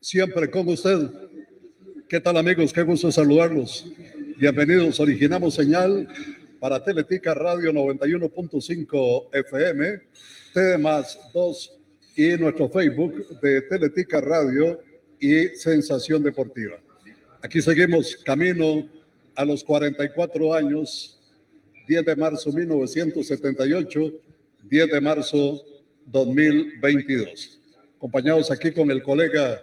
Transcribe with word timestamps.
siempre 0.00 0.50
con 0.50 0.66
usted. 0.66 1.10
¿Qué 2.08 2.20
tal 2.20 2.38
amigos? 2.38 2.72
Qué 2.72 2.82
gusto 2.82 3.12
saludarlos. 3.12 3.86
Bienvenidos. 4.38 4.98
Originamos 4.98 5.54
señal 5.54 6.08
para 6.58 6.82
Teletica 6.82 7.34
Radio 7.34 7.70
91.5 7.70 9.28
FM, 9.30 10.00
T 10.54 10.78
más 10.78 11.18
2 11.34 11.78
y 12.16 12.28
nuestro 12.38 12.70
Facebook 12.70 13.40
de 13.40 13.60
Teletica 13.62 14.22
Radio 14.22 14.80
y 15.20 15.48
Sensación 15.48 16.22
Deportiva. 16.22 16.80
Aquí 17.42 17.60
seguimos 17.60 18.16
camino 18.24 18.88
a 19.34 19.44
los 19.44 19.62
44 19.62 20.54
años, 20.54 21.20
10 21.86 22.06
de 22.06 22.16
marzo 22.16 22.50
1978, 22.50 24.12
10 24.62 24.90
de 24.90 25.00
marzo 25.02 25.62
2022. 26.06 27.60
Acompañados 27.98 28.50
aquí 28.50 28.72
con 28.72 28.90
el 28.90 29.02
colega 29.02 29.60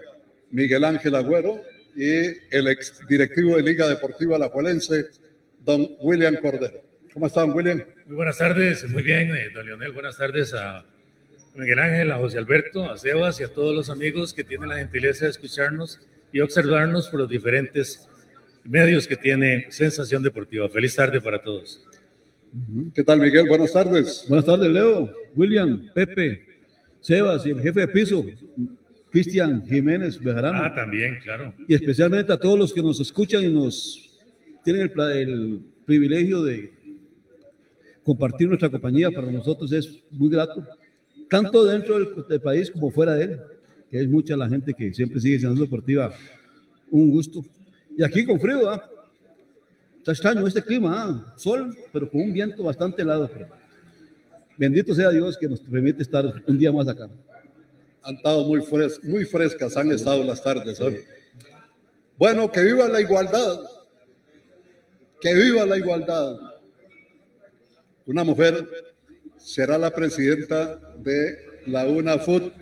Miguel 0.51 0.83
Ángel 0.83 1.15
Agüero 1.15 1.61
y 1.95 2.09
el 2.51 2.67
ex 2.67 3.01
directivo 3.07 3.57
de 3.57 3.63
Liga 3.63 3.87
Deportiva 3.87 4.35
Alajuelense, 4.35 5.07
don 5.65 5.89
William 5.99 6.35
Cordero. 6.35 6.81
¿Cómo 7.13 7.27
están, 7.27 7.51
William? 7.53 7.83
Muy 8.05 8.15
buenas 8.15 8.37
tardes, 8.37 8.87
muy 8.89 9.03
bien, 9.03 9.35
eh, 9.35 9.49
don 9.53 9.65
Leonel. 9.65 9.91
Buenas 9.91 10.17
tardes 10.17 10.53
a 10.53 10.85
Miguel 11.55 11.79
Ángel, 11.79 12.11
a 12.11 12.17
José 12.17 12.37
Alberto, 12.37 12.89
a 12.89 12.97
Sebas 12.97 13.39
y 13.39 13.43
a 13.43 13.47
todos 13.47 13.75
los 13.75 13.89
amigos 13.89 14.33
que 14.33 14.43
tienen 14.43 14.69
la 14.69 14.77
gentileza 14.77 15.25
de 15.25 15.31
escucharnos 15.31 15.99
y 16.31 16.39
observarnos 16.39 17.09
por 17.09 17.21
los 17.21 17.29
diferentes 17.29 18.07
medios 18.63 19.07
que 19.07 19.17
tiene 19.17 19.65
Sensación 19.69 20.21
Deportiva. 20.21 20.69
Feliz 20.69 20.95
tarde 20.95 21.19
para 21.19 21.41
todos. 21.41 21.83
¿Qué 22.93 23.03
tal, 23.03 23.19
Miguel? 23.19 23.47
Buenas 23.47 23.73
tardes. 23.73 24.25
Buenas 24.27 24.45
tardes, 24.45 24.69
Leo, 24.69 25.11
William, 25.35 25.89
Pepe, 25.93 26.45
Sebas 27.01 27.45
y 27.45 27.51
el 27.51 27.61
jefe 27.61 27.81
de 27.81 27.87
piso, 27.87 28.25
Cristian 29.17 29.65
Jiménez 29.65 30.19
Bejarano. 30.19 30.59
Ah, 30.61 30.75
también, 30.75 31.17
claro. 31.23 31.51
Y 31.67 31.73
especialmente 31.73 32.31
a 32.31 32.37
todos 32.37 32.57
los 32.57 32.71
que 32.71 32.83
nos 32.83 32.99
escuchan 32.99 33.43
y 33.43 33.51
nos 33.51 34.11
tienen 34.63 34.91
el, 34.95 35.01
el 35.11 35.61
privilegio 35.85 36.43
de 36.43 36.71
compartir 38.03 38.47
nuestra 38.47 38.69
compañía. 38.69 39.09
Para 39.09 39.31
nosotros 39.31 39.71
es 39.71 40.03
muy 40.11 40.29
grato, 40.29 40.63
tanto 41.27 41.65
dentro 41.65 41.97
del, 41.97 42.27
del 42.29 42.41
país 42.41 42.69
como 42.69 42.91
fuera 42.91 43.15
de 43.15 43.23
él, 43.23 43.39
que 43.89 44.01
es 44.01 44.07
mucha 44.07 44.37
la 44.37 44.47
gente 44.47 44.71
que 44.75 44.93
siempre 44.93 45.19
sigue 45.19 45.39
siendo 45.39 45.59
deportiva. 45.59 46.13
Un 46.91 47.09
gusto. 47.09 47.43
Y 47.97 48.03
aquí 48.03 48.23
con 48.23 48.39
frío, 48.39 48.69
¿ah? 48.69 48.87
Está 49.97 50.11
extraño 50.11 50.45
este 50.45 50.61
clima, 50.61 50.93
¿ah? 50.95 51.33
sol, 51.37 51.75
pero 51.91 52.07
con 52.07 52.21
un 52.21 52.31
viento 52.31 52.61
bastante 52.61 53.01
helado. 53.01 53.27
Pero 53.33 53.47
bendito 54.57 54.93
sea 54.93 55.09
Dios 55.09 55.35
que 55.39 55.47
nos 55.47 55.59
permite 55.61 56.03
estar 56.03 56.43
un 56.45 56.57
día 56.59 56.71
más 56.71 56.87
acá. 56.87 57.09
Han 58.07 58.15
estado 58.15 58.45
muy, 58.45 58.61
fres 58.61 59.03
muy 59.03 59.25
frescas, 59.25 59.75
han 59.75 59.91
estado 59.91 60.23
las 60.23 60.41
tardes. 60.41 60.79
¿eh? 60.79 61.05
Bueno, 62.17 62.49
que 62.49 62.63
viva 62.63 62.87
la 62.87 63.01
igualdad. 63.01 63.59
Que 65.19 65.33
viva 65.33 65.65
la 65.65 65.77
igualdad. 65.77 66.37
Una 68.05 68.23
mujer 68.23 68.65
será 69.35 69.77
la 69.77 69.93
presidenta 69.93 70.77
de 70.99 71.37
la 71.65 71.85
UNAFUT, 71.85 72.53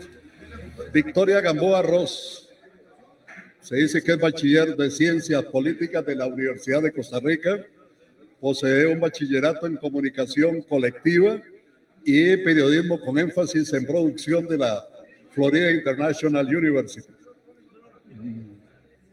Victoria 0.91 1.41
Gamboa 1.41 1.83
Ross. 1.83 2.49
Se 3.61 3.75
dice 3.75 4.01
que 4.01 4.13
es 4.13 4.19
bachiller 4.19 4.75
de 4.75 4.89
Ciencias 4.89 5.43
Políticas 5.43 6.03
de 6.07 6.15
la 6.15 6.25
Universidad 6.25 6.81
de 6.81 6.91
Costa 6.91 7.19
Rica. 7.19 7.63
Posee 8.39 8.87
un 8.87 8.99
bachillerato 8.99 9.67
en 9.67 9.77
comunicación 9.77 10.63
colectiva 10.63 11.39
y 12.03 12.35
periodismo 12.37 12.99
con 12.99 13.19
énfasis 13.19 13.71
en 13.73 13.85
producción 13.85 14.47
de 14.47 14.57
la 14.57 14.87
Florida 15.35 15.69
International 15.69 16.47
University. 16.47 17.05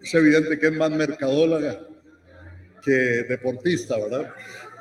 Es 0.00 0.14
evidente 0.14 0.58
que 0.58 0.68
es 0.68 0.72
más 0.72 0.90
mercadóloga 0.92 1.80
que 2.82 2.90
deportista, 3.28 3.98
¿verdad? 3.98 4.32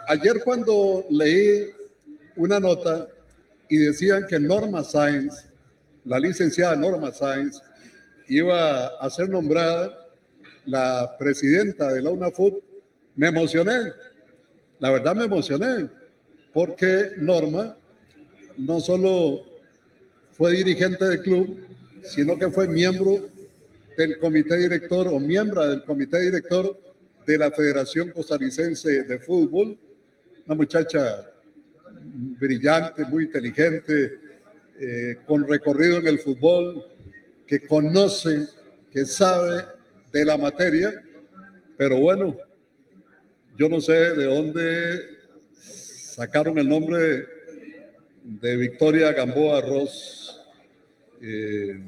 Ayer 0.08 0.42
cuando 0.44 1.06
leí 1.10 1.72
una 2.36 2.60
nota 2.60 3.08
y 3.68 3.78
decían 3.78 4.26
que 4.28 4.40
Norma 4.40 4.84
Sainz, 4.84 5.48
la 6.06 6.20
licenciada 6.20 6.76
Norma 6.76 7.12
Sainz, 7.12 7.62
iba 8.28 8.88
a 8.88 9.10
ser 9.10 9.30
nombrada 9.30 10.08
la 10.66 11.16
presidenta 11.18 11.92
de 11.92 12.02
la 12.02 12.12
UNAFUT, 12.12 12.56
me 13.16 13.28
emocioné. 13.28 13.94
La 14.80 14.92
verdad 14.92 15.16
me 15.16 15.26
emocioné, 15.26 15.90
porque 16.54 17.12
Norma 17.18 17.78
no 18.58 18.80
solo 18.80 19.51
fue 20.42 20.54
dirigente 20.54 21.06
del 21.06 21.22
club, 21.22 21.56
sino 22.02 22.36
que 22.36 22.50
fue 22.50 22.68
miembro 22.68 23.30
del 23.96 24.18
comité 24.18 24.58
director 24.58 25.08
o 25.08 25.20
miembro 25.20 25.68
del 25.68 25.84
comité 25.84 26.20
director 26.20 26.76
de 27.28 27.38
la 27.38 27.52
Federación 27.52 28.10
Costarricense 28.10 29.04
de 29.04 29.20
Fútbol, 29.20 29.78
una 30.48 30.56
muchacha 30.56 31.32
brillante, 32.40 33.06
muy 33.06 33.26
inteligente, 33.26 34.20
eh, 34.80 35.18
con 35.28 35.48
recorrido 35.48 36.00
en 36.00 36.08
el 36.08 36.18
fútbol, 36.18 36.88
que 37.46 37.68
conoce, 37.68 38.48
que 38.92 39.06
sabe 39.06 39.64
de 40.12 40.26
la 40.26 40.38
materia, 40.40 41.04
pero 41.78 42.00
bueno, 42.00 42.36
yo 43.60 43.70
no 43.70 43.80
sé 43.80 43.94
de 43.94 44.26
dónde 44.26 45.02
sacaron 45.54 46.58
el 46.58 46.68
nombre 46.68 47.28
de 48.24 48.58
Victoria 48.58 49.14
Gamboa 49.14 49.62
Ross 49.62 50.21
eh, 51.22 51.80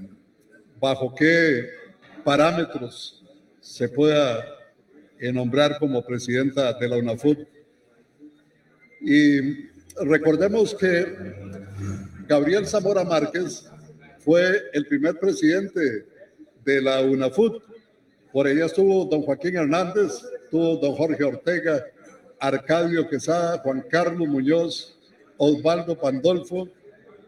bajo 0.79 1.13
qué 1.16 1.69
parámetros 2.23 3.23
se 3.59 3.89
pueda 3.89 4.45
nombrar 5.31 5.79
como 5.79 6.03
presidenta 6.05 6.73
de 6.73 6.88
la 6.89 6.97
UNAFUT. 6.97 7.39
Y 9.01 9.69
recordemos 10.01 10.75
que 10.75 11.05
Gabriel 12.27 12.66
Zamora 12.66 13.03
Márquez 13.03 13.69
fue 14.19 14.69
el 14.73 14.85
primer 14.88 15.19
presidente 15.19 16.05
de 16.63 16.81
la 16.81 17.01
UNAFUT. 17.01 17.63
Por 18.31 18.47
ella 18.47 18.65
estuvo 18.65 19.05
don 19.05 19.21
Joaquín 19.21 19.55
Hernández, 19.55 20.23
estuvo 20.44 20.77
don 20.77 20.95
Jorge 20.95 21.23
Ortega, 21.23 21.85
Arcadio 22.39 23.07
Quesada, 23.07 23.59
Juan 23.59 23.85
Carlos 23.89 24.27
Muñoz, 24.27 24.97
Osvaldo 25.38 25.97
Pandolfo, 26.00 26.69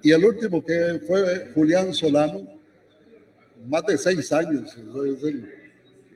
y 0.06 0.12
el 0.12 0.24
último 0.24 0.64
que 0.64 1.02
fue 1.08 1.50
Julián 1.56 1.92
Solano, 1.92 2.48
más 3.68 3.84
de 3.88 3.98
seis 3.98 4.32
años, 4.32 4.78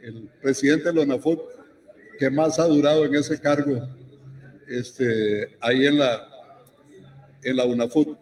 el, 0.04 0.30
presidente 0.40 0.90
de 0.90 0.94
la 0.94 1.02
UNAFUT 1.02 1.40
que 2.20 2.30
más 2.30 2.60
ha 2.60 2.66
durado 2.66 3.04
en 3.06 3.16
ese 3.16 3.42
cargo 3.42 3.90
este, 4.68 5.58
ahí 5.60 5.88
en 5.88 5.98
la, 5.98 6.24
en 7.42 7.58
la 7.58 7.66
UNAFUT. 7.66 8.16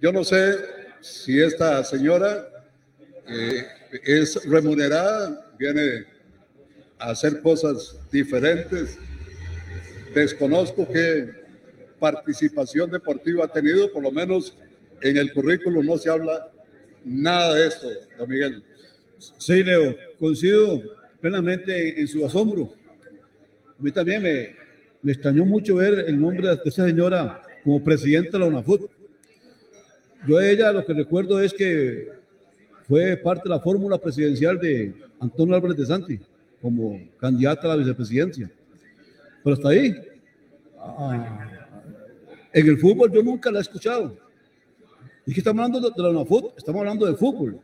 Yo 0.00 0.10
no 0.10 0.24
sé 0.24 0.56
si 1.02 1.38
esta 1.38 1.84
señora 1.84 2.48
eh, 3.28 3.66
es 4.04 4.42
remunerada, 4.46 5.52
viene 5.58 6.06
a 6.98 7.10
hacer 7.10 7.42
cosas 7.42 7.94
diferentes. 8.10 8.96
Desconozco 10.14 10.88
qué 10.90 11.28
participación 11.98 12.90
deportiva 12.90 13.44
ha 13.44 13.48
tenido, 13.48 13.92
por 13.92 14.02
lo 14.02 14.10
menos 14.10 14.56
en 15.02 15.16
el 15.16 15.32
currículo 15.32 15.82
no 15.82 15.96
se 15.98 16.10
habla 16.10 16.50
nada 17.04 17.54
de 17.54 17.66
esto, 17.66 17.88
don 18.18 18.28
Miguel. 18.28 18.62
Sí, 19.18 19.62
Leo, 19.62 19.96
coincido 20.18 20.82
plenamente 21.20 22.00
en 22.00 22.06
su 22.06 22.24
asombro. 22.24 22.72
A 23.78 23.82
mí 23.82 23.90
también 23.90 24.22
me, 24.22 24.56
me 25.02 25.12
extrañó 25.12 25.44
mucho 25.44 25.76
ver 25.76 26.04
el 26.06 26.20
nombre 26.20 26.48
de 26.48 26.60
esa 26.64 26.86
señora 26.86 27.42
como 27.64 27.82
presidenta 27.82 28.32
de 28.32 28.38
la 28.40 28.46
UNAFUT. 28.46 28.90
Yo 30.26 30.38
a 30.38 30.48
ella 30.48 30.72
lo 30.72 30.84
que 30.84 30.92
recuerdo 30.92 31.40
es 31.40 31.52
que 31.52 32.08
fue 32.88 33.16
parte 33.16 33.44
de 33.44 33.54
la 33.54 33.60
fórmula 33.60 33.98
presidencial 33.98 34.58
de 34.58 34.94
Antonio 35.20 35.54
Álvarez 35.54 35.76
de 35.76 35.86
Santi 35.86 36.18
como 36.60 37.00
candidata 37.20 37.66
a 37.66 37.68
la 37.68 37.76
vicepresidencia. 37.76 38.50
Pero 39.44 39.54
hasta 39.54 39.68
ahí, 39.68 39.94
ah, 40.78 41.48
en 42.52 42.66
el 42.66 42.78
fútbol 42.78 43.12
yo 43.12 43.22
nunca 43.22 43.50
la 43.50 43.58
he 43.58 43.62
escuchado. 43.62 44.16
Y 45.28 45.34
que 45.34 45.40
estamos 45.40 45.62
hablando 45.62 45.90
de 45.90 46.02
la 46.02 46.08
UNAFUT, 46.08 46.56
estamos 46.56 46.80
hablando 46.80 47.04
de 47.04 47.14
fútbol. 47.14 47.60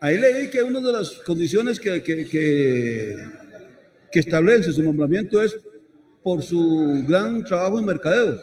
Ahí 0.00 0.16
leí 0.16 0.48
que 0.48 0.62
una 0.62 0.80
de 0.80 0.90
las 0.90 1.10
condiciones 1.26 1.78
que, 1.78 3.18
establece 4.10 4.72
su 4.72 4.82
nombramiento 4.82 5.42
es 5.42 5.54
por 6.22 6.42
su 6.42 7.04
gran 7.06 7.44
trabajo 7.44 7.78
en 7.78 7.84
mercadeo. 7.84 8.40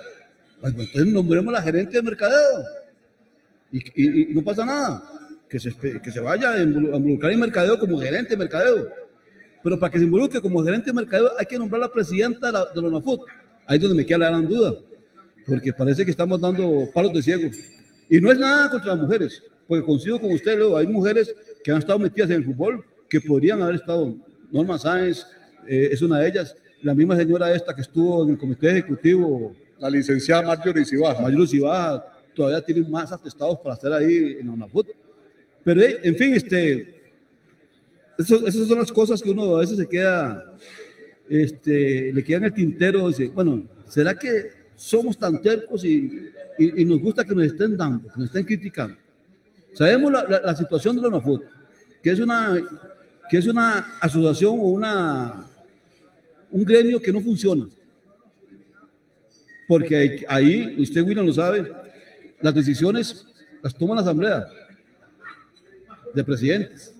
Pues, 0.62 0.72
entonces 0.72 1.08
nombremos 1.08 1.52
a 1.52 1.58
la 1.58 1.64
gerente 1.64 1.98
de 1.98 2.04
mercadeo. 2.04 2.64
Y, 3.72 4.36
no 4.36 4.44
pasa 4.44 4.64
nada. 4.64 5.04
Que 5.50 5.60
se, 5.60 5.74
que 5.74 6.12
se 6.12 6.20
vaya 6.20 6.52
a 6.52 6.62
involucrar 6.62 7.32
en 7.32 7.40
mercadeo 7.40 7.80
como 7.80 8.00
gerente 8.00 8.30
de 8.30 8.38
mercadeo. 8.38 8.88
Pero 9.64 9.80
para 9.80 9.92
que 9.92 9.98
se 9.98 10.06
involucre 10.06 10.42
como 10.42 10.64
gerente 10.64 10.92
de 10.92 10.94
mercadeo 10.94 11.32
hay 11.40 11.48
que 11.48 11.58
nombrar 11.58 11.82
a 11.82 11.88
la 11.88 11.92
presidenta 11.92 12.48
de 12.48 12.54
la, 12.54 12.66
de 12.66 12.82
la 12.84 12.88
UNAFUT. 12.88 13.22
Ahí 13.66 13.78
es 13.78 13.82
donde 13.82 13.98
me 13.98 14.06
queda 14.06 14.20
la 14.20 14.30
gran 14.30 14.48
duda. 14.48 14.76
Porque 15.48 15.74
parece 15.74 16.06
que 16.06 16.12
estamos 16.12 16.40
dando 16.40 16.88
palos 16.94 17.12
de 17.14 17.24
ciego. 17.24 17.50
Y 18.10 18.20
no 18.20 18.32
es 18.32 18.40
nada 18.40 18.70
contra 18.70 18.96
las 18.96 19.04
mujeres. 19.04 19.44
porque 19.68 19.86
coincido 19.86 20.20
con 20.20 20.32
usted, 20.32 20.58
luego, 20.58 20.78
hay 20.78 20.88
mujeres 20.88 21.34
que 21.64 21.72
han 21.72 21.78
estado 21.78 22.00
metidas 22.00 22.30
en 22.32 22.38
el 22.38 22.46
fútbol 22.46 22.84
que 23.08 23.22
podrían 23.22 23.62
haber 23.62 23.76
estado. 23.76 24.16
Norma 24.52 24.80
Sáenz 24.80 25.28
eh, 25.68 25.90
es 25.92 26.02
una 26.02 26.20
de 26.20 26.28
ellas, 26.28 26.56
la 26.82 26.96
misma 26.96 27.16
señora 27.16 27.54
esta 27.54 27.76
que 27.76 27.82
estuvo 27.82 28.24
en 28.24 28.32
el 28.32 28.38
comité 28.38 28.72
ejecutivo. 28.72 29.56
La 29.78 29.90
licenciada 29.90 30.42
Marjorie 30.42 30.86
Cibaja. 30.86 31.22
Marjorie 31.22 31.48
Cibaja 31.48 32.04
todavía 32.36 32.62
tiene 32.62 32.88
más 32.90 33.12
atestados 33.12 33.60
para 33.60 33.76
estar 33.76 33.94
ahí 33.94 34.38
en 34.40 34.50
UNAFUT. 34.50 34.88
Pero, 35.64 35.82
eh, 35.82 36.00
en 36.04 36.16
fin, 36.16 36.34
este, 36.34 37.00
esas 38.18 38.68
son 38.68 38.80
las 38.80 38.92
cosas 38.92 39.22
que 39.22 39.30
uno 39.30 39.56
a 39.56 39.60
veces 39.60 39.78
se 39.78 39.88
queda, 39.88 40.56
este, 41.30 42.12
le 42.12 42.24
queda 42.24 42.38
en 42.38 42.44
el 42.46 42.54
tintero. 42.54 43.08
Dice, 43.08 43.28
bueno, 43.28 43.68
¿será 43.88 44.16
que 44.16 44.52
somos 44.76 45.18
tan 45.18 45.42
tercos 45.42 45.86
y, 45.86 46.32
y, 46.60 46.86
nos 46.86 47.00
gusta 47.00 47.24
que 47.24 47.34
nos 47.34 47.46
estén 47.46 47.78
dando, 47.78 48.04
que 48.12 48.20
nos 48.20 48.26
estén 48.26 48.46
criticando? 48.46 48.96
Sabemos 49.74 50.12
la, 50.12 50.42
la, 50.44 50.56
situación 50.56 50.96
de 50.96 51.02
la 51.02 51.08
UNAFUT, 51.08 51.44
que 52.04 52.12
es 52.12 52.20
una, 52.20 52.58
que 53.30 53.38
es 53.38 53.48
una 53.48 53.98
asociación 54.02 54.60
o 54.60 54.64
una, 54.64 55.46
un 56.52 56.66
gremio 56.66 57.02
que 57.02 57.14
no 57.14 57.22
funciona. 57.22 57.68
Porque 59.68 60.26
ahí, 60.28 60.76
usted, 60.80 61.04
William, 61.04 61.26
lo 61.26 61.34
sabe, 61.34 61.72
las 62.42 62.54
decisiones 62.56 63.26
las 63.62 63.76
toma 63.76 63.96
la 63.96 64.02
Asamblea 64.02 64.48
de 66.14 66.24
Presidentes. 66.24 66.94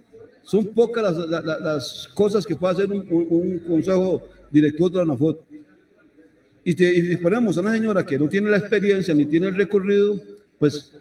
Son 0.44 0.68
pocas 0.68 1.16
las, 1.16 1.40
las, 1.60 2.08
cosas 2.14 2.46
que 2.46 2.56
puede 2.56 2.74
hacer 2.74 2.92
un, 2.92 3.06
un, 3.10 3.60
consejo 3.60 4.28
director 4.52 4.92
de 4.92 4.98
la 4.98 5.04
ANAFOT. 5.04 5.49
Y, 6.70 6.76
te, 6.76 6.84
y 6.84 7.02
disponemos 7.02 7.58
a 7.58 7.62
una 7.62 7.72
señora 7.72 8.06
que 8.06 8.20
no 8.20 8.30
tiene 8.30 8.48
la 8.48 8.58
experiencia 8.58 9.12
ni 9.16 9.26
tiene 9.26 9.48
el 9.48 9.56
recorrido, 9.56 10.22
pues 10.60 10.92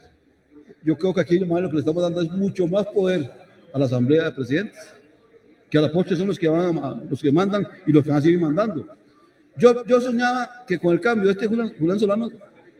yo 0.82 0.96
creo 0.96 1.12
que 1.12 1.20
aquí 1.20 1.38
lo 1.38 1.46
que 1.46 1.74
le 1.74 1.80
estamos 1.80 2.02
dando 2.02 2.22
es 2.22 2.30
mucho 2.30 2.66
más 2.66 2.86
poder 2.86 3.30
a 3.74 3.78
la 3.78 3.84
Asamblea 3.84 4.24
de 4.24 4.32
Presidentes, 4.32 4.80
que 5.68 5.76
a 5.76 5.82
la 5.82 5.92
postre 5.92 6.16
son 6.16 6.28
los 6.28 6.38
que, 6.38 6.48
van 6.48 7.06
los 7.10 7.20
que 7.20 7.30
mandan 7.30 7.68
y 7.86 7.92
los 7.92 8.02
que 8.02 8.08
van 8.08 8.18
a 8.18 8.22
seguir 8.22 8.40
mandando. 8.40 8.86
Yo, 9.58 9.84
yo 9.84 10.00
soñaba 10.00 10.64
que 10.66 10.78
con 10.78 10.94
el 10.94 11.02
cambio 11.02 11.26
de 11.26 11.32
este 11.32 11.46
Julián, 11.46 11.74
Julián 11.78 12.00
Solano 12.00 12.30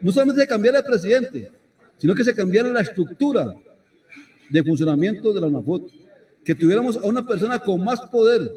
no 0.00 0.10
solamente 0.10 0.40
se 0.40 0.48
cambiara 0.48 0.78
el 0.78 0.84
presidente, 0.84 1.52
sino 1.98 2.14
que 2.14 2.24
se 2.24 2.34
cambiara 2.34 2.70
la 2.70 2.80
estructura 2.80 3.54
de 4.48 4.64
funcionamiento 4.64 5.34
de 5.34 5.42
la 5.42 5.46
UNAFOT, 5.48 5.90
que 6.42 6.54
tuviéramos 6.54 6.96
a 6.96 7.00
una 7.00 7.26
persona 7.26 7.58
con 7.58 7.84
más 7.84 8.00
poder 8.00 8.50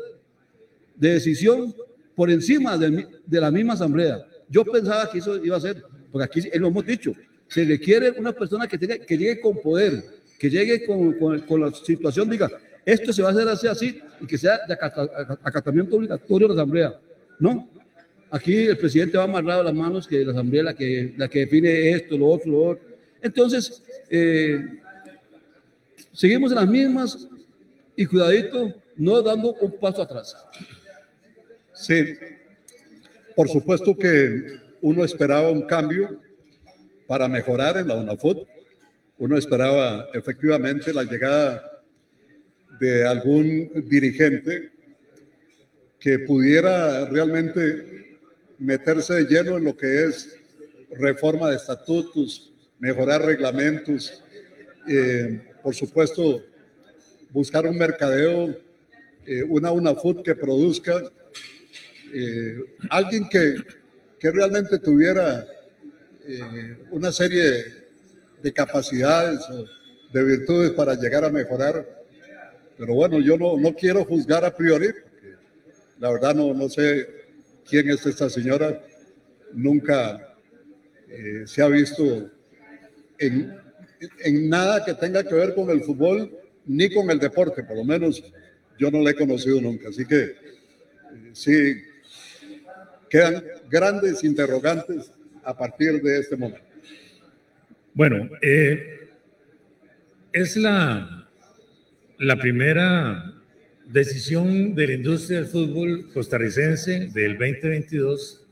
de 0.96 1.10
decisión 1.16 1.76
por 2.22 2.30
encima 2.30 2.78
de, 2.78 3.08
la 3.32 3.50
misma 3.50 3.74
asamblea. 3.74 4.24
Yo 4.48 4.64
pensaba 4.64 5.10
que 5.10 5.18
eso 5.18 5.44
iba 5.44 5.58
a 5.58 5.60
ser, 5.60 5.84
porque 6.12 6.26
aquí 6.26 6.60
lo 6.60 6.68
hemos 6.68 6.86
dicho, 6.86 7.14
se 7.48 7.66
requiere 7.66 8.12
una 8.12 8.32
persona 8.32 8.68
que, 8.68 8.78
tenga, 8.78 9.00
que 9.00 9.18
llegue 9.18 9.42
con 9.42 9.60
poder, 9.60 10.04
que 10.38 10.48
llegue 10.48 10.86
con, 10.86 11.60
la 11.60 11.74
situación, 11.74 12.30
diga, 12.30 12.48
esto 12.86 13.12
se 13.12 13.24
va 13.24 13.30
a 13.30 13.32
hacer 13.32 13.70
así, 13.70 14.00
y 14.20 14.28
que 14.28 14.38
sea 14.38 14.60
de 14.68 14.76
acatamiento 15.44 15.96
obligatorio 15.96 16.48
de 16.48 16.54
la 16.54 16.62
asamblea. 16.62 17.00
No, 17.40 17.68
Aquí 18.30 18.68
el 18.68 18.78
presidente 18.78 19.18
va 19.18 19.24
amarrado 19.24 19.64
las 19.64 19.74
manos 19.74 20.08
que 20.08 20.24
la 20.24 20.32
asamblea 20.32 20.62
la 20.62 20.74
que, 20.76 21.16
la 21.18 21.28
que 21.28 21.40
define 21.40 21.90
esto, 21.90 22.20
lo 22.20 22.28
otro, 22.28 22.52
lo. 22.52 22.80
Entonces, 23.20 23.82
eh, 24.12 24.80
seguimos 26.14 26.52
en 26.52 26.58
las 26.58 26.70
mismas 26.70 27.28
y 27.96 28.06
cuidadito, 28.06 28.76
no 28.96 29.24
dando 29.24 29.56
un 29.56 29.72
paso 29.80 30.04
atrás. 30.04 30.36
Sí, 31.82 32.16
por 33.36 33.50
supuesto 33.50 33.98
que 33.98 34.60
uno 34.82 35.04
esperaba 35.04 35.50
un 35.50 35.64
cambio 35.64 36.22
para 37.08 37.28
mejorar 37.28 37.78
en 37.78 37.88
la 37.88 37.96
UNAFUT. 37.96 38.48
Uno 39.18 39.36
esperaba 39.36 40.08
efectivamente 40.14 40.94
la 40.94 41.04
llegada 41.04 41.82
de 42.80 43.04
algún 43.08 43.72
dirigente 43.88 44.72
que 46.00 46.20
pudiera 46.20 47.06
realmente 47.06 48.20
meterse 48.60 49.16
de 49.16 49.26
lleno 49.26 49.58
en 49.58 49.64
lo 49.64 49.76
que 49.76 50.04
es 50.06 50.38
reforma 50.92 51.50
de 51.50 51.56
estatutos, 51.56 52.54
mejorar 52.78 53.26
reglamentos, 53.26 54.24
eh, 54.88 55.42
por 55.64 55.74
supuesto, 55.74 56.44
buscar 57.32 57.66
un 57.66 57.76
mercadeo, 57.76 58.56
eh, 59.26 59.42
una 59.42 59.72
una 59.72 59.96
food 59.96 60.22
que 60.22 60.36
produzca, 60.36 61.12
eh, 62.14 62.58
alguien 62.90 63.28
que, 63.30 63.56
que, 64.20 64.32
realmente 64.32 64.80
tuviera 64.80 65.46
una 66.92 67.12
serie 67.12 67.66
de 68.42 68.54
capacidades 68.54 69.42
o 69.50 69.66
de 70.14 70.24
virtudes 70.24 70.72
para 70.72 70.96
llegar 70.96 71.26
a 71.26 71.30
mejorar. 71.30 71.86
Pero 72.78 72.94
bueno, 72.96 73.20
yo 73.20 73.38
no, 73.38 73.58
no 73.58 73.74
quiero 73.74 74.06
juzgar 74.06 74.44
a 74.46 74.56
priori, 74.56 74.88
porque 74.88 75.36
la 76.00 76.12
verdad 76.12 76.36
no, 76.36 76.54
no 76.54 76.70
sé 76.70 77.08
quién 77.68 77.90
es 77.90 78.06
esta 78.06 78.30
señora, 78.30 78.84
nunca 79.54 80.36
eh, 81.08 81.44
se 81.46 81.62
ha 81.62 81.68
visto 81.68 82.32
en, 83.18 83.56
en, 84.24 84.50
nada 84.50 84.84
que 84.84 84.94
tenga 84.94 85.24
que 85.24 85.36
ver 85.36 85.54
con 85.54 85.70
el 85.70 85.84
fútbol 85.84 86.32
ni 86.66 86.92
con 86.92 87.10
el 87.12 87.20
deporte, 87.20 87.64
por 87.64 87.78
lo 87.78 87.84
menos 87.84 88.24
yo 88.80 88.90
no 88.90 89.02
la 89.02 89.12
he 89.12 89.16
conocido 89.16 89.62
nunca. 89.62 89.90
Así 89.90 90.06
que 90.06 90.22
eh, 90.24 90.36
sí, 91.34 91.76
quedan 93.12 93.44
grandes 93.70 94.24
interrogantes 94.24 95.12
a 95.44 95.56
partir 95.56 96.02
de 96.02 96.20
este 96.20 96.38
momento. 96.38 96.66
Bueno, 97.94 98.30
eh, 98.42 99.10
es 100.32 100.56
la, 100.56 101.28
la 102.20 102.38
primera 102.38 103.34
decisión 103.86 104.74
de 104.76 104.88
la 104.88 104.94
industria 104.94 105.42
del 105.42 105.50
fútbol 105.50 106.10
costarricense 106.14 107.10
del 107.14 107.38
2022 107.38 108.48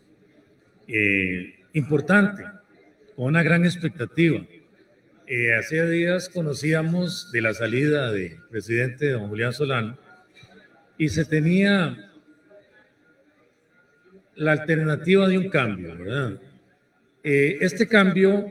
eh, 0.89 1.55
importante, 1.71 2.44
con 3.15 3.27
una 3.27 3.44
gran 3.44 3.63
expectativa. 3.63 4.45
Eh, 5.25 5.55
hace 5.55 5.89
días 5.89 6.27
conocíamos 6.27 7.31
de 7.31 7.41
la 7.41 7.53
salida 7.53 8.12
del 8.12 8.39
presidente 8.51 9.12
don 9.12 9.29
Julián 9.29 9.53
Solano 9.53 9.97
y 10.97 11.07
se 11.07 11.23
tenía 11.23 12.08
la 14.39 14.53
alternativa 14.53 15.27
de 15.27 15.38
un 15.38 15.50
cambio, 15.50 15.97
¿verdad? 15.97 16.39
Eh, 17.24 17.57
este 17.59 17.88
cambio, 17.88 18.50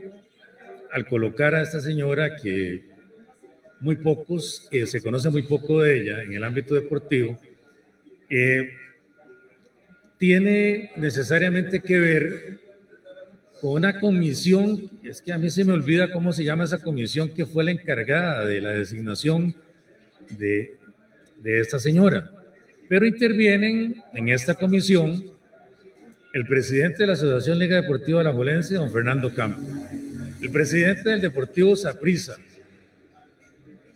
al 0.91 1.07
colocar 1.07 1.55
a 1.55 1.63
esta 1.63 1.81
señora 1.81 2.35
que 2.35 2.83
muy 3.79 3.95
pocos, 3.95 4.67
eh, 4.71 4.85
se 4.85 5.01
conoce 5.01 5.31
muy 5.31 5.43
poco 5.43 5.81
de 5.81 5.99
ella 5.99 6.21
en 6.21 6.33
el 6.33 6.43
ámbito 6.43 6.75
deportivo, 6.75 7.39
eh, 8.29 8.69
tiene 10.19 10.91
necesariamente 10.95 11.79
que 11.79 11.99
ver 11.99 12.59
con 13.59 13.71
una 13.71 13.99
comisión, 13.99 14.91
es 15.03 15.23
que 15.23 15.33
a 15.33 15.39
mí 15.39 15.49
se 15.49 15.65
me 15.65 15.73
olvida 15.73 16.11
cómo 16.11 16.33
se 16.33 16.43
llama 16.43 16.65
esa 16.65 16.83
comisión 16.83 17.29
que 17.29 17.47
fue 17.47 17.63
la 17.63 17.71
encargada 17.71 18.45
de 18.45 18.61
la 18.61 18.71
designación 18.73 19.55
de, 20.37 20.77
de 21.41 21.59
esta 21.59 21.79
señora. 21.79 22.31
Pero 22.87 23.07
intervienen 23.07 24.03
en 24.13 24.29
esta 24.29 24.53
comisión 24.53 25.38
el 26.33 26.45
presidente 26.45 26.99
de 26.99 27.07
la 27.07 27.13
Asociación 27.13 27.57
Liga 27.57 27.81
Deportiva 27.81 28.19
de 28.19 28.25
la 28.25 28.33
Jolense, 28.33 28.75
don 28.75 28.91
Fernando 28.91 29.33
Campos, 29.33 29.63
el 30.41 30.51
presidente 30.51 31.09
del 31.09 31.21
Deportivo 31.21 31.75
Saprissa, 31.75 32.37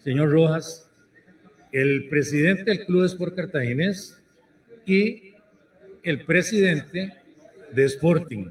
señor 0.04 0.32
Rojas, 0.32 0.90
el 1.72 2.08
presidente 2.10 2.64
del 2.66 2.86
Club 2.86 3.06
Sport 3.06 3.36
Cartaginés 3.36 4.18
y 4.86 5.34
el 6.02 6.26
presidente 6.26 7.14
de 7.72 7.86
Sporting. 7.86 8.48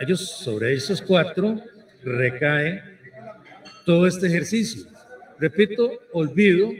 Ellos, 0.00 0.20
sobre 0.20 0.74
esos 0.74 1.00
cuatro, 1.02 1.60
recae 2.02 2.82
todo 3.84 4.06
este 4.06 4.26
ejercicio. 4.26 4.84
Repito, 5.38 5.90
olvido 6.12 6.72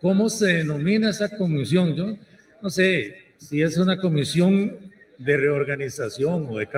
cómo 0.00 0.28
se 0.28 0.46
denomina 0.46 1.10
esa 1.10 1.28
comisión. 1.36 1.94
Yo 1.94 2.16
no 2.60 2.68
sé 2.70 3.16
si 3.38 3.62
es 3.62 3.76
una 3.76 3.96
comisión 3.96 4.85
de 5.18 5.36
reorganización 5.36 6.46
o 6.48 6.58
de 6.58 6.68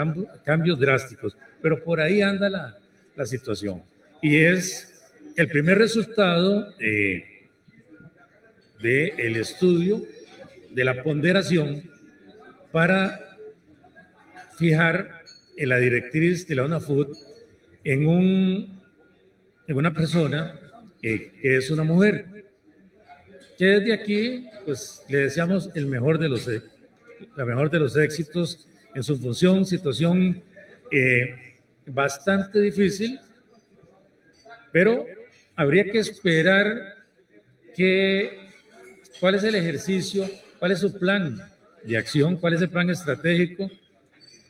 cambios 0.45 0.79
drásticos, 0.79 1.37
pero 1.61 1.83
por 1.83 2.01
ahí 2.01 2.23
anda 2.23 2.49
la, 2.49 2.79
la 3.17 3.27
situación. 3.27 3.83
Y 4.23 4.37
es 4.37 4.95
el 5.37 5.49
primer 5.49 5.79
resultado 5.79 6.75
eh, 6.81 7.25
del 8.81 9.37
estudio 9.37 10.03
de 10.71 10.85
la 10.85 11.03
ponderación 11.03 11.83
para 12.73 13.37
fijar 14.57 15.23
en 15.57 15.69
la 15.69 15.79
directriz 15.79 16.47
de 16.47 16.55
la 16.55 16.65
UNAFUT 16.65 17.17
en, 17.85 18.07
un, 18.07 18.81
en 19.67 19.77
una 19.77 19.93
persona 19.93 20.59
que 21.01 21.33
es 21.43 21.71
una 21.71 21.85
mujer. 21.85 22.27
Que 23.57 23.67
desde 23.67 23.93
aquí, 23.93 24.49
pues 24.65 25.03
le 25.09 25.19
deseamos 25.19 25.71
el 25.75 25.87
mejor 25.87 26.19
de 26.19 26.29
los, 26.29 26.49
la 27.37 27.45
mejor 27.45 27.71
de 27.71 27.79
los 27.79 27.97
éxitos 27.97 28.69
en 28.95 29.03
su 29.03 29.17
función, 29.17 29.65
situación 29.65 30.43
eh, 30.91 31.55
bastante 31.87 32.61
difícil, 32.61 33.21
pero 34.73 35.07
habría 35.55 35.85
que 35.85 35.99
esperar 35.99 36.97
que, 37.75 38.39
cuál 39.21 39.35
es 39.35 39.45
el 39.45 39.55
ejercicio, 39.55 40.29
cuál 40.59 40.73
es 40.73 40.81
su 40.81 40.99
plan 40.99 41.41
de 41.85 41.97
acción, 41.97 42.37
cuál 42.37 42.55
es 42.55 42.63
el 42.63 42.71
plan 42.71 42.91
estratégico 42.91 43.71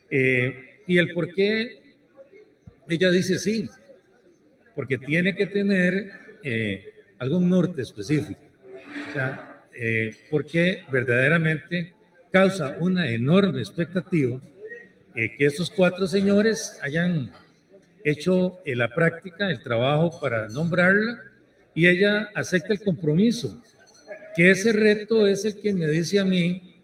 eh, 0.09 0.81
y 0.87 0.97
el 0.97 1.13
por 1.13 1.33
qué 1.33 1.81
ella 2.87 3.11
dice 3.11 3.37
sí, 3.37 3.69
porque 4.75 4.97
tiene 4.97 5.35
que 5.35 5.45
tener 5.45 6.11
eh, 6.43 6.93
algún 7.19 7.49
norte 7.49 7.81
específico. 7.81 8.41
Porque 10.29 10.83
verdaderamente 10.91 11.93
causa 12.31 12.77
una 12.79 13.09
enorme 13.09 13.59
expectativa 13.59 14.39
eh, 15.15 15.35
que 15.35 15.45
estos 15.45 15.69
cuatro 15.69 16.07
señores 16.07 16.77
hayan 16.81 17.31
hecho 18.03 18.59
en 18.65 18.77
la 18.77 18.93
práctica 18.93 19.49
el 19.49 19.61
trabajo 19.61 20.19
para 20.19 20.47
nombrarla 20.49 21.23
y 21.73 21.87
ella 21.87 22.29
acepta 22.35 22.73
el 22.73 22.81
compromiso, 22.81 23.61
que 24.35 24.51
ese 24.51 24.71
reto 24.71 25.27
es 25.27 25.45
el 25.45 25.59
que 25.59 25.73
me 25.73 25.87
dice 25.87 26.19
a 26.19 26.25
mí 26.25 26.81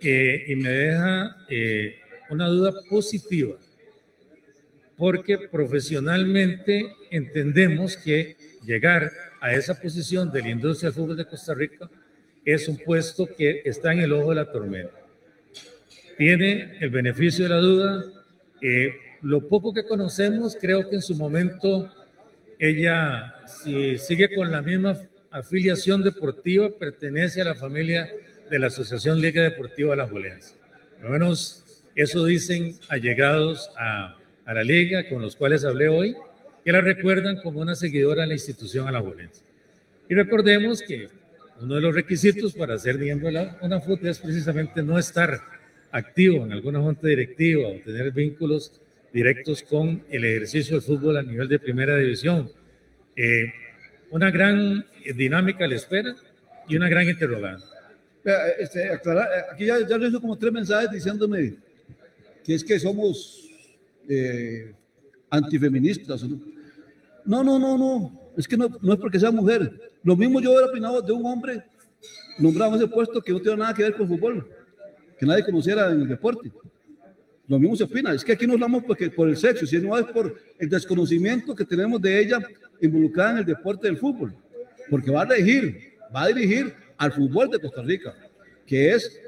eh, 0.00 0.44
y 0.48 0.56
me 0.56 0.70
deja 0.70 1.36
eh, 1.48 1.96
una 2.30 2.46
duda 2.48 2.72
positiva, 2.88 3.56
porque 4.96 5.38
profesionalmente 5.38 6.94
entendemos 7.10 7.96
que 7.96 8.36
llegar 8.64 9.10
a 9.40 9.52
esa 9.52 9.80
posición 9.80 10.30
de 10.30 10.42
la 10.42 10.50
industria 10.50 10.90
del 10.90 10.96
fútbol 10.96 11.16
de 11.16 11.26
Costa 11.26 11.54
Rica 11.54 11.90
es 12.44 12.68
un 12.68 12.76
puesto 12.78 13.26
que 13.26 13.62
está 13.64 13.92
en 13.92 14.00
el 14.00 14.12
ojo 14.12 14.30
de 14.30 14.36
la 14.36 14.50
tormenta. 14.50 14.94
Tiene 16.16 16.76
el 16.80 16.90
beneficio 16.90 17.44
de 17.44 17.50
la 17.50 17.58
duda. 17.58 18.04
Eh, 18.60 18.94
lo 19.22 19.48
poco 19.48 19.72
que 19.72 19.84
conocemos, 19.84 20.56
creo 20.60 20.88
que 20.88 20.96
en 20.96 21.02
su 21.02 21.14
momento 21.16 21.90
ella 22.58 23.34
si 23.46 23.98
sigue 23.98 24.34
con 24.34 24.50
la 24.50 24.62
misma 24.62 24.96
afiliación 25.30 26.02
deportiva, 26.02 26.70
pertenece 26.70 27.40
a 27.40 27.44
la 27.44 27.54
familia 27.54 28.08
de 28.50 28.58
la 28.58 28.68
Asociación 28.68 29.20
Liga 29.20 29.42
Deportiva 29.42 29.96
La 29.96 30.06
Juelense. 30.06 30.54
Al 31.02 31.10
menos 31.10 31.82
eso 31.94 32.24
dicen 32.24 32.76
allegados 32.88 33.70
a, 33.76 34.16
a, 34.44 34.54
la 34.54 34.64
liga 34.64 35.08
con 35.08 35.22
los 35.22 35.36
cuales 35.36 35.64
hablé 35.64 35.88
hoy, 35.88 36.16
que 36.64 36.72
la 36.72 36.80
recuerdan 36.80 37.40
como 37.42 37.60
una 37.60 37.74
seguidora 37.74 38.22
de 38.22 38.28
la 38.28 38.34
institución 38.34 38.88
alajuelense. 38.88 39.42
Y 40.08 40.14
recordemos 40.14 40.82
que 40.82 41.08
uno 41.60 41.76
de 41.76 41.80
los 41.80 41.94
requisitos 41.94 42.52
para 42.54 42.78
ser 42.78 42.98
miembro 42.98 43.28
de 43.28 43.32
la 43.34 43.58
UNAFUT 43.62 44.04
es 44.04 44.18
precisamente 44.18 44.82
no 44.82 44.98
estar 44.98 45.40
activo 45.92 46.44
en 46.44 46.52
alguna 46.52 46.80
junta 46.80 47.06
directiva 47.06 47.68
o 47.68 47.80
tener 47.84 48.10
vínculos 48.12 48.80
directos 49.12 49.62
con 49.62 50.02
el 50.10 50.24
ejercicio 50.24 50.76
del 50.76 50.82
fútbol 50.82 51.16
a 51.16 51.22
nivel 51.22 51.48
de 51.48 51.58
primera 51.58 51.96
división. 51.96 52.50
Eh, 53.14 53.52
una 54.10 54.30
gran 54.30 54.84
dinámica 55.16 55.66
le 55.66 55.76
espera 55.76 56.14
y 56.68 56.76
una 56.76 56.88
gran 56.88 57.08
interrogante. 57.08 57.64
Este, 58.58 58.88
aclarar, 58.90 59.28
eh, 59.28 59.42
aquí 59.52 59.66
ya, 59.66 59.86
ya 59.86 59.96
hizo 59.96 60.20
como 60.20 60.36
tres 60.36 60.52
mensajes 60.52 60.90
diciéndome 60.90 61.56
que 62.42 62.54
es 62.54 62.64
que 62.64 62.78
somos 62.80 63.48
eh, 64.08 64.72
antifeministas. 65.30 66.24
¿no? 66.24 67.44
no, 67.44 67.58
no, 67.58 67.78
no, 67.78 68.32
es 68.36 68.48
que 68.48 68.56
no, 68.56 68.68
no 68.82 68.94
es 68.94 68.98
porque 68.98 69.20
sea 69.20 69.30
mujer. 69.30 69.93
Lo 70.04 70.14
mismo 70.14 70.40
yo 70.40 70.50
hubiera 70.50 70.66
opinado 70.66 71.00
de 71.00 71.12
un 71.12 71.24
hombre 71.24 71.64
nombrado 72.38 72.74
en 72.74 72.82
ese 72.82 72.88
puesto 72.88 73.22
que 73.22 73.32
no 73.32 73.40
tiene 73.40 73.56
nada 73.56 73.74
que 73.74 73.82
ver 73.82 73.96
con 73.96 74.06
fútbol, 74.06 74.46
que 75.18 75.24
nadie 75.24 75.44
conociera 75.44 75.90
en 75.90 76.02
el 76.02 76.08
deporte. 76.08 76.52
Lo 77.48 77.58
mismo 77.58 77.74
se 77.74 77.84
opina, 77.84 78.12
es 78.12 78.22
que 78.22 78.32
aquí 78.32 78.46
no 78.46 78.54
hablamos 78.54 78.84
porque, 78.84 79.10
por 79.10 79.28
el 79.28 79.36
sexo, 79.36 79.66
sino 79.66 79.96
es 79.98 80.04
por 80.06 80.34
el 80.58 80.68
desconocimiento 80.68 81.54
que 81.54 81.64
tenemos 81.64 82.00
de 82.00 82.20
ella 82.20 82.38
involucrada 82.80 83.32
en 83.32 83.38
el 83.38 83.44
deporte 83.46 83.86
del 83.86 83.96
fútbol, 83.96 84.34
porque 84.90 85.10
va 85.10 85.22
a 85.22 85.26
dirigir, 85.26 85.94
va 86.14 86.24
a 86.24 86.28
dirigir 86.28 86.74
al 86.98 87.12
fútbol 87.12 87.50
de 87.50 87.58
Costa 87.58 87.82
Rica, 87.82 88.14
que 88.66 88.92
es, 88.92 89.20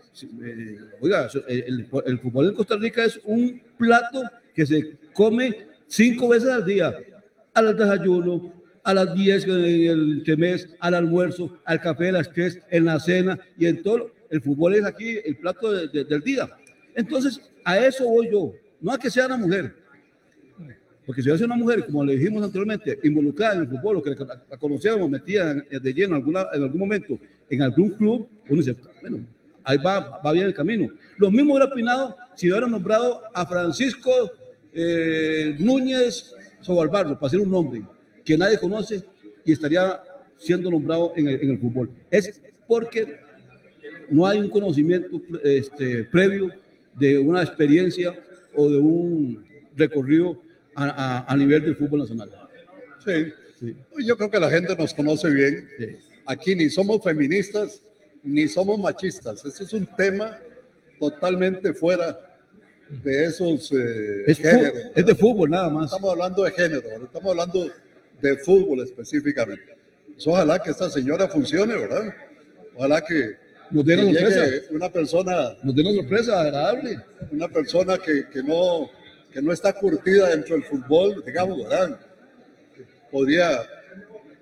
eh, 0.43 0.79
oiga, 1.01 1.29
el, 1.49 1.89
el, 2.07 2.19
fútbol 2.19 2.49
en 2.49 2.55
Costa 2.55 2.77
Rica 2.77 3.05
es 3.05 3.21
un 3.25 3.63
plato 3.79 4.23
que 4.55 4.67
se 4.67 4.97
come 5.13 5.67
cinco 5.87 6.29
veces 6.29 6.51
al 6.51 6.65
día, 6.65 6.97
al 7.53 7.77
desayuno, 7.77 8.53
a 8.87 8.95
las 8.95 9.13
10 9.13 9.47
del 9.47 10.39
mes, 10.39 10.69
al 10.79 10.95
almuerzo, 10.95 11.59
al 11.65 11.81
café 11.81 12.05
de 12.05 12.13
las 12.13 12.33
3, 12.33 12.61
en 12.71 12.85
la 12.85 13.01
cena 13.01 13.37
y 13.59 13.67
en 13.67 13.83
todo. 13.83 14.13
El 14.31 14.41
fútbol 14.41 14.77
es 14.77 14.85
aquí 14.85 15.19
el 15.25 15.37
plato 15.39 15.73
de, 15.73 15.89
de, 15.89 16.05
del 16.05 16.21
día. 16.21 16.49
Entonces, 16.95 17.41
a 17.65 17.79
eso 17.79 18.05
voy 18.05 18.31
yo, 18.31 18.53
no 18.81 18.93
a 18.93 18.99
que 18.99 19.11
sea 19.11 19.27
una 19.27 19.39
mujer. 19.39 19.75
Porque 21.05 21.21
si 21.21 21.29
hubiese 21.29 21.45
una 21.45 21.57
mujer, 21.57 21.85
como 21.85 22.05
le 22.05 22.17
dijimos 22.17 22.45
anteriormente, 22.45 23.01
involucrada 23.03 23.57
en 23.57 23.61
el 23.63 23.69
fútbol, 23.69 23.97
o 23.97 24.03
que 24.03 24.11
la 24.11 24.57
conocíamos, 24.57 25.11
metida 25.11 25.55
de 25.55 25.93
lleno 25.93 26.15
en, 26.15 26.23
alguna, 26.23 26.47
en 26.53 26.63
algún 26.63 26.79
momento 26.79 27.19
en 27.51 27.63
algún 27.63 27.91
club, 27.91 28.29
uno 28.49 28.63
dice, 28.63 28.77
bueno, 29.01 29.27
ahí 29.65 29.79
va, 29.79 30.21
va 30.25 30.33
bien 30.33 30.47
el 30.47 30.55
camino. 30.55 30.93
Lo 31.19 31.33
mismo 31.33 31.55
hubiera 31.55 31.67
opinado 31.73 32.17
si 32.37 32.49
hubiera 32.49 32.69
nombrado 32.69 33.23
a 33.35 33.45
Francisco 33.47 34.13
eh, 34.73 35.57
Núñez 35.59 36.33
Sobalbarro, 36.61 37.19
para 37.19 37.31
ser 37.31 37.41
un 37.41 37.51
nombre 37.51 37.83
que 38.27 38.37
nadie 38.37 38.59
conoce 38.59 39.03
y 39.45 39.53
estaría 39.53 40.03
siendo 40.37 40.71
nombrado 40.71 41.13
en 41.17 41.29
el, 41.29 41.41
en 41.41 41.51
el 41.53 41.59
fútbol. 41.59 41.89
Es 42.11 42.43
porque 42.67 43.21
no 44.11 44.27
hay 44.27 44.41
un 44.41 44.51
conocimiento 44.51 45.23
este, 45.43 46.05
previo 46.05 46.51
de 46.95 47.19
una 47.19 47.43
experiencia 47.43 48.15
o 48.55 48.69
de 48.69 48.79
un 48.79 49.47
recorrido 49.77 50.43
a, 50.75 50.85
a, 50.85 51.33
a 51.33 51.37
nivel 51.37 51.63
del 51.63 51.77
fútbol 51.77 52.01
nacional. 52.01 52.31
Sí. 53.05 53.33
sí. 53.59 53.77
yo 54.05 54.17
creo 54.17 54.31
que 54.31 54.41
la 54.41 54.51
gente 54.51 54.75
nos 54.77 54.93
conoce 54.93 55.31
bien. 55.31 55.69
Sí. 55.79 55.87
Aquí 56.27 56.57
ni 56.57 56.69
somos 56.69 57.03
feministas 57.03 57.81
ni 58.25 58.49
somos 58.49 58.79
machistas. 58.79 59.45
Este 59.45 59.63
es 59.63 59.73
un 59.73 59.87
tema 59.97 60.37
totalmente 60.99 61.73
fuera 61.73 62.19
de 62.89 63.27
esos 63.27 63.71
eh, 63.73 64.25
es 64.27 64.39
géneros. 64.39 64.91
Es 64.95 65.07
de 65.07 65.15
fútbol 65.15 65.51
nada 65.51 65.71
más. 65.71 65.87
Estamos 65.87 66.11
hablando 66.11 66.43
de 66.43 66.51
género, 66.51 67.05
estamos 67.05 67.31
hablando 67.31 67.71
de 68.21 68.37
fútbol 68.39 68.81
específicamente. 68.81 69.77
Pues 70.15 70.27
ojalá 70.27 70.59
que 70.59 70.71
esta 70.71 70.89
señora 70.91 71.29
funcione, 71.29 71.77
¿verdad? 71.77 72.15
Ojalá 72.75 73.01
que 73.03 73.37
nos 73.71 73.85
dé 73.85 73.95
una 73.97 74.19
sorpresa. 74.19 74.67
Una 74.71 74.93
persona. 74.93 75.57
Nos 75.63 75.75
dé 75.75 75.83
una 75.83 75.93
sorpresa 75.93 76.41
agradable. 76.41 77.01
Una 77.33 77.49
persona 77.49 77.99
que, 77.99 78.29
que, 78.29 78.43
no, 78.43 78.91
que 79.33 79.43
no 79.43 79.53
está 79.53 79.73
curtida 79.73 80.31
dentro 80.31 80.55
del 80.55 80.65
fútbol, 80.65 81.23
digamos, 81.25 81.59
¿verdad? 81.63 82.01
Podría 83.11 83.63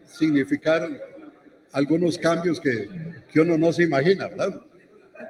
significar 0.07 0.89
algunos 1.73 2.19
cambios 2.19 2.61
que, 2.61 2.89
que, 3.33 3.41
uno 3.41 3.59
no 3.59 3.73
se 3.73 3.83
imagina, 3.83 4.29
¿verdad? 4.29 4.61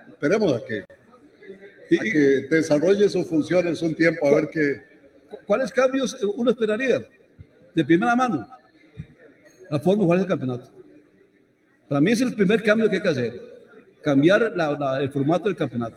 Esperemos 0.08 0.52
a 0.52 0.64
que, 0.64 0.80
a 0.80 2.02
que 2.02 2.18
desarrolle 2.50 3.08
sus 3.08 3.26
funciones 3.26 3.80
un 3.82 3.94
tiempo, 3.94 4.26
a 4.26 4.34
ver 4.34 4.50
qué. 4.50 4.82
¿Cuáles 5.46 5.72
cambios 5.72 6.16
uno 6.36 6.50
esperaría? 6.50 7.06
De 7.74 7.84
primera 7.84 8.14
mano, 8.14 8.46
la 9.70 9.78
forma 9.80 10.00
de 10.00 10.04
jugar 10.04 10.20
el 10.20 10.26
campeonato. 10.26 10.70
Para 11.88 12.00
mí 12.00 12.12
es 12.12 12.20
el 12.20 12.34
primer 12.34 12.62
cambio 12.62 12.88
que 12.88 12.96
hay 12.96 13.02
que 13.02 13.08
hacer 13.08 13.54
cambiar 14.04 14.52
la, 14.54 14.76
la, 14.78 15.02
el 15.02 15.10
formato 15.10 15.48
del 15.48 15.56
campeonato. 15.56 15.96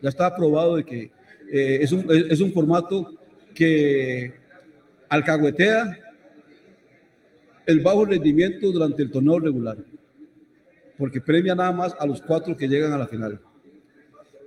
Ya 0.00 0.08
está 0.08 0.26
aprobado 0.26 0.76
de 0.76 0.84
que 0.84 1.12
eh, 1.52 1.78
es, 1.82 1.92
un, 1.92 2.06
es, 2.10 2.40
un, 2.40 2.52
formato 2.52 3.14
que 3.54 4.32
alcahuetea 5.08 5.98
el 7.66 7.80
bajo 7.80 8.06
rendimiento 8.06 8.72
durante 8.72 9.02
el 9.02 9.10
torneo 9.10 9.38
regular, 9.38 9.76
porque 10.96 11.20
premia 11.20 11.54
nada 11.54 11.70
más 11.70 11.94
a 12.00 12.06
los 12.06 12.22
cuatro 12.22 12.56
que 12.56 12.66
llegan 12.66 12.92
a 12.92 12.98
la 12.98 13.06
final. 13.06 13.38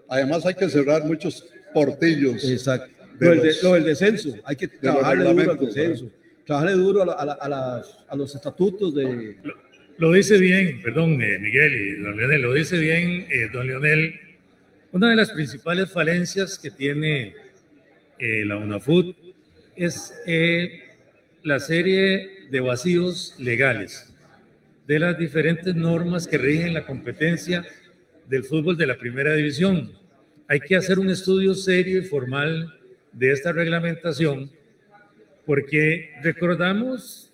Además 0.10 0.46
hay 0.46 0.56
que 0.56 0.68
cerrar 0.68 1.06
muchos 1.06 1.46
portillos. 1.74 2.44
Exacto. 2.44 2.92
De 3.20 3.28
lo, 3.28 3.36
los, 3.36 3.44
de, 3.44 3.54
lo 3.64 3.74
del 3.76 3.84
descenso, 3.86 4.36
hay 4.44 4.56
que 4.56 4.68
trabajarle 4.68 5.24
duro 5.32 5.52
al 5.52 5.60
descenso, 5.60 6.10
trabajarle 6.46 6.78
duro 6.78 7.02
a, 7.04 7.14
a, 7.14 7.34
a, 7.34 7.50
las, 7.50 7.98
a 8.08 8.16
los 8.16 8.36
estatutos 8.36 8.94
de... 8.96 9.38
Lo 9.98 10.12
dice 10.12 10.38
bien, 10.38 10.82
perdón, 10.82 11.22
eh, 11.22 11.40
Miguel 11.40 11.74
y 11.74 12.02
don 12.02 12.18
Leonel, 12.18 12.42
lo 12.42 12.54
dice 12.54 12.78
bien, 12.78 13.26
eh, 13.30 13.50
don 13.52 13.66
Leonel. 13.66 14.14
Una 14.92 15.10
de 15.10 15.16
las 15.16 15.32
principales 15.32 15.92
falencias 15.92 16.60
que 16.60 16.70
tiene 16.70 17.34
eh, 18.20 18.46
la 18.46 18.58
UNAFUT 18.58 19.16
es 19.76 20.14
eh, 20.26 20.84
la 21.44 21.60
serie 21.60 22.48
de 22.50 22.60
vacíos 22.60 23.36
legales 23.40 24.14
de 24.88 25.00
las 25.00 25.18
diferentes 25.18 25.74
normas 25.76 26.28
que 26.28 26.38
rigen 26.38 26.74
la 26.74 26.86
competencia 26.86 27.66
del 28.28 28.44
fútbol 28.44 28.78
de 28.78 28.88
la 28.88 28.98
primera 28.98 29.34
división. 29.34 29.92
Hay 30.48 30.60
que 30.60 30.76
hacer 30.76 31.00
un 31.00 31.10
estudio 31.10 31.56
serio 31.56 32.00
y 32.00 32.06
formal 32.06 32.74
de 33.12 33.32
esta 33.32 33.52
reglamentación 33.52 34.52
porque 35.46 36.12
recordamos 36.24 37.32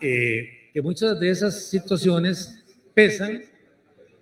eh, 0.00 0.70
que 0.72 0.82
muchas 0.82 1.18
de 1.18 1.30
esas 1.30 1.68
situaciones 1.68 2.64
pesan, 2.94 3.42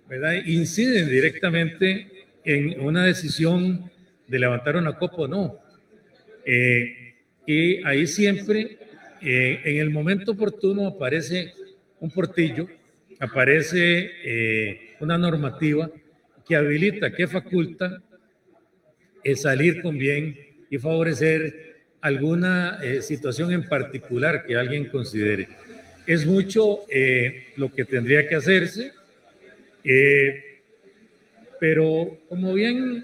¿verdad? 0.07 0.33
Inciden 0.45 1.09
directamente 1.09 2.07
en 2.43 2.79
una 2.79 3.05
decisión 3.05 3.91
de 4.27 4.39
levantar 4.39 4.75
una 4.75 4.97
copa 4.97 5.17
o 5.17 5.27
no. 5.27 5.59
Eh, 6.45 7.15
y 7.45 7.83
ahí 7.85 8.07
siempre 8.07 8.77
eh, 9.21 9.61
en 9.63 9.77
el 9.77 9.89
momento 9.89 10.31
oportuno 10.31 10.87
aparece 10.87 11.53
un 11.99 12.11
portillo, 12.11 12.67
aparece 13.19 14.11
eh, 14.23 14.95
una 14.99 15.17
normativa 15.17 15.89
que 16.47 16.55
habilita, 16.55 17.11
que 17.11 17.27
faculta 17.27 18.01
el 19.23 19.37
salir 19.37 19.81
con 19.81 19.97
bien 19.97 20.37
y 20.69 20.77
favorecer 20.77 21.66
alguna 22.01 22.79
eh, 22.83 23.01
situación 23.01 23.51
en 23.51 23.67
particular 23.67 24.45
que 24.45 24.55
alguien 24.55 24.85
considere. 24.85 25.49
Es 26.05 26.25
mucho 26.25 26.79
lo 27.57 27.73
que 27.73 27.83
tendría 27.83 28.29
que 28.29 28.35
hacerse, 28.35 28.93
pero 31.59 32.17
como 32.29 32.53
bien 32.53 33.03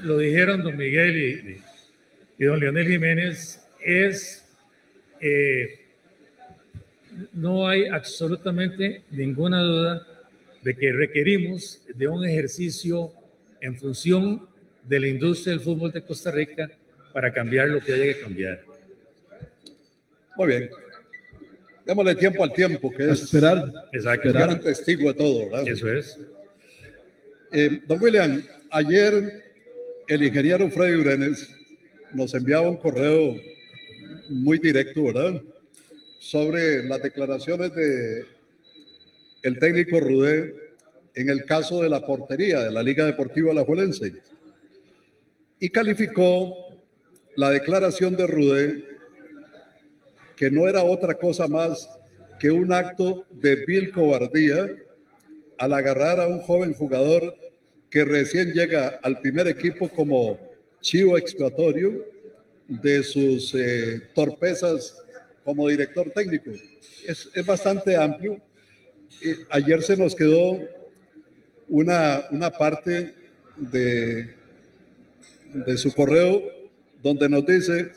lo 0.00 0.16
dijeron 0.16 0.62
don 0.62 0.78
Miguel 0.78 1.16
y, 1.18 2.42
y 2.42 2.46
don 2.46 2.58
Leonel 2.58 2.88
Jiménez, 2.88 3.60
es 3.84 4.42
eh, 5.24 5.78
no 7.32 7.68
hay 7.68 7.86
absolutamente 7.86 9.02
ninguna 9.12 9.62
duda 9.62 10.06
de 10.62 10.74
que 10.74 10.92
requerimos 10.92 11.80
de 11.94 12.08
un 12.08 12.24
ejercicio 12.24 13.12
en 13.60 13.76
función 13.76 14.48
de 14.82 14.98
la 14.98 15.06
industria 15.06 15.52
del 15.52 15.62
fútbol 15.62 15.92
de 15.92 16.02
Costa 16.02 16.32
Rica 16.32 16.70
para 17.12 17.32
cambiar 17.32 17.68
lo 17.68 17.80
que 17.80 17.92
haya 17.92 18.04
que 18.04 18.20
cambiar. 18.20 18.60
Muy 20.36 20.46
bien. 20.46 20.70
Démosle 21.84 22.14
tiempo 22.14 22.44
al 22.44 22.52
tiempo, 22.52 22.90
que 22.90 23.10
es 23.10 23.22
esperar. 23.22 23.72
Exacto. 23.92 24.28
Esperar 24.28 24.60
testigo 24.60 25.08
de 25.08 25.14
todo, 25.14 25.50
¿verdad? 25.50 25.68
Eso 25.68 25.92
es. 25.92 26.18
Eh, 27.52 27.80
don 27.86 28.00
William, 28.00 28.42
ayer 28.70 29.42
el 30.08 30.22
ingeniero 30.22 30.70
Freddy 30.70 30.96
Urenes 30.96 31.48
nos 32.12 32.34
enviaba 32.34 32.68
un 32.68 32.76
correo 32.76 33.36
muy 34.28 34.58
directo, 34.58 35.04
¿verdad? 35.04 35.42
Sobre 36.18 36.84
las 36.84 37.02
declaraciones 37.02 37.74
de 37.74 38.24
el 39.42 39.58
técnico 39.58 39.98
Rudé 39.98 40.54
en 41.14 41.28
el 41.28 41.44
caso 41.44 41.82
de 41.82 41.88
la 41.88 42.04
portería 42.06 42.60
de 42.60 42.70
la 42.70 42.82
Liga 42.82 43.04
Deportiva 43.04 43.50
Alajuelense. 43.50 44.14
Y 45.58 45.68
calificó 45.68 46.61
la 47.36 47.50
declaración 47.50 48.16
de 48.16 48.26
Rudé 48.26 48.84
que 50.36 50.50
no 50.50 50.68
era 50.68 50.82
otra 50.82 51.14
cosa 51.14 51.46
más 51.46 51.88
que 52.38 52.50
un 52.50 52.72
acto 52.72 53.24
de 53.30 53.64
vil 53.64 53.92
cobardía 53.92 54.68
al 55.58 55.72
agarrar 55.72 56.18
a 56.20 56.26
un 56.26 56.40
joven 56.40 56.74
jugador 56.74 57.36
que 57.88 58.04
recién 58.04 58.52
llega 58.52 58.98
al 59.02 59.20
primer 59.20 59.46
equipo 59.46 59.88
como 59.88 60.40
chivo 60.80 61.16
expiatorio 61.16 62.04
de 62.66 63.02
sus 63.02 63.54
eh, 63.54 64.02
torpezas 64.14 64.96
como 65.44 65.68
director 65.68 66.10
técnico. 66.10 66.50
Es, 67.06 67.30
es 67.32 67.46
bastante 67.46 67.96
amplio. 67.96 68.40
ayer 69.50 69.82
se 69.82 69.96
nos 69.96 70.14
quedó 70.14 70.58
una, 71.68 72.24
una 72.30 72.50
parte 72.50 73.14
de, 73.56 74.34
de 75.52 75.76
su 75.76 75.92
correo 75.92 76.61
donde 77.02 77.28
nos 77.28 77.44
dice, 77.44 77.92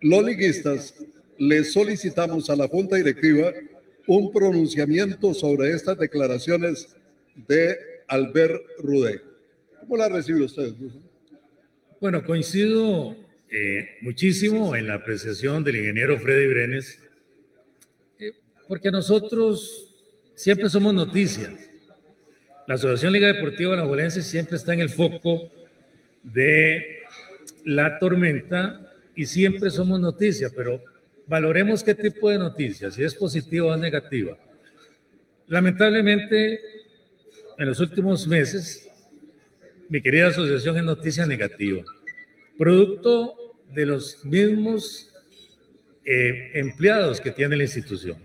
los 0.00 0.24
liguistas 0.24 0.94
le 1.38 1.62
solicitamos 1.64 2.48
a 2.50 2.56
la 2.56 2.66
Junta 2.68 2.96
Directiva 2.96 3.52
un 4.06 4.32
pronunciamiento 4.32 5.34
sobre 5.34 5.72
estas 5.72 5.98
declaraciones 5.98 6.96
de 7.46 7.76
Albert 8.08 8.62
Rudé. 8.78 9.20
¿Cómo 9.80 9.96
la 9.96 10.08
recibe 10.08 10.44
usted? 10.44 10.72
Bueno, 12.00 12.24
coincido 12.24 13.16
eh, 13.50 13.88
muchísimo 14.00 14.74
en 14.74 14.86
la 14.86 14.94
apreciación 14.94 15.62
del 15.62 15.76
ingeniero 15.76 16.18
Freddy 16.18 16.46
Brenes, 16.46 17.00
eh, 18.18 18.32
porque 18.66 18.90
nosotros 18.90 19.94
siempre 20.34 20.70
somos 20.70 20.94
noticias. 20.94 21.52
La 22.66 22.74
Asociación 22.74 23.12
Liga 23.12 23.32
Deportiva 23.32 23.74
Alajuelense 23.74 24.22
siempre 24.22 24.56
está 24.56 24.74
en 24.74 24.80
el 24.80 24.90
foco 24.90 25.50
de 26.22 26.97
la 27.68 27.98
tormenta 27.98 28.80
y 29.14 29.26
siempre 29.26 29.70
somos 29.70 30.00
noticias, 30.00 30.52
pero 30.56 30.82
valoremos 31.26 31.84
qué 31.84 31.94
tipo 31.94 32.30
de 32.30 32.38
noticias, 32.38 32.94
si 32.94 33.04
es 33.04 33.14
positiva 33.14 33.74
o 33.74 33.76
negativa. 33.76 34.38
Lamentablemente, 35.48 36.60
en 37.58 37.66
los 37.66 37.78
últimos 37.80 38.26
meses, 38.26 38.88
mi 39.90 40.00
querida 40.00 40.28
asociación 40.28 40.78
es 40.78 40.84
noticia 40.84 41.26
negativa 41.26 41.84
producto 42.58 43.54
de 43.72 43.86
los 43.86 44.24
mismos 44.24 45.12
eh, 46.04 46.50
empleados 46.54 47.20
que 47.20 47.30
tiene 47.30 47.56
la 47.56 47.62
institución. 47.62 48.18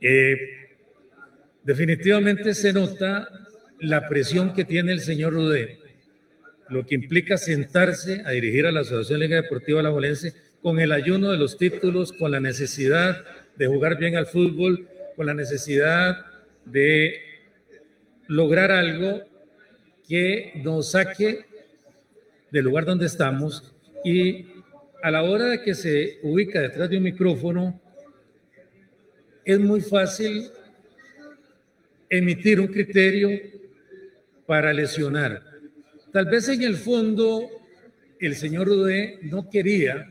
Eh, 0.00 0.36
definitivamente 1.62 2.54
se 2.54 2.72
nota 2.72 3.28
la 3.78 4.08
presión 4.08 4.52
que 4.54 4.64
tiene 4.64 4.92
el 4.92 5.00
señor 5.00 5.34
Rudé, 5.34 5.79
lo 6.70 6.86
que 6.86 6.94
implica 6.94 7.36
sentarse 7.36 8.22
a 8.24 8.30
dirigir 8.30 8.64
a 8.64 8.72
la 8.72 8.80
Asociación 8.80 9.20
Liga 9.20 9.42
Deportiva 9.42 9.82
La 9.82 9.90
Volense 9.90 10.34
con 10.62 10.78
el 10.78 10.92
ayuno 10.92 11.32
de 11.32 11.38
los 11.38 11.58
títulos, 11.58 12.12
con 12.12 12.30
la 12.30 12.40
necesidad 12.40 13.24
de 13.56 13.66
jugar 13.66 13.98
bien 13.98 14.16
al 14.16 14.26
fútbol, 14.26 14.88
con 15.16 15.26
la 15.26 15.34
necesidad 15.34 16.24
de 16.64 17.20
lograr 18.28 18.70
algo 18.70 19.22
que 20.08 20.52
nos 20.62 20.92
saque 20.92 21.44
del 22.52 22.64
lugar 22.64 22.84
donde 22.84 23.06
estamos 23.06 23.74
y 24.04 24.46
a 25.02 25.10
la 25.10 25.22
hora 25.22 25.46
de 25.46 25.62
que 25.62 25.74
se 25.74 26.18
ubica 26.22 26.60
detrás 26.60 26.88
de 26.88 26.98
un 26.98 27.02
micrófono, 27.02 27.80
es 29.44 29.58
muy 29.58 29.80
fácil 29.80 30.50
emitir 32.08 32.60
un 32.60 32.68
criterio 32.68 33.30
para 34.46 34.72
lesionar. 34.72 35.49
Tal 36.12 36.26
vez 36.26 36.48
en 36.48 36.62
el 36.62 36.74
fondo 36.74 37.48
el 38.18 38.34
señor 38.34 38.66
Rudé 38.66 39.20
no 39.22 39.48
quería 39.48 40.10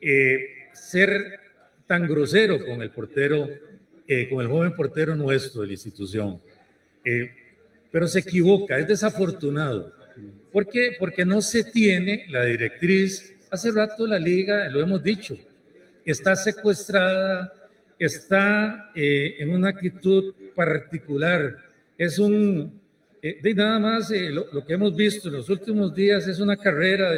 eh, 0.00 0.68
ser 0.72 1.40
tan 1.86 2.06
grosero 2.06 2.64
con 2.64 2.80
el 2.80 2.90
portero, 2.90 3.48
eh, 4.06 4.28
con 4.28 4.40
el 4.40 4.46
joven 4.46 4.74
portero 4.76 5.16
nuestro 5.16 5.62
de 5.62 5.66
la 5.66 5.72
institución, 5.72 6.40
eh, 7.04 7.30
pero 7.90 8.06
se 8.06 8.20
equivoca, 8.20 8.78
es 8.78 8.86
desafortunado. 8.86 9.92
¿Por 10.52 10.68
qué? 10.68 10.92
Porque 10.96 11.24
no 11.24 11.42
se 11.42 11.64
tiene 11.64 12.26
la 12.28 12.44
directriz. 12.44 13.34
Hace 13.50 13.72
rato 13.72 14.06
la 14.06 14.20
liga, 14.20 14.68
lo 14.68 14.80
hemos 14.80 15.02
dicho, 15.02 15.36
está 16.04 16.36
secuestrada, 16.36 17.52
está 17.98 18.92
en 18.94 19.50
una 19.50 19.70
actitud 19.70 20.34
particular. 20.54 21.56
Es 21.98 22.18
un, 22.18 22.80
eh, 23.22 23.38
de 23.42 23.54
nada 23.54 23.78
más 23.78 24.10
eh, 24.10 24.30
lo, 24.30 24.64
que 24.64 24.74
hemos 24.74 24.94
visto 24.94 25.28
en 25.28 25.34
los 25.34 25.48
últimos 25.48 25.94
días 25.94 26.26
es 26.28 26.40
una 26.40 26.56
carrera 26.56 27.12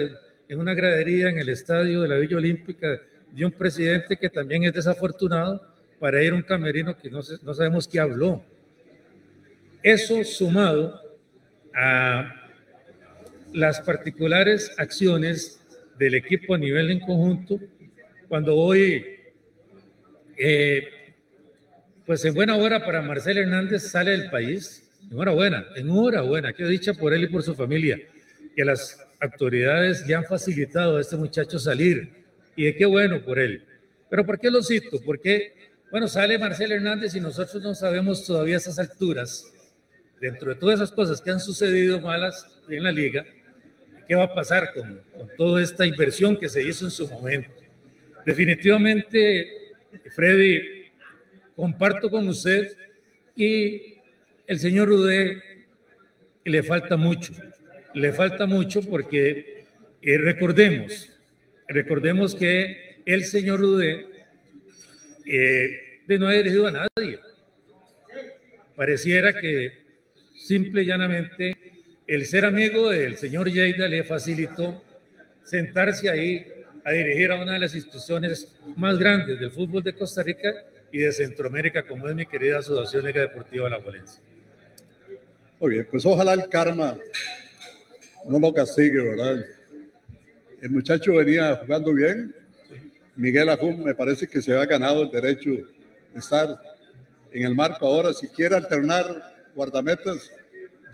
en 0.49 0.59
una 0.59 0.75
gradería 0.75 1.29
en 1.29 1.39
el 1.39 1.49
estadio 1.49 2.03
de 2.03 2.09
la 2.09 2.17
Villa 2.17 2.37
Olímpica 2.37 3.01
de 3.33 3.45
un 3.45 3.53
presidente 3.53 4.17
que 4.17 4.31
también 4.31 4.65
es 4.65 4.73
desafortunado 4.73 5.63
para 5.99 6.23
ir 6.23 6.33
a 6.33 6.37
un 6.37 6.43
camerino 6.43 6.97
que 6.97 7.11
no, 7.11 7.21
no 7.43 7.55
sabemos 7.55 7.87
qué 7.87 8.01
habló. 8.01 8.43
Eso 9.83 10.25
sumado 10.25 11.01
a 11.75 12.35
las 13.53 13.81
particulares 13.81 14.73
acciones 14.79 15.61
del 15.99 16.15
equipo 16.15 16.55
a 16.55 16.59
nivel 16.59 16.91
en 16.91 17.01
conjunto, 17.01 17.59
cuando 18.29 18.57
hoy, 18.57 19.05
eh, 20.37 20.89
pues 22.07 22.25
en 22.25 22.35
buena 22.35 22.57
hora 22.57 22.85
para 22.85 23.03
Marcel 23.03 23.39
Hernández 23.39 23.91
sale 23.91 24.13
del 24.13 24.31
país, 24.31 24.88
enhorabuena, 25.11 25.67
enhorabuena, 25.77 26.53
que 26.53 26.65
dicha 26.65 26.95
por 26.95 27.15
él 27.15 27.25
y 27.25 27.29
por 27.29 27.43
su 27.43 27.55
familia, 27.55 27.99
que 28.55 28.65
las 28.65 28.99
autoridades 29.21 30.07
ya 30.07 30.19
han 30.19 30.25
facilitado 30.25 30.97
a 30.97 31.01
este 31.01 31.17
muchacho 31.17 31.59
salir, 31.59 32.19
y 32.57 32.65
de 32.65 32.77
qué 32.77 32.87
bueno 32.87 33.25
por 33.25 33.39
él. 33.39 33.65
Pero 34.11 34.27
¿por 34.27 34.39
qué 34.39 34.51
lo 34.51 34.63
cito? 34.63 35.01
Porque, 35.05 35.55
bueno, 35.91 36.09
sale 36.09 36.39
Marcel 36.39 36.73
Hernández 36.73 37.15
y 37.15 37.21
nosotros 37.21 37.63
no 37.63 37.75
sabemos 37.75 38.25
todavía 38.25 38.57
a 38.57 38.59
esas 38.59 38.79
alturas, 38.79 39.53
dentro 40.21 40.51
de 40.51 40.57
todas 40.57 40.81
esas 40.81 40.91
cosas 40.91 41.21
que 41.21 41.31
han 41.31 41.41
sucedido 41.41 42.01
malas 42.01 42.47
en 42.69 42.83
la 42.83 42.91
liga, 42.91 43.25
qué 44.09 44.15
va 44.15 44.25
a 44.25 44.35
pasar 44.35 44.73
con, 44.75 45.01
toda 45.37 45.63
esta 45.63 45.87
inversión 45.87 46.37
que 46.37 46.49
se 46.49 46.63
hizo 46.63 46.87
en 46.87 46.91
su 46.91 47.09
momento. 47.09 47.51
Definitivamente, 48.25 49.49
Freddy, 50.15 50.91
comparto 51.55 52.11
con 52.11 52.27
usted 52.29 52.77
y 53.37 53.98
el 54.49 54.59
señor 54.59 54.89
Rudé 54.89 55.43
le 56.45 56.63
falta 56.63 56.97
mucho, 56.97 57.35
le 57.93 58.13
falta 58.15 58.47
mucho 58.47 58.81
porque 58.81 59.67
eh, 60.01 60.17
recordemos, 60.17 61.11
recordemos 61.69 62.35
que 62.35 63.03
el 63.05 63.25
señor 63.25 63.61
Rudé 63.61 64.07
eh, 65.27 66.01
no 66.09 66.29
ha 66.29 66.33
dirigido 66.33 66.67
a 66.67 66.71
nadie. 66.71 67.21
Pareciera 68.75 69.39
que 69.39 69.71
simple 70.35 70.83
y 70.83 70.87
llanamente 70.87 71.55
el 72.07 72.25
ser 72.25 72.47
amigo 72.47 72.89
del 72.89 73.19
señor 73.19 73.51
Lleida 73.51 73.87
le 73.87 74.03
facilitó 74.03 74.83
sentarse 75.45 76.09
ahí 76.09 76.47
a 76.85 76.93
dirigir 76.93 77.33
a 77.33 77.43
una 77.43 77.53
de 77.53 77.59
las 77.59 77.75
instituciones 77.75 78.59
más 78.77 78.99
grandes 78.99 79.39
del 79.39 79.51
fútbol 79.51 79.83
de 79.83 79.93
Costa 79.93 80.23
Rica 80.23 80.55
y 80.91 81.01
de 81.01 81.13
Centroamérica, 81.13 81.87
como 81.87 82.09
es 82.09 82.15
mi 82.15 82.25
querida 82.25 82.61
Asociación 82.61 83.05
Liga 83.05 83.21
Deportiva 83.21 83.69
La 83.69 83.77
Valencia. 83.77 84.23
Muy 85.61 85.71
bien, 85.73 85.89
pues 85.91 86.07
ojalá 86.07 86.35
el 86.35 86.49
karma 86.49 86.97
no 88.25 88.39
lo 88.39 88.55
castigue, 88.55 89.03
¿verdad? 89.03 89.45
El 90.63 90.71
muchacho 90.71 91.15
venía 91.15 91.57
jugando 91.57 91.93
bien. 91.93 92.33
Miguel 93.17 93.49
Ajum 93.49 93.83
me 93.83 93.93
parece 93.93 94.29
que 94.29 94.41
se 94.41 94.57
ha 94.57 94.65
ganado 94.67 95.03
el 95.03 95.11
derecho 95.11 95.51
de 95.51 95.65
estar 96.15 96.61
en 97.33 97.45
el 97.45 97.57
marco 97.57 97.87
ahora. 97.87 98.13
Si 98.13 98.29
quiere 98.29 98.55
alternar 98.55 99.35
guardametas, 99.57 100.31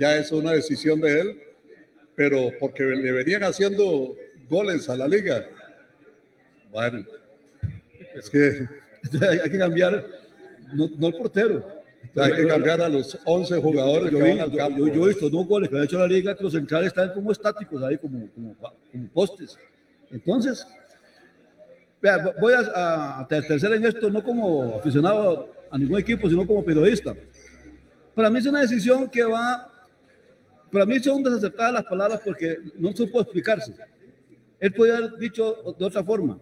ya 0.00 0.16
es 0.16 0.32
una 0.32 0.52
decisión 0.52 0.98
de 0.98 1.20
él, 1.20 1.42
pero 2.14 2.50
porque 2.58 2.84
le 2.84 3.12
venían 3.12 3.44
haciendo 3.44 4.16
goles 4.48 4.88
a 4.88 4.96
la 4.96 5.06
liga. 5.06 5.46
Bueno, 6.70 7.04
es 8.14 8.30
que 8.30 8.66
hay 9.28 9.50
que 9.50 9.58
cambiar, 9.58 10.06
no, 10.72 10.88
no 10.96 11.08
el 11.08 11.14
portero. 11.16 11.73
Hay 12.16 12.32
que 12.32 12.46
cambiar 12.46 12.80
a 12.80 12.88
los 12.88 13.18
11 13.24 13.60
jugadores 13.60 14.12
yo, 14.12 14.18
al 14.18 14.76
yo, 14.76 15.04
he 15.04 15.08
visto 15.08 15.28
dos 15.30 15.46
goles 15.46 15.68
que 15.68 15.78
ha 15.78 15.84
hecho 15.84 15.98
la 15.98 16.06
liga, 16.06 16.36
que 16.36 16.44
los 16.44 16.52
centrales 16.52 16.88
están 16.88 17.12
como 17.12 17.32
estáticos 17.32 17.82
ahí, 17.82 17.98
como, 17.98 18.28
como, 18.32 18.54
como 18.56 19.08
postes. 19.08 19.56
Entonces, 20.10 20.66
vea, 22.00 22.34
voy 22.40 22.54
a, 22.54 23.20
a 23.20 23.28
tercer 23.28 23.72
en 23.72 23.86
esto, 23.86 24.10
no 24.10 24.22
como 24.22 24.76
aficionado 24.76 25.52
a 25.70 25.78
ningún 25.78 25.98
equipo, 25.98 26.28
sino 26.28 26.46
como 26.46 26.64
periodista. 26.64 27.14
Para 28.14 28.30
mí 28.30 28.38
es 28.38 28.46
una 28.46 28.60
decisión 28.60 29.08
que 29.10 29.24
va, 29.24 29.68
para 30.70 30.86
mí 30.86 31.00
son 31.00 31.22
desacertadas 31.22 31.72
las 31.72 31.84
palabras 31.84 32.20
porque 32.24 32.58
no 32.78 32.94
supo 32.94 33.20
explicarse. 33.20 33.74
Él 34.60 34.72
podía 34.72 34.98
haber 34.98 35.16
dicho 35.18 35.74
de 35.76 35.84
otra 35.84 36.04
forma, 36.04 36.38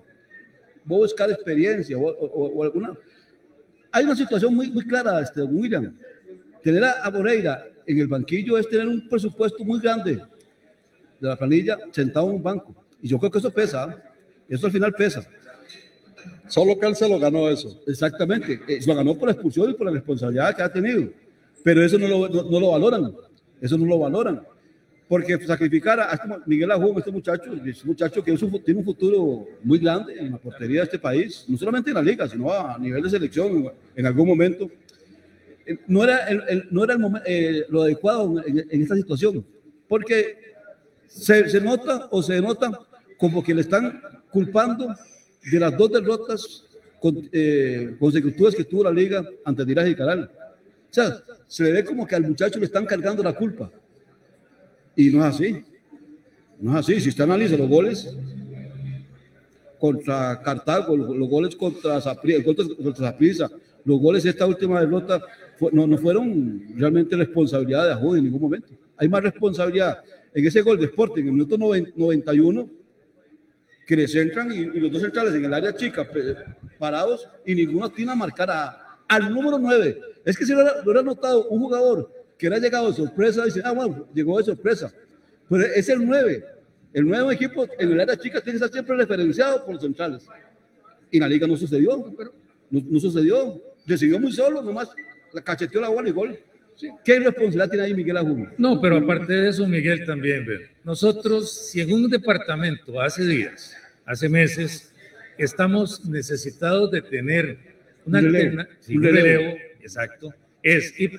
voy 0.85 0.99
a 0.99 1.03
buscar 1.03 1.31
experiencia 1.31 1.97
o, 1.97 2.03
o, 2.03 2.47
o 2.59 2.63
alguna. 2.63 2.97
Hay 3.93 4.05
una 4.05 4.17
situación 4.17 4.55
muy, 4.55 4.71
muy 4.71 4.87
clara, 4.87 5.21
este, 5.21 5.43
William. 5.43 5.95
Tener 6.63 6.83
a, 6.85 7.05
a 7.05 7.11
Moreira 7.11 7.65
en 7.87 7.99
el 7.99 8.07
banquillo 8.07 8.57
es 8.57 8.69
tener 8.69 8.89
un 8.89 9.09
presupuesto 9.09 9.65
muy 9.65 9.81
grande 9.81 10.15
de 11.21 11.29
la 11.29 11.37
planilla 11.37 11.79
sentado 11.91 12.29
en 12.29 12.37
un 12.37 12.43
banco. 12.43 12.75
Y 13.01 13.09
yo 13.09 13.19
creo 13.19 13.31
que 13.31 13.39
eso 13.39 13.51
pesa. 13.51 13.91
¿eh? 13.91 14.03
Eso 14.49 14.67
al 14.67 14.73
final 14.73 14.93
pesa. 14.93 15.25
Solo 16.47 16.79
que 16.79 16.87
él 16.87 16.97
se 16.97 17.09
lo 17.09 17.19
ganó 17.19 17.49
eso. 17.49 17.81
Exactamente. 17.87 18.61
Eh, 18.69 18.81
lo 18.87 18.95
ganó 18.95 19.15
por 19.15 19.29
la 19.29 19.33
expulsión 19.33 19.71
y 19.71 19.75
por 19.75 19.87
la 19.87 19.93
responsabilidad 19.93 20.57
que 20.57 20.63
ha 20.63 20.73
tenido. 20.73 21.11
Pero 21.63 21.85
eso 21.85 21.99
no 21.99 22.09
lo, 22.09 22.29
no, 22.29 22.43
no 22.51 22.61
lo 22.61 22.71
valoran. 22.71 23.15
Eso 23.61 23.79
no 23.79 23.87
lo 23.87 23.99
valoran. 23.99 24.43
Porque 25.09 25.39
sacrificar 25.45 26.01
a 26.01 26.15
este 26.15 26.29
Miguel 26.47 26.71
Ajú, 26.71 26.99
este 26.99 27.11
muchacho, 27.11 27.53
este 27.65 27.87
muchacho 27.87 28.25
que 28.25 28.33
es 28.33 28.43
un, 28.43 28.63
tiene 28.63 28.81
un 28.81 28.87
futuro 28.87 29.47
muy 29.63 29.79
grande 29.79 30.15
en 30.19 30.33
la 30.33 30.39
portería 30.39 30.81
de 30.81 30.85
este 30.85 30.99
país, 30.99 31.45
no 31.49 31.59
solamente 31.59 31.91
en 31.91 31.95
la 31.95 32.03
liga, 32.03 32.27
sino 32.29 32.51
a 32.51 32.79
nivel 32.79 33.03
de 33.03 33.11
selección 33.11 33.71
en 33.95 34.07
algún 34.07 34.29
momento. 34.29 34.71
Eh, 35.67 35.79
No 35.87 36.03
era, 36.03 36.27
el, 36.29 36.43
el 36.49 36.69
no 36.71 36.85
era 36.85 36.95
el 36.95 36.99
momento, 36.99 37.29
eh, 37.29 37.67
lo 37.69 37.83
adecuado 37.83 38.43
en, 38.45 38.67
en, 38.71 38.83
esta 38.83 38.97
situación, 38.97 39.45
porque 39.87 40.39
se, 41.07 41.49
se 41.49 41.61
nota 41.61 42.09
o 42.11 42.23
se 42.23 42.35
denota 42.35 42.71
como 43.19 43.43
que 43.43 43.55
le 43.55 43.61
están 43.61 44.01
culpando 44.31 44.95
de 45.51 45.61
las 45.61 45.77
dos 45.77 45.93
derrotas 45.93 46.65
con, 46.99 47.29
eh, 47.33 47.97
consecutivas 47.99 48.55
que 48.55 48.65
tuvo 48.65 48.85
la 48.85 48.91
liga 48.91 49.25
ante 49.45 49.65
Diraj 49.65 49.89
y 49.89 49.95
Caral. 49.95 50.31
O 50.91 50.95
sea, 50.95 51.23
se 51.47 51.65
le 51.65 51.73
ve 51.73 51.85
como 51.85 52.07
que 52.07 52.15
al 52.15 52.23
muchacho 52.23 52.59
le 52.59 52.67
están 52.67 52.87
cargando 52.87 53.23
la 53.23 53.35
culpa. 53.35 53.71
Y 54.97 55.11
no 55.11 55.27
es 55.27 55.35
así. 55.35 55.65
No 56.61 56.73
es 56.73 56.79
así. 56.79 57.01
Si 57.01 57.09
usted 57.09 57.25
analiza 57.25 57.57
los 57.57 57.69
goles 57.69 58.15
contra 59.79 60.41
Cartago, 60.43 60.97
los, 60.97 61.29
goles 61.29 61.57
contra 61.57 62.01
Saprissa, 62.01 62.45
contra, 62.45 62.65
contra 62.77 63.17
los 63.85 64.01
goles 64.01 64.23
de 64.23 64.31
esta 64.31 64.47
última 64.47 64.81
derrota 64.81 65.21
fue, 65.59 65.71
no, 65.73 65.87
no, 65.87 65.99
fueron 65.99 66.63
realmente 66.77 67.17
responsabilidad 67.17 67.87
de 67.87 67.93
Ajú 67.93 68.15
en 68.15 68.25
ningún 68.25 68.41
momento. 68.41 68.69
Hay 68.97 69.09
más 69.09 69.23
responsabilidad 69.23 69.99
en 70.33 70.47
ese 70.47 70.63
gol 70.63 70.79
de 70.79 70.87
Sporting 70.87 71.23
en 71.23 71.29
el 71.29 71.33
minuto 71.33 71.59
91 71.59 72.71
que 73.87 73.97
le 73.97 74.07
centran 74.07 74.53
y, 74.53 74.59
y, 74.59 74.81
los 74.81 74.93
dos 74.93 75.03
centrales 75.03 75.35
en 75.35 75.45
el 75.45 75.53
área 75.53 75.75
chica 75.75 76.09
parados 76.79 77.29
y 77.45 77.55
ninguno 77.55 77.91
tiene 77.91 78.13
a 78.13 78.15
marcar 78.15 78.51
a, 78.51 78.99
al 79.09 79.33
número 79.33 79.59
9. 79.59 80.01
Es 80.25 80.37
que 80.37 80.47
si 80.47 80.53
lo 80.53 80.63
hubiera 80.85 81.03
notado 81.03 81.49
un 81.49 81.59
jugador 81.61 82.22
que 82.43 82.49
era 82.49 82.59
llegado 82.59 82.89
de 82.89 82.97
sorpresa, 82.97 83.45
dice, 83.45 83.63
ah, 83.65 83.71
bueno, 83.71 84.09
llegó 84.13 84.37
de 84.37 84.43
sorpresa. 84.43 84.93
Pero 85.49 85.65
es 85.65 85.89
el 85.89 86.05
9. 86.05 86.45
El 86.93 87.07
nuevo 87.07 87.31
equipo 87.31 87.69
en 87.79 87.93
el 87.93 88.01
área 88.01 88.17
chica 88.17 88.41
tiene 88.41 88.59
que 88.59 88.65
estar 88.65 88.73
siempre 88.73 88.97
referenciado 88.97 89.65
por 89.65 89.75
los 89.75 89.83
centrales. 89.85 90.27
Y 91.13 91.21
la 91.21 91.29
liga 91.29 91.47
no 91.47 91.57
sucedió, 91.57 92.13
pero 92.19 92.35
no, 92.69 92.83
no 92.85 92.99
sucedió. 92.99 93.63
Recibió 93.87 94.19
muy 94.19 94.33
solo, 94.33 94.61
nomás 94.61 94.89
la 95.33 95.41
cacheteó 95.41 95.81
la 95.81 95.89
bola 95.89 96.09
y 96.09 96.13
gol. 96.13 96.37
Sí. 96.75 96.89
¿Qué 97.05 97.21
responsabilidad 97.21 97.71
tiene 97.71 97.85
ahí 97.85 97.95
Miguel 97.95 98.17
Ajú? 98.17 98.49
No, 98.59 98.81
pero 98.81 98.97
aparte 98.97 99.33
de 99.35 99.51
eso, 99.51 99.69
Miguel 99.69 100.05
también, 100.05 100.45
nosotros, 100.83 101.71
si 101.71 101.81
en 101.81 101.93
un 101.93 102.11
departamento 102.11 103.01
hace 103.01 103.25
días, 103.25 103.77
hace 104.05 104.29
meses, 104.29 104.93
estamos 105.39 106.05
necesitados 106.07 106.91
de 106.91 107.03
tener 107.03 107.57
una 108.05 108.19
un 108.19 108.25
relevo, 108.25 108.37
alterna, 108.37 108.69
sí, 108.81 108.97
un 108.97 109.03
relevo, 109.05 109.27
relevo 109.27 109.59
exacto, 109.81 110.35
es 110.63 110.99
y, 110.99 111.11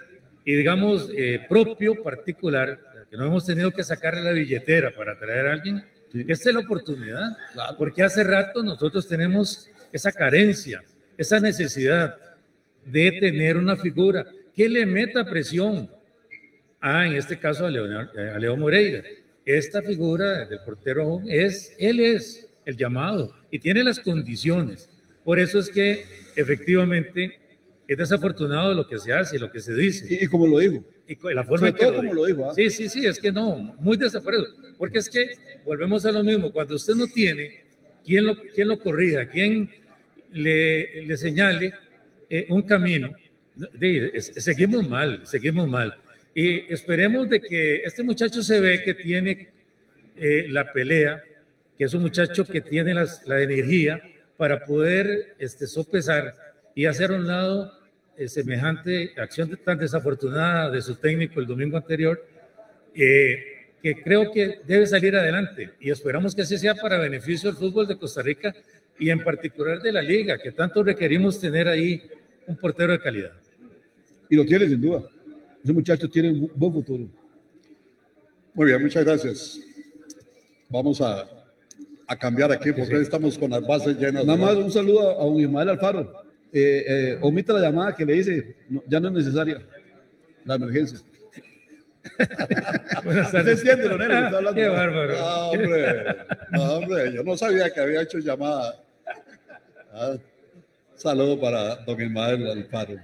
y 0.45 0.56
digamos 0.56 1.10
eh, 1.15 1.45
propio, 1.47 2.01
particular, 2.03 2.79
que 3.10 3.17
no 3.17 3.25
hemos 3.25 3.45
tenido 3.45 3.71
que 3.71 3.84
sacarle 3.84 4.23
la 4.23 4.32
billetera 4.32 4.93
para 4.95 5.17
traer 5.17 5.47
a 5.47 5.53
alguien, 5.53 5.84
sí. 6.12 6.25
esta 6.27 6.49
es 6.49 6.56
la 6.56 6.62
oportunidad, 6.62 7.38
claro. 7.53 7.75
porque 7.77 8.03
hace 8.03 8.23
rato 8.23 8.63
nosotros 8.63 9.08
tenemos 9.08 9.69
esa 9.91 10.12
carencia, 10.12 10.84
esa 11.17 11.39
necesidad 11.39 12.17
de 12.86 13.12
tener 13.19 13.58
una 13.58 13.77
figura 13.77 14.25
que 14.56 14.67
le 14.67 14.86
meta 14.86 15.25
presión 15.25 15.89
a, 16.82 17.08
en 17.08 17.13
este 17.13 17.39
caso, 17.39 17.65
a, 17.65 17.71
Leonel, 17.71 18.10
a 18.17 18.39
Leo 18.39 18.58
Moreira. 18.58 19.03
Esta 19.45 19.82
figura 19.82 20.45
del 20.45 20.60
portero 20.60 21.21
es, 21.27 21.75
él 21.79 21.99
es 21.99 22.47
el 22.65 22.77
llamado 22.77 23.34
y 23.51 23.60
tiene 23.60 23.84
las 23.84 23.99
condiciones. 23.99 24.89
Por 25.23 25.39
eso 25.39 25.60
es 25.60 25.69
que 25.69 26.06
efectivamente 26.36 27.39
es 27.88 27.98
desafortunado 27.98 28.74
lo 28.74 28.88
que 28.88 28.98
se 28.98 29.13
hace, 29.13 29.38
lo 29.38 29.52
que 29.52 29.60
se 29.60 29.74
dice. 29.74 30.06
Y, 30.10 30.24
y 30.26 30.28
como 30.28 30.48
lo 30.48 30.60
dijo. 30.60 30.84
Y 31.08 31.15
la 31.34 31.43
forma 31.43 31.67
Sobre 31.67 31.74
todo 31.74 31.91
lo 31.91 31.98
como 31.98 32.13
lo 32.13 32.26
dijo. 32.26 32.52
¿eh? 32.52 32.54
Sí, 32.56 32.69
sí, 32.69 32.89
sí, 32.89 33.06
es 33.06 33.19
que 33.19 33.32
no, 33.32 33.56
muy 33.80 33.98
desafortunado. 33.98 34.56
Porque 34.78 35.00
es 35.00 35.10
que 35.10 35.32
volvemos 35.65 36.06
a 36.06 36.12
lo 36.12 36.24
mismo, 36.24 36.52
cuando 36.52 36.76
usted 36.76 36.96
no 36.96 37.08
tiene 37.08 37.63
quien 38.06 38.26
lo, 38.26 38.36
quien 38.36 38.67
lo 38.67 38.80
corrija, 38.80 39.28
quien 39.28 39.69
le, 40.32 41.06
le 41.06 41.17
señale 41.17 41.74
eh, 42.30 42.48
un 42.50 42.63
camino, 42.63 43.13
seguimos 44.19 44.88
mal, 44.88 45.22
seguimos 45.26 45.67
mal. 45.67 45.96
Y 46.34 46.74
esperemos 46.74 47.30
de 47.30 47.39
que 47.39 47.84
este 47.84 48.04
muchacho 48.04 48.41
se 48.41 48.60
ve 48.60 48.82
que 48.84 48.96
tiene 48.96 49.50
eh, 50.15 50.48
la 50.50 50.72
pelea, 50.74 51.22
que 51.78 51.86
es 51.86 51.93
un 51.93 52.02
muchacho 52.02 52.46
que 52.46 52.62
tiene 52.62 52.93
las, 52.93 53.26
la 53.28 53.41
energía 53.41 54.02
para 54.38 54.65
poder 54.65 55.36
este, 55.38 55.67
sopesar 55.67 56.34
y 56.76 56.86
hacer 56.86 57.12
a 57.12 57.16
un 57.16 57.28
lado 57.28 57.72
eh, 58.18 58.28
semejante 58.28 59.14
acción 59.18 59.58
tan 59.64 59.78
desafortunada 59.78 60.70
de 60.70 60.82
su 60.82 60.96
técnico 60.96 61.40
el 61.40 61.48
domingo 61.48 61.78
anterior, 61.78 62.24
eh, 62.96 63.44
que 63.82 64.02
creo 64.02 64.32
que 64.32 64.62
debe 64.66 64.86
salir 64.86 65.16
adelante 65.16 65.72
y 65.80 65.90
esperamos 65.90 66.36
que 66.36 66.44
así 66.44 66.58
sea 66.58 66.76
para 66.76 67.00
beneficio 67.00 67.50
del 67.50 67.58
fútbol 67.58 67.88
de 67.88 67.98
Costa 67.98 68.22
Rica 68.22 68.54
y 69.00 69.10
en 69.10 69.24
particular 69.24 69.82
de 69.82 69.92
la 69.92 70.02
liga, 70.02 70.38
que 70.38 70.52
tanto 70.52 70.84
requerimos 70.84 71.40
tener 71.40 71.68
ahí 71.68 72.04
un 72.48 72.56
portero 72.56 72.92
de 72.92 73.00
calidad. 73.00 73.32
Y 74.30 74.36
lo 74.36 74.46
tiene 74.46 74.68
sin 74.68 74.80
duda. 74.80 75.04
Ese 75.64 75.74
muchacho 75.74 76.10
tiene 76.10 76.30
un 76.30 76.52
buen 76.56 76.74
futuro. 76.74 77.08
Muy 78.54 78.68
bien, 78.68 78.82
muchas 78.82 79.04
gracias. 79.04 79.60
Vamos 80.70 81.02
a, 81.02 81.28
a 82.08 82.16
cambiar 82.16 82.52
aquí 82.52 82.72
porque 82.72 82.96
sí. 82.96 83.02
estamos 83.02 83.38
con 83.38 83.52
las 83.52 83.66
bases 83.66 83.98
llenas. 83.98 84.26
Nada 84.26 84.38
más 84.38 84.56
un 84.56 84.72
saludo 84.72 85.20
a, 85.20 85.24
a 85.24 85.42
Ismael 85.42 85.70
Alfaro. 85.70 86.23
Eh, 86.56 86.86
eh, 86.88 87.18
omita 87.22 87.52
la 87.54 87.62
llamada 87.62 87.96
que 87.96 88.06
le 88.06 88.13
dice, 88.13 88.56
no, 88.70 88.84
ya 88.88 89.00
no 89.00 89.08
es 89.08 89.13
necesaria 89.26 89.60
la 90.46 90.54
emergencia. 90.54 91.00
Buenas 93.04 93.32
tardes. 93.32 93.62
¿Se 93.62 93.72
entiende, 93.72 93.98
Leonel? 93.98 94.54
Qué 94.54 94.68
bárbaro. 94.68 95.18
No, 95.18 95.50
hombre, 95.50 96.16
no, 96.52 96.74
hombre, 96.74 97.13
yo 97.13 97.24
no 97.24 97.36
sabía 97.36 97.74
que 97.74 97.80
había 97.80 98.04
hecho 98.04 98.20
llamada. 98.20 98.84
Ah, 99.92 100.16
saludo 100.96 101.39
para 101.39 101.78
don 101.78 102.00
Ismael 102.00 102.48
Alfaro. 102.48 103.00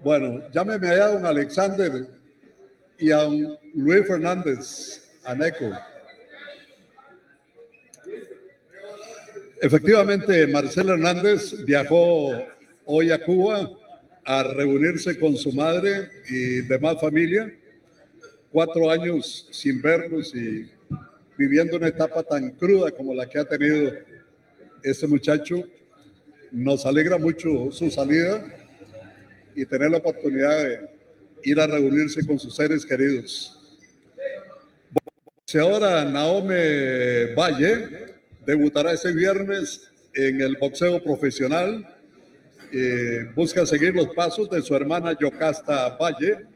Bueno, 0.00 0.42
llámeme 0.50 0.88
allá 0.88 1.04
a 1.04 1.12
don 1.12 1.26
Alexander 1.26 2.06
y 2.98 3.10
a 3.10 3.18
don 3.18 3.58
Luis 3.74 4.06
Fernández, 4.06 5.10
Aneco. 5.24 5.70
Efectivamente, 9.60 10.46
Marcelo 10.46 10.92
Hernández 10.92 11.64
viajó 11.64 12.30
hoy 12.84 13.10
a 13.10 13.20
Cuba 13.24 13.68
a 14.24 14.44
reunirse 14.44 15.18
con 15.18 15.36
su 15.36 15.50
madre 15.52 16.08
y 16.30 16.60
demás 16.60 17.00
familia. 17.00 17.52
Cuatro 18.52 18.88
años 18.88 19.48
sin 19.50 19.82
verlos 19.82 20.32
y 20.32 20.70
viviendo 21.36 21.76
una 21.76 21.88
etapa 21.88 22.22
tan 22.22 22.52
cruda 22.52 22.92
como 22.92 23.12
la 23.12 23.28
que 23.28 23.40
ha 23.40 23.44
tenido 23.44 23.94
este 24.84 25.08
muchacho. 25.08 25.64
Nos 26.52 26.86
alegra 26.86 27.18
mucho 27.18 27.72
su 27.72 27.90
salida 27.90 28.44
y 29.56 29.66
tener 29.66 29.90
la 29.90 29.98
oportunidad 29.98 30.62
de 30.62 30.88
ir 31.42 31.60
a 31.60 31.66
reunirse 31.66 32.24
con 32.24 32.38
sus 32.38 32.54
seres 32.54 32.86
queridos. 32.86 33.58
Ahora 35.54 36.04
Naomi 36.04 37.34
Valle 37.34 38.17
debutará 38.48 38.94
este 38.94 39.12
viernes 39.12 39.90
en 40.14 40.40
el 40.40 40.56
boxeo 40.56 41.02
profesional. 41.02 41.86
Eh, 42.72 43.30
busca 43.34 43.66
seguir 43.66 43.94
los 43.94 44.08
pasos 44.14 44.48
de 44.48 44.62
su 44.62 44.74
hermana 44.74 45.14
Yocasta 45.20 45.98
Valle 45.98 46.46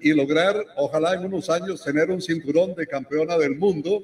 y 0.00 0.12
lograr, 0.14 0.56
ojalá 0.74 1.14
en 1.14 1.26
unos 1.26 1.48
años, 1.48 1.84
tener 1.84 2.10
un 2.10 2.20
cinturón 2.20 2.74
de 2.74 2.88
campeona 2.88 3.38
del 3.38 3.54
mundo. 3.54 4.02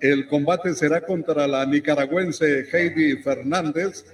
El 0.00 0.26
combate 0.26 0.74
será 0.74 1.02
contra 1.02 1.46
la 1.46 1.64
nicaragüense 1.64 2.66
Heidi 2.72 3.22
Fernández. 3.22 4.04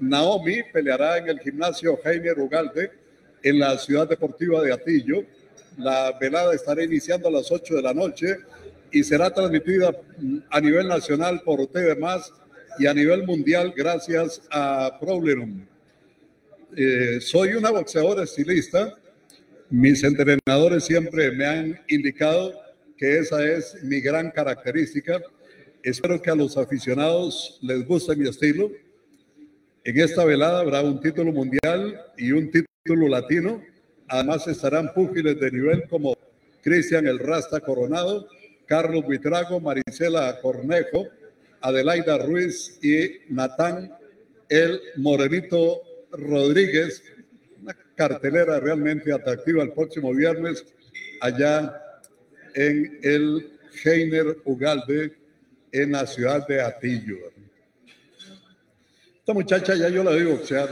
Naomi 0.00 0.62
peleará 0.72 1.18
en 1.18 1.28
el 1.28 1.40
gimnasio 1.40 2.00
Jaime 2.02 2.32
Rugalde 2.32 2.90
en 3.42 3.58
la 3.58 3.76
ciudad 3.76 4.08
deportiva 4.08 4.62
de 4.62 4.72
Atillo. 4.72 5.24
La 5.76 6.16
velada 6.18 6.54
estará 6.54 6.82
iniciando 6.82 7.28
a 7.28 7.32
las 7.32 7.52
8 7.52 7.74
de 7.74 7.82
la 7.82 7.92
noche 7.92 8.38
y 8.92 9.02
será 9.02 9.32
transmitida 9.32 9.90
a 10.50 10.60
nivel 10.60 10.88
nacional 10.88 11.40
por 11.44 11.66
TV 11.66 11.96
Más 11.96 12.32
y 12.78 12.86
a 12.86 12.94
nivel 12.94 13.24
mundial 13.24 13.72
gracias 13.76 14.42
a 14.50 14.98
Problemum. 15.00 15.66
Eh, 16.76 17.18
soy 17.20 17.54
una 17.54 17.70
boxeadora 17.70 18.24
estilista. 18.24 18.94
Mis 19.70 20.02
entrenadores 20.04 20.84
siempre 20.84 21.30
me 21.32 21.44
han 21.44 21.80
indicado 21.88 22.52
que 22.96 23.18
esa 23.18 23.44
es 23.44 23.82
mi 23.82 24.00
gran 24.00 24.30
característica. 24.30 25.20
Espero 25.82 26.20
que 26.20 26.30
a 26.30 26.34
los 26.34 26.56
aficionados 26.56 27.58
les 27.62 27.86
guste 27.86 28.14
mi 28.14 28.28
estilo. 28.28 28.70
En 29.84 29.98
esta 29.98 30.24
velada 30.24 30.60
habrá 30.60 30.82
un 30.82 31.00
título 31.00 31.32
mundial 31.32 32.00
y 32.16 32.32
un 32.32 32.50
título 32.50 33.08
latino. 33.08 33.62
Además 34.08 34.46
estarán 34.46 34.92
púgiles 34.94 35.40
de 35.40 35.50
nivel 35.50 35.84
como 35.88 36.16
Cristian 36.62 37.06
El 37.06 37.18
Rasta 37.18 37.60
Coronado, 37.60 38.28
Carlos 38.72 39.04
Buitrago, 39.04 39.60
Marisela 39.60 40.40
Cornejo, 40.40 41.06
Adelaida 41.60 42.16
Ruiz 42.16 42.78
y 42.82 43.20
Natán 43.28 43.92
El 44.48 44.80
Morenito 44.96 45.82
Rodríguez. 46.10 47.02
Una 47.60 47.76
cartelera 47.94 48.58
realmente 48.60 49.12
atractiva 49.12 49.62
el 49.62 49.74
próximo 49.74 50.14
viernes 50.14 50.64
allá 51.20 51.82
en 52.54 52.98
el 53.02 53.58
Heiner 53.84 54.38
Ugalde, 54.46 55.18
en 55.70 55.92
la 55.92 56.06
ciudad 56.06 56.46
de 56.46 56.62
Atillo. 56.62 57.18
Esta 59.18 59.34
muchacha 59.34 59.74
ya 59.74 59.90
yo 59.90 60.02
la 60.02 60.12
o 60.12 60.46
sea, 60.46 60.66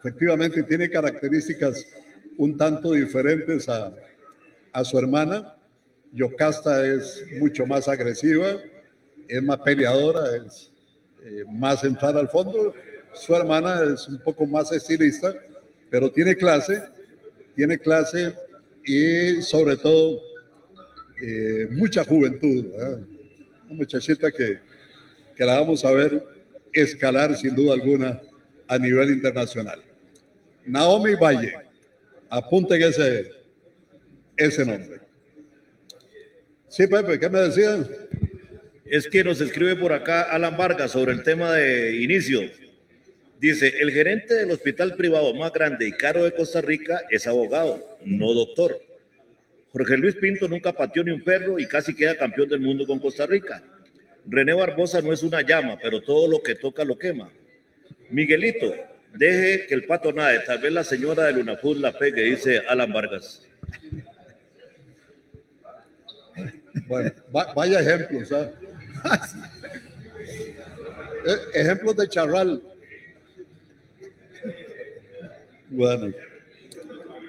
efectivamente 0.00 0.64
tiene 0.64 0.90
características 0.90 1.86
un 2.38 2.58
tanto 2.58 2.90
diferentes 2.90 3.68
a, 3.68 3.94
a 4.72 4.84
su 4.84 4.98
hermana 4.98 5.53
Yocasta 6.14 6.86
es 6.86 7.24
mucho 7.40 7.66
más 7.66 7.88
agresiva, 7.88 8.56
es 9.28 9.42
más 9.42 9.58
peleadora, 9.60 10.36
es 10.36 10.70
eh, 11.24 11.44
más 11.50 11.80
centrada 11.80 12.20
al 12.20 12.28
fondo. 12.28 12.72
Su 13.14 13.34
hermana 13.34 13.80
es 13.92 14.06
un 14.08 14.20
poco 14.20 14.46
más 14.46 14.70
estilista, 14.70 15.34
pero 15.90 16.10
tiene 16.10 16.36
clase, 16.36 16.82
tiene 17.56 17.78
clase 17.78 18.34
y 18.84 19.42
sobre 19.42 19.76
todo 19.76 20.20
eh, 21.20 21.66
mucha 21.72 22.04
juventud. 22.04 22.66
Una 23.66 23.74
muchachita 23.76 24.30
que, 24.30 24.60
que 25.34 25.44
la 25.44 25.58
vamos 25.60 25.84
a 25.84 25.90
ver 25.90 26.24
escalar 26.72 27.36
sin 27.36 27.54
duda 27.56 27.74
alguna 27.74 28.20
a 28.68 28.78
nivel 28.78 29.10
internacional. 29.10 29.82
Naomi 30.64 31.14
Valle, 31.14 31.54
apunten 32.30 32.82
ese, 32.82 33.30
ese 34.36 34.64
nombre. 34.64 35.03
Sí, 36.76 36.88
Pepe, 36.88 37.20
¿qué 37.20 37.28
me 37.28 37.38
decían? 37.38 37.88
Es 38.84 39.06
que 39.06 39.22
nos 39.22 39.40
escribe 39.40 39.76
por 39.76 39.92
acá 39.92 40.22
Alan 40.22 40.56
Vargas 40.56 40.90
sobre 40.90 41.12
el 41.12 41.22
tema 41.22 41.52
de 41.52 42.02
inicio. 42.02 42.50
Dice, 43.38 43.74
el 43.78 43.92
gerente 43.92 44.34
del 44.34 44.50
hospital 44.50 44.96
privado 44.96 45.32
más 45.34 45.52
grande 45.52 45.86
y 45.86 45.92
caro 45.92 46.24
de 46.24 46.32
Costa 46.32 46.60
Rica 46.60 47.02
es 47.10 47.28
abogado, 47.28 47.96
no 48.04 48.34
doctor. 48.34 48.76
Jorge 49.70 49.96
Luis 49.98 50.16
Pinto 50.16 50.48
nunca 50.48 50.72
pateó 50.72 51.04
ni 51.04 51.12
un 51.12 51.22
perro 51.22 51.60
y 51.60 51.68
casi 51.68 51.94
queda 51.94 52.16
campeón 52.16 52.48
del 52.48 52.58
mundo 52.58 52.84
con 52.88 52.98
Costa 52.98 53.24
Rica. 53.24 53.62
René 54.26 54.52
Barbosa 54.52 55.00
no 55.00 55.12
es 55.12 55.22
una 55.22 55.42
llama, 55.42 55.78
pero 55.80 56.02
todo 56.02 56.26
lo 56.26 56.42
que 56.42 56.56
toca 56.56 56.84
lo 56.84 56.98
quema. 56.98 57.30
Miguelito, 58.10 58.74
deje 59.12 59.68
que 59.68 59.74
el 59.74 59.84
pato 59.84 60.12
nade, 60.12 60.40
tal 60.40 60.58
vez 60.58 60.72
la 60.72 60.82
señora 60.82 61.22
de 61.26 61.34
Lunafud 61.34 61.76
la 61.76 61.96
pegue, 61.96 62.22
dice 62.24 62.62
Alan 62.66 62.92
Vargas. 62.92 63.46
Bueno, 66.86 67.12
vaya 67.54 67.80
ejemplos. 67.80 68.28
¿sabes? 68.28 68.50
Ejemplos 71.54 71.96
de 71.96 72.08
charral. 72.08 72.62
Bueno, 75.70 76.14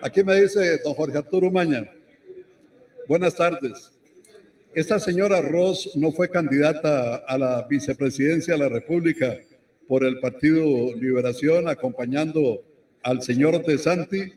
aquí 0.01 0.23
me 0.23 0.41
dice 0.41 0.79
don 0.84 0.93
Jorge 0.93 1.17
Arturo 1.17 1.49
Maña. 1.49 1.89
Buenas 3.08 3.36
tardes. 3.36 3.91
Esta 4.73 4.99
señora 4.99 5.41
Ross 5.41 5.91
no 5.95 6.12
fue 6.12 6.29
candidata 6.29 7.15
a 7.15 7.38
la 7.38 7.65
vicepresidencia 7.67 8.55
de 8.55 8.60
la 8.60 8.69
República 8.69 9.38
por 9.88 10.03
el 10.03 10.19
Partido 10.19 10.93
Liberación 10.95 11.69
acompañando 11.69 12.62
al 13.01 13.21
señor 13.21 13.63
De 13.63 13.77
Santi 13.77 14.34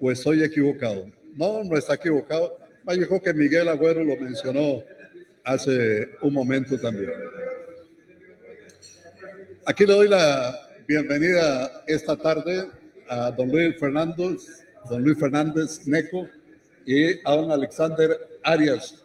o 0.00 0.10
estoy 0.10 0.42
equivocado. 0.42 1.06
No, 1.34 1.62
no 1.62 1.76
está 1.76 1.94
equivocado. 1.94 2.61
Dijo 2.90 3.22
que 3.22 3.32
Miguel 3.32 3.68
Agüero 3.68 4.02
lo 4.04 4.16
mencionó 4.16 4.82
hace 5.44 6.10
un 6.20 6.34
momento 6.34 6.78
también. 6.78 7.12
Aquí 9.64 9.86
le 9.86 9.92
doy 9.92 10.08
la 10.08 10.58
bienvenida 10.86 11.84
esta 11.86 12.16
tarde 12.16 12.68
a 13.08 13.30
don 13.30 13.50
Luis 13.50 13.78
Fernández, 13.78 14.66
don 14.90 15.02
Luis 15.02 15.18
Fernández 15.18 15.86
Neco 15.86 16.28
y 16.84 17.12
a 17.24 17.32
don 17.32 17.52
Alexander 17.52 18.10
Arias, 18.42 19.02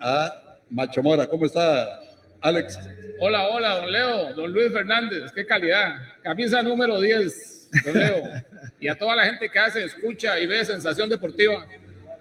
a 0.00 0.58
Machomora. 0.68 1.26
¿Cómo 1.28 1.46
está, 1.46 2.00
Alex? 2.40 2.78
Hola, 3.20 3.48
hola, 3.48 3.76
don 3.76 3.92
Leo, 3.92 4.34
don 4.34 4.52
Luis 4.52 4.72
Fernández, 4.72 5.30
qué 5.32 5.46
calidad. 5.46 5.96
Camisa 6.22 6.62
número 6.62 7.00
10, 7.00 7.70
don 7.84 7.94
Leo. 7.94 8.22
Y 8.80 8.88
a 8.88 8.96
toda 8.96 9.14
la 9.14 9.26
gente 9.26 9.50
que 9.50 9.58
hace, 9.58 9.84
escucha 9.84 10.40
y 10.40 10.46
ve 10.46 10.64
Sensación 10.64 11.10
Deportiva. 11.10 11.66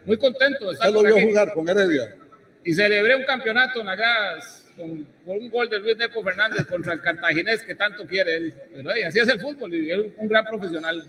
Muy 0.06 0.18
contento 0.18 0.68
de 0.68 0.74
estar 0.74 0.92
lo 0.92 1.04
vio 1.04 1.20
jugar 1.20 1.54
con 1.54 1.68
Heredia. 1.68 2.16
Y 2.64 2.74
celebré 2.74 3.16
un 3.16 3.24
campeonato 3.24 3.80
en 3.80 3.86
la 3.86 3.96
gas 3.96 4.66
con, 4.76 5.08
un 5.26 5.50
gol 5.50 5.70
de 5.70 5.80
Luis 5.80 5.98
Nepo 5.98 6.24
Fernández 6.24 6.66
contra 6.66 6.94
el 6.94 7.02
cartaginés 7.02 7.64
que 7.64 7.76
tanto 7.76 8.06
quiere 8.06 8.36
él. 8.36 8.54
Pero 8.74 8.90
así 9.08 9.20
es 9.20 9.28
el 9.28 9.40
fútbol 9.40 9.74
y 9.74 9.92
es 9.92 10.00
un 10.18 10.28
gran 10.28 10.46
profesional. 10.46 11.06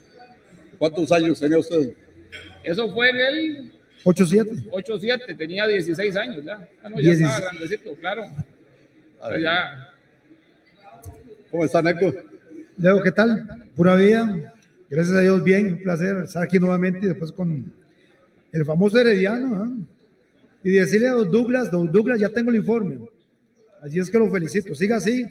¿Cuántos 0.79 1.13
años 1.13 1.39
tenía 1.39 1.59
usted? 1.59 1.95
Eso 2.63 2.93
fue 2.93 3.11
en 3.11 3.17
el 3.17 3.73
8-7. 4.05 4.71
8-7, 4.71 5.37
tenía 5.37 5.67
16 5.67 6.17
años 6.17 6.45
ya. 6.45 6.69
Ah, 6.83 6.91
ya 6.97 7.13
estaba 7.13 7.41
grandecito, 7.41 7.95
claro. 7.97 8.25
Ya. 9.41 9.93
¿Cómo 11.51 11.65
está, 11.65 11.83
Neco? 11.83 12.15
Leo, 12.79 13.03
¿qué 13.03 13.13
tal? 13.13 13.69
Pura 13.75 13.97
vida. 13.97 14.55
Gracias 14.89 15.17
a 15.17 15.21
Dios, 15.21 15.45
bien. 15.45 15.67
Un 15.67 15.83
placer 15.83 16.17
estar 16.25 16.43
aquí 16.43 16.59
nuevamente 16.59 17.07
después 17.07 17.33
con 17.33 17.73
el 18.53 18.65
famoso 18.65 18.99
Herediano, 18.99 19.87
y 20.63 20.71
decirle 20.71 21.09
a 21.09 21.13
don 21.13 21.31
Douglas, 21.31 21.71
don 21.71 21.91
Douglas, 21.91 22.21
ya 22.21 22.29
tengo 22.29 22.51
el 22.51 22.57
informe. 22.57 22.99
Así 23.81 23.99
es 23.99 24.11
que 24.11 24.19
lo 24.19 24.31
felicito. 24.31 24.75
Siga 24.75 24.97
así, 24.97 25.27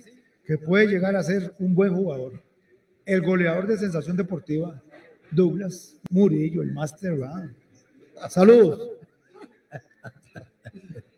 que 0.46 0.58
puede 0.58 0.88
llegar 0.88 1.16
a 1.16 1.24
ser 1.24 1.54
un 1.60 1.76
buen 1.76 1.94
jugador. 1.94 2.42
El 3.06 3.22
goleador 3.22 3.68
de 3.68 3.78
sensación 3.78 4.18
deportiva, 4.18 4.82
Douglas 5.32 5.96
Murillo, 6.10 6.62
el 6.62 6.74
máster. 6.74 7.20
Saludos. 8.30 8.92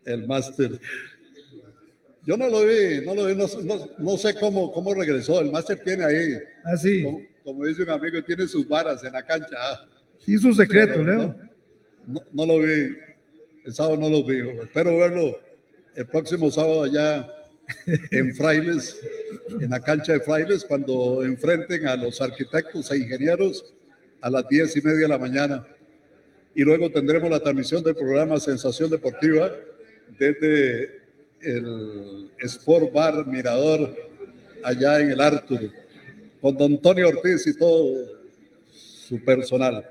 El 0.04 0.26
máster. 0.26 0.80
Yo 2.24 2.36
no 2.36 2.48
lo 2.48 2.64
vi, 2.64 3.04
no 3.04 3.14
lo 3.14 3.26
vi, 3.26 3.34
no, 3.34 4.16
sé 4.16 4.34
cómo, 4.34 4.72
cómo 4.72 4.94
regresó. 4.94 5.40
El 5.40 5.50
máster 5.50 5.80
tiene 5.82 6.04
ahí. 6.04 6.38
Así. 6.64 7.04
Ah, 7.06 7.16
como, 7.44 7.64
dice 7.64 7.82
un 7.82 7.90
amigo, 7.90 8.22
tiene 8.22 8.46
sus 8.46 8.68
varas 8.68 9.02
en 9.02 9.12
la 9.12 9.24
cancha. 9.24 9.56
Sí, 10.18 10.38
su 10.38 10.52
secreto, 10.52 11.02
Leo 11.02 11.16
no, 11.16 11.51
lo 12.06 12.58
vi, 12.58 12.96
el 13.64 13.74
sábado 13.74 13.96
no 13.96 14.08
lo 14.08 14.24
vi, 14.24 14.40
espero 14.62 14.96
verlo 14.98 15.38
el 15.94 16.06
próximo 16.06 16.50
sábado 16.50 16.84
allá 16.84 17.28
en 18.10 18.34
Frailes, 18.34 19.00
en 19.60 19.70
la 19.70 19.80
cancha 19.80 20.14
de 20.14 20.20
Frailes, 20.20 20.64
cuando 20.64 21.22
enfrenten 21.24 21.86
a 21.86 21.96
los 21.96 22.20
arquitectos 22.20 22.90
e 22.90 22.98
ingenieros 22.98 23.74
a 24.20 24.30
las 24.30 24.48
diez 24.48 24.76
y 24.76 24.82
media 24.82 25.00
de 25.00 25.08
la 25.08 25.18
mañana. 25.18 25.66
Y 26.54 26.62
luego 26.62 26.90
tendremos 26.90 27.30
la 27.30 27.40
transmisión 27.40 27.82
del 27.82 27.94
programa 27.94 28.38
Sensación 28.38 28.90
Deportiva 28.90 29.50
desde 30.18 31.02
el 31.40 32.30
Sport 32.38 32.92
Bar 32.92 33.26
Mirador 33.26 33.94
allá 34.62 35.00
en 35.00 35.10
el 35.10 35.20
Artur, 35.20 35.70
con 36.40 36.56
don 36.56 36.72
Antonio 36.72 37.08
Ortiz 37.08 37.46
y 37.46 37.56
todo 37.56 37.96
su 38.70 39.22
personal. 39.24 39.84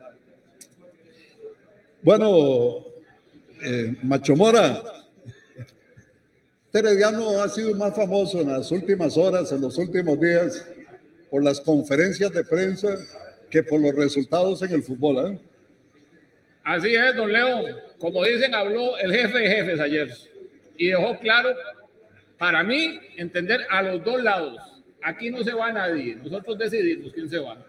Bueno, 2.03 2.83
eh, 3.63 3.95
Machomora, 4.01 4.81
Terediano 6.71 7.39
ha 7.39 7.47
sido 7.47 7.75
más 7.75 7.95
famoso 7.95 8.41
en 8.41 8.47
las 8.49 8.71
últimas 8.71 9.15
horas, 9.17 9.51
en 9.51 9.61
los 9.61 9.77
últimos 9.77 10.19
días, 10.19 10.67
por 11.29 11.43
las 11.43 11.61
conferencias 11.61 12.31
de 12.31 12.43
prensa 12.43 12.97
que 13.51 13.61
por 13.61 13.79
los 13.79 13.93
resultados 13.93 14.63
en 14.63 14.71
el 14.71 14.81
fútbol. 14.81 15.27
¿eh? 15.27 15.39
Así 16.63 16.95
es, 16.95 17.15
don 17.15 17.31
Leo. 17.31 17.65
Como 17.99 18.23
dicen, 18.23 18.55
habló 18.55 18.97
el 18.97 19.13
jefe 19.13 19.37
de 19.37 19.47
jefes 19.47 19.79
ayer 19.79 20.09
y 20.77 20.87
dejó 20.87 21.19
claro, 21.19 21.55
para 22.39 22.63
mí, 22.63 22.99
entender 23.17 23.61
a 23.69 23.83
los 23.83 24.03
dos 24.03 24.23
lados. 24.23 24.57
Aquí 25.03 25.29
no 25.29 25.43
se 25.43 25.53
va 25.53 25.71
nadie, 25.71 26.15
nosotros 26.15 26.57
decidimos 26.57 27.13
quién 27.13 27.29
se 27.29 27.37
va. 27.37 27.63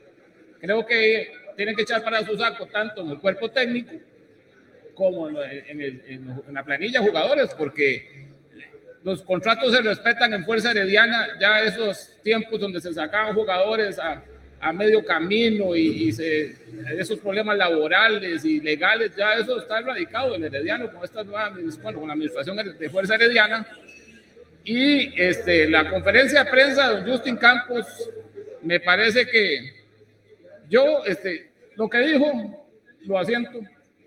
Creo 0.59 0.87
que 0.87 1.33
tienen 1.55 1.77
que 1.77 1.83
echar 1.83 2.03
para 2.03 2.25
su 2.25 2.38
saco 2.38 2.66
tanto 2.68 3.03
en 3.03 3.11
el 3.11 3.21
cuerpo 3.21 3.51
técnico 3.51 3.92
como 4.95 5.29
en, 5.29 6.43
la 6.53 6.65
planilla 6.65 7.01
jugadores, 7.01 7.55
porque 7.57 8.27
los 9.03 9.23
contratos 9.23 9.75
se 9.75 9.83
respetan 9.83 10.33
en 10.35 10.45
Fuerza 10.45 10.71
Herediana, 10.71 11.29
ya 11.41 11.63
esos 11.63 12.11
tiempos 12.23 12.61
donde 12.61 12.81
se 12.81 12.93
sacaban 12.93 13.35
jugadores 13.35 13.99
a, 13.99 14.23
a 14.61 14.73
medio 14.73 15.05
camino 15.05 15.75
y, 15.75 16.13
se, 16.13 16.55
esos 16.97 17.19
problemas 17.19 17.59
laborales 17.59 18.45
y 18.45 18.61
legales, 18.61 19.15
ya 19.17 19.35
eso 19.35 19.59
está 19.59 19.81
erradicado 19.81 20.37
en 20.37 20.45
Herediano 20.45 20.93
con 20.93 21.03
esta 21.03 21.25
nueva 21.25 21.51
bueno, 21.83 21.99
con 21.99 22.09
la 22.09 22.15
administración 22.15 22.57
de 22.79 22.91
Fuerza 22.91 23.17
Herediana. 23.17 23.67
Y 24.65 25.21
este, 25.21 25.69
la 25.69 25.91
conferencia 25.91 26.45
de 26.45 26.51
prensa 26.51 26.95
de 26.95 27.11
Justin 27.11 27.37
Campos, 27.37 27.85
me 28.63 28.79
parece 28.79 29.27
que 29.27 29.73
yo, 30.69 31.05
este, 31.05 31.51
lo 31.75 31.89
que 31.89 31.99
dijo, 31.99 32.67
lo 33.01 33.19
asiento 33.19 33.61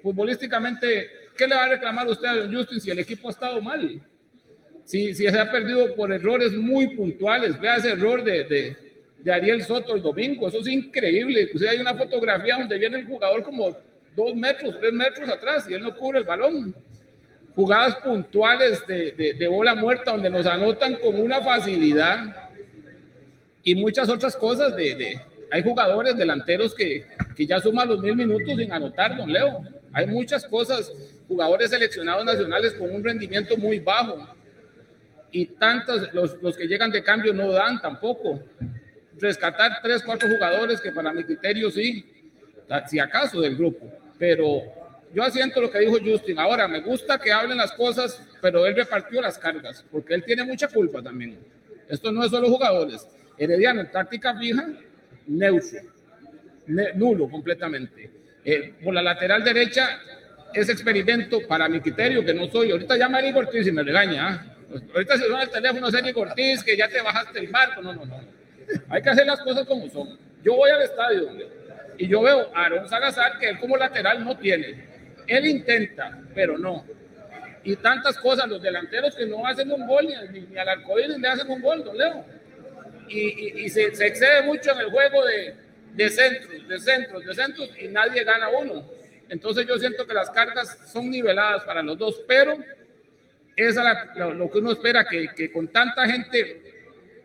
futbolísticamente, 0.06 1.10
¿qué 1.36 1.48
le 1.48 1.56
va 1.56 1.66
a 1.66 1.70
reclamar 1.70 2.08
usted 2.08 2.28
a 2.28 2.48
Justin 2.52 2.80
si 2.80 2.92
el 2.92 3.00
equipo 3.00 3.28
ha 3.28 3.32
estado 3.32 3.62
mal? 3.62 4.02
Si, 4.84 5.16
si 5.16 5.28
se 5.28 5.40
ha 5.40 5.52
perdido 5.52 5.96
por 5.96 6.12
errores 6.12 6.54
muy 6.54 6.96
puntuales, 6.96 7.60
vea 7.60 7.78
ese 7.78 7.92
error 7.94 8.24
de 8.24 8.78
de 9.26 9.34
Ariel 9.34 9.64
Soto 9.64 9.96
el 9.96 10.04
domingo. 10.04 10.48
Eso 10.48 10.60
es 10.60 10.68
increíble. 10.68 11.50
Usted 11.52 11.68
hay 11.68 11.80
una 11.80 11.96
fotografía 11.96 12.58
donde 12.60 12.78
viene 12.78 13.00
el 13.00 13.08
jugador 13.08 13.42
como 13.42 13.76
dos 14.16 14.36
metros, 14.36 14.80
tres 14.80 14.94
metros 14.94 15.28
atrás 15.28 15.66
y 15.68 15.74
él 15.74 15.82
no 15.82 15.96
cubre 15.96 16.20
el 16.20 16.26
balón. 16.26 16.76
Jugadas 17.56 17.96
puntuales 17.96 18.86
de, 18.86 19.34
de, 19.34 19.48
bola 19.48 19.74
muerta 19.74 20.12
donde 20.12 20.30
nos 20.30 20.46
anotan 20.46 20.96
con 20.98 21.20
una 21.20 21.42
facilidad 21.42 22.52
y 23.64 23.74
muchas 23.74 24.10
otras 24.10 24.36
cosas. 24.36 24.76
De, 24.76 25.20
hay 25.50 25.64
jugadores 25.64 26.16
delanteros 26.16 26.76
que, 26.76 27.08
que 27.36 27.48
ya 27.48 27.60
suman 27.60 27.88
los 27.88 28.02
mil 28.02 28.16
minutos 28.16 28.56
sin 28.56 28.72
anotar, 28.72 29.18
don 29.18 29.34
Leo. 29.34 29.60
Hay 29.96 30.08
muchas 30.08 30.46
cosas, 30.46 30.92
jugadores 31.26 31.70
seleccionados 31.70 32.26
nacionales 32.26 32.74
con 32.74 32.94
un 32.94 33.02
rendimiento 33.02 33.56
muy 33.56 33.80
bajo 33.80 34.28
y 35.32 35.46
tantos, 35.46 36.14
los, 36.14 36.36
los 36.42 36.58
que 36.58 36.68
llegan 36.68 36.92
de 36.92 37.02
cambio 37.02 37.34
no 37.34 37.50
dan 37.54 37.82
tampoco 37.82 38.44
rescatar 39.18 39.80
tres, 39.82 40.04
cuatro 40.04 40.28
jugadores 40.28 40.82
que 40.82 40.92
para 40.92 41.14
mi 41.14 41.24
criterio 41.24 41.72
sí, 41.72 42.06
si 42.88 43.00
acaso 43.00 43.40
del 43.40 43.56
grupo, 43.56 43.90
pero 44.20 44.64
yo 45.14 45.24
asiento 45.24 45.62
lo 45.62 45.72
que 45.72 45.80
dijo 45.80 45.98
Justin. 46.04 46.40
Ahora, 46.40 46.68
me 46.68 46.82
gusta 46.82 47.18
que 47.18 47.32
hablen 47.32 47.58
las 47.58 47.72
cosas, 47.72 48.22
pero 48.42 48.66
él 48.66 48.76
repartió 48.76 49.22
las 49.22 49.38
cargas, 49.38 49.86
porque 49.90 50.14
él 50.14 50.26
tiene 50.26 50.44
mucha 50.44 50.68
culpa 50.68 51.02
también. 51.02 51.40
Esto 51.88 52.12
no 52.12 52.22
es 52.22 52.32
solo 52.32 52.50
jugadores. 52.50 53.08
Herediano 53.38 53.80
en 53.80 53.92
táctica 53.92 54.38
fija, 54.38 54.68
neutro, 55.26 55.80
nulo 56.96 57.30
completamente. 57.30 58.25
Eh, 58.46 58.74
por 58.84 58.94
la 58.94 59.02
lateral 59.02 59.44
derecha, 59.44 60.00
ese 60.54 60.72
experimento, 60.72 61.46
para 61.48 61.68
mi 61.68 61.82
criterio, 61.82 62.24
que 62.24 62.34
no 62.34 62.48
soy, 62.50 62.72
ahorita 62.72 62.96
llama 62.96 63.20
a 63.20 63.38
Ortiz 63.38 63.68
y 63.68 63.72
me 63.72 63.84
regaña. 63.84 64.28
¿ah? 64.28 64.56
Ahorita 64.94 65.18
se 65.18 65.26
suena 65.26 65.44
el 65.44 65.50
teléfono, 65.50 65.90
Eric 65.90 66.18
Ortiz, 66.18 66.64
que 66.64 66.78
ya 66.78 66.88
te 66.88 67.02
bajaste 67.02 67.40
el 67.40 67.50
marco. 67.50 67.82
No, 67.82 67.94
no, 67.94 68.06
no. 68.06 68.22
Hay 68.90 69.02
que 69.02 69.10
hacer 69.10 69.26
las 69.26 69.42
cosas 69.42 69.66
como 69.66 69.90
son. 69.90 70.18
Yo 70.44 70.56
voy 70.56 70.70
al 70.70 70.84
estadio 70.84 71.30
y 71.98 72.08
yo 72.08 72.22
veo 72.22 72.52
a 72.54 72.66
Aaron 72.66 72.88
Salazar 72.88 73.40
que 73.40 73.50
él 73.50 73.60
como 73.60 73.78
lateral 73.78 74.24
no 74.24 74.38
tiene. 74.38 74.86
Él 75.28 75.46
intenta, 75.48 76.20
pero 76.34 76.58
no. 76.58 76.86
Y 77.64 77.76
tantas 77.78 78.18
cosas, 78.18 78.48
los 78.48 78.62
delanteros 78.62 79.16
que 79.16 79.26
no 79.26 79.46
hacen 79.46 79.72
un 79.72 79.88
gol, 79.88 80.08
ni, 80.08 80.40
ni 80.40 80.58
al 80.58 80.70
arcoíris 80.70 81.18
le 81.18 81.28
hacen 81.28 81.50
un 81.50 81.62
gol, 81.62 81.84
don 81.84 81.98
Leo. 81.98 82.24
Y, 83.08 83.70
se, 83.70 83.86
excede 83.86 84.44
mucho 84.44 84.72
en 84.72 84.80
el 84.80 84.90
juego 84.90 85.26
de, 85.26 85.56
de 85.96 86.10
centros, 86.10 86.68
de 86.68 86.80
centros, 86.80 87.26
de 87.26 87.34
centros, 87.34 87.70
y 87.80 87.88
nadie 87.88 88.24
gana 88.24 88.50
uno. 88.50 88.86
Entonces 89.30 89.66
yo 89.66 89.78
siento 89.78 90.06
que 90.06 90.14
las 90.14 90.30
cargas 90.30 90.78
son 90.92 91.10
niveladas 91.10 91.64
para 91.64 91.82
los 91.82 91.98
dos, 91.98 92.22
pero 92.28 92.58
es 93.56 93.76
lo, 94.16 94.52
que 94.52 94.58
uno 94.58 94.72
espera, 94.72 95.06
que, 95.06 95.52
con 95.52 95.70
tanta 95.70 96.08
gente 96.08 96.62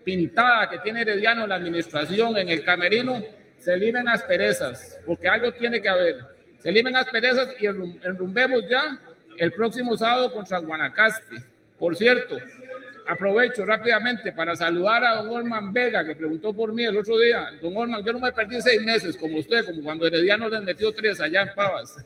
pintada 0.04 0.70
que 0.70 0.78
tiene 0.78 1.02
Herediano 1.02 1.46
la 1.46 1.56
administración 1.56 2.36
en 2.36 2.48
el 2.48 2.64
camerino, 2.64 3.22
se 3.58 3.76
limen 3.76 4.08
asperezas, 4.08 4.98
porque 5.04 5.28
algo 5.28 5.52
tiene 5.52 5.82
que 5.82 5.88
haber. 5.88 6.16
Se 6.60 6.72
limen 6.72 6.96
asperezas 6.96 7.54
y 7.58 7.66
enrumbemos 7.66 8.62
ya 8.68 8.98
el 9.36 9.52
próximo 9.52 9.96
sábado 9.96 10.32
contra 10.32 10.58
Guanacaste. 10.58 11.36
Por 11.78 11.96
cierto, 11.96 12.38
aprovecho 13.10 13.66
rápidamente 13.66 14.32
para 14.32 14.54
saludar 14.54 15.04
a 15.04 15.16
don 15.16 15.28
Orman 15.28 15.72
Vega, 15.72 16.04
que 16.04 16.14
preguntó 16.14 16.52
por 16.52 16.72
mí 16.72 16.84
el 16.84 16.96
otro 16.96 17.18
día. 17.18 17.50
Don 17.60 17.76
Orman, 17.76 18.04
yo 18.04 18.12
no 18.12 18.20
me 18.20 18.32
perdí 18.32 18.62
seis 18.62 18.80
meses 18.82 19.16
como 19.16 19.38
usted, 19.38 19.64
como 19.66 19.82
cuando 19.82 20.06
Herediano 20.06 20.48
le 20.48 20.60
metió 20.60 20.92
tres 20.92 21.20
allá 21.20 21.42
en 21.42 21.54
Pavas. 21.54 22.04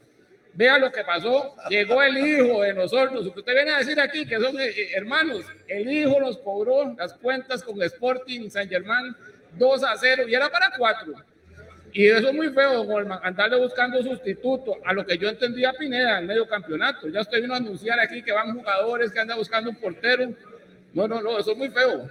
Vea 0.55 0.79
lo 0.79 0.91
que 0.91 1.05
pasó. 1.05 1.55
Llegó 1.69 2.03
el 2.03 2.17
hijo 2.17 2.63
de 2.63 2.73
nosotros. 2.73 3.27
Usted 3.27 3.53
viene 3.55 3.73
a 3.73 3.79
decir 3.79 4.01
aquí 4.01 4.25
que 4.25 4.41
son 4.41 4.59
eh, 4.59 4.69
eh, 4.69 4.91
hermanos. 4.95 5.45
El 5.69 5.91
hijo 5.93 6.19
nos 6.21 6.39
cobró 6.39 6.95
las 6.97 7.13
cuentas 7.15 7.63
con 7.63 7.83
Sporting 7.83 8.49
San 8.49 8.69
Germán 8.69 9.15
2 9.59 9.85
a 9.85 9.97
0 9.97 10.25
y 10.27 10.35
era 10.35 10.49
para 10.49 10.71
4. 10.77 11.13
Y 11.93 12.07
eso 12.07 12.29
es 12.29 12.35
muy 12.35 12.49
feo, 12.49 12.83
Goldman, 12.85 13.21
andarle 13.23 13.57
buscando 13.59 14.03
sustituto 14.03 14.77
a 14.85 14.93
lo 14.93 15.07
que 15.07 15.17
yo 15.17 15.29
entendía 15.29 15.73
Pineda 15.73 16.19
en 16.19 16.27
medio 16.27 16.49
campeonato. 16.49 17.09
Ya 17.09 17.21
usted 17.21 17.41
vino 17.41 17.55
a 17.55 17.59
anunciar 17.59 18.01
aquí 18.01 18.23
que 18.23 18.33
van 18.33 18.55
jugadores 18.55 19.13
que 19.13 19.21
andan 19.21 19.39
buscando 19.39 19.71
un 19.71 19.77
portero. 19.77 20.35
No, 20.95 21.09
no, 21.09 21.21
no, 21.21 21.39
eso 21.39 21.53
es 21.53 21.59
muy 21.59 21.69
feo. 21.71 22.09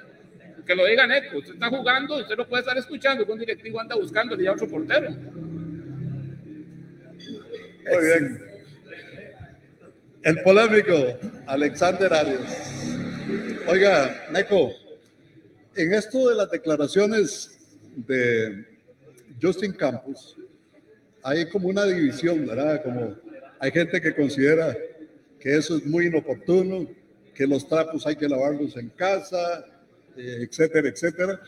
Que 0.66 0.76
lo 0.76 0.86
digan 0.86 1.12
eco. 1.12 1.38
Usted 1.38 1.54
está 1.54 1.70
jugando, 1.70 2.18
usted 2.18 2.36
no 2.38 2.48
puede 2.48 2.62
estar 2.62 2.78
escuchando 2.78 3.26
que 3.26 3.32
un 3.32 3.40
directivo 3.40 3.80
anda 3.80 3.96
buscando 3.96 4.40
ya 4.40 4.52
otro 4.52 4.68
portero. 4.68 5.10
Muy 7.90 8.06
bien. 8.06 8.40
El 10.24 10.42
polémico 10.42 11.18
Alexander 11.48 12.14
Arias. 12.14 13.02
Oiga, 13.68 14.28
Neco, 14.32 14.72
en 15.76 15.94
esto 15.94 16.30
de 16.30 16.36
las 16.36 16.52
declaraciones 16.52 17.58
de 17.96 18.66
Justin 19.42 19.74
Campos, 19.74 20.38
hay 21.24 21.50
como 21.50 21.70
una 21.70 21.86
división, 21.86 22.46
¿verdad? 22.46 22.84
Como 22.84 23.16
hay 23.60 23.72
gente 23.72 24.02
que 24.02 24.14
considera 24.14 24.78
que 25.40 25.58
eso 25.58 25.78
es 25.78 25.86
muy 25.86 26.08
inoportuno, 26.08 26.88
que 27.34 27.48
los 27.48 27.68
trapos 27.68 28.06
hay 28.06 28.16
que 28.16 28.28
lavarlos 28.28 28.78
en 28.78 28.90
casa, 28.90 29.66
eh, 30.16 30.48
etcétera, 30.50 30.88
etcétera. 30.90 31.42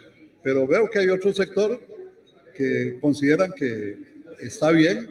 Pero 0.44 0.68
veo 0.68 0.90
que 0.90 1.00
hay 1.00 1.10
otro 1.10 1.34
sector 1.34 1.80
que 2.56 2.98
consideran 3.00 3.52
que 3.52 3.98
está 4.40 4.72
bien 4.72 5.08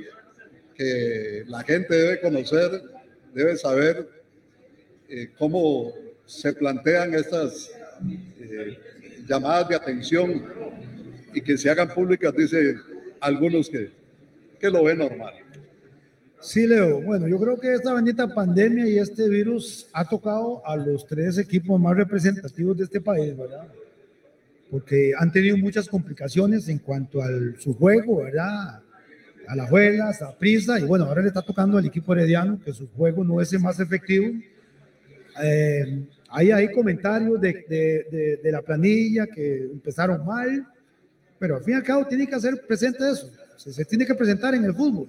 que 0.75 1.45
la 1.47 1.63
gente 1.63 1.95
debe 1.95 2.21
conocer, 2.21 2.83
debe 3.33 3.57
saber 3.57 4.09
eh, 5.09 5.31
cómo 5.39 5.93
se 6.27 6.53
plantean 6.53 7.15
estas 7.15 7.71
eh, 8.41 8.79
llamadas 9.29 9.69
de 9.69 9.77
atención 9.77 10.45
y 11.33 11.41
que 11.41 11.57
se 11.57 11.71
hagan 11.71 11.93
públicas, 11.93 12.35
dice 12.35 12.77
algunos 13.21 13.69
que, 13.69 13.91
que 14.59 14.71
lo 14.71 14.85
ven 14.85 14.99
normal. 14.99 15.35
Sí, 16.45 16.67
Leo. 16.67 17.01
Bueno, 17.01 17.27
yo 17.27 17.41
creo 17.41 17.59
que 17.59 17.73
esta 17.73 17.95
bendita 17.95 18.29
pandemia 18.29 18.87
y 18.87 18.99
este 18.99 19.31
virus 19.31 19.89
ha 19.95 20.07
tocado 20.07 20.65
a 20.67 20.77
los 20.77 21.07
tres 21.07 21.39
equipos 21.39 21.81
más 21.81 21.97
representativos 21.97 22.77
de 22.77 22.85
este 22.85 23.01
país, 23.01 23.35
¿verdad? 23.35 23.67
Porque 24.71 25.13
han 25.19 25.33
tenido 25.33 25.57
muchas 25.57 25.89
complicaciones 25.89 26.69
en 26.69 26.81
cuanto 26.81 27.23
a 27.23 27.29
su 27.59 27.75
juego, 27.75 28.25
¿verdad? 28.25 28.83
a 29.47 29.57
la 29.57 29.67
juegas, 29.67 30.23
a 30.23 30.37
prisa, 30.37 30.79
y 30.79 30.85
bueno, 30.85 31.05
ahora 31.05 31.23
le 31.23 31.29
está 31.29 31.43
tocando 31.43 31.79
al 31.79 31.87
equipo 31.87 32.15
herediano 32.15 32.61
que 32.63 32.73
su 32.73 32.89
juego 32.89 33.25
no 33.25 33.41
es 33.41 33.53
el 33.53 33.61
más 33.61 33.81
efectivo. 33.81 34.33
Eh, 35.43 36.05
hay 36.29 36.51
ahí 36.51 36.71
comentarios 36.73 37.41
de, 37.41 37.65
de, 37.69 38.41
de, 38.43 38.53
la 38.53 38.63
planilla 38.63 39.27
que 39.27 39.65
empezaron 39.65 40.25
mal, 40.25 40.67
pero 41.39 41.57
al 41.57 41.65
fin 41.65 41.75
y 41.75 41.77
al 41.77 41.83
cabo 41.83 42.07
tiene 42.07 42.27
que 42.27 42.35
hacer 42.35 42.67
presente 42.67 43.11
eso, 43.11 43.31
se, 43.57 43.73
se, 43.73 43.85
tiene 43.85 44.07
que 44.07 44.15
presentar 44.15 44.55
en 44.55 44.65
el 44.65 44.75
fútbol. 44.75 45.09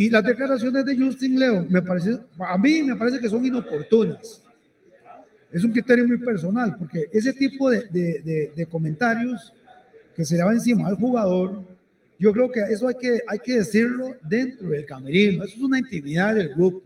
Y 0.00 0.08
las 0.08 0.24
declaraciones 0.24 0.82
de 0.86 0.96
Justin 0.96 1.38
Leo, 1.38 1.66
me 1.68 1.82
parece, 1.82 2.18
a 2.38 2.56
mí 2.56 2.82
me 2.82 2.96
parece 2.96 3.20
que 3.20 3.28
son 3.28 3.44
inoportunas. 3.44 4.42
es 5.52 5.62
un 5.62 5.72
criterio 5.72 6.08
muy 6.08 6.16
personal, 6.16 6.74
porque 6.78 7.10
ese 7.12 7.34
tipo 7.34 7.68
de, 7.68 7.86
de, 7.90 8.22
de, 8.22 8.52
de 8.56 8.66
comentarios 8.66 9.52
que 10.16 10.24
se 10.24 10.38
le 10.38 10.42
va 10.42 10.54
encima 10.54 10.88
al 10.88 10.96
jugador, 10.96 11.62
yo 12.18 12.32
creo 12.32 12.50
que 12.50 12.60
eso 12.60 12.88
hay 12.88 12.94
que, 12.94 13.20
hay 13.28 13.40
que 13.40 13.56
decirlo 13.58 14.16
dentro 14.22 14.70
del 14.70 14.86
camerino, 14.86 15.44
eso 15.44 15.56
es 15.56 15.62
una 15.62 15.80
intimidad 15.80 16.34
del 16.34 16.54
grupo, 16.54 16.80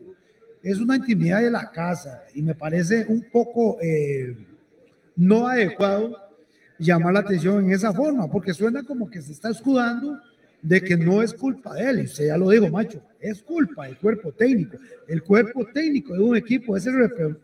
es 0.61 0.81
una 0.81 0.97
intimidad 0.97 1.41
de 1.41 1.53
la 1.53 1.71
casa, 1.71 2.25
y 2.35 2.43
me 2.43 2.57
parece 2.57 3.07
un 3.09 3.25
poco 3.31 3.79
eh, 3.81 4.37
no 5.15 5.47
adecuado 5.47 6.19
llamar 6.81 7.13
la 7.13 7.21
atención 7.21 7.65
en 7.65 7.71
esa 7.71 7.93
forma, 7.93 8.29
porque 8.29 8.53
suena 8.53 8.83
como 8.83 9.09
que 9.09 9.23
se 9.23 9.31
está 9.31 9.51
escudando 9.51 10.19
de 10.65 10.81
que 10.81 10.97
no 10.97 11.23
es 11.23 11.35
culpa 11.35 11.75
de 11.75 11.91
él, 11.91 12.01
usted 12.07 12.29
ya 12.29 12.39
lo 12.39 12.49
digo, 12.49 12.71
macho, 12.71 13.03
es 13.21 13.43
culpa 13.43 13.85
del 13.85 13.99
cuerpo 13.99 14.33
técnico. 14.33 14.79
El 15.07 15.23
cuerpo 15.23 15.67
técnico 15.67 16.15
de 16.15 16.21
un 16.21 16.37
equipo 16.39 16.75
es 16.75 16.87
el, 16.87 16.95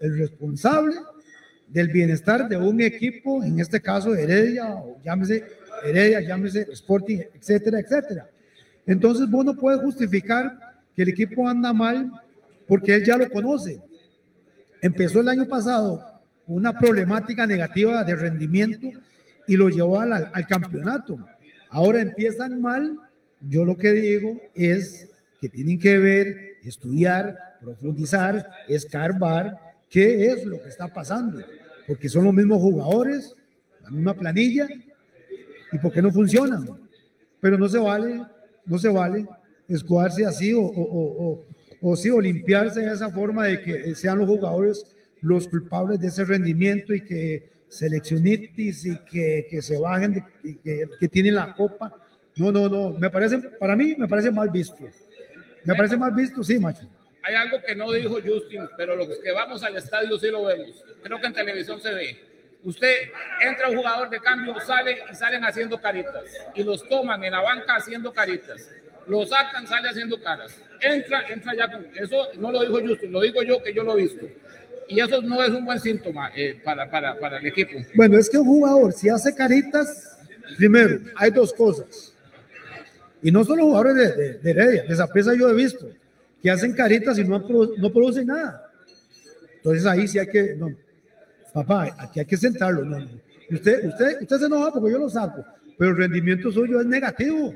el 0.00 0.18
responsable 0.18 0.94
del 1.68 1.88
bienestar 1.88 2.48
de 2.48 2.56
un 2.56 2.80
equipo, 2.80 3.44
en 3.44 3.60
este 3.60 3.78
caso 3.78 4.14
Heredia, 4.14 4.70
o 4.70 4.98
llámese 5.04 5.44
Heredia, 5.84 6.22
llámese 6.22 6.66
Sporting, 6.72 7.18
etcétera, 7.34 7.80
etcétera. 7.80 8.26
Entonces 8.86 9.28
vos 9.28 9.44
no 9.44 9.54
puedes 9.54 9.82
justificar 9.82 10.58
que 10.96 11.02
el 11.02 11.10
equipo 11.10 11.46
anda 11.46 11.74
mal 11.74 12.10
porque 12.66 12.94
él 12.94 13.04
ya 13.04 13.18
lo 13.18 13.28
conoce. 13.28 13.82
Empezó 14.80 15.20
el 15.20 15.28
año 15.28 15.46
pasado 15.46 16.22
una 16.46 16.72
problemática 16.72 17.46
negativa 17.46 18.02
de 18.02 18.16
rendimiento 18.16 18.88
y 19.46 19.56
lo 19.58 19.68
llevó 19.68 20.00
al, 20.00 20.10
al 20.32 20.46
campeonato. 20.46 21.18
Ahora 21.68 22.00
empiezan 22.00 22.62
mal 22.62 22.98
yo 23.40 23.64
lo 23.64 23.76
que 23.76 23.92
digo 23.92 24.40
es 24.54 25.08
que 25.40 25.48
tienen 25.48 25.78
que 25.78 25.98
ver, 25.98 26.58
estudiar, 26.62 27.36
profundizar, 27.60 28.46
escarbar 28.68 29.56
qué 29.88 30.26
es 30.26 30.44
lo 30.44 30.60
que 30.62 30.68
está 30.68 30.88
pasando, 30.88 31.42
porque 31.86 32.08
son 32.08 32.24
los 32.24 32.34
mismos 32.34 32.60
jugadores, 32.60 33.34
la 33.82 33.90
misma 33.90 34.14
planilla, 34.14 34.68
y 35.72 35.78
por 35.78 35.92
qué 35.92 36.02
no 36.02 36.12
funcionan. 36.12 36.68
Pero 37.40 37.56
no 37.56 37.68
se 37.68 37.78
vale, 37.78 38.22
no 38.66 38.78
se 38.78 38.88
vale 38.88 39.26
escudarse 39.68 40.26
así 40.26 40.52
o, 40.52 40.60
o, 40.62 40.64
o, 40.64 41.46
o, 41.80 41.96
sí, 41.96 42.10
o 42.10 42.20
limpiarse 42.20 42.80
de 42.80 42.92
esa 42.92 43.10
forma 43.10 43.46
de 43.46 43.62
que 43.62 43.94
sean 43.94 44.18
los 44.18 44.28
jugadores 44.28 44.84
los 45.22 45.48
culpables 45.48 46.00
de 46.00 46.08
ese 46.08 46.24
rendimiento 46.24 46.94
y 46.94 47.02
que 47.02 47.50
seleccionitis 47.68 48.86
y 48.86 48.98
que, 49.04 49.46
que 49.48 49.62
se 49.62 49.78
bajen, 49.78 50.24
que, 50.64 50.88
que 50.98 51.08
tienen 51.08 51.34
la 51.34 51.54
copa 51.54 51.94
no, 52.36 52.52
no, 52.52 52.68
no. 52.68 52.90
Me 52.98 53.10
parece, 53.10 53.38
para 53.38 53.76
mí, 53.76 53.94
me 53.98 54.08
parece 54.08 54.30
mal 54.30 54.50
visto. 54.50 54.88
Me 55.64 55.74
parece 55.74 55.96
mal 55.96 56.12
visto, 56.12 56.42
sí, 56.42 56.58
macho. 56.58 56.88
Hay 57.22 57.34
algo 57.34 57.60
que 57.62 57.74
no 57.74 57.92
dijo 57.92 58.14
Justin, 58.14 58.66
pero 58.76 58.96
los 58.96 59.08
que 59.18 59.32
vamos 59.32 59.62
al 59.62 59.76
estadio 59.76 60.18
sí 60.18 60.28
lo 60.28 60.44
vemos. 60.44 60.82
Creo 61.02 61.20
que 61.20 61.26
en 61.26 61.32
televisión 61.34 61.80
se 61.80 61.92
ve. 61.92 62.18
Usted 62.62 62.94
entra 63.40 63.68
un 63.68 63.76
jugador 63.76 64.08
de 64.10 64.20
cambio, 64.20 64.58
sale 64.60 64.98
y 65.10 65.14
salen 65.14 65.44
haciendo 65.44 65.80
caritas. 65.80 66.24
Y 66.54 66.62
los 66.62 66.86
toman 66.88 67.22
en 67.24 67.32
la 67.32 67.40
banca 67.40 67.76
haciendo 67.76 68.12
caritas. 68.12 68.70
Lo 69.06 69.26
sacan, 69.26 69.66
sale 69.66 69.88
haciendo 69.88 70.20
caras. 70.22 70.56
Entra, 70.80 71.26
entra 71.28 71.54
ya 71.54 71.70
con. 71.70 71.86
Eso 71.96 72.28
no 72.38 72.52
lo 72.52 72.60
dijo 72.60 72.80
Justin, 72.86 73.12
lo 73.12 73.20
digo 73.20 73.42
yo 73.42 73.62
que 73.62 73.74
yo 73.74 73.82
lo 73.82 73.98
he 73.98 74.02
visto. 74.02 74.26
Y 74.88 75.00
eso 75.00 75.20
no 75.22 75.42
es 75.42 75.50
un 75.50 75.64
buen 75.64 75.78
síntoma 75.78 76.32
eh, 76.34 76.60
para, 76.64 76.90
para, 76.90 77.18
para 77.18 77.38
el 77.38 77.46
equipo. 77.46 77.78
Bueno, 77.94 78.18
es 78.18 78.28
que 78.28 78.38
un 78.38 78.46
jugador, 78.46 78.92
si 78.92 79.08
hace 79.08 79.34
caritas, 79.34 80.18
primero, 80.56 81.00
hay 81.16 81.30
dos 81.30 81.52
cosas 81.52 82.10
y 83.22 83.30
no 83.30 83.44
solo 83.44 83.64
jugadores 83.64 83.94
de, 83.96 84.12
de, 84.12 84.38
de 84.38 84.50
Heredia, 84.50 84.84
de 84.84 84.96
Zapesa 84.96 85.34
yo 85.34 85.48
he 85.48 85.54
visto, 85.54 85.88
que 86.42 86.50
hacen 86.50 86.72
caritas 86.74 87.18
y 87.18 87.24
no, 87.24 87.38
no 87.38 87.92
producen 87.92 88.26
nada. 88.26 88.70
Entonces 89.56 89.84
ahí 89.86 90.08
sí 90.08 90.18
hay 90.18 90.26
que, 90.26 90.54
no, 90.56 90.74
papá, 91.52 91.94
aquí 91.98 92.20
hay 92.20 92.26
que 92.26 92.36
sentarlo. 92.36 92.84
No, 92.84 92.98
no. 92.98 93.10
Usted, 93.50 93.86
usted, 93.88 94.22
usted 94.22 94.38
se 94.38 94.46
enoja 94.46 94.72
porque 94.72 94.92
yo 94.92 94.98
lo 94.98 95.10
saco, 95.10 95.44
pero 95.76 95.90
el 95.90 95.96
rendimiento 95.96 96.50
suyo 96.50 96.80
es 96.80 96.86
negativo. 96.86 97.54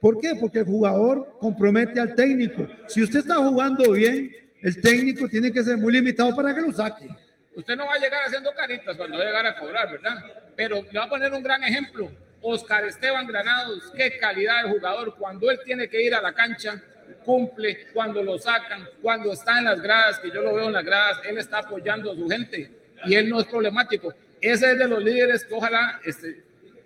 ¿Por 0.00 0.18
qué? 0.20 0.34
Porque 0.40 0.60
el 0.60 0.64
jugador 0.64 1.36
compromete 1.40 2.00
al 2.00 2.14
técnico. 2.14 2.66
Si 2.86 3.02
usted 3.02 3.20
está 3.20 3.36
jugando 3.36 3.92
bien, 3.92 4.30
el 4.62 4.80
técnico 4.80 5.28
tiene 5.28 5.52
que 5.52 5.62
ser 5.62 5.76
muy 5.76 5.92
limitado 5.92 6.34
para 6.34 6.54
que 6.54 6.62
lo 6.62 6.72
saque. 6.72 7.08
Usted 7.54 7.76
no 7.76 7.86
va 7.86 7.94
a 7.94 7.98
llegar 7.98 8.20
haciendo 8.24 8.50
caritas 8.54 8.96
cuando 8.96 9.18
va 9.18 9.24
a 9.24 9.26
llegar 9.26 9.46
a 9.46 9.58
cobrar, 9.58 9.90
¿verdad? 9.90 10.16
Pero 10.56 10.76
le 10.90 10.98
va 10.98 11.04
a 11.04 11.08
poner 11.08 11.32
un 11.32 11.42
gran 11.42 11.62
ejemplo. 11.64 12.10
Oscar 12.40 12.84
Esteban 12.86 13.26
Granados, 13.26 13.92
qué 13.96 14.18
calidad 14.18 14.64
de 14.64 14.70
jugador. 14.70 15.16
Cuando 15.16 15.50
él 15.50 15.58
tiene 15.64 15.88
que 15.88 16.02
ir 16.02 16.14
a 16.14 16.22
la 16.22 16.32
cancha, 16.32 16.80
cumple. 17.24 17.86
Cuando 17.92 18.22
lo 18.22 18.38
sacan, 18.38 18.88
cuando 19.02 19.32
está 19.32 19.58
en 19.58 19.64
las 19.64 19.80
gradas, 19.80 20.18
que 20.20 20.30
yo 20.30 20.42
lo 20.42 20.54
veo 20.54 20.66
en 20.66 20.72
las 20.72 20.84
gradas, 20.84 21.20
él 21.24 21.38
está 21.38 21.58
apoyando 21.58 22.12
a 22.12 22.14
su 22.14 22.28
gente 22.28 22.70
y 23.04 23.14
él 23.14 23.28
no 23.28 23.40
es 23.40 23.46
problemático. 23.46 24.14
Ese 24.40 24.72
es 24.72 24.78
de 24.78 24.88
los 24.88 25.02
líderes 25.02 25.44
que 25.44 25.54
ojalá 25.54 26.00
este, 26.04 26.42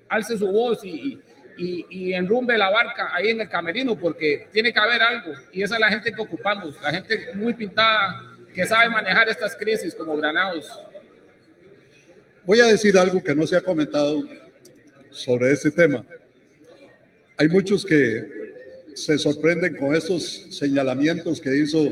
alce 0.08 0.38
su 0.38 0.50
voz 0.50 0.84
y, 0.84 1.20
y, 1.56 1.86
y, 1.90 2.14
enrumbe 2.14 2.56
la 2.56 2.70
barca 2.70 3.10
ahí 3.14 3.28
en 3.28 3.42
el 3.42 3.48
camerino, 3.48 3.98
porque 3.98 4.48
tiene 4.52 4.72
que 4.72 4.78
haber 4.78 5.02
algo. 5.02 5.32
Y 5.52 5.62
esa 5.62 5.74
es 5.74 5.80
la 5.80 5.88
gente 5.88 6.12
que 6.12 6.20
ocupamos, 6.20 6.80
la 6.80 6.90
gente 6.90 7.30
muy 7.34 7.52
pintada 7.52 8.22
que 8.54 8.66
sabe 8.66 8.88
manejar 8.88 9.28
estas 9.28 9.54
crisis 9.56 9.94
como 9.94 10.16
Granados. 10.16 10.80
Voy 12.44 12.60
a 12.60 12.66
decir 12.66 12.96
algo 12.98 13.22
que 13.22 13.34
no 13.34 13.46
se 13.46 13.56
ha 13.56 13.60
comentado 13.60 14.22
sobre 15.12 15.52
este 15.52 15.70
tema. 15.70 16.04
Hay 17.36 17.48
muchos 17.48 17.84
que 17.84 18.42
se 18.94 19.18
sorprenden 19.18 19.76
con 19.76 19.94
estos 19.94 20.46
señalamientos 20.50 21.40
que 21.40 21.56
hizo 21.56 21.90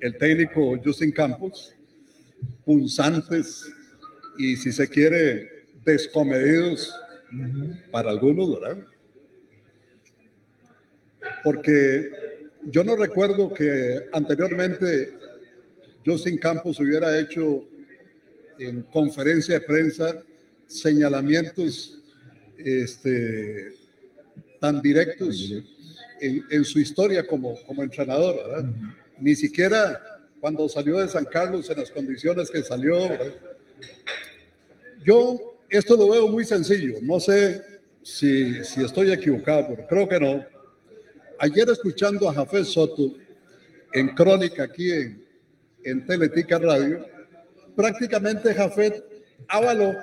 el 0.00 0.18
técnico 0.18 0.78
Justin 0.82 1.12
Campos, 1.12 1.74
punzantes 2.64 3.66
y 4.38 4.56
si 4.56 4.72
se 4.72 4.88
quiere 4.88 5.66
descomedidos 5.84 6.94
para 7.90 8.10
algunos, 8.10 8.60
¿verdad? 8.60 8.84
Porque 11.42 12.10
yo 12.64 12.84
no 12.84 12.96
recuerdo 12.96 13.52
que 13.52 14.06
anteriormente 14.12 15.14
Justin 16.04 16.38
Campos 16.38 16.78
hubiera 16.80 17.18
hecho 17.18 17.64
en 18.58 18.82
conferencia 18.82 19.58
de 19.58 19.66
prensa 19.66 20.22
señalamientos 20.66 21.96
este, 22.58 23.72
tan 24.60 24.80
directos 24.80 25.52
en, 26.20 26.44
en, 26.50 26.64
su 26.64 26.78
historia 26.78 27.26
como, 27.26 27.56
como 27.64 27.82
entrenador, 27.82 28.36
¿verdad? 28.36 28.70
Ni 29.18 29.34
siquiera 29.34 30.00
cuando 30.40 30.68
salió 30.68 30.98
de 30.98 31.08
San 31.08 31.24
Carlos 31.24 31.68
en 31.70 31.78
las 31.78 31.90
condiciones 31.90 32.50
que 32.50 32.62
salió. 32.62 33.08
¿verdad? 33.08 33.32
Yo 35.04 35.58
esto 35.68 35.96
lo 35.96 36.10
veo 36.10 36.28
muy 36.28 36.44
sencillo, 36.44 36.98
no 37.02 37.18
sé 37.20 37.62
si, 38.02 38.64
si 38.64 38.84
estoy 38.84 39.12
equivocado, 39.12 39.66
pero 39.68 39.86
creo 39.88 40.08
que 40.08 40.20
no. 40.20 40.46
Ayer 41.38 41.68
escuchando 41.68 42.28
a 42.28 42.34
Jafé 42.34 42.64
Soto 42.64 43.14
en 43.92 44.08
Crónica 44.08 44.64
aquí 44.64 44.90
en, 44.90 45.26
en 45.84 46.06
Teletica 46.06 46.58
Radio, 46.58 47.06
prácticamente 47.76 48.54
Jafet 48.54 49.04
avaló, 49.48 49.94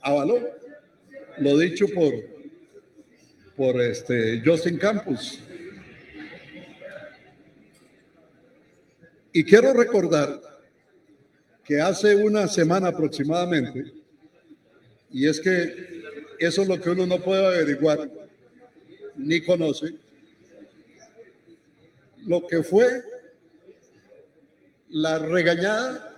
avaló 0.00 0.38
lo 1.38 1.58
dicho 1.58 1.86
por, 1.88 2.12
por 3.56 3.80
este 3.80 4.42
Justin 4.44 4.78
Campos. 4.78 5.40
Y 9.32 9.44
quiero 9.44 9.72
recordar 9.72 10.40
que 11.64 11.80
hace 11.80 12.14
una 12.14 12.46
semana 12.46 12.88
aproximadamente, 12.88 13.92
y 15.10 15.26
es 15.26 15.40
que 15.40 16.02
eso 16.38 16.62
es 16.62 16.68
lo 16.68 16.80
que 16.80 16.90
uno 16.90 17.06
no 17.06 17.18
puede 17.20 17.44
averiguar 17.44 18.10
ni 19.16 19.40
conoce, 19.40 19.94
lo 22.26 22.46
que 22.46 22.62
fue 22.62 23.02
la 24.90 25.18
regañada, 25.18 26.16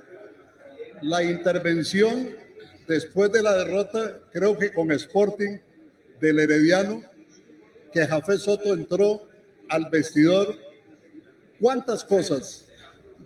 la 1.02 1.22
intervención 1.22 2.36
después 2.86 3.32
de 3.32 3.42
la 3.42 3.56
derrota, 3.56 4.20
creo 4.32 4.56
que 4.56 4.72
con 4.72 4.92
Sporting 4.92 5.58
del 6.20 6.38
Herediano, 6.38 7.02
que 7.92 8.06
Jafé 8.06 8.38
Soto 8.38 8.74
entró 8.74 9.28
al 9.68 9.88
vestidor. 9.90 10.54
¿Cuántas 11.60 12.04
cosas 12.04 12.66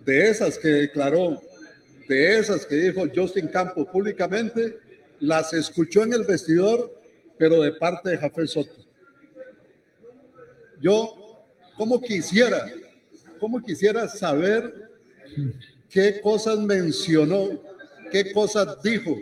de 0.05 0.29
esas 0.29 0.57
que 0.57 0.69
declaró, 0.69 1.41
de 2.07 2.39
esas 2.39 2.65
que 2.65 2.75
dijo 2.75 3.03
Justin 3.13 3.47
Campos 3.47 3.87
públicamente, 3.87 4.77
las 5.19 5.53
escuchó 5.53 6.03
en 6.03 6.13
el 6.13 6.23
vestidor, 6.23 6.99
pero 7.37 7.61
de 7.61 7.73
parte 7.73 8.11
de 8.11 8.17
Jafé 8.17 8.47
Soto? 8.47 8.75
Yo, 10.81 11.43
como 11.77 12.01
quisiera, 12.01 12.71
como 13.39 13.61
quisiera 13.61 14.07
saber 14.07 14.89
qué 15.89 16.21
cosas 16.21 16.59
mencionó, 16.59 17.61
qué 18.11 18.31
cosas 18.31 18.81
dijo 18.81 19.17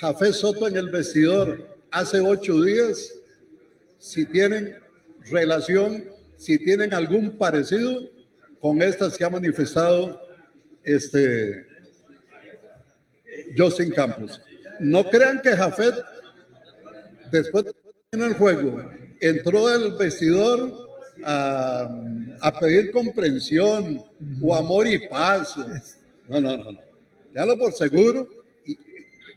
Jafé 0.00 0.32
Soto 0.32 0.68
en 0.68 0.76
el 0.76 0.90
vestidor 0.90 1.76
hace 1.90 2.20
ocho 2.20 2.62
días, 2.62 3.14
si 3.98 4.24
tienen 4.26 4.76
relación, 5.28 6.04
si 6.36 6.56
tienen 6.56 6.94
algún 6.94 7.36
parecido 7.36 8.08
con 8.60 8.80
estas 8.80 9.18
que 9.18 9.24
ha 9.24 9.30
manifestado 9.30 10.20
este, 10.84 11.66
Justin 13.56 13.90
Campos. 13.90 14.40
No 14.78 15.02
crean 15.10 15.40
que 15.42 15.56
Jafet, 15.56 15.96
después 17.32 17.64
de 17.64 17.72
el 18.12 18.34
juego, 18.34 18.80
entró 19.20 19.66
del 19.66 19.96
vestidor 19.96 20.72
a, 21.24 21.90
a 22.40 22.60
pedir 22.60 22.92
comprensión 22.92 24.00
o 24.40 24.54
amor 24.54 24.86
y 24.86 25.08
paz. 25.08 25.56
No, 26.28 26.40
no, 26.40 26.56
no, 26.56 26.70
no. 26.70 26.80
Ya 27.34 27.44
lo 27.44 27.58
por 27.58 27.72
seguro. 27.72 28.37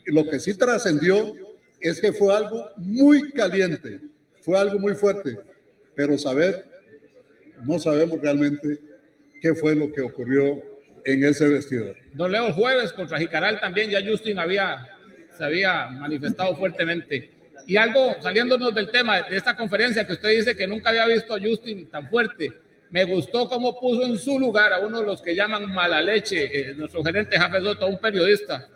Lo 0.06 0.28
que 0.30 0.40
sí 0.40 0.54
trascendió 0.54 1.34
es 1.80 2.00
que 2.00 2.14
fue 2.14 2.36
algo 2.36 2.70
muy 2.78 3.32
caliente, 3.32 4.00
fue 4.42 4.58
algo 4.58 4.80
muy 4.80 4.96
fuerte, 4.96 5.40
pero 5.96 6.18
saber, 6.18 6.66
no 7.64 7.80
sabemos 7.80 8.20
realmente 8.22 8.80
qué 9.42 9.54
fue 9.56 9.76
lo 9.76 9.92
que 9.92 10.02
ocurrió 10.02 10.64
en 11.06 11.24
ese 11.24 11.48
vestidor. 11.48 11.96
Don 12.14 12.32
Leo, 12.32 12.54
jueves 12.54 12.94
contra 12.94 13.18
Jicaral 13.18 13.60
también 13.60 13.90
ya 13.90 14.00
Justin 14.06 14.40
había, 14.40 14.88
se 15.36 15.44
había 15.44 15.88
manifestado 15.88 16.56
fuertemente. 16.56 17.32
Y 17.68 17.78
algo, 17.78 18.16
saliéndonos 18.22 18.74
del 18.74 18.90
tema 18.92 19.22
de 19.22 19.38
esta 19.38 19.56
conferencia 19.56 20.06
que 20.06 20.14
usted 20.14 20.30
dice 20.30 20.56
que 20.56 20.68
nunca 20.68 20.90
había 20.90 21.08
visto 21.08 21.34
a 21.34 21.40
Justin 21.40 21.90
tan 21.90 22.10
fuerte, 22.10 22.52
me 22.92 23.06
gustó 23.06 23.48
cómo 23.48 23.80
puso 23.80 24.04
en 24.04 24.18
su 24.18 24.38
lugar 24.38 24.74
a 24.74 24.80
uno 24.80 25.00
de 25.00 25.06
los 25.06 25.22
que 25.22 25.34
llaman 25.34 25.74
mala 25.74 26.02
leche, 26.02 26.72
eh, 26.72 26.74
nuestro 26.76 27.02
gerente 27.04 27.40
Jafe 27.40 27.62
Soto, 27.62 27.88
un 27.88 27.98
periodista, 27.98 28.68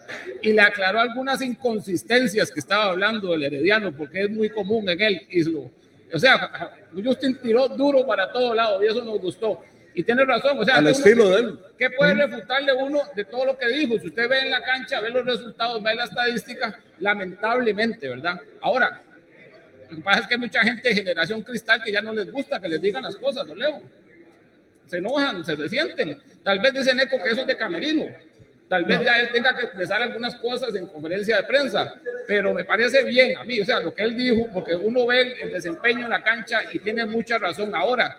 y 0.41 0.53
le 0.53 0.61
aclaró 0.61 1.01
algunas 1.01 1.41
inconsistencias 1.41 2.49
que 2.49 2.61
estaba 2.61 2.85
hablando 2.85 3.31
del 3.31 3.43
Herediano, 3.43 3.95
porque 3.95 4.23
es 4.23 4.29
muy 4.29 4.49
común 4.49 4.87
en 4.89 5.01
él. 5.01 5.21
Y 5.29 5.43
lo, 5.43 5.69
o 6.13 6.19
sea, 6.19 6.71
Justin 6.93 7.35
tiró 7.41 7.67
duro 7.67 8.07
para 8.07 8.31
todo 8.31 8.55
lado 8.55 8.81
y 8.81 8.87
eso 8.87 9.03
nos 9.03 9.19
gustó. 9.19 9.61
Y 9.93 10.03
tiene 10.03 10.25
razón, 10.25 10.57
o 10.59 10.63
sea, 10.63 10.75
Al 10.75 10.87
estilo 10.87 11.29
de 11.29 11.39
él. 11.39 11.59
¿Qué 11.77 11.89
puede 11.89 12.13
refutarle 12.13 12.73
uno 12.73 13.01
de 13.15 13.25
todo 13.25 13.45
lo 13.45 13.57
que 13.57 13.67
dijo? 13.67 13.97
Si 13.99 14.07
usted 14.07 14.29
ve 14.29 14.39
en 14.39 14.49
la 14.49 14.61
cancha, 14.61 15.01
ve 15.01 15.09
los 15.09 15.25
resultados, 15.25 15.81
ve 15.83 15.95
la 15.95 16.05
estadística, 16.05 16.79
lamentablemente, 16.99 18.07
¿verdad? 18.07 18.39
Ahora, 18.61 19.01
lo 19.89 19.97
que 19.97 20.03
pasa 20.03 20.19
es 20.21 20.27
que 20.27 20.33
hay 20.35 20.39
mucha 20.39 20.63
gente 20.63 20.89
de 20.89 20.95
generación 20.95 21.41
cristal 21.41 21.81
que 21.83 21.91
ya 21.91 22.01
no 22.01 22.13
les 22.13 22.31
gusta 22.31 22.59
que 22.59 22.67
les 22.67 22.81
digan 22.81 23.03
las 23.03 23.15
cosas, 23.17 23.45
¿no, 23.45 23.55
Leo? 23.55 23.81
Se 24.87 24.97
enojan, 24.97 25.43
se 25.43 25.55
resienten. 25.55 26.19
Tal 26.43 26.59
vez 26.59 26.73
dicen 26.73 26.99
eco 26.99 27.17
que 27.23 27.31
eso 27.31 27.41
es 27.41 27.47
de 27.47 27.57
camerino. 27.57 28.05
Tal 28.67 28.83
vez 28.83 28.99
ya 29.01 29.19
él 29.19 29.29
tenga 29.31 29.55
que 29.55 29.65
expresar 29.65 30.01
algunas 30.01 30.35
cosas 30.37 30.73
en 30.73 30.87
conferencia 30.87 31.37
de 31.37 31.43
prensa, 31.43 31.93
pero 32.27 32.51
me 32.51 32.65
parece 32.65 33.03
bien 33.03 33.37
a 33.37 33.43
mí, 33.43 33.59
o 33.61 33.65
sea, 33.65 33.79
lo 33.79 33.93
que 33.93 34.01
él 34.01 34.17
dijo, 34.17 34.47
porque 34.51 34.75
uno 34.75 35.05
ve 35.05 35.39
el, 35.39 35.51
desempeño 35.51 36.05
en 36.05 36.09
la 36.09 36.23
cancha 36.23 36.61
y 36.71 36.79
tiene 36.79 37.05
mucha 37.05 37.37
razón. 37.37 37.75
Ahora, 37.75 38.17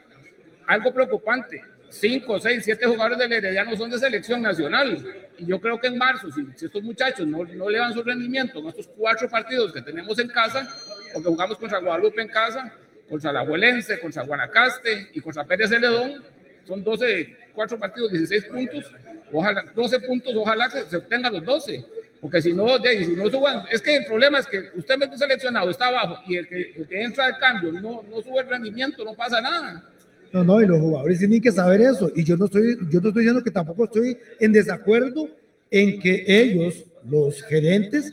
algo 0.66 0.92
preocupante. 0.92 1.62
Cinco, 1.88 2.38
seis, 2.38 2.64
siete 2.64 2.84
jugadores 2.86 3.18
del 3.18 3.32
Herediano 3.32 3.76
son 3.76 3.90
de 3.90 3.98
selección 3.98 4.42
nacional. 4.42 5.04
Y 5.38 5.46
yo 5.46 5.60
creo 5.60 5.80
que 5.80 5.88
en 5.88 5.98
marzo, 5.98 6.30
si, 6.30 6.44
si 6.56 6.66
estos 6.66 6.82
muchachos 6.82 7.26
no, 7.26 7.44
no 7.44 7.68
le 7.70 7.78
dan 7.78 7.92
su 7.92 8.02
rendimiento 8.02 8.58
en 8.58 8.66
estos 8.68 8.88
cuatro 8.96 9.28
partidos 9.28 9.72
que 9.72 9.82
tenemos 9.82 10.18
en 10.18 10.28
casa, 10.28 10.68
porque 11.12 11.28
jugamos 11.28 11.58
contra 11.58 11.78
Guadalupe 11.78 12.22
en 12.22 12.28
casa, 12.28 12.72
contra 13.08 13.32
la 13.32 13.42
Huelense, 13.42 13.98
contra 14.00 14.22
Guanacaste 14.22 15.10
y 15.12 15.20
contra 15.20 15.44
Pérez 15.44 15.70
Celedón, 15.70 16.22
son 16.66 16.82
12, 16.82 17.36
cuatro 17.54 17.78
partidos, 17.78 18.12
16 18.12 18.44
puntos, 18.44 18.92
ojalá, 19.32 19.64
12 19.74 20.00
puntos, 20.00 20.34
ojalá 20.34 20.68
que 20.68 20.82
se 20.82 20.96
obtengan 20.96 21.32
los 21.32 21.44
12. 21.44 21.84
Porque 22.20 22.42
si 22.42 22.52
no, 22.52 22.78
de 22.78 23.04
si 23.04 23.14
no 23.14 23.30
suban, 23.30 23.64
es 23.70 23.80
que 23.80 23.96
el 23.96 24.06
problema 24.06 24.38
es 24.38 24.46
que 24.46 24.70
usted 24.74 24.96
mete 24.96 25.16
seleccionado, 25.16 25.70
está 25.70 25.88
abajo, 25.88 26.18
y 26.26 26.36
el 26.36 26.48
que, 26.48 26.72
el 26.76 26.88
que 26.88 27.02
entra 27.02 27.26
de 27.28 27.38
cambio 27.38 27.72
no, 27.72 28.02
no 28.02 28.22
sube 28.22 28.40
el 28.40 28.48
rendimiento, 28.48 29.04
no 29.04 29.14
pasa 29.14 29.40
nada. 29.40 29.84
No, 30.32 30.42
no, 30.42 30.60
y 30.60 30.66
los 30.66 30.80
jugadores 30.80 31.18
tienen 31.18 31.40
que 31.40 31.52
saber 31.52 31.80
eso. 31.82 32.10
Y 32.14 32.24
yo 32.24 32.36
no 32.36 32.46
estoy, 32.46 32.76
yo 32.90 33.00
no 33.00 33.08
estoy 33.08 33.22
diciendo 33.22 33.42
que 33.44 33.50
tampoco 33.50 33.84
estoy 33.84 34.18
en 34.40 34.52
desacuerdo 34.52 35.28
en 35.70 36.00
que 36.00 36.24
ellos, 36.26 36.84
los 37.08 37.42
gerentes, 37.44 38.12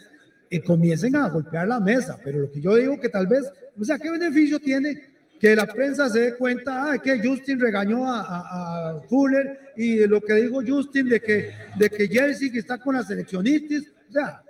eh, 0.50 0.62
comiencen 0.62 1.16
a 1.16 1.30
golpear 1.30 1.68
la 1.68 1.80
mesa. 1.80 2.20
Pero 2.24 2.40
lo 2.40 2.52
que 2.52 2.62
yo 2.62 2.76
digo 2.76 3.00
que 3.00 3.10
tal 3.10 3.28
vez, 3.28 3.52
o 3.80 3.84
sea, 3.84 3.98
¿qué 3.98 4.12
beneficio 4.12 4.60
tiene 4.60 5.13
que 5.44 5.58
la 5.58 5.66
prensa 5.68 6.10
se 6.10 6.20
dé 6.22 6.38
cuenta 6.38 6.94
ah, 6.94 6.98
que 6.98 7.20
Justin 7.22 7.60
regañó 7.60 8.10
a, 8.10 8.22
a- 8.22 8.90
a 8.92 9.02
Fuller 9.10 9.60
y 9.76 10.08
lo 10.08 10.22
que 10.22 10.36
dijo 10.36 10.62
Justin 10.66 11.10
de 11.10 11.20
que, 11.20 11.50
de 11.78 11.90
que 11.90 12.08
Jersey 12.08 12.50
que 12.50 12.60
está 12.60 12.78
con 12.78 12.96
la 12.96 13.04
seleccionistas? 13.04 13.84
O 14.10 14.14
sea, 14.14 14.42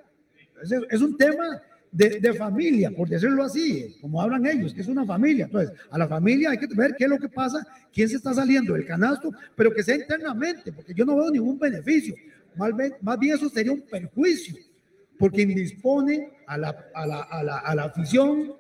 es, 0.62 0.72
es 0.92 1.02
un 1.02 1.18
tema 1.18 1.60
de, 1.92 2.20
de 2.20 2.34
familia, 2.36 2.92
por 2.92 3.10
decirlo 3.10 3.44
así, 3.44 3.96
como 4.02 4.22
hablan 4.22 4.46
ellos, 4.46 4.72
que 4.72 4.82
es 4.82 4.88
una 4.88 5.04
familia. 5.04 5.46
Entonces, 5.46 5.76
a 5.90 5.98
la 5.98 6.08
familia 6.08 6.52
hay 6.52 6.60
que 6.60 6.68
ver 6.76 6.94
qué 6.96 7.06
es 7.06 7.10
lo 7.10 7.18
que 7.18 7.30
pasa, 7.30 7.66
quién 7.92 8.08
se 8.08 8.18
está 8.18 8.32
saliendo 8.32 8.74
del 8.76 8.86
canasto, 8.86 9.32
pero 9.56 9.74
que 9.74 9.82
sea 9.82 9.96
internamente, 9.96 10.72
porque 10.72 10.94
yo 10.94 11.06
no 11.06 11.16
veo 11.16 11.32
ningún 11.32 11.58
beneficio. 11.58 12.14
Más 12.56 12.70
bien, 12.78 12.94
más 13.02 13.18
bien 13.18 13.34
eso 13.34 13.50
sería 13.50 13.72
un 13.72 13.82
perjuicio, 13.82 14.56
porque 15.18 15.42
indispone 15.42 16.34
a 16.46 16.56
la, 16.56 16.76
a 16.94 17.08
la, 17.08 17.22
a 17.24 17.44
la, 17.44 17.58
a 17.58 17.74
la 17.74 17.84
afición, 17.86 18.54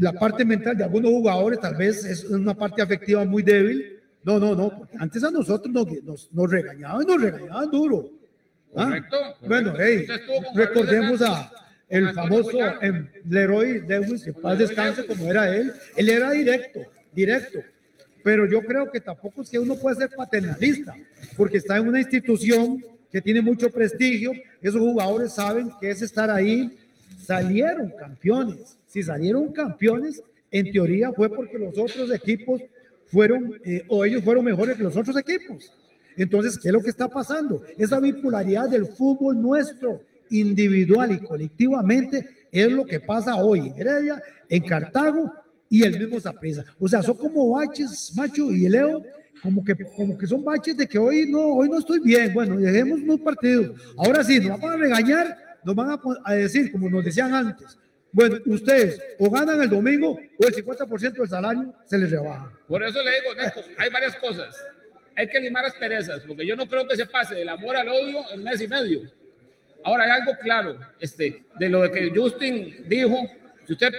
la 0.00 0.12
parte 0.12 0.44
mental 0.44 0.76
de 0.76 0.84
algunos 0.84 1.10
jugadores, 1.10 1.60
tal 1.60 1.76
vez 1.76 2.04
es 2.04 2.24
una 2.24 2.54
parte 2.54 2.82
afectiva 2.82 3.24
muy 3.24 3.42
débil. 3.42 3.98
No, 4.24 4.38
no, 4.38 4.54
no, 4.54 4.76
porque 4.76 4.96
antes 4.98 5.22
a 5.24 5.30
nosotros 5.30 5.72
nos, 5.72 5.86
nos, 6.02 6.32
nos 6.32 6.50
regañaban, 6.50 7.06
nos 7.06 7.20
regañaban 7.20 7.70
duro. 7.70 8.10
¿Ah? 8.76 8.84
Correcto, 8.86 9.16
Bueno, 9.46 9.72
correcto. 9.72 10.12
hey, 10.12 10.18
estuvo 10.20 10.44
con 10.44 10.56
recordemos 10.56 11.22
a 11.22 11.50
el 11.88 12.12
famoso 12.12 12.58
em, 12.82 13.08
Leroy 13.28 13.82
Lewis, 13.88 14.22
que 14.22 14.32
paz 14.32 14.58
descanse 14.58 15.06
como 15.06 15.24
era 15.30 15.54
él. 15.56 15.72
Él 15.96 16.08
era 16.10 16.30
directo, 16.32 16.80
directo. 17.12 17.60
Pero 18.22 18.46
yo 18.46 18.60
creo 18.62 18.90
que 18.90 19.00
tampoco 19.00 19.42
es 19.42 19.48
que 19.48 19.58
uno 19.58 19.74
puede 19.76 19.96
ser 19.96 20.10
paternalista, 20.14 20.94
porque 21.36 21.58
está 21.58 21.78
en 21.78 21.88
una 21.88 22.00
institución 22.00 22.84
que 23.10 23.22
tiene 23.22 23.40
mucho 23.40 23.70
prestigio. 23.70 24.32
Esos 24.60 24.80
jugadores 24.80 25.32
saben 25.32 25.70
que 25.80 25.90
es 25.90 26.02
estar 26.02 26.30
ahí. 26.30 26.76
Salieron 27.28 27.90
campeones. 27.90 28.78
Si 28.86 29.02
salieron 29.02 29.52
campeones, 29.52 30.22
en 30.50 30.72
teoría 30.72 31.12
fue 31.12 31.28
porque 31.28 31.58
los 31.58 31.76
otros 31.76 32.10
equipos 32.10 32.62
fueron, 33.04 33.52
eh, 33.66 33.84
o 33.88 34.02
ellos 34.02 34.24
fueron 34.24 34.46
mejores 34.46 34.78
que 34.78 34.82
los 34.82 34.96
otros 34.96 35.14
equipos. 35.18 35.70
Entonces, 36.16 36.56
¿qué 36.56 36.68
es 36.68 36.72
lo 36.72 36.80
que 36.80 36.88
está 36.88 37.06
pasando? 37.06 37.62
Esa 37.76 38.00
bipolaridad 38.00 38.70
del 38.70 38.86
fútbol 38.86 39.42
nuestro, 39.42 40.00
individual 40.30 41.12
y 41.12 41.18
colectivamente, 41.18 42.26
es 42.50 42.72
lo 42.72 42.86
que 42.86 42.98
pasa 42.98 43.36
hoy 43.36 43.58
en 43.58 43.78
Heredia, 43.78 44.22
en 44.48 44.62
Cartago 44.62 45.30
y 45.68 45.82
el 45.82 45.98
mismo 45.98 46.18
Zaprisa. 46.18 46.64
O 46.80 46.88
sea, 46.88 47.02
son 47.02 47.18
como 47.18 47.50
baches, 47.50 48.10
Macho 48.16 48.50
y 48.50 48.70
Leo, 48.70 49.02
como 49.42 49.62
que, 49.62 49.74
como 49.94 50.16
que 50.16 50.26
son 50.26 50.42
baches 50.42 50.78
de 50.78 50.86
que 50.86 50.98
hoy 50.98 51.30
no, 51.30 51.40
hoy 51.40 51.68
no 51.68 51.78
estoy 51.78 52.00
bien. 52.00 52.32
Bueno, 52.32 52.56
dejemos 52.56 53.00
unos 53.02 53.20
partidos. 53.20 53.78
Ahora 53.98 54.24
sí, 54.24 54.40
nos 54.40 54.58
van 54.58 54.72
a 54.72 54.76
regañar, 54.76 55.47
nos 55.68 55.76
van 55.76 55.90
a, 55.90 56.00
a 56.24 56.34
decir, 56.34 56.72
como 56.72 56.88
nos 56.88 57.04
decían 57.04 57.34
antes. 57.34 57.78
Bueno, 58.10 58.38
ustedes 58.46 59.02
o 59.18 59.28
ganan 59.28 59.60
el 59.60 59.68
domingo 59.68 60.12
o 60.12 60.46
el 60.46 60.54
50% 60.54 61.12
del 61.12 61.28
salario 61.28 61.74
se 61.84 61.98
les 61.98 62.10
rebaja. 62.10 62.50
Por 62.66 62.82
eso 62.82 63.02
le 63.02 63.10
digo, 63.10 63.34
Neto, 63.34 63.60
hay 63.76 63.90
varias 63.90 64.16
cosas. 64.16 64.56
Hay 65.14 65.28
que 65.28 65.38
limar 65.40 65.64
las 65.64 65.74
perezas, 65.74 66.22
porque 66.26 66.46
yo 66.46 66.56
no 66.56 66.66
creo 66.66 66.88
que 66.88 66.96
se 66.96 67.04
pase 67.04 67.34
del 67.34 67.50
amor 67.50 67.76
al 67.76 67.88
odio 67.88 68.20
en 68.32 68.42
mes 68.44 68.62
y 68.62 68.68
medio. 68.68 69.02
Ahora 69.84 70.04
hay 70.04 70.10
algo 70.22 70.32
claro, 70.40 70.78
este, 71.00 71.44
de 71.58 71.68
lo 71.68 71.90
que 71.92 72.10
Justin 72.14 72.84
dijo. 72.88 73.28
Si 73.66 73.74
usted, 73.74 73.92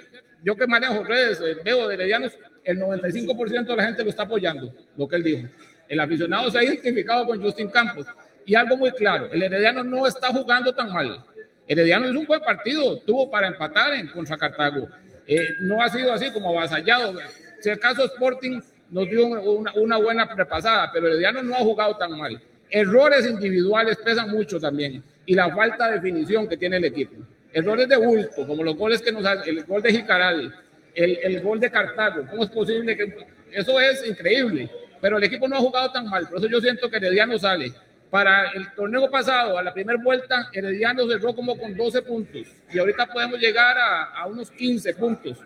yo 0.44 0.56
que 0.56 0.66
manejo 0.66 1.04
redes, 1.04 1.40
eh, 1.42 1.58
veo 1.64 1.88
de 1.88 1.94
Heredianos, 1.94 2.34
el 2.64 2.80
95% 2.80 3.66
de 3.66 3.76
la 3.76 3.84
gente 3.84 4.04
lo 4.04 4.10
está 4.10 4.24
apoyando, 4.24 4.74
lo 4.98 5.08
que 5.08 5.18
él 5.18 5.24
dijo. 5.24 5.48
El 5.88 6.00
aficionado 6.00 6.50
se 6.50 6.58
ha 6.58 6.64
identificado 6.64 7.28
con 7.28 7.40
Justin 7.40 7.70
Campos. 7.70 8.08
Y 8.46 8.56
algo 8.56 8.76
muy 8.76 8.92
claro, 8.92 9.30
el 9.32 9.44
Herediano 9.44 9.84
no 9.84 10.08
está 10.08 10.30
jugando 10.30 10.74
tan 10.74 10.92
mal. 10.92 11.24
Herediano 11.70 12.08
es 12.08 12.16
un 12.16 12.26
buen 12.26 12.42
partido, 12.42 12.98
tuvo 13.02 13.30
para 13.30 13.46
empatar 13.46 13.94
en 13.94 14.08
contra 14.08 14.36
Cartago. 14.36 14.90
Eh, 15.28 15.50
no 15.62 15.84
ha 15.84 15.88
sido 15.90 16.12
así 16.12 16.32
como 16.32 16.50
avasallado. 16.50 17.14
Si 17.60 17.70
el 17.70 17.80
caso 17.80 18.06
Sporting 18.06 18.60
nos 18.90 19.08
dio 19.08 19.28
una, 19.28 19.72
una 19.76 19.98
buena 19.98 20.28
prepasada, 20.28 20.90
pero 20.92 21.06
Herediano 21.08 21.44
no 21.44 21.54
ha 21.54 21.60
jugado 21.60 21.96
tan 21.96 22.18
mal. 22.18 22.42
Errores 22.72 23.28
individuales 23.28 23.98
pesan 23.98 24.32
mucho 24.32 24.60
también 24.60 25.04
y 25.28 25.36
la 25.36 25.56
falta 25.56 25.90
de 25.90 25.98
definición 25.98 26.50
que 26.50 26.58
tiene 26.58 26.78
el 26.78 26.86
equipo. 26.86 27.18
Errores 27.54 27.88
de 27.88 27.98
bulto, 27.98 28.48
como 28.48 28.64
los 28.64 28.76
goles 28.76 29.00
que 29.04 29.12
nos 29.12 29.24
hace, 29.24 29.52
el 29.52 29.64
gol 29.64 29.84
de 29.84 29.92
Jicaral, 29.92 30.56
el, 30.96 31.20
el 31.22 31.42
gol 31.42 31.60
de 31.60 31.70
Cartago. 31.70 32.26
¿Cómo 32.32 32.46
es 32.46 32.50
posible 32.50 32.98
que 32.98 33.28
eso 33.52 33.80
es 33.80 34.08
increíble? 34.08 34.72
Pero 35.00 35.20
el 35.20 35.24
equipo 35.24 35.48
no 35.48 35.56
ha 35.56 35.60
jugado 35.60 35.92
tan 35.92 36.10
mal, 36.10 36.28
por 36.28 36.40
eso 36.40 36.48
yo 36.48 36.60
siento 36.60 36.90
que 36.90 36.98
Herediano 36.98 37.38
sale. 37.38 37.72
Para 38.10 38.50
el 38.52 38.74
torneo 38.74 39.10
pasado, 39.12 39.58
a 39.58 39.64
la 39.64 39.72
primera 39.72 40.02
vuelta, 40.02 40.50
Herediano 40.52 41.08
cerró 41.08 41.36
como 41.36 41.56
con 41.56 41.76
12 41.76 42.02
puntos 42.02 42.48
y 42.72 42.80
ahorita 42.80 43.06
podemos 43.06 43.40
llegar 43.40 43.78
a, 43.78 44.26
unos 44.26 44.50
15 44.50 44.96
puntos. 44.96 45.38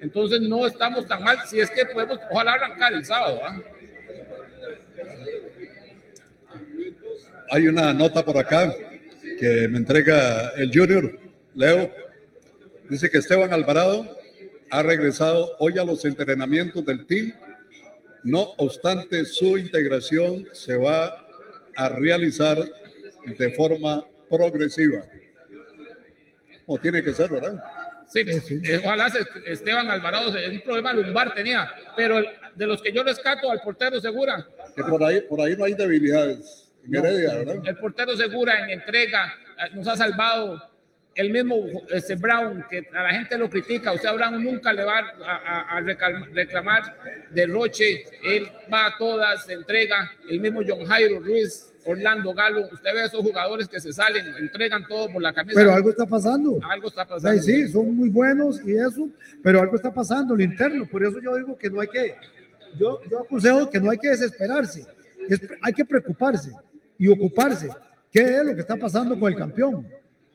Entonces 0.00 0.40
no 0.40 0.66
estamos 0.66 1.06
tan 1.06 1.22
mal, 1.22 1.38
si 1.46 1.60
es 1.60 1.70
que 1.70 1.84
podemos, 1.84 2.18
ojalá 2.30 2.54
arrancar 2.54 2.94
el 2.94 3.04
sábado. 3.04 3.40
¿ah? 3.44 3.60
Hay 7.50 7.68
una 7.68 7.92
nota 7.92 8.24
por 8.24 8.38
acá 8.38 8.74
que 9.38 9.68
me 9.68 9.76
entrega 9.78 10.50
el 10.56 10.70
Junior, 10.72 11.18
Leo. 11.54 11.92
Dice 12.88 13.10
que 13.10 13.18
Esteban 13.18 13.52
Alvarado 13.52 14.06
ha 14.70 14.82
regresado 14.82 15.54
hoy 15.58 15.78
a 15.78 15.84
los 15.84 16.04
entrenamientos 16.06 16.84
del 16.84 17.04
team. 17.06 17.34
No 18.24 18.54
obstante, 18.56 19.24
su 19.26 19.58
integración 19.58 20.48
se 20.52 20.76
va 20.76 21.25
a 21.76 21.88
realizar 21.90 22.58
de 23.38 23.50
forma 23.52 24.04
progresiva. 24.28 25.04
O 26.66 26.78
tiene 26.78 27.02
que 27.02 27.12
ser, 27.12 27.30
¿verdad? 27.30 27.62
Sí, 28.08 28.20
eh, 28.20 28.80
ojalá 28.84 29.10
Esteban 29.46 29.90
Alvarado, 29.90 30.30
un 30.30 30.60
problema 30.60 30.92
lumbar 30.92 31.34
tenía, 31.34 31.68
pero 31.96 32.22
de 32.54 32.66
los 32.66 32.80
que 32.80 32.92
yo 32.92 33.02
rescato 33.02 33.50
al 33.50 33.60
portero 33.60 34.00
Segura, 34.00 34.46
Que 34.76 34.84
por 34.84 35.02
ahí, 35.02 35.20
por 35.22 35.40
ahí 35.40 35.56
no 35.56 35.64
hay 35.64 35.74
debilidades 35.74 36.72
en 36.86 36.94
Heredia, 36.94 37.34
¿verdad? 37.34 37.56
el 37.66 37.76
portero 37.78 38.16
Segura 38.16 38.60
en 38.64 38.70
entrega 38.70 39.34
eh, 39.58 39.74
nos 39.74 39.88
ha 39.88 39.96
salvado. 39.96 40.75
El 41.16 41.30
mismo 41.32 41.56
este 41.90 42.14
Brown, 42.14 42.62
que 42.70 42.86
a 42.92 43.02
la 43.02 43.10
gente 43.10 43.38
lo 43.38 43.48
critica, 43.48 43.90
usted 43.92 44.08
a 44.08 44.12
Brown 44.12 44.44
nunca 44.44 44.70
le 44.72 44.84
va 44.84 44.98
a, 44.98 45.02
a- 45.26 45.76
a 45.78 45.80
reclamar 45.80 46.82
derroche, 47.30 48.04
él 48.22 48.48
va 48.72 48.86
a 48.86 48.96
todas, 48.98 49.44
se 49.46 49.54
entrega. 49.54 50.10
El 50.28 50.40
mismo 50.40 50.60
John 50.66 50.84
Jairo 50.84 51.20
Ruiz, 51.20 51.72
Orlando 51.86 52.34
Galo, 52.34 52.66
usted 52.70 52.92
ve 52.92 53.00
a 53.00 53.06
esos 53.06 53.20
jugadores 53.22 53.66
que 53.68 53.80
se 53.80 53.92
salen, 53.94 54.26
entregan 54.38 54.86
todo 54.86 55.10
por 55.10 55.22
la 55.22 55.32
camisa. 55.32 55.58
Pero 55.58 55.72
algo 55.72 55.88
está 55.90 56.04
pasando. 56.04 56.58
Algo 56.68 56.88
está 56.88 57.04
Sí, 57.04 57.08
pasando. 57.08 57.42
sí, 57.42 57.68
son 57.68 57.96
muy 57.96 58.08
buenos 58.10 58.60
y 58.66 58.76
eso, 58.76 59.08
pero 59.42 59.60
algo 59.62 59.76
está 59.76 59.92
pasando 59.94 60.36
lo 60.36 60.42
interno. 60.42 60.86
Por 60.86 61.02
eso 61.02 61.18
yo 61.20 61.34
digo 61.36 61.56
que 61.56 61.70
no 61.70 61.80
hay 61.80 61.88
que, 61.88 62.14
yo, 62.78 63.00
yo 63.10 63.20
aconsejo 63.20 63.70
que 63.70 63.80
no 63.80 63.90
hay 63.90 63.98
que 63.98 64.08
desesperarse, 64.10 64.84
es- 65.28 65.40
hay 65.62 65.72
que 65.72 65.84
preocuparse 65.84 66.50
y 66.98 67.08
ocuparse. 67.08 67.68
¿Qué 68.12 68.20
es 68.20 68.44
lo 68.44 68.54
que 68.54 68.60
está 68.60 68.76
pasando 68.76 69.18
con 69.18 69.32
el 69.32 69.38
campeón? 69.38 69.86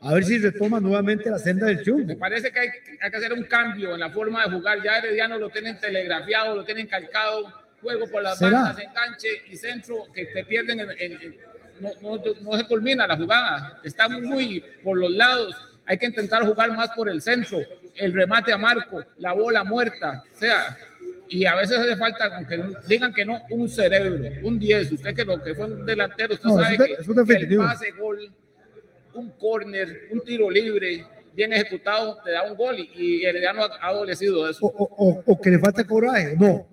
A 0.04 0.14
ver 0.16 0.24
si 0.24 0.40
retoma 0.40 0.80
nuevamente 0.80 1.30
la 1.30 1.38
senda 1.38 1.68
del 1.68 1.78
Me 1.78 1.84
triunfo. 1.84 2.18
parece 2.18 2.52
que 2.52 2.60
hay, 2.60 2.70
hay 3.02 3.12
que 3.12 3.18
hacer 3.18 3.34
un 3.34 3.44
cambio 3.44 3.94
en 3.94 4.00
la 4.00 4.10
forma 4.10 4.44
de 4.44 4.50
jugar. 4.52 4.82
Ya 4.84 4.98
Herediano 4.98 5.38
lo 5.38 5.50
tienen 5.50 5.80
telegrafiado, 5.80 6.56
lo 6.56 6.64
tienen 6.66 6.88
calcado. 6.88 7.62
Juego 7.82 8.08
por 8.10 8.22
las 8.22 8.38
¿Será? 8.38 8.62
bandas, 8.64 8.80
enganche 8.84 9.28
y 9.50 9.56
centro 9.58 10.06
que 10.14 10.26
te 10.28 10.44
pierden. 10.46 10.80
en- 10.82 10.92
en- 10.92 11.22
en- 11.22 11.36
no, 11.80 11.90
no, 12.02 12.22
no 12.42 12.58
se 12.58 12.66
culmina 12.66 13.08
la 13.08 13.18
jugada. 13.18 13.80
Está 13.84 14.08
muy 14.08 14.64
por 14.84 14.98
los 14.98 15.12
lados. 15.12 15.56
Hay 15.86 15.98
que 15.98 16.06
intentar 16.06 16.44
jugar 16.46 16.72
más 16.76 16.90
por 16.92 17.10
el 17.10 17.22
centro. 17.22 17.60
El 17.96 18.14
remate 18.14 18.54
a 18.54 18.58
marco, 18.58 19.04
la 19.18 19.34
bola 19.34 19.64
muerta. 19.64 20.24
O 20.36 20.38
sea, 20.38 20.78
y 21.28 21.46
a 21.46 21.56
veces 21.56 21.78
hace 21.80 21.96
falta, 21.96 22.26
aunque 22.36 22.64
digan 22.88 23.12
que 23.14 23.26
no, 23.26 23.42
un 23.50 23.68
cerebro, 23.68 24.20
un 24.44 24.60
10. 24.60 24.92
Usted 24.92 25.16
que 25.16 25.26
lo 25.26 25.42
que 25.42 25.56
fue 25.56 25.66
un 25.66 25.86
delantero, 25.86 26.34
usted 26.36 26.50
No, 26.50 26.62
sabe 26.62 26.78
que 26.78 26.98
definitivo. 27.14 27.64
el 27.64 27.68
pase 27.70 27.92
gol 27.92 28.32
un 29.14 29.30
córner, 29.32 30.08
un 30.12 30.22
tiro 30.22 30.50
libre, 30.50 31.06
bien 31.34 31.54
ejecutado, 31.54 32.18
te 32.24 32.32
da 32.32 32.44
un 32.50 32.56
gol 32.58 32.78
y, 32.80 32.90
y 32.96 33.26
Herediano 33.26 33.64
ha, 33.64 33.88
adolecido 33.88 34.46
de 34.46 34.52
eso. 34.52 34.66
o- 34.66 34.90
o- 34.98 35.24
o 35.26 35.42
que 35.42 35.50
le 35.52 35.60
falta 35.60 35.84
coraje, 35.86 36.36
no. 36.38 36.68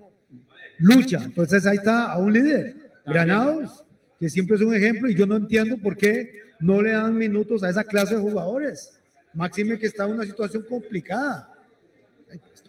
Lucha. 0.79 1.21
Entonces 1.25 1.67
ahí 1.67 1.77
está 1.77 2.13
a 2.13 2.19
un 2.19 2.33
líder. 2.33 2.75
Granados, 3.05 3.85
que 4.21 4.29
siempre 4.29 4.57
es 4.57 4.63
un 4.63 4.75
ejemplo 4.75 5.09
y 5.09 5.15
yo 5.15 5.27
no 5.27 5.37
entiendo 5.37 5.79
por 5.79 5.97
qué 5.97 6.31
no 6.61 6.83
le 6.83 6.93
dan 6.93 7.17
minutos 7.17 7.63
a 7.63 7.71
esa 7.71 7.85
clase 7.85 8.15
de 8.17 8.21
jugadores. 8.21 9.01
Máxime 9.33 9.79
que 9.79 9.87
está 9.87 10.05
en 10.05 10.13
una 10.13 10.25
situación 10.25 10.65
complicada. 10.69 11.53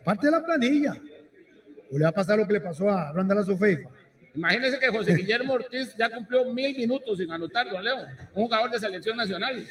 Parte 0.04 0.28
de 0.28 0.32
la 0.32 0.44
planilla. 0.46 0.94
O 1.92 1.98
le 1.98 2.04
va 2.04 2.10
a 2.10 2.14
pasar 2.14 2.38
lo 2.38 2.48
que 2.48 2.54
le 2.54 2.62
pasó 2.62 2.90
a 2.90 3.12
Randall. 3.12 3.46
Imagínense 4.36 4.80
que 4.80 4.88
José 4.90 5.16
Guillermo 5.16 5.54
Ortiz 5.54 5.96
ya 5.98 6.10
cumplió 6.10 6.46
mil 6.46 6.76
minutos 6.78 7.18
sin 7.18 7.32
anotar, 7.32 7.70
don 7.70 7.84
Leo, 7.84 7.98
un 8.34 8.44
jugador 8.44 8.70
de 8.72 8.80
selección 8.80 9.18
nacional. 9.18 9.66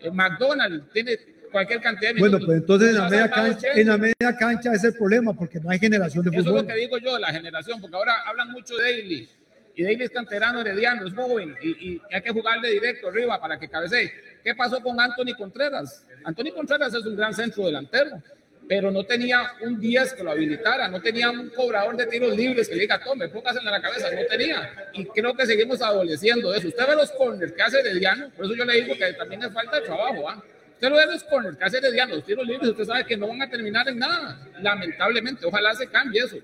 Eh, 0.00 0.10
McDonald 0.10 0.90
tiene 0.92 1.18
cualquier 1.52 1.80
cantidad 1.80 2.10
de 2.10 2.14
minutos. 2.14 2.32
Bueno, 2.40 2.46
pues 2.46 2.58
entonces 2.58 2.88
en 2.90 2.96
la, 2.96 3.08
media 3.08 3.30
cancha, 3.30 3.68
80. 3.68 3.80
en 3.80 3.86
la 3.88 3.98
media 3.98 4.36
cancha 4.38 4.72
es 4.72 4.84
el 4.84 4.94
problema 4.94 5.32
porque 5.34 5.60
no 5.60 5.70
hay 5.70 5.78
generación 5.78 6.24
de 6.24 6.30
Eso 6.30 6.38
es 6.38 6.46
fútbol. 6.46 6.62
lo 6.62 6.66
que 6.66 6.74
digo 6.74 6.98
yo 6.98 7.14
de 7.14 7.20
la 7.20 7.32
generación, 7.32 7.80
porque 7.80 7.96
ahora 7.96 8.14
hablan 8.26 8.50
mucho 8.50 8.76
de 8.76 8.82
Daily. 8.84 9.28
Y 9.74 9.82
Daily 9.84 10.04
es 10.04 10.10
canterano 10.10 10.60
herediano, 10.60 11.06
es 11.06 11.14
joven, 11.14 11.54
y, 11.62 11.68
y 11.68 12.02
hay 12.10 12.20
que 12.22 12.30
jugarle 12.30 12.70
directo 12.70 13.08
arriba 13.08 13.40
para 13.40 13.58
que 13.58 13.68
cabecee. 13.68 14.10
¿Qué 14.42 14.54
pasó 14.54 14.80
con 14.80 14.98
Anthony 15.00 15.36
Contreras? 15.36 16.04
Anthony 16.24 16.52
Contreras 16.54 16.94
es 16.94 17.04
un 17.04 17.16
gran 17.16 17.32
centro 17.32 17.66
delantero, 17.66 18.22
pero 18.68 18.90
no 18.90 19.02
tenía 19.04 19.52
un 19.62 19.80
10 19.80 20.12
que 20.12 20.22
lo 20.22 20.32
habilitara, 20.32 20.88
no 20.88 21.00
tenía 21.00 21.30
un 21.30 21.48
cobrador 21.48 21.96
de 21.96 22.06
tiros 22.06 22.36
libres 22.36 22.68
que 22.68 22.74
le 22.74 22.82
diga, 22.82 23.00
tome, 23.02 23.28
póngase 23.28 23.60
en 23.60 23.64
la 23.64 23.80
cabeza, 23.80 24.10
no 24.10 24.26
tenía. 24.26 24.90
Y 24.92 25.06
creo 25.06 25.34
que 25.34 25.46
seguimos 25.46 25.80
adoleciendo 25.80 26.50
de 26.50 26.58
eso. 26.58 26.68
Usted 26.68 26.86
ve 26.86 26.94
los 26.94 27.10
corners 27.12 27.52
que 27.52 27.62
hace 27.62 27.80
Herediano, 27.80 28.28
por 28.30 28.44
eso 28.44 28.54
yo 28.54 28.64
le 28.66 28.82
digo 28.82 28.94
que 28.94 29.14
también 29.14 29.42
es 29.42 29.52
falta 29.52 29.80
de 29.80 29.86
trabajo, 29.86 30.28
¿ah? 30.28 30.42
Usted 30.74 30.90
lo 30.90 30.96
ve 30.96 31.06
los 31.06 31.24
corners 31.24 31.56
que 31.56 31.64
hace 31.64 31.78
Herediano, 31.78 32.16
los 32.16 32.24
tiros 32.24 32.46
libres, 32.46 32.68
usted 32.68 32.84
sabe 32.84 33.06
que 33.06 33.16
no 33.16 33.28
van 33.28 33.40
a 33.40 33.50
terminar 33.50 33.88
en 33.88 33.98
nada, 33.98 34.38
lamentablemente. 34.60 35.46
Ojalá 35.46 35.74
se 35.74 35.86
cambie 35.88 36.22
eso. 36.22 36.36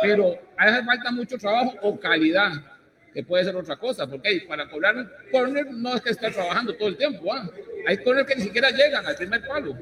Pero 0.00 0.38
hace 0.56 0.84
falta 0.84 1.10
mucho 1.10 1.36
trabajo 1.36 1.74
o 1.82 1.98
calidad, 1.98 2.52
que 3.12 3.24
puede 3.24 3.44
ser 3.44 3.56
otra 3.56 3.76
cosa, 3.76 4.06
porque 4.06 4.44
para 4.48 4.68
cobrar 4.68 4.96
un 4.96 5.10
corner 5.30 5.66
no 5.72 5.96
es 5.96 6.02
que 6.02 6.10
esté 6.10 6.30
trabajando 6.30 6.72
todo 6.74 6.88
el 6.88 6.96
tiempo. 6.96 7.32
¿ah? 7.32 7.50
Hay 7.88 7.98
corners 7.98 8.28
que 8.28 8.36
ni 8.36 8.42
siquiera 8.44 8.70
llegan 8.70 9.04
al 9.04 9.16
primer 9.16 9.44
palo. 9.44 9.76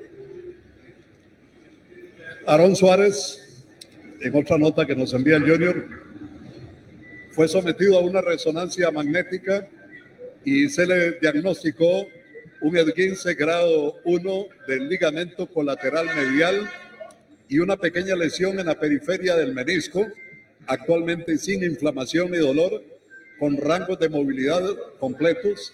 Aarón 2.44 2.74
Suárez, 2.74 3.64
en 4.20 4.34
otra 4.34 4.58
nota 4.58 4.84
que 4.84 4.96
nos 4.96 5.12
envía 5.14 5.36
el 5.36 5.48
Junior, 5.48 5.86
fue 7.30 7.46
sometido 7.46 7.96
a 7.96 8.00
una 8.00 8.20
resonancia 8.20 8.90
magnética 8.90 9.68
y 10.44 10.68
se 10.68 10.84
le 10.84 11.12
diagnosticó 11.20 12.04
un 12.60 12.76
esguince 12.76 13.34
grado 13.34 13.94
1 14.04 14.46
del 14.66 14.88
ligamento 14.88 15.46
colateral 15.46 16.06
medial 16.16 16.68
y 17.48 17.60
una 17.60 17.76
pequeña 17.76 18.16
lesión 18.16 18.58
en 18.58 18.66
la 18.66 18.78
periferia 18.78 19.36
del 19.36 19.54
menisco, 19.54 20.04
actualmente 20.66 21.38
sin 21.38 21.62
inflamación 21.62 22.32
ni 22.32 22.38
dolor, 22.38 22.82
con 23.38 23.56
rangos 23.56 24.00
de 24.00 24.08
movilidad 24.08 24.62
completos. 24.98 25.72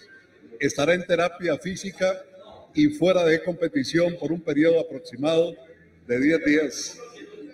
Estará 0.59 0.93
en 0.93 1.05
terapia 1.05 1.57
física 1.57 2.21
y 2.75 2.89
fuera 2.89 3.23
de 3.25 3.41
competición 3.41 4.17
por 4.19 4.31
un 4.31 4.41
periodo 4.41 4.79
aproximado 4.79 5.55
de 6.09 6.19
10 6.19 6.45
días. 6.45 6.97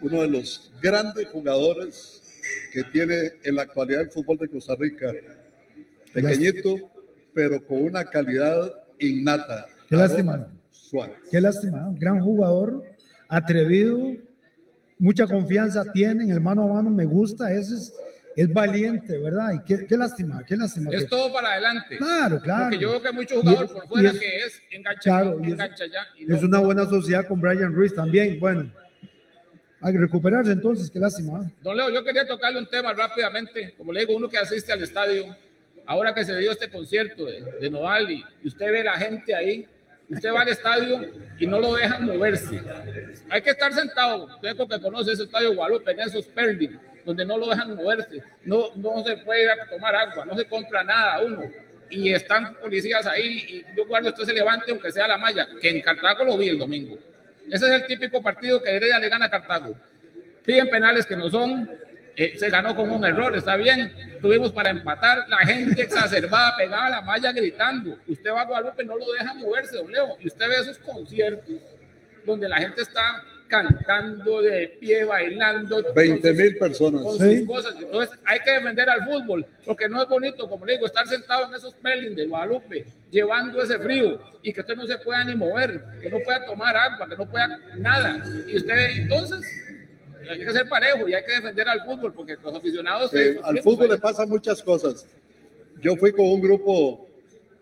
Uno 0.01 0.21
de 0.21 0.29
los 0.29 0.71
grandes 0.81 1.27
jugadores 1.27 2.23
que 2.71 2.83
tiene 2.85 3.33
en 3.43 3.55
la 3.55 3.63
actualidad 3.63 4.01
el 4.01 4.11
fútbol 4.11 4.37
de 4.37 4.47
Costa 4.47 4.75
Rica. 4.79 5.13
Pequeñito, 6.13 6.89
pero 7.33 7.63
con 7.65 7.83
una 7.83 8.05
calidad 8.05 8.71
innata. 8.97 9.65
Qué 9.89 9.97
lástima. 9.97 10.47
Suárez. 10.71 11.17
Qué 11.29 11.41
lástima, 11.41 11.89
un 11.89 11.99
gran 11.99 12.21
jugador, 12.21 12.83
atrevido, 13.27 14.13
mucha 14.99 15.25
confianza 15.25 15.83
tiene 15.91 16.23
en 16.23 16.31
el 16.31 16.39
mano 16.39 16.63
a 16.63 16.73
mano, 16.75 16.89
me 16.89 17.05
gusta, 17.05 17.51
ese 17.51 17.75
es, 17.75 17.93
es 18.35 18.51
valiente, 18.53 19.17
¿verdad? 19.17 19.53
Y 19.53 19.63
qué, 19.63 19.85
qué 19.87 19.95
lástima, 19.97 20.43
qué 20.45 20.57
lástima. 20.57 20.91
Es 20.91 21.03
que- 21.03 21.09
todo 21.09 21.31
para 21.33 21.53
adelante. 21.53 21.97
Claro, 21.97 22.39
claro. 22.41 22.63
Porque 22.65 22.77
yo 22.79 22.91
veo 22.91 23.01
que 23.01 23.07
hay 23.07 23.13
muchos 23.13 23.39
jugadores 23.41 23.71
por 23.71 23.87
fuera 23.87 24.09
es- 24.11 24.19
que 24.19 24.37
es 24.39 24.61
engancha, 24.71 25.01
Claro, 25.01 25.39
y 25.41 25.45
es- 25.47 25.51
engancha 25.53 25.83
allá. 25.85 26.07
y 26.17 26.25
no. 26.25 26.35
Es 26.35 26.43
una 26.43 26.59
buena 26.59 26.85
sociedad 26.85 27.25
con 27.27 27.39
Brian 27.39 27.73
Ruiz 27.73 27.93
también. 27.95 28.39
Bueno, 28.39 28.71
hay 29.81 29.93
que 29.93 29.99
recuperarse 29.99 30.51
entonces, 30.51 30.89
qué 30.89 30.99
lástima. 30.99 31.49
Don 31.61 31.77
Leo, 31.77 31.89
yo 31.89 32.03
quería 32.03 32.25
tocarle 32.27 32.59
un 32.59 32.67
tema 32.67 32.93
rápidamente. 32.93 33.73
Como 33.77 33.93
le 33.93 34.01
digo, 34.01 34.15
uno 34.15 34.27
que 34.27 34.37
asiste 34.37 34.71
al 34.73 34.81
estadio, 34.81 35.35
ahora 35.85 36.13
que 36.13 36.25
se 36.25 36.35
dio 36.37 36.51
este 36.51 36.69
concierto 36.69 37.25
de, 37.25 37.41
de 37.61 37.69
Nodal 37.69 38.09
y, 38.09 38.23
y 38.43 38.47
usted 38.47 38.71
ve 38.71 38.83
la 38.83 38.93
gente 38.97 39.33
ahí, 39.35 39.67
usted 40.09 40.33
va 40.33 40.41
al 40.41 40.49
estadio 40.49 41.09
y 41.39 41.45
no 41.47 41.59
lo 41.59 41.75
dejan 41.75 42.05
moverse. 42.05 42.61
Hay 43.29 43.41
que 43.41 43.51
estar 43.51 43.71
sentado. 43.73 44.25
Usted 44.25 44.55
que 44.57 44.81
conoce 44.81 45.11
ese 45.13 45.23
estadio 45.23 45.53
Guadalupe, 45.55 45.91
en 45.91 45.99
esos 45.99 46.25
Perling, 46.27 46.79
donde 47.05 47.23
no 47.23 47.37
lo 47.37 47.47
dejan 47.47 47.75
moverse. 47.75 48.21
No, 48.43 48.71
no 48.75 49.03
se 49.03 49.17
puede 49.17 49.47
tomar 49.69 49.95
agua, 49.95 50.25
no 50.25 50.35
se 50.35 50.45
compra 50.45 50.83
nada 50.83 51.21
uno. 51.21 51.43
Y 51.89 52.11
están 52.11 52.55
policías 52.55 53.05
ahí 53.05 53.45
y 53.47 53.77
yo 53.77 53.87
cuando 53.87 54.09
usted 54.09 54.25
se 54.25 54.33
levante, 54.33 54.71
aunque 54.71 54.91
sea 54.91 55.07
la 55.07 55.17
malla, 55.17 55.47
que 55.61 55.69
en 55.69 55.81
Cartago 55.81 56.25
lo 56.25 56.37
vi 56.37 56.49
el 56.49 56.57
domingo. 56.57 56.97
Ese 57.49 57.67
es 57.67 57.71
el 57.71 57.85
típico 57.85 58.21
partido 58.23 58.61
que 58.61 58.75
Heredia 58.75 58.97
le 58.99 59.07
gana 59.07 59.25
a 59.25 59.29
Cartago. 59.29 59.75
Piden 60.43 60.69
penales 60.69 61.05
que 61.05 61.15
no 61.15 61.29
son, 61.29 61.69
eh, 62.15 62.33
se 62.37 62.49
ganó 62.49 62.75
con 62.75 62.89
un 62.89 63.05
error, 63.05 63.35
está 63.35 63.55
bien. 63.55 64.17
Tuvimos 64.19 64.51
para 64.51 64.71
empatar, 64.71 65.29
la 65.29 65.37
gente 65.37 65.83
exacerbada, 65.83 66.57
pegada 66.57 66.87
a 66.87 66.89
la 66.89 67.01
malla 67.01 67.31
gritando. 67.31 67.99
Usted 68.07 68.31
va 68.31 68.41
a 68.41 68.45
Guadalupe, 68.45 68.83
no 68.83 68.97
lo 68.97 69.11
deja 69.11 69.33
moverse, 69.35 69.77
don 69.77 69.91
Leo. 69.91 70.17
Y 70.19 70.27
usted 70.27 70.47
ve 70.47 70.55
esos 70.55 70.79
conciertos 70.79 71.55
donde 72.25 72.49
la 72.49 72.57
gente 72.57 72.81
está 72.81 73.23
cantando 73.47 74.41
de 74.41 74.67
pie, 74.79 75.03
bailando. 75.05 75.83
20 75.93 76.21
con 76.21 76.35
sus- 76.35 76.43
mil 76.43 76.57
personas. 76.57 77.01
con 77.03 77.17
Sí. 77.19 77.37
sus 77.39 77.47
cosas. 77.47 77.75
Entonces 77.79 78.19
hay 78.25 78.39
que 78.39 78.51
defender 78.51 78.89
al 78.89 79.03
fútbol, 79.05 79.45
porque 79.65 79.87
no 79.89 80.01
es 80.03 80.09
bonito, 80.09 80.49
como 80.49 80.65
le 80.65 80.73
digo, 80.73 80.85
estar 80.85 81.07
sentado 81.07 81.47
en 81.47 81.53
esos 81.55 81.73
pelings 81.75 82.15
de 82.15 82.25
Guadalupe, 82.27 82.85
llevando 83.11 83.61
ese 83.61 83.77
frío 83.79 84.19
y 84.43 84.51
que 84.53 84.61
usted 84.61 84.75
no 84.75 84.85
se 84.87 84.97
pueda 84.97 85.23
ni 85.23 85.35
mover, 85.35 85.81
que 86.01 86.09
no 86.09 86.19
pueda 86.19 86.45
tomar 86.45 86.75
agua, 86.75 87.07
que 87.07 87.15
no 87.15 87.29
pueda 87.29 87.59
nada. 87.77 88.23
Y 88.47 88.57
usted, 88.57 88.75
entonces, 88.97 89.41
hay 90.29 90.39
que 90.39 90.51
ser 90.51 90.67
parejo 90.67 91.07
y 91.07 91.13
hay 91.13 91.23
que 91.23 91.33
defender 91.33 91.67
al 91.69 91.81
fútbol, 91.85 92.13
porque 92.13 92.35
los 92.43 92.55
aficionados. 92.55 93.13
Eh, 93.13 93.39
al 93.43 93.59
fútbol 93.61 93.89
le 93.89 93.97
pasan 93.97 94.27
muchas 94.29 94.61
cosas. 94.63 95.05
Yo 95.81 95.95
fui 95.97 96.11
con 96.11 96.25
un 96.25 96.41
grupo 96.41 97.07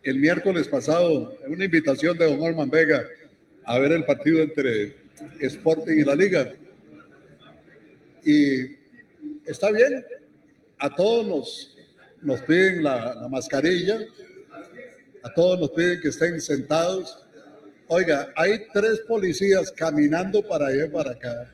el 0.04 0.18
miércoles 0.20 0.68
pasado, 0.68 1.38
en 1.46 1.54
una 1.54 1.66
invitación 1.66 2.18
de 2.18 2.26
don 2.26 2.40
Norman 2.40 2.70
Vega, 2.70 3.04
a 3.66 3.80
ver 3.80 3.92
el 3.94 4.04
partido 4.06 4.42
entre 4.42 4.96
Sporting 5.40 6.00
y 6.00 6.04
la 6.04 6.16
Liga. 6.16 6.54
Y 8.24 8.76
está 9.46 9.72
bien, 9.72 10.06
a 10.80 10.96
todos 10.96 11.28
nos, 11.28 11.78
nos 12.22 12.42
piden 12.42 12.84
la, 12.84 13.16
la 13.16 13.28
mascarilla, 13.28 14.00
a 15.24 15.34
todos 15.34 15.60
nos 15.60 15.72
piden 15.72 16.02
que 16.02 16.10
estén 16.10 16.40
sentados. 16.40 17.26
Oiga, 17.88 18.32
hay 18.36 18.66
tres 18.74 19.02
policías 19.08 19.72
caminando 19.72 20.42
para 20.48 20.68
allá 20.68 20.92
para 20.92 21.12
acá, 21.12 21.52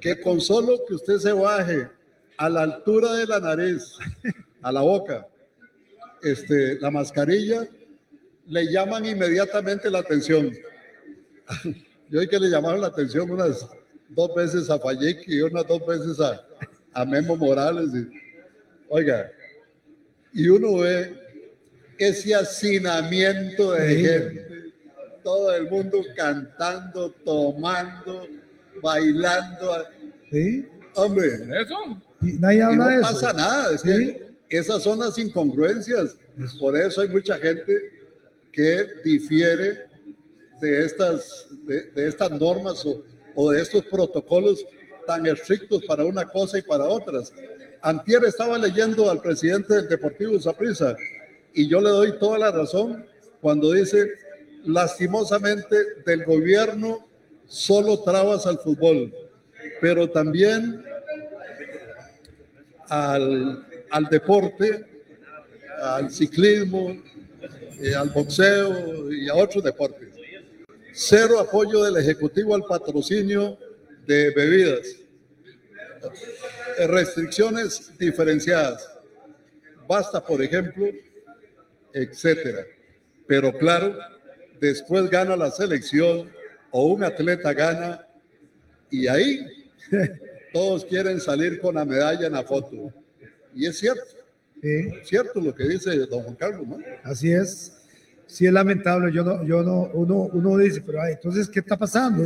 que 0.00 0.20
con 0.20 0.40
solo 0.40 0.84
que 0.86 0.94
usted 0.94 1.18
se 1.18 1.32
baje 1.32 1.88
a 2.36 2.48
la 2.48 2.62
altura 2.62 3.14
de 3.14 3.26
la 3.26 3.40
nariz, 3.40 3.98
a 4.62 4.72
la 4.72 4.80
boca, 4.80 5.26
este, 6.22 6.78
la 6.80 6.90
mascarilla, 6.90 7.68
le 8.46 8.66
llaman 8.66 9.04
inmediatamente 9.06 9.90
la 9.90 10.00
atención. 10.00 10.52
Yo 12.12 12.20
hay 12.20 12.28
que 12.28 12.38
le 12.38 12.50
llamaron 12.50 12.82
la 12.82 12.88
atención 12.88 13.30
unas 13.30 13.66
dos 14.10 14.34
veces 14.34 14.68
a 14.68 14.78
Fayek 14.78 15.26
y 15.26 15.40
unas 15.40 15.66
dos 15.66 15.84
veces 15.86 16.20
a, 16.20 16.44
a 16.92 17.06
Memo 17.06 17.34
Morales. 17.36 17.88
Y, 17.94 18.06
oiga, 18.90 19.32
y 20.34 20.46
uno 20.46 20.76
ve 20.80 21.18
ese 21.96 22.34
hacinamiento 22.34 23.72
de 23.72 23.88
Sí. 23.88 24.04
gente, 24.04 24.72
todo 25.24 25.54
el 25.56 25.70
mundo 25.70 26.02
cantando, 26.14 27.10
tomando, 27.24 28.26
bailando. 28.82 29.86
¿Sí? 30.30 30.68
Hombre, 30.94 31.28
Eso. 31.62 31.76
Y 32.20 32.32
nadie 32.34 32.58
y 32.58 32.60
habla 32.60 32.88
de 32.88 32.96
no 32.96 33.00
eso. 33.08 33.12
pasa 33.20 33.32
nada. 33.32 33.74
Es 33.74 33.82
que 33.82 34.26
esas 34.50 34.82
son 34.82 34.98
las 34.98 35.16
incongruencias. 35.16 36.14
Por 36.60 36.76
eso 36.76 37.00
hay 37.00 37.08
mucha 37.08 37.38
gente 37.38 37.72
que 38.52 38.86
difiere 39.02 39.86
de 40.62 40.84
estas, 40.84 41.48
de, 41.64 41.90
de 41.90 42.08
estas 42.08 42.30
normas 42.30 42.86
o, 42.86 43.02
o 43.34 43.50
de 43.50 43.60
estos 43.60 43.84
protocolos 43.86 44.64
tan 45.06 45.26
estrictos 45.26 45.84
para 45.84 46.04
una 46.04 46.24
cosa 46.28 46.56
y 46.58 46.62
para 46.62 46.84
otras. 46.84 47.32
Antier 47.82 48.24
estaba 48.24 48.56
leyendo 48.58 49.10
al 49.10 49.20
presidente 49.20 49.74
del 49.74 49.88
Deportivo 49.88 50.38
Saprissa 50.38 50.96
y 51.52 51.68
yo 51.68 51.80
le 51.80 51.90
doy 51.90 52.18
toda 52.18 52.38
la 52.38 52.52
razón 52.52 53.04
cuando 53.40 53.72
dice, 53.72 54.08
lastimosamente 54.64 55.76
del 56.06 56.24
gobierno 56.24 57.08
solo 57.48 58.00
trabas 58.00 58.46
al 58.46 58.58
fútbol, 58.60 59.12
pero 59.80 60.08
también 60.08 60.84
al, 62.88 63.66
al 63.90 64.04
deporte, 64.04 64.86
al 65.82 66.08
ciclismo, 66.12 66.96
eh, 67.80 67.96
al 67.96 68.10
boxeo 68.10 69.12
y 69.12 69.28
a 69.28 69.34
otros 69.34 69.64
deportes. 69.64 70.11
Cero 70.92 71.38
apoyo 71.40 71.84
del 71.84 71.96
Ejecutivo 71.96 72.54
al 72.54 72.64
patrocinio 72.64 73.58
de 74.06 74.30
bebidas. 74.30 74.96
Restricciones 76.86 77.96
diferenciadas. 77.98 78.88
Basta, 79.88 80.24
por 80.24 80.42
ejemplo, 80.42 80.86
etcétera. 81.92 82.64
Pero 83.26 83.52
claro, 83.56 83.96
después 84.60 85.08
gana 85.08 85.36
la 85.36 85.50
selección 85.50 86.30
o 86.70 86.86
un 86.86 87.04
atleta 87.04 87.52
gana 87.52 88.06
y 88.90 89.06
ahí 89.06 89.46
todos 90.52 90.84
quieren 90.84 91.20
salir 91.20 91.60
con 91.60 91.74
la 91.74 91.84
medalla 91.84 92.26
en 92.26 92.32
la 92.32 92.42
foto. 92.42 92.92
Y 93.54 93.66
es 93.66 93.78
cierto, 93.78 94.22
Sí, 94.62 94.92
cierto 95.02 95.40
lo 95.40 95.52
que 95.52 95.64
dice 95.64 95.90
don 96.06 96.22
Juan 96.22 96.36
Carlos, 96.36 96.64
¿no? 96.68 96.78
así 97.02 97.32
es. 97.32 97.81
Sí 98.32 98.46
es 98.46 98.52
lamentable. 98.52 99.12
Yo 99.12 99.22
no, 99.22 99.44
yo 99.44 99.62
no, 99.62 99.90
uno, 99.92 100.30
uno 100.32 100.56
dice, 100.56 100.80
pero 100.80 101.02
ay, 101.02 101.12
entonces, 101.12 101.48
¿qué 101.50 101.60
está 101.60 101.76
pasando? 101.76 102.24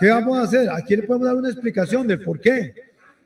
¿Qué 0.00 0.08
vamos 0.08 0.38
a 0.38 0.42
hacer? 0.42 0.70
Aquí 0.70 0.96
le 0.96 1.02
podemos 1.02 1.26
dar 1.26 1.36
una 1.36 1.50
explicación 1.50 2.06
de 2.08 2.16
por 2.16 2.40
qué. 2.40 2.74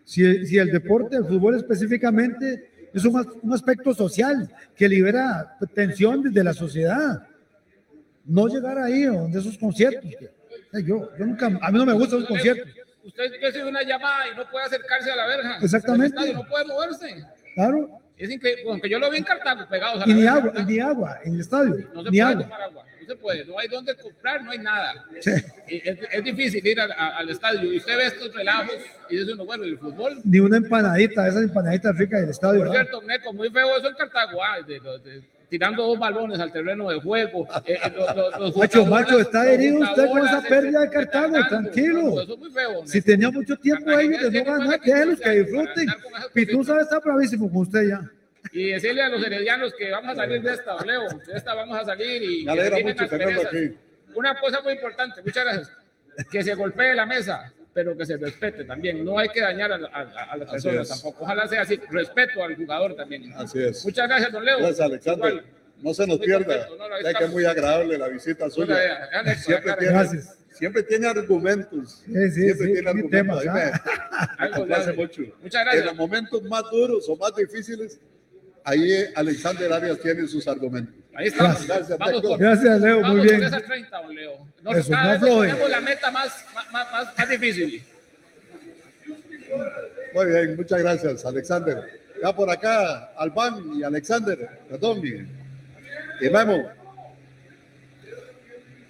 Si, 0.05 0.47
si 0.47 0.59
el 0.59 0.73
deporte, 0.73 1.17
el 1.17 1.25
fútbol 1.25 1.55
específicamente, 1.57 2.89
es 2.93 3.05
un, 3.05 3.25
un 3.43 3.53
aspecto 3.55 3.95
social 3.95 4.51
que 4.75 4.89
libera 4.89 5.57
tensión 5.73 6.23
desde 6.25 6.43
la 6.43 6.53
sociedad. 6.55 7.23
No 8.25 8.49
llegar 8.49 8.77
ahí 8.79 9.05
donde 9.05 9.39
esos 9.39 9.57
conciertos. 9.57 10.11
que- 10.11 10.85
yo, 10.85 11.09
yo 11.17 11.27
nunca, 11.27 11.47
a 11.47 11.71
mí 11.71 11.79
no 11.79 11.87
me 11.87 11.93
gustan 11.93 12.21
los 12.21 12.29
conciertos. 12.29 12.69
Usted 13.05 13.31
recibe 13.41 13.69
una 13.69 13.83
llamada 13.85 14.29
y 14.33 14.37
no 14.37 14.43
puede 14.51 14.67
acercarse 14.67 15.11
a 15.13 15.17
la 15.17 15.27
verja. 15.27 15.59
Exactamente. 15.63 16.33
No 16.35 16.45
puede 16.49 16.65
moverse. 16.67 17.25
Claro. 17.55 18.01
Es 18.21 18.31
increíble. 18.31 18.65
Aunque 18.69 18.89
yo 18.89 18.99
lo 18.99 19.11
vi 19.11 19.19
en 19.19 19.25
Cartago 19.25 19.67
pegados 19.69 20.03
a 20.03 20.07
Y 20.07 20.11
la 20.11 20.15
ni 20.15 20.21
verja, 20.23 20.37
agua, 20.37 20.63
ni 20.65 20.79
agua 20.79 21.19
en 21.25 21.35
el 21.35 21.41
estadio. 21.41 21.75
No 21.95 22.03
se 22.03 22.11
Ni 22.11 22.19
puede 22.19 22.21
agua. 22.23 22.43
tomar 22.43 22.63
agua. 22.63 22.85
No 23.01 23.07
se 23.07 23.17
puede. 23.17 23.45
No 23.47 23.59
hay 23.59 23.69
dónde 23.69 23.97
comprar, 23.97 24.43
no 24.45 24.51
hay 24.51 24.59
nada. 24.59 25.05
Sí. 25.21 25.31
Y 25.69 25.89
Es, 25.89 25.99
es 26.13 26.25
difícil 26.25 26.67
ir 26.67 26.81
al, 26.81 26.93
a- 26.93 27.17
al 27.17 27.29
estadio 27.31 27.73
y 27.73 27.79
usted 27.79 27.97
ve 27.97 28.07
estos 28.07 28.35
relajos 28.35 28.75
y 29.09 29.17
dice 29.17 29.33
uno, 29.33 29.45
bueno, 29.47 29.65
el 29.65 29.79
fútbol. 29.79 30.21
Ni 30.25 30.39
una 30.39 30.59
empanadita, 30.59 31.27
esas 31.27 31.43
empanaditas 31.45 31.97
ricas 31.97 32.21
del 32.21 32.31
estadio. 32.31 32.61
Por 32.61 32.69
¿verdad? 32.69 32.83
cierto, 32.89 33.03
Neco, 33.07 33.33
muy 33.33 33.49
feo 33.51 33.77
eso 33.77 33.89
en 33.89 33.95
Cartago. 33.95 34.45
ah, 34.45 34.59
de- 34.67 34.81
de- 34.81 34.99
de- 34.99 35.23
tirando 35.51 35.85
dos 35.87 35.99
balones 35.99 36.39
al 36.41 36.51
terreno 36.53 36.89
de 36.89 37.01
juego. 37.01 37.47
eh, 37.67 37.75
eh, 37.85 37.93
los- 37.97 38.17
los- 38.17 38.39
los 38.41 38.57
Macho, 38.57 38.87
macho, 38.87 39.21
está 39.21 39.51
herido 39.51 39.81
usted 39.81 40.07
con 40.09 40.25
esa 40.27 40.41
pérdida 40.43 40.81
de 40.81 40.91
Cartago, 40.91 41.37
tranquilo. 41.49 42.03
No, 42.03 42.21
Eso 42.23 42.33
es 42.35 42.39
muy 42.39 42.51
feo. 42.51 42.87
Si 42.87 43.03
tenía 43.03 43.31
mucho 43.31 43.57
tiempo 43.57 43.85
Cartagena 43.87 44.17
ellos 44.17 44.33
no 44.33 44.45
ganar, 44.45 44.81
déjenlos 44.81 45.21
que 45.21 45.31
disfruten. 45.31 45.89
sabe 46.65 46.83
está 46.83 47.01
bravísimo 47.01 47.51
con 47.51 47.63
usted 47.63 47.89
ya. 47.89 48.01
Y 48.53 48.71
decirle 48.71 49.03
a 49.03 49.09
los 49.11 49.23
heredianos 49.25 49.75
que 49.79 49.91
vamos 49.91 50.13
a 50.13 50.15
salir 50.15 50.41
de 50.41 50.55
esta, 50.55 50.83
Leo. 50.85 51.03
De 51.27 51.37
esta 51.37 51.55
vamos 51.55 51.79
a 51.79 51.85
salir 51.85 52.23
y. 52.23 52.45
Me 52.45 52.53
alegra 52.53 52.77
que 52.79 52.85
mucho. 52.85 53.05
Una 54.15 54.41
cosa 54.41 54.61
muy 54.63 54.73
importante, 54.73 55.21
muchas 55.23 55.45
gracias. 55.45 55.73
Que 56.31 56.43
se 56.43 56.55
golpee 56.55 56.95
la 56.95 57.07
mesa, 57.07 57.53
pero 57.73 57.97
que 57.97 58.05
se 58.07 58.17
respete 58.17 58.65
también. 58.65 59.05
No 59.05 59.19
hay 59.19 59.29
que 59.29 59.41
dañar 59.41 59.73
a, 59.73 59.77
a- 59.77 60.33
a 60.33 60.37
las 60.37 60.49
Así 60.49 60.67
personas 60.69 60.91
es. 60.91 61.03
tampoco. 61.03 61.25
Ojalá 61.25 61.47
sea 61.49 61.63
así. 61.63 61.81
Respeto 61.91 62.43
al 62.45 62.57
jugador 62.57 62.95
también. 62.97 63.33
Así 63.35 63.63
es. 63.63 63.85
Muchas 63.85 64.09
gracias, 64.09 64.33
don 64.33 64.45
Leo. 64.45 64.59
Gracias, 64.59 64.81
Alexander. 64.81 65.29
Igual. 65.33 65.45
No 65.83 65.95
se 65.95 66.07
nos 66.07 66.19
Muy 66.19 66.27
pierda, 66.27 66.45
contento, 66.69 66.77
no, 66.89 67.01
ya 67.03 67.15
que 67.19 67.25
es 67.25 67.31
muy 67.31 67.45
agradable 67.47 67.97
la 67.97 68.09
visita 68.09 68.51
suya. 68.51 68.77
Ya, 69.13 69.23
Neco, 69.23 69.41
Siempre 69.41 69.73
tiene, 69.79 69.93
Gracias. 69.95 70.39
siempre 70.53 70.83
tiene 70.83 71.07
argumentos. 71.07 72.03
Sí, 72.05 72.13
sí, 72.13 72.31
siempre 72.33 72.67
sí, 72.67 72.73
tiene 72.75 72.91
argumentos. 72.91 73.41
tema, 73.43 73.55
me- 73.55 73.73
Algo 74.39 74.67
me. 74.67 75.33
Muchas 75.43 75.61
En 75.63 75.65
gracias. 75.65 75.85
los 75.87 75.97
momentos 75.97 76.43
más 76.43 76.65
duros 76.71 77.09
o 77.09 77.17
más 77.17 77.35
difíciles, 77.35 77.99
ahí 78.65 78.93
eh, 78.93 79.13
Alexander 79.15 79.73
Arias 79.73 79.99
tiene 80.01 80.27
sus 80.27 80.47
argumentos. 80.49 80.95
Ahí 81.15 81.27
estamos. 81.27 81.67
Gracias, 81.67 81.99
vamos 81.99 82.39
Gracias, 82.39 82.81
Leo, 82.81 83.01
vamos 83.01 83.17
muy 83.19 83.27
bien. 83.27 83.43
esas 83.43 83.63
30, 83.65 84.03
don 84.03 84.15
Leo. 84.15 84.47
No, 84.63 84.71
Eso, 84.73 84.91
cada 84.91 85.19
no 85.19 85.39
vez 85.41 85.51
tenemos 85.51 85.71
la 85.71 85.81
meta 85.81 86.11
más, 86.11 86.45
más, 86.55 86.73
más, 86.73 87.17
más- 87.17 87.29
difícil. 87.29 87.83
Muy 90.15 90.27
bien, 90.27 90.57
muchas 90.57 90.81
gracias, 90.81 91.25
Alexander. 91.25 92.01
Ya 92.23 92.35
por 92.35 92.51
acá, 92.51 93.13
Albán 93.17 93.73
y 93.75 93.83
Alexander, 93.83 94.49
perdón, 94.69 95.03
y, 95.05 96.25
y 96.27 96.31
Memo. 96.31 96.71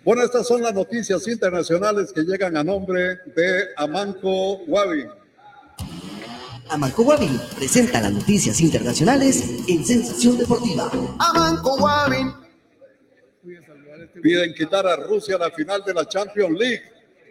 Bueno, 0.05 0.23
estas 0.23 0.47
son 0.47 0.63
las 0.63 0.75
noticias 0.75 1.27
internacionales 1.29 2.13
que 2.13 2.23
llegan 2.23 2.57
a 2.57 2.65
nombre 2.65 3.19
de 3.37 3.69
Amanco 3.77 4.57
Wabi. 4.65 5.07
Amanco 6.71 7.05
presenta 7.57 8.01
las 8.01 8.13
noticias 8.13 8.61
internacionales 8.61 9.43
en 9.67 9.85
Sensación 9.85 10.39
Deportiva. 10.39 10.89
Amanco 11.19 11.77
Guavin. 11.77 12.33
Piden 14.23 14.55
quitar 14.55 14.87
a 14.87 14.95
Rusia 14.95 15.37
la 15.37 15.51
final 15.51 15.83
de 15.85 15.95
la 15.95 16.07
Champions 16.07 16.57
League. 16.57 16.83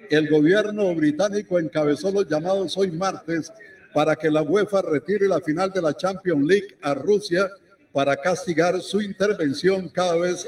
El 0.09 0.29
gobierno 0.29 0.93
británico 0.93 1.57
encabezó 1.57 2.11
los 2.11 2.27
llamados 2.27 2.75
hoy 2.77 2.91
martes 2.91 3.51
para 3.93 4.13
que 4.17 4.29
la 4.29 4.41
UEFA 4.41 4.81
retire 4.81 5.27
la 5.27 5.39
final 5.39 5.71
de 5.71 5.81
la 5.83 5.95
Champions 5.95 6.45
League 6.45 6.77
a 6.81 6.93
Rusia 6.93 7.49
para 7.93 8.17
castigar 8.17 8.81
su 8.81 9.01
intervención 9.01 9.87
cada 9.87 10.17
vez 10.17 10.47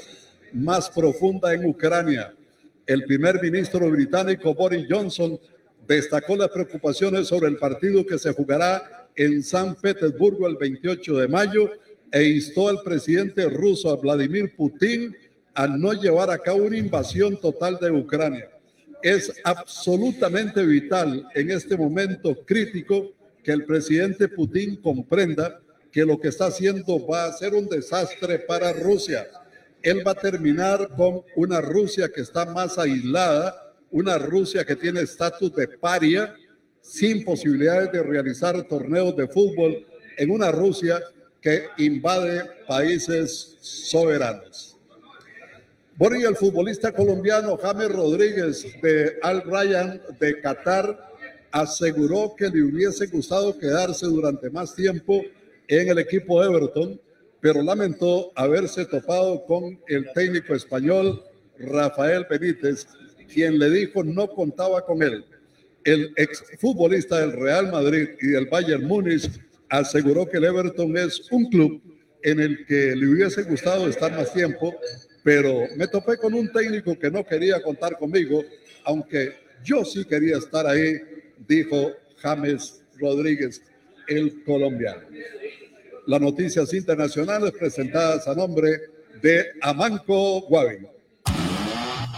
más 0.51 0.89
profunda 0.89 1.53
en 1.53 1.65
Ucrania. 1.65 2.33
El 2.85 3.05
primer 3.05 3.41
ministro 3.41 3.89
británico 3.89 4.53
Boris 4.53 4.85
Johnson 4.89 5.39
destacó 5.95 6.35
las 6.35 6.49
preocupaciones 6.49 7.27
sobre 7.27 7.49
el 7.49 7.57
partido 7.57 8.05
que 8.05 8.19
se 8.19 8.33
jugará 8.33 9.07
en 9.15 9.43
San 9.43 9.75
Petersburgo 9.75 10.47
el 10.47 10.55
28 10.55 11.17
de 11.17 11.27
mayo 11.27 11.71
e 12.11 12.23
instó 12.23 12.67
al 12.67 12.81
presidente 12.81 13.49
ruso 13.49 13.97
Vladimir 13.97 14.55
Putin 14.55 15.15
a 15.53 15.67
no 15.67 15.93
llevar 15.93 16.29
a 16.29 16.37
cabo 16.37 16.63
una 16.63 16.77
invasión 16.77 17.39
total 17.39 17.77
de 17.79 17.91
Ucrania. 17.91 18.49
Es 19.01 19.33
absolutamente 19.43 20.63
vital 20.63 21.27
en 21.33 21.51
este 21.51 21.75
momento 21.75 22.35
crítico 22.45 23.11
que 23.43 23.51
el 23.51 23.65
presidente 23.65 24.27
Putin 24.27 24.75
comprenda 24.77 25.59
que 25.91 26.05
lo 26.05 26.19
que 26.19 26.29
está 26.29 26.45
haciendo 26.45 27.05
va 27.05 27.25
a 27.25 27.33
ser 27.33 27.53
un 27.53 27.67
desastre 27.67 28.39
para 28.39 28.71
Rusia. 28.71 29.27
Él 29.81 30.05
va 30.05 30.11
a 30.11 30.15
terminar 30.15 30.89
con 30.95 31.23
una 31.35 31.59
Rusia 31.59 32.09
que 32.13 32.21
está 32.21 32.45
más 32.45 32.77
aislada, 32.77 33.70
una 33.91 34.17
Rusia 34.17 34.65
que 34.65 34.75
tiene 34.75 35.01
estatus 35.01 35.53
de 35.55 35.67
paria, 35.67 36.35
sin 36.81 37.23
posibilidades 37.23 37.91
de 37.91 38.01
realizar 38.01 38.63
torneos 38.63 39.15
de 39.15 39.27
fútbol, 39.27 39.85
en 40.17 40.31
una 40.31 40.51
Rusia 40.51 40.99
que 41.39 41.65
invade 41.77 42.43
países 42.67 43.57
soberanos. 43.61 44.77
Bueno, 45.97 46.27
el 46.27 46.35
futbolista 46.35 46.91
colombiano 46.91 47.57
James 47.57 47.91
Rodríguez 47.91 48.65
de 48.81 49.17
Al 49.21 49.43
Ryan 49.43 50.01
de 50.19 50.41
Qatar 50.41 51.11
aseguró 51.51 52.33
que 52.35 52.49
le 52.49 52.63
hubiese 52.63 53.07
gustado 53.07 53.57
quedarse 53.57 54.05
durante 54.05 54.49
más 54.49 54.73
tiempo 54.73 55.21
en 55.67 55.89
el 55.89 55.99
equipo 55.99 56.43
Everton, 56.43 56.99
pero 57.39 57.61
lamentó 57.61 58.31
haberse 58.35 58.85
topado 58.85 59.43
con 59.45 59.79
el 59.87 60.11
técnico 60.13 60.55
español 60.55 61.23
Rafael 61.57 62.25
Benítez, 62.29 62.87
quien 63.33 63.57
le 63.59 63.69
dijo 63.69 64.03
no 64.03 64.27
contaba 64.27 64.85
con 64.85 65.01
él. 65.01 65.25
El 65.83 66.13
exfutbolista 66.15 67.19
del 67.19 67.33
Real 67.33 67.71
Madrid 67.71 68.09
y 68.21 68.27
del 68.27 68.45
Bayern 68.45 68.85
Múnich 68.85 69.29
aseguró 69.69 70.29
que 70.29 70.37
el 70.37 70.45
Everton 70.45 70.95
es 70.97 71.31
un 71.31 71.49
club 71.49 71.81
en 72.23 72.39
el 72.39 72.65
que 72.65 72.95
le 72.95 73.07
hubiese 73.07 73.43
gustado 73.43 73.87
estar 73.87 74.11
más 74.11 74.31
tiempo, 74.33 74.75
pero 75.23 75.67
me 75.75 75.87
topé 75.87 76.17
con 76.17 76.33
un 76.33 76.51
técnico 76.51 76.97
que 76.97 77.09
no 77.09 77.25
quería 77.25 77.61
contar 77.61 77.97
conmigo, 77.97 78.43
aunque 78.83 79.33
yo 79.63 79.83
sí 79.85 80.05
quería 80.05 80.37
estar 80.37 80.67
ahí, 80.67 80.99
dijo 81.47 81.91
James 82.17 82.83
Rodríguez, 82.99 83.61
el 84.07 84.43
colombiano. 84.43 85.01
Las 86.07 86.21
noticias 86.21 86.73
internacionales 86.73 87.51
presentadas 87.51 88.27
a 88.27 88.35
nombre 88.35 88.79
de 89.21 89.45
Amanco 89.61 90.41
Guavin. 90.41 90.87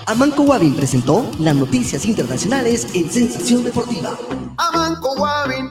Amanco 0.05 0.43
Guavin 0.43 0.75
presentó 0.75 1.31
las 1.39 1.55
noticias 1.55 2.05
internacionales 2.05 2.87
en 2.93 3.09
Sensación 3.09 3.63
Deportiva. 3.63 4.17
Amanco 4.57 5.15
Guavin. 5.15 5.69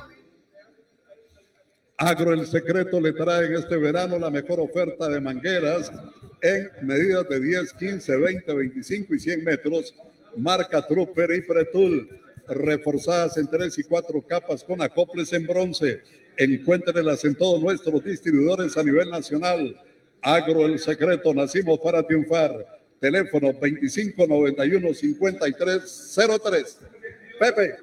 Agro 1.98 2.32
El 2.32 2.46
Secreto 2.46 3.00
le 3.00 3.12
trae 3.12 3.46
en 3.46 3.56
este 3.56 3.76
verano 3.76 4.18
la 4.18 4.30
mejor 4.30 4.60
oferta 4.60 5.08
de 5.08 5.20
mangueras 5.20 5.92
en 6.40 6.70
medidas 6.82 7.28
de 7.28 7.40
10, 7.40 7.72
15, 7.74 8.16
20, 8.16 8.54
25 8.54 9.14
y 9.14 9.20
100 9.20 9.44
metros. 9.44 9.94
Marca 10.36 10.86
Trooper 10.86 11.30
y 11.32 11.42
Pretul, 11.42 12.08
reforzadas 12.48 13.36
en 13.36 13.46
3 13.48 13.78
y 13.78 13.82
4 13.82 14.22
capas 14.26 14.64
con 14.64 14.80
acoples 14.80 15.32
en 15.34 15.46
bronce. 15.46 16.02
Encuéntrenlas 16.38 17.24
en 17.26 17.34
todos 17.34 17.62
nuestros 17.62 18.02
distribuidores 18.02 18.76
a 18.78 18.82
nivel 18.82 19.10
nacional. 19.10 19.78
Agro 20.22 20.64
El 20.64 20.78
Secreto, 20.78 21.34
nacimos 21.34 21.78
para 21.80 22.02
triunfar. 22.02 22.81
Teléfono 23.02 23.52
2591 23.52 24.94
5303. 24.94 26.78
Pepe. 27.36 27.74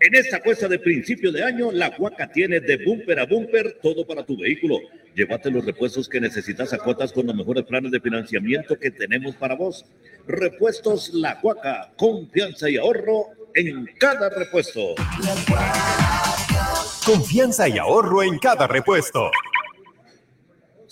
En 0.00 0.14
esta 0.14 0.40
cuesta 0.40 0.66
de 0.68 0.78
principio 0.78 1.30
de 1.30 1.44
año, 1.44 1.70
la 1.70 1.94
Huaca 1.98 2.32
tiene 2.32 2.58
de 2.58 2.82
bumper 2.82 3.20
a 3.20 3.26
bumper 3.26 3.78
todo 3.82 4.06
para 4.06 4.24
tu 4.24 4.38
vehículo. 4.38 4.78
Llévate 5.14 5.50
los 5.50 5.66
repuestos 5.66 6.08
que 6.08 6.18
necesitas 6.18 6.72
a 6.72 6.78
cuotas 6.78 7.12
con 7.12 7.26
los 7.26 7.36
mejores 7.36 7.64
planes 7.66 7.92
de 7.92 8.00
financiamiento 8.00 8.78
que 8.78 8.90
tenemos 8.90 9.36
para 9.36 9.54
vos. 9.54 9.84
Repuestos 10.26 11.10
La 11.12 11.38
Huaca, 11.42 11.92
confianza 11.96 12.70
y 12.70 12.78
ahorro 12.78 13.26
en 13.54 13.86
cada 13.98 14.30
repuesto. 14.30 14.94
Confianza 17.04 17.68
y 17.68 17.76
ahorro 17.76 18.22
en 18.22 18.38
cada 18.38 18.66
repuesto. 18.66 19.30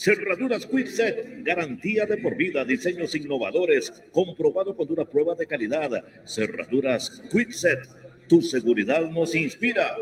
Cerraduras 0.01 0.65
Quickset, 0.65 1.45
garantía 1.45 2.07
de 2.07 2.17
por 2.17 2.35
vida, 2.35 2.65
diseños 2.65 3.15
innovadores, 3.15 3.93
comprobado 4.11 4.75
con 4.75 4.91
una 4.91 5.05
prueba 5.05 5.35
de 5.35 5.47
calidad. 5.47 5.91
Cerraduras 6.25 7.23
Quickset 7.31 7.81
tu 8.27 8.41
seguridad 8.41 9.11
nos 9.11 9.35
inspira. 9.35 9.95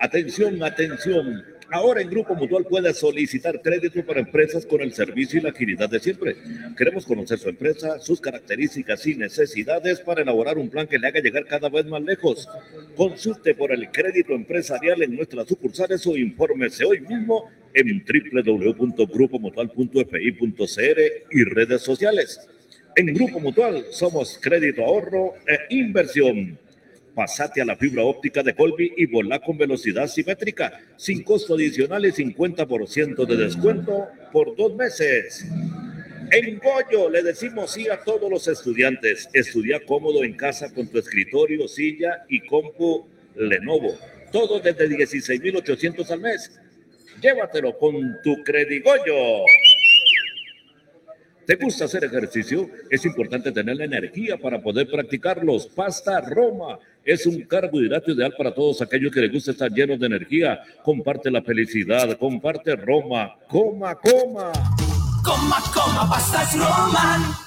Atención, 0.00 0.60
atención. 0.60 1.44
Ahora 1.70 2.00
en 2.00 2.08
Grupo 2.08 2.34
Mutual 2.34 2.64
puedes 2.64 2.96
solicitar 2.96 3.60
crédito 3.60 4.02
para 4.04 4.20
empresas 4.20 4.64
con 4.64 4.80
el 4.80 4.94
servicio 4.94 5.38
y 5.38 5.42
la 5.42 5.50
agilidad 5.50 5.90
de 5.90 6.00
siempre. 6.00 6.34
Queremos 6.76 7.04
conocer 7.04 7.38
su 7.38 7.50
empresa, 7.50 8.00
sus 8.00 8.22
características 8.22 9.06
y 9.06 9.16
necesidades 9.16 10.00
para 10.00 10.22
elaborar 10.22 10.56
un 10.56 10.70
plan 10.70 10.86
que 10.86 10.98
le 10.98 11.08
haga 11.08 11.20
llegar 11.20 11.44
cada 11.44 11.68
vez 11.68 11.84
más 11.84 12.00
lejos. 12.02 12.48
Consulte 12.96 13.54
por 13.54 13.70
el 13.72 13.90
crédito 13.90 14.32
empresarial 14.32 15.02
en 15.02 15.14
nuestras 15.14 15.46
sucursales 15.46 16.06
o 16.06 16.16
infórmese 16.16 16.86
hoy 16.86 17.00
mismo 17.00 17.50
en 17.74 18.02
www.grupomutual.fi.cr 18.02 21.00
y 21.30 21.44
redes 21.44 21.82
sociales. 21.82 22.48
En 22.96 23.12
Grupo 23.12 23.40
Mutual 23.40 23.84
somos 23.90 24.38
crédito, 24.40 24.82
ahorro 24.84 25.34
e 25.46 25.66
inversión. 25.74 26.58
Pasate 27.18 27.60
a 27.60 27.64
la 27.64 27.74
fibra 27.74 28.04
óptica 28.04 28.44
de 28.44 28.54
Colby 28.54 28.92
y 28.96 29.06
volá 29.06 29.40
con 29.40 29.58
velocidad 29.58 30.06
simétrica, 30.06 30.78
sin 30.96 31.24
costo 31.24 31.54
adicional 31.54 32.06
y 32.06 32.12
50% 32.12 33.26
de 33.26 33.36
descuento 33.36 34.06
por 34.30 34.54
dos 34.54 34.76
meses. 34.76 35.44
En 36.30 36.60
Goyo 36.60 37.10
le 37.10 37.24
decimos 37.24 37.72
sí 37.72 37.88
a 37.88 37.98
todos 38.04 38.30
los 38.30 38.46
estudiantes. 38.46 39.28
Estudia 39.32 39.80
cómodo 39.84 40.22
en 40.22 40.34
casa 40.34 40.72
con 40.72 40.86
tu 40.86 40.98
escritorio, 40.98 41.66
silla 41.66 42.24
y 42.28 42.38
compu 42.46 43.08
Lenovo. 43.34 43.98
Todo 44.30 44.60
desde 44.60 44.86
16,800 44.86 46.08
al 46.12 46.20
mes. 46.20 46.60
Llévatelo 47.20 47.76
con 47.76 48.22
tu 48.22 48.44
Credigoyo. 48.44 49.42
¿Te 51.48 51.56
gusta 51.56 51.86
hacer 51.86 52.04
ejercicio? 52.04 52.68
Es 52.90 53.06
importante 53.06 53.50
tener 53.50 53.74
la 53.74 53.86
energía 53.86 54.36
para 54.36 54.60
poder 54.60 54.86
practicarlos. 54.86 55.66
Pasta 55.66 56.20
Roma 56.20 56.78
es 57.08 57.24
un 57.24 57.40
carbohidrato 57.44 58.12
ideal 58.12 58.34
para 58.36 58.52
todos 58.52 58.82
aquellos 58.82 59.10
que 59.10 59.22
les 59.22 59.32
gusta 59.32 59.52
estar 59.52 59.72
llenos 59.72 59.98
de 59.98 60.06
energía. 60.06 60.60
Comparte 60.82 61.30
la 61.30 61.40
felicidad, 61.40 62.18
comparte 62.18 62.76
Roma. 62.76 63.34
Coma, 63.48 63.94
coma. 63.94 64.52
Coma, 65.24 65.56
coma, 65.72 66.10
pastas 66.10 66.52
Roma. 66.52 67.38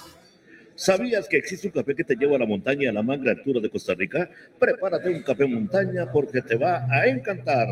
¿Sabías 0.74 1.28
que 1.28 1.38
existe 1.38 1.68
un 1.68 1.74
café 1.74 1.94
que 1.94 2.04
te 2.04 2.16
lleva 2.16 2.38
a 2.38 2.40
la 2.40 2.48
montaña 2.48 2.90
a 2.90 2.94
la 2.94 3.04
más 3.04 3.20
altura 3.20 3.60
de 3.60 3.70
Costa 3.70 3.94
Rica? 3.94 4.28
Prepárate 4.58 5.12
un 5.12 5.22
café 5.22 5.46
montaña 5.46 6.12
porque 6.12 6.42
te 6.42 6.56
va 6.56 6.88
a 6.90 7.06
encantar. 7.06 7.68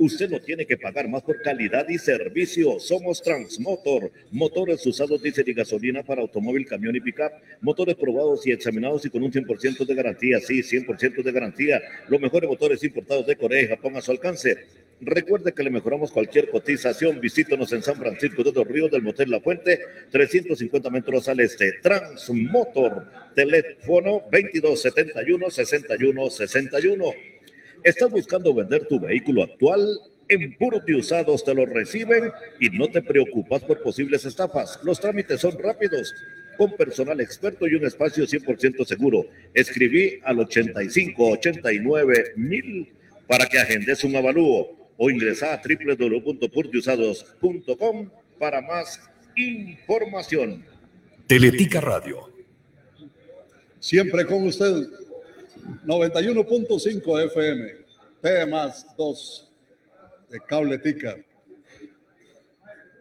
Usted 0.00 0.30
no 0.30 0.40
tiene 0.40 0.64
que 0.64 0.78
pagar 0.78 1.10
más 1.10 1.22
por 1.22 1.42
calidad 1.42 1.86
y 1.90 1.98
servicio. 1.98 2.80
Somos 2.80 3.20
Transmotor, 3.20 4.10
motores 4.30 4.86
usados 4.86 5.22
diésel 5.22 5.50
y 5.50 5.52
gasolina 5.52 6.02
para 6.02 6.22
automóvil, 6.22 6.66
camión 6.66 6.96
y 6.96 7.00
pickup, 7.02 7.32
motores 7.60 7.96
probados 7.96 8.46
y 8.46 8.50
examinados 8.50 9.04
y 9.04 9.10
con 9.10 9.22
un 9.22 9.30
100% 9.30 9.84
de 9.84 9.94
garantía. 9.94 10.40
Sí, 10.40 10.62
100% 10.62 11.22
de 11.22 11.32
garantía. 11.32 11.82
Los 12.08 12.18
mejores 12.18 12.48
motores 12.48 12.82
importados 12.82 13.26
de 13.26 13.36
Corea 13.36 13.60
y 13.60 13.66
Japón 13.66 13.94
a 13.94 14.00
su 14.00 14.10
alcance. 14.10 14.56
Recuerde 15.02 15.52
que 15.52 15.62
le 15.62 15.68
mejoramos 15.68 16.10
cualquier 16.12 16.48
cotización. 16.48 17.20
Visítanos 17.20 17.70
en 17.74 17.82
San 17.82 17.96
Francisco 17.96 18.42
de 18.42 18.52
los 18.52 18.66
Ríos 18.66 18.90
del 18.90 19.02
Motel 19.02 19.30
La 19.30 19.40
Fuente, 19.40 19.80
350 20.10 20.88
metros 20.88 21.28
al 21.28 21.40
este. 21.40 21.74
Transmotor, 21.82 23.06
teléfono 23.34 24.22
2271 24.32 25.50
6161. 25.50 27.04
¿Estás 27.82 28.10
buscando 28.10 28.54
vender 28.54 28.86
tu 28.86 29.00
vehículo 29.00 29.42
actual? 29.42 29.98
En 30.28 30.56
Purti 30.56 30.94
Usados 30.94 31.44
te 31.44 31.52
lo 31.54 31.66
reciben 31.66 32.30
y 32.60 32.70
no 32.70 32.88
te 32.88 33.02
preocupas 33.02 33.62
por 33.62 33.82
posibles 33.82 34.24
estafas. 34.24 34.78
Los 34.84 35.00
trámites 35.00 35.40
son 35.40 35.58
rápidos, 35.58 36.14
con 36.56 36.76
personal 36.76 37.20
experto 37.20 37.66
y 37.66 37.74
un 37.74 37.84
espacio 37.86 38.24
100% 38.24 38.84
seguro. 38.84 39.26
Escribí 39.54 40.20
al 40.24 40.38
85 40.40 41.30
89 41.30 42.34
mil 42.36 42.92
para 43.26 43.46
que 43.46 43.58
agendes 43.58 44.04
un 44.04 44.14
avalúo 44.14 44.92
o 44.96 45.10
ingresa 45.10 45.54
a 45.54 45.62
www.purtiusados.com 45.62 48.10
para 48.38 48.60
más 48.60 49.00
información. 49.36 50.64
Teletica 51.26 51.80
Radio. 51.80 52.30
Siempre 53.78 54.26
con 54.26 54.46
usted. 54.46 54.99
91.5 55.84 57.24
FM, 57.26 57.74
P 58.20 58.46
más 58.46 58.86
2 58.96 59.52
de 60.30 60.40
Cable 60.40 60.78
Tica 60.78 61.16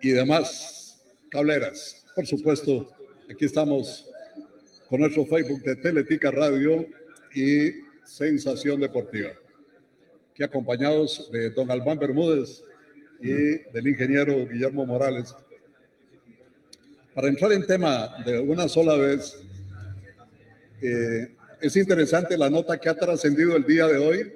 y 0.01 0.09
demás 0.09 1.01
cableras. 1.29 2.05
Por 2.15 2.25
supuesto, 2.25 2.89
aquí 3.29 3.45
estamos 3.45 4.09
con 4.89 5.01
nuestro 5.01 5.25
Facebook 5.25 5.61
de 5.61 5.75
Teletica 5.75 6.31
Radio 6.31 6.85
y 7.35 7.71
Sensación 8.03 8.79
Deportiva. 8.79 9.29
Aquí 10.31 10.43
acompañados 10.43 11.29
de 11.31 11.51
don 11.51 11.69
Albán 11.69 11.99
Bermúdez 11.99 12.63
y 13.21 13.31
del 13.71 13.87
ingeniero 13.87 14.47
Guillermo 14.47 14.85
Morales. 14.85 15.35
Para 17.13 17.27
entrar 17.27 17.51
en 17.51 17.67
tema 17.67 18.23
de 18.25 18.39
una 18.39 18.67
sola 18.67 18.95
vez, 18.95 19.37
eh, 20.81 21.35
es 21.61 21.75
interesante 21.75 22.37
la 22.37 22.49
nota 22.49 22.77
que 22.77 22.89
ha 22.89 22.95
trascendido 22.95 23.55
el 23.55 23.65
día 23.65 23.87
de 23.87 23.97
hoy. 23.97 24.33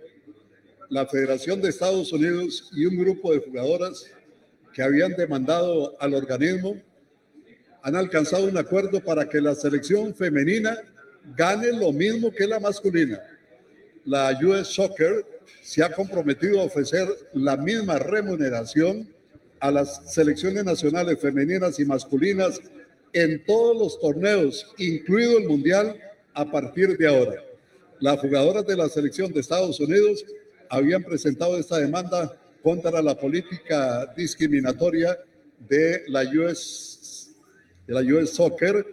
La 0.90 1.06
Federación 1.06 1.62
de 1.62 1.70
Estados 1.70 2.12
Unidos 2.12 2.70
y 2.74 2.86
un 2.86 2.98
grupo 2.98 3.32
de 3.34 3.40
jugadoras 3.40 4.06
que 4.74 4.84
habían 4.84 5.14
demandado 5.14 5.96
al 6.00 6.14
organismo 6.14 6.82
han 7.82 7.96
alcanzado 7.96 8.46
un 8.46 8.58
acuerdo 8.58 9.00
para 9.02 9.28
que 9.28 9.42
la 9.42 9.56
selección 9.56 10.14
femenina 10.14 10.78
gane 11.36 11.72
lo 11.72 11.92
mismo 11.92 12.32
que 12.32 12.48
la 12.48 12.60
masculina. 12.60 13.22
La 14.06 14.38
US 14.44 14.68
Soccer 14.68 15.26
se 15.62 15.84
ha 15.84 15.92
comprometido 15.92 16.62
a 16.62 16.66
ofrecer 16.66 17.08
la 17.34 17.56
misma 17.58 18.00
remuneración 18.00 19.08
a 19.60 19.72
las 19.72 20.14
selecciones 20.14 20.66
nacionales 20.66 21.20
femeninas 21.20 21.80
y 21.80 21.86
masculinas 21.86 22.60
en 23.14 23.46
todos 23.46 23.78
los 23.78 24.00
torneos, 24.00 24.74
incluido 24.78 25.38
el 25.38 25.48
Mundial 25.48 25.96
a 26.34 26.46
partir 26.50 26.98
de 26.98 27.08
ahora. 27.08 27.44
Las 28.00 28.20
jugadoras 28.20 28.66
de 28.66 28.76
la 28.76 28.90
selección 28.90 29.32
de 29.32 29.40
Estados 29.40 29.80
Unidos 29.80 30.26
habían 30.70 31.04
presentado 31.04 31.58
esta 31.58 31.78
demanda 31.78 32.38
contra 32.62 33.02
la 33.02 33.16
política 33.18 34.12
discriminatoria 34.18 35.18
de 35.60 36.04
la 36.08 36.24
US, 36.24 37.36
de 37.88 37.94
la 37.94 38.02
US 38.02 38.32
Soccer. 38.32 38.86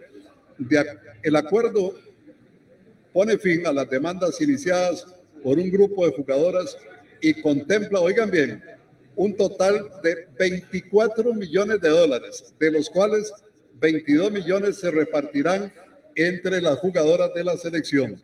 De, 0.57 0.85
el 1.23 1.35
acuerdo 1.35 1.95
pone 3.13 3.37
fin 3.37 3.65
a 3.65 3.73
las 3.73 3.89
demandas 3.89 4.39
iniciadas 4.41 5.05
por 5.43 5.57
un 5.57 5.69
grupo 5.71 6.05
de 6.05 6.13
jugadoras 6.13 6.77
y 7.19 7.33
contempla, 7.41 7.99
oigan 7.99 8.29
bien, 8.29 8.63
un 9.15 9.35
total 9.35 9.89
de 10.03 10.27
24 10.37 11.33
millones 11.33 11.81
de 11.81 11.89
dólares, 11.89 12.53
de 12.59 12.71
los 12.71 12.89
cuales 12.89 13.31
22 13.79 14.31
millones 14.31 14.77
se 14.77 14.91
repartirán 14.91 15.73
entre 16.15 16.61
las 16.61 16.77
jugadoras 16.79 17.33
de 17.33 17.43
la 17.43 17.57
selección. 17.57 18.21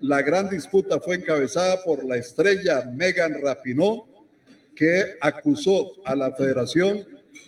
La 0.00 0.22
gran 0.22 0.48
disputa 0.50 1.00
fue 1.00 1.16
encabezada 1.16 1.82
por 1.82 2.04
la 2.04 2.16
estrella 2.16 2.90
Megan 2.92 3.40
Rapinoe, 3.42 4.04
que 4.74 5.14
acusó 5.20 5.92
a 6.04 6.14
la 6.14 6.32
federación 6.32 7.06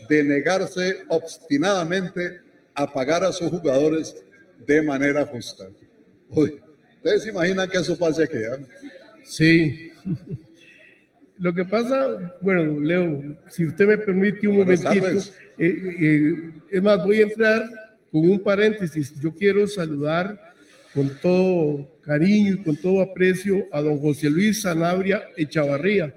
de 0.09 0.24
negarse 0.24 0.99
obstinadamente 1.09 2.41
a 2.74 2.93
pagar 2.93 3.24
a 3.24 3.33
sus 3.33 3.51
jugadores 3.51 4.16
de 4.66 4.83
manera 4.83 5.27
justa. 5.27 5.66
Uy, 6.31 6.61
¿Ustedes 7.07 7.22
se 7.22 7.31
imaginan 7.31 7.68
que 7.68 7.79
eso 7.79 7.97
pase 7.97 8.24
aquí? 8.24 8.37
eh? 8.39 8.66
Sí. 9.24 9.93
Lo 11.39 11.55
que 11.55 11.64
pasa, 11.64 12.35
bueno, 12.41 12.81
Leo, 12.81 13.37
si 13.49 13.66
usted 13.66 13.87
me 13.87 13.99
permite 13.99 14.49
un 14.49 14.57
Buenas 14.57 14.83
momentito, 14.83 15.33
eh, 15.59 15.97
eh, 16.01 16.53
es 16.70 16.83
más, 16.83 17.05
voy 17.05 17.20
a 17.20 17.22
entrar 17.24 17.68
con 18.16 18.30
un 18.30 18.40
paréntesis. 18.40 19.12
Yo 19.20 19.30
quiero 19.34 19.68
saludar 19.68 20.40
con 20.94 21.10
todo 21.20 21.86
cariño 22.00 22.54
y 22.54 22.62
con 22.62 22.74
todo 22.74 23.02
aprecio 23.02 23.66
a 23.70 23.82
don 23.82 23.98
José 23.98 24.30
Luis 24.30 24.62
Sanabria 24.62 25.22
Echavarría. 25.36 26.14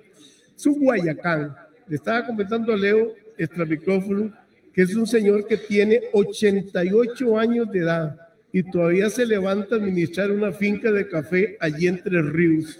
Es 0.55 0.65
un 0.65 0.79
Guayacán. 0.79 1.53
Le 1.89 1.97
estaba 1.97 2.25
comentando 2.25 2.71
a 2.71 2.77
Leo, 2.77 3.13
extra 3.37 3.65
micrófono, 3.65 4.33
que 4.73 4.83
es 4.83 4.95
un 4.95 5.05
señor 5.05 5.45
que 5.45 5.57
tiene 5.57 6.03
88 6.13 7.37
años 7.37 7.69
de 7.69 7.79
edad 7.79 8.15
y 8.53 8.63
todavía 8.63 9.09
se 9.09 9.25
levanta 9.25 9.75
a 9.75 9.79
administrar 9.79 10.31
una 10.31 10.53
finca 10.53 10.93
de 10.93 11.05
café 11.05 11.57
allí 11.59 11.87
entre 11.87 12.21
ríos. 12.21 12.79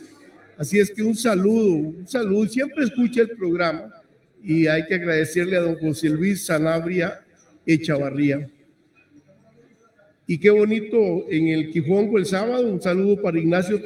Así 0.57 0.80
es 0.80 0.91
que 0.91 1.03
un 1.03 1.15
saludo, 1.15 1.74
un 1.74 2.07
saludo. 2.07 2.47
Siempre 2.47 2.86
escucha 2.86 3.24
el 3.24 3.32
programa 3.32 3.93
y 4.41 4.67
hay 4.67 4.86
que 4.86 4.95
agradecerle 4.95 5.57
a 5.57 5.61
don 5.61 5.76
José 5.76 6.07
Luis 6.07 6.45
Sanabria 6.45 7.20
Echavarría. 7.65 8.49
Y 10.30 10.38
qué 10.38 10.52
bonito 10.52 11.26
en 11.28 11.48
el 11.48 11.72
Quijongo 11.72 12.20
el 12.20 12.26
sábado. 12.28 12.72
Un 12.72 12.80
saludo 12.80 13.20
para 13.20 13.40
Ignacio 13.40 13.82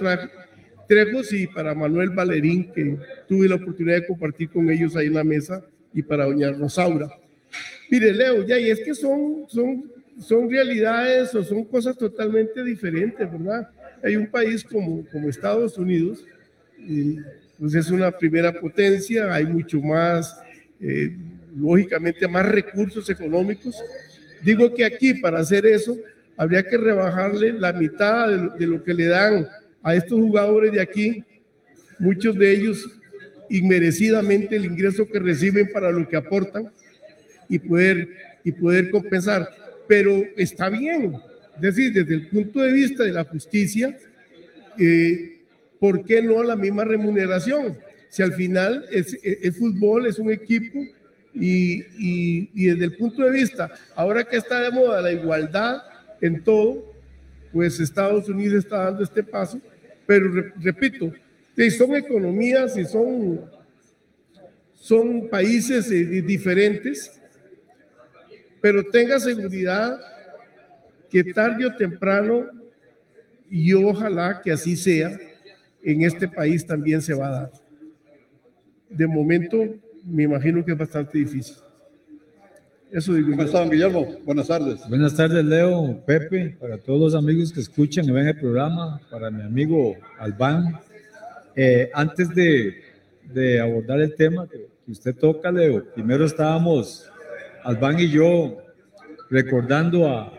Trejos 0.90 1.32
y 1.32 1.48
para 1.48 1.74
Manuel 1.74 2.10
Valerín, 2.10 2.70
que 2.74 2.98
tuve 3.30 3.48
la 3.48 3.56
oportunidad 3.56 4.02
de 4.02 4.08
compartir 4.08 4.50
con 4.50 4.70
ellos 4.70 4.94
ahí 4.98 5.08
en 5.08 5.14
la 5.14 5.24
mesa, 5.24 5.64
y 5.94 6.02
para 6.02 6.26
doña 6.26 6.52
Rosaura. 6.52 7.08
Mire, 7.90 8.12
Leo, 8.12 8.46
ya, 8.46 8.60
y 8.60 8.70
es 8.70 8.82
que 8.82 8.94
son, 8.94 9.46
son, 9.48 9.90
son 10.20 10.52
realidades 10.52 11.34
o 11.34 11.46
son 11.46 11.64
cosas 11.64 11.98
totalmente 11.98 12.62
diferentes, 12.62 13.32
¿verdad? 13.32 13.70
Hay 14.04 14.18
un 14.18 14.28
país 14.28 14.66
como, 14.66 15.06
como 15.14 15.30
Estados 15.30 15.78
Unidos, 15.78 16.26
y, 16.78 17.20
pues 17.58 17.74
es 17.74 17.90
una 17.90 18.12
primera 18.12 18.52
potencia, 18.52 19.34
hay 19.34 19.46
mucho 19.46 19.80
más, 19.80 20.38
eh, 20.82 21.16
lógicamente, 21.56 22.28
más 22.28 22.46
recursos 22.46 23.10
económicos. 23.10 23.82
Digo 24.44 24.74
que 24.74 24.84
aquí, 24.84 25.14
para 25.14 25.40
hacer 25.40 25.66
eso, 25.66 25.96
habría 26.38 26.64
que 26.64 26.78
rebajarle 26.78 27.54
la 27.54 27.74
mitad 27.74 28.28
de, 28.58 28.68
lo- 28.68 28.84
que 28.84 28.94
le 28.94 29.06
dan 29.06 29.48
a 29.82 29.96
estos 29.96 30.20
jugadores 30.20 30.72
de 30.72 30.82
aquí, 30.82 31.24
muchos 32.00 32.38
de 32.38 32.52
ellos 32.52 32.90
inmerecidamente 33.50 34.56
el 34.56 34.66
ingreso 34.66 35.08
que 35.08 35.20
reciben 35.20 35.70
para 35.72 35.92
lo 35.92 36.08
que 36.08 36.16
aportan 36.16 36.72
y 37.50 37.60
poder, 37.60 38.08
y 38.44 38.52
poder 38.52 38.90
compensar. 38.90 39.48
Pero 39.88 40.24
está 40.38 40.70
bien, 40.70 41.16
es 41.56 41.62
decir, 41.62 41.94
desde 41.94 42.16
el 42.16 42.28
punto 42.30 42.62
de 42.62 42.72
vista 42.72 43.04
de 43.04 43.12
la 43.12 43.26
justicia, 43.26 43.96
eh, 44.80 45.40
¿por 45.80 46.04
qué 46.06 46.22
no 46.22 46.42
la 46.42 46.56
misma 46.56 46.84
remuneración? 46.86 47.78
Si 48.10 48.24
al 48.24 48.34
final 48.34 48.86
es, 48.92 49.18
fútbol 49.58 50.08
es 50.08 50.18
un 50.20 50.32
equipo 50.32 50.80
y, 51.34 51.82
y- 51.98 52.50
y 52.54 52.66
desde 52.68 52.86
el 52.86 52.96
punto 52.96 53.24
de 53.24 53.32
vista, 53.32 53.72
ahora 53.96 54.24
que 54.24 54.38
está 54.38 54.62
de 54.62 54.72
moda 54.72 55.02
la 55.02 55.12
igualdad 55.12 55.82
en 56.26 56.44
todo, 56.44 56.92
pues 57.52 57.80
Estados 57.80 58.30
Unidos 58.30 58.64
está 58.64 58.86
dando 58.86 59.04
este 59.04 59.22
paso, 59.24 59.60
pero 60.08 60.32
re- 60.32 60.54
repito, 60.62 61.12
son 61.78 61.96
economías 61.96 62.78
y 62.78 62.86
son, 62.86 63.42
son 64.74 65.30
países 65.30 65.92
eh, 65.92 66.06
di- 66.06 66.22
diferentes, 66.22 67.20
pero 68.62 68.84
tenga 68.84 69.20
seguridad 69.20 70.00
que 71.10 71.24
tarde 71.26 71.66
o 71.66 71.76
temprano, 71.76 72.48
y 73.50 73.74
ojalá 73.74 74.42
que 74.42 74.52
así 74.52 74.76
sea, 74.76 75.16
en 75.84 76.02
este 76.04 76.28
país 76.28 76.66
también 76.66 77.02
se 77.02 77.14
va 77.14 77.28
a 77.28 77.32
dar. 77.32 77.52
De 78.90 79.06
momento, 79.06 79.58
me 80.06 80.24
imagino 80.24 80.64
que 80.66 80.72
es 80.72 80.78
bastante 80.78 81.18
difícil. 81.20 81.56
Eso 82.94 83.16
digo. 83.16 83.32
¿Cómo 83.32 83.42
están, 83.42 83.72
Guillermo? 83.72 84.20
Buenas 84.24 84.48
tardes. 84.48 84.88
Buenas 84.88 85.16
tardes, 85.16 85.44
Leo, 85.44 86.00
Pepe, 86.06 86.56
para 86.60 86.78
todos 86.78 87.00
los 87.00 87.16
amigos 87.16 87.52
que 87.52 87.60
escuchan 87.60 88.06
y 88.06 88.12
ven 88.12 88.28
el 88.28 88.38
programa, 88.38 89.02
para 89.10 89.32
mi 89.32 89.42
amigo 89.42 89.96
Albán. 90.20 90.80
Eh, 91.56 91.90
antes 91.92 92.30
de, 92.36 92.84
de 93.34 93.60
abordar 93.60 94.00
el 94.00 94.14
tema 94.14 94.48
que, 94.48 94.68
que 94.86 94.92
usted 94.92 95.16
toca, 95.16 95.52
Leo, 95.52 95.84
primero 95.96 96.24
estábamos, 96.24 97.10
Albán 97.64 98.00
y 98.00 98.12
yo, 98.12 98.60
recordando 99.28 100.08
a, 100.08 100.32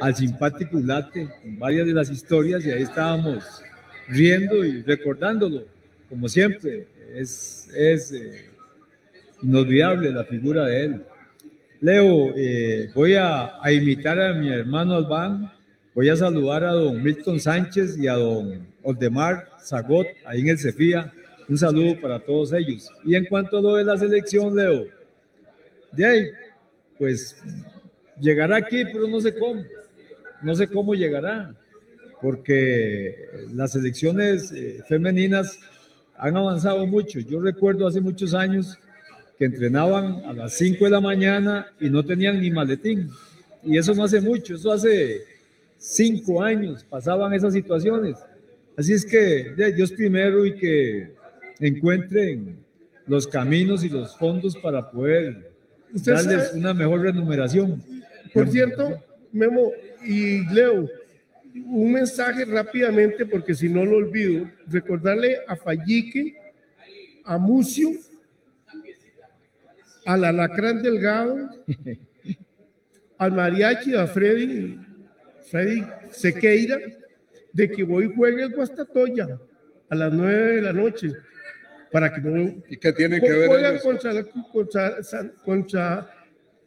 al 0.00 0.16
simpático 0.16 0.78
Ulate 0.78 1.28
en 1.44 1.60
varias 1.60 1.86
de 1.86 1.92
las 1.92 2.10
historias 2.10 2.66
y 2.66 2.72
ahí 2.72 2.82
estábamos 2.82 3.62
riendo 4.08 4.64
y 4.64 4.82
recordándolo, 4.82 5.62
como 6.08 6.28
siempre. 6.28 6.88
Es, 7.14 7.68
es 7.72 8.10
eh, 8.10 8.50
inolvidable 9.44 10.10
la 10.10 10.24
figura 10.24 10.66
de 10.66 10.86
él. 10.86 11.04
Leo, 11.80 12.32
eh, 12.36 12.90
voy 12.94 13.14
a, 13.14 13.62
a 13.62 13.72
imitar 13.72 14.20
a 14.20 14.34
mi 14.34 14.48
hermano 14.52 14.94
Albán, 14.94 15.52
voy 15.94 16.08
a 16.08 16.16
saludar 16.16 16.64
a 16.64 16.72
don 16.72 17.02
Milton 17.02 17.38
Sánchez 17.38 17.98
y 17.98 18.08
a 18.08 18.14
don 18.14 18.66
Oldemar 18.82 19.48
Zagot, 19.62 20.06
ahí 20.24 20.40
en 20.40 20.48
el 20.48 20.58
Cefía. 20.58 21.12
Un 21.48 21.58
saludo 21.58 22.00
para 22.00 22.18
todos 22.20 22.52
ellos. 22.52 22.90
Y 23.04 23.14
en 23.16 23.26
cuanto 23.26 23.58
a 23.58 23.62
lo 23.62 23.74
de 23.76 23.84
la 23.84 23.98
selección, 23.98 24.56
Leo, 24.56 24.86
de 25.92 26.06
ahí, 26.06 26.26
pues 26.98 27.36
llegará 28.20 28.56
aquí, 28.56 28.84
pero 28.84 29.06
no 29.06 29.20
sé 29.20 29.34
cómo. 29.34 29.62
No 30.42 30.54
sé 30.54 30.68
cómo 30.68 30.94
llegará, 30.94 31.54
porque 32.20 33.14
las 33.54 33.72
selecciones 33.72 34.52
eh, 34.52 34.82
femeninas 34.88 35.58
han 36.16 36.36
avanzado 36.36 36.86
mucho. 36.86 37.20
Yo 37.20 37.40
recuerdo 37.40 37.86
hace 37.86 38.00
muchos 38.00 38.34
años 38.34 38.78
que 39.38 39.44
entrenaban 39.46 40.24
a 40.24 40.32
las 40.32 40.54
5 40.54 40.84
de 40.84 40.90
la 40.90 41.00
mañana 41.00 41.66
y 41.80 41.90
no 41.90 42.04
tenían 42.04 42.40
ni 42.40 42.50
maletín. 42.50 43.10
Y 43.62 43.78
eso 43.78 43.94
no 43.94 44.04
hace 44.04 44.20
mucho, 44.20 44.54
eso 44.54 44.70
hace 44.72 45.22
cinco 45.78 46.42
años 46.42 46.84
pasaban 46.88 47.32
esas 47.32 47.52
situaciones. 47.54 48.16
Así 48.76 48.92
es 48.92 49.04
que 49.04 49.54
Dios 49.74 49.92
primero 49.92 50.44
y 50.46 50.54
que 50.56 51.10
encuentren 51.60 52.56
los 53.06 53.26
caminos 53.26 53.84
y 53.84 53.88
los 53.88 54.16
fondos 54.16 54.56
para 54.56 54.90
poder 54.90 55.50
darles 55.92 56.48
sabe- 56.48 56.58
una 56.58 56.74
mejor 56.74 57.00
remuneración. 57.02 57.82
Por 58.32 58.48
cierto, 58.48 59.02
Memo 59.32 59.72
y 60.04 60.44
Leo, 60.52 60.88
un 61.66 61.92
mensaje 61.92 62.44
rápidamente, 62.44 63.24
porque 63.26 63.54
si 63.54 63.68
no 63.68 63.84
lo 63.84 63.96
olvido, 63.98 64.50
recordarle 64.66 65.38
a 65.46 65.54
Fallique, 65.56 66.34
a 67.24 67.38
Mucio, 67.38 67.90
al 70.04 70.24
Alacrán 70.24 70.82
Delgado, 70.82 71.48
al 73.18 73.32
Mariachi, 73.32 73.94
a 73.94 74.06
Freddy, 74.06 74.78
Freddy 75.50 75.84
Sequeira, 76.10 76.78
de 77.52 77.70
que 77.70 77.84
hoy 77.84 78.12
juegue 78.14 78.42
el 78.42 78.54
Guastatoya 78.54 79.38
a 79.88 79.94
las 79.94 80.12
nueve 80.12 80.56
de 80.56 80.62
la 80.62 80.72
noche, 80.72 81.12
para 81.92 82.12
que 82.12 82.20
no... 82.20 82.62
¿Y 82.68 82.76
qué 82.76 82.92
tiene 82.92 83.20
que 83.20 83.30
ver 83.30 83.48
Juegan 83.48 83.78
contra, 83.78 84.24
contra, 84.52 84.96
contra, 85.44 86.10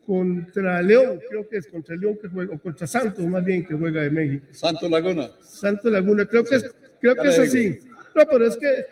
contra 0.06 0.82
León, 0.82 1.20
creo 1.30 1.48
que 1.50 1.58
es 1.58 1.68
contra 1.68 1.96
León 1.96 2.18
que 2.22 2.30
juega, 2.30 2.56
o 2.56 2.60
contra 2.60 2.88
Santos 2.88 3.26
más 3.26 3.44
bien 3.44 3.66
que 3.66 3.74
juega 3.74 4.04
de 4.04 4.10
México. 4.10 4.48
Santos 4.52 4.90
Laguna. 4.90 5.30
Santos 5.42 5.92
Laguna, 5.92 6.26
creo 6.26 6.46
que 6.46 6.56
es, 6.56 6.74
creo 7.02 7.16
Ya 7.16 7.22
que 7.22 7.30
es 7.30 7.40
así. 7.40 7.80
No, 8.16 8.26
pero 8.26 8.48
es 8.48 8.56
que 8.56 8.86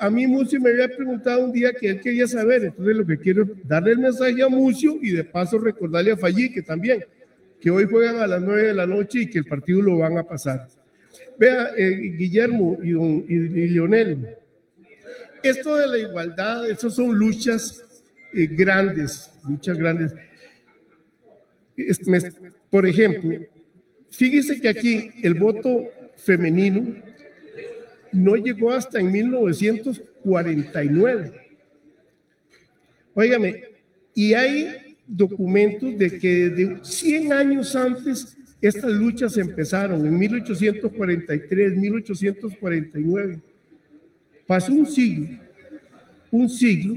a 0.00 0.10
mí 0.10 0.26
Mucio 0.26 0.60
me 0.60 0.70
había 0.70 0.88
preguntado 0.88 1.44
un 1.44 1.52
día 1.52 1.72
que 1.72 1.88
él 1.90 2.00
quería 2.00 2.26
saber, 2.26 2.64
entonces 2.64 2.96
lo 2.96 3.06
que 3.06 3.18
quiero 3.18 3.42
es 3.44 3.50
darle 3.68 3.92
el 3.92 3.98
mensaje 3.98 4.42
a 4.42 4.48
Mucio 4.48 4.98
y 5.00 5.10
de 5.12 5.24
paso 5.24 5.58
recordarle 5.58 6.12
a 6.12 6.16
Fallí 6.16 6.50
que 6.50 6.62
también, 6.62 7.04
que 7.60 7.70
hoy 7.70 7.84
juegan 7.84 8.16
a 8.16 8.26
las 8.26 8.40
9 8.42 8.68
de 8.68 8.74
la 8.74 8.86
noche 8.86 9.20
y 9.22 9.26
que 9.30 9.38
el 9.38 9.44
partido 9.44 9.82
lo 9.82 9.98
van 9.98 10.16
a 10.18 10.22
pasar. 10.24 10.66
Vea, 11.38 11.70
eh, 11.76 11.90
Guillermo 12.18 12.78
y, 12.82 12.90
don- 12.92 13.24
y- 13.28 13.34
y 13.34 13.68
Leonel, 13.68 14.36
esto 15.42 15.76
de 15.76 15.86
la 15.86 15.98
igualdad, 15.98 16.68
eso 16.70 16.90
son 16.90 17.14
luchas 17.16 17.82
eh, 18.32 18.46
grandes, 18.46 19.30
luchas 19.48 19.76
grandes. 19.78 20.14
Es- 21.76 22.06
me- 22.06 22.20
por 22.70 22.86
ejemplo, 22.86 23.38
fíjese 24.10 24.60
que 24.60 24.68
aquí 24.68 25.10
el 25.22 25.34
voto 25.34 25.84
femenino 26.16 26.94
no 28.12 28.36
llegó 28.36 28.72
hasta 28.72 29.00
en 29.00 29.10
1949. 29.12 31.32
Óigame, 33.14 33.64
y 34.14 34.34
hay 34.34 34.96
documentos 35.06 35.96
de 35.98 36.18
que 36.18 36.50
de 36.50 36.78
100 36.82 37.32
años 37.32 37.74
antes 37.74 38.36
estas 38.60 38.92
luchas 38.92 39.38
empezaron, 39.38 40.06
en 40.06 40.18
1843, 40.18 41.76
1849. 41.76 43.40
Pasó 44.46 44.72
un 44.72 44.86
siglo, 44.86 45.38
un 46.30 46.48
siglo, 46.48 46.94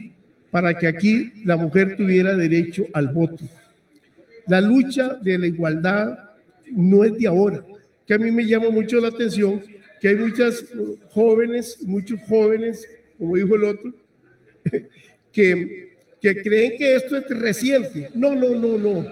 para 0.51 0.77
que 0.77 0.85
aquí 0.87 1.33
la 1.45 1.57
mujer 1.57 1.95
tuviera 1.95 2.35
derecho 2.35 2.85
al 2.93 3.07
voto. 3.07 3.45
La 4.47 4.61
lucha 4.61 5.15
de 5.15 5.39
la 5.39 5.47
igualdad 5.47 6.19
no 6.69 7.03
es 7.03 7.17
de 7.17 7.27
ahora, 7.27 7.65
que 8.05 8.13
a 8.13 8.17
mí 8.17 8.31
me 8.31 8.45
llama 8.45 8.69
mucho 8.69 8.99
la 8.99 9.07
atención 9.07 9.61
que 10.03 10.09
hay 10.09 10.15
muchas 10.17 10.65
jóvenes, 11.11 11.77
muchos 11.85 12.19
jóvenes, 12.27 12.85
como 13.17 13.37
dijo 13.37 13.55
el 13.55 13.63
otro, 13.63 13.93
que, 15.31 15.95
que 16.21 16.41
creen 16.41 16.77
que 16.77 16.95
esto 16.95 17.15
es 17.15 17.29
reciente. 17.29 18.09
No, 18.13 18.35
no, 18.35 18.49
no, 18.49 18.77
no. 18.77 19.07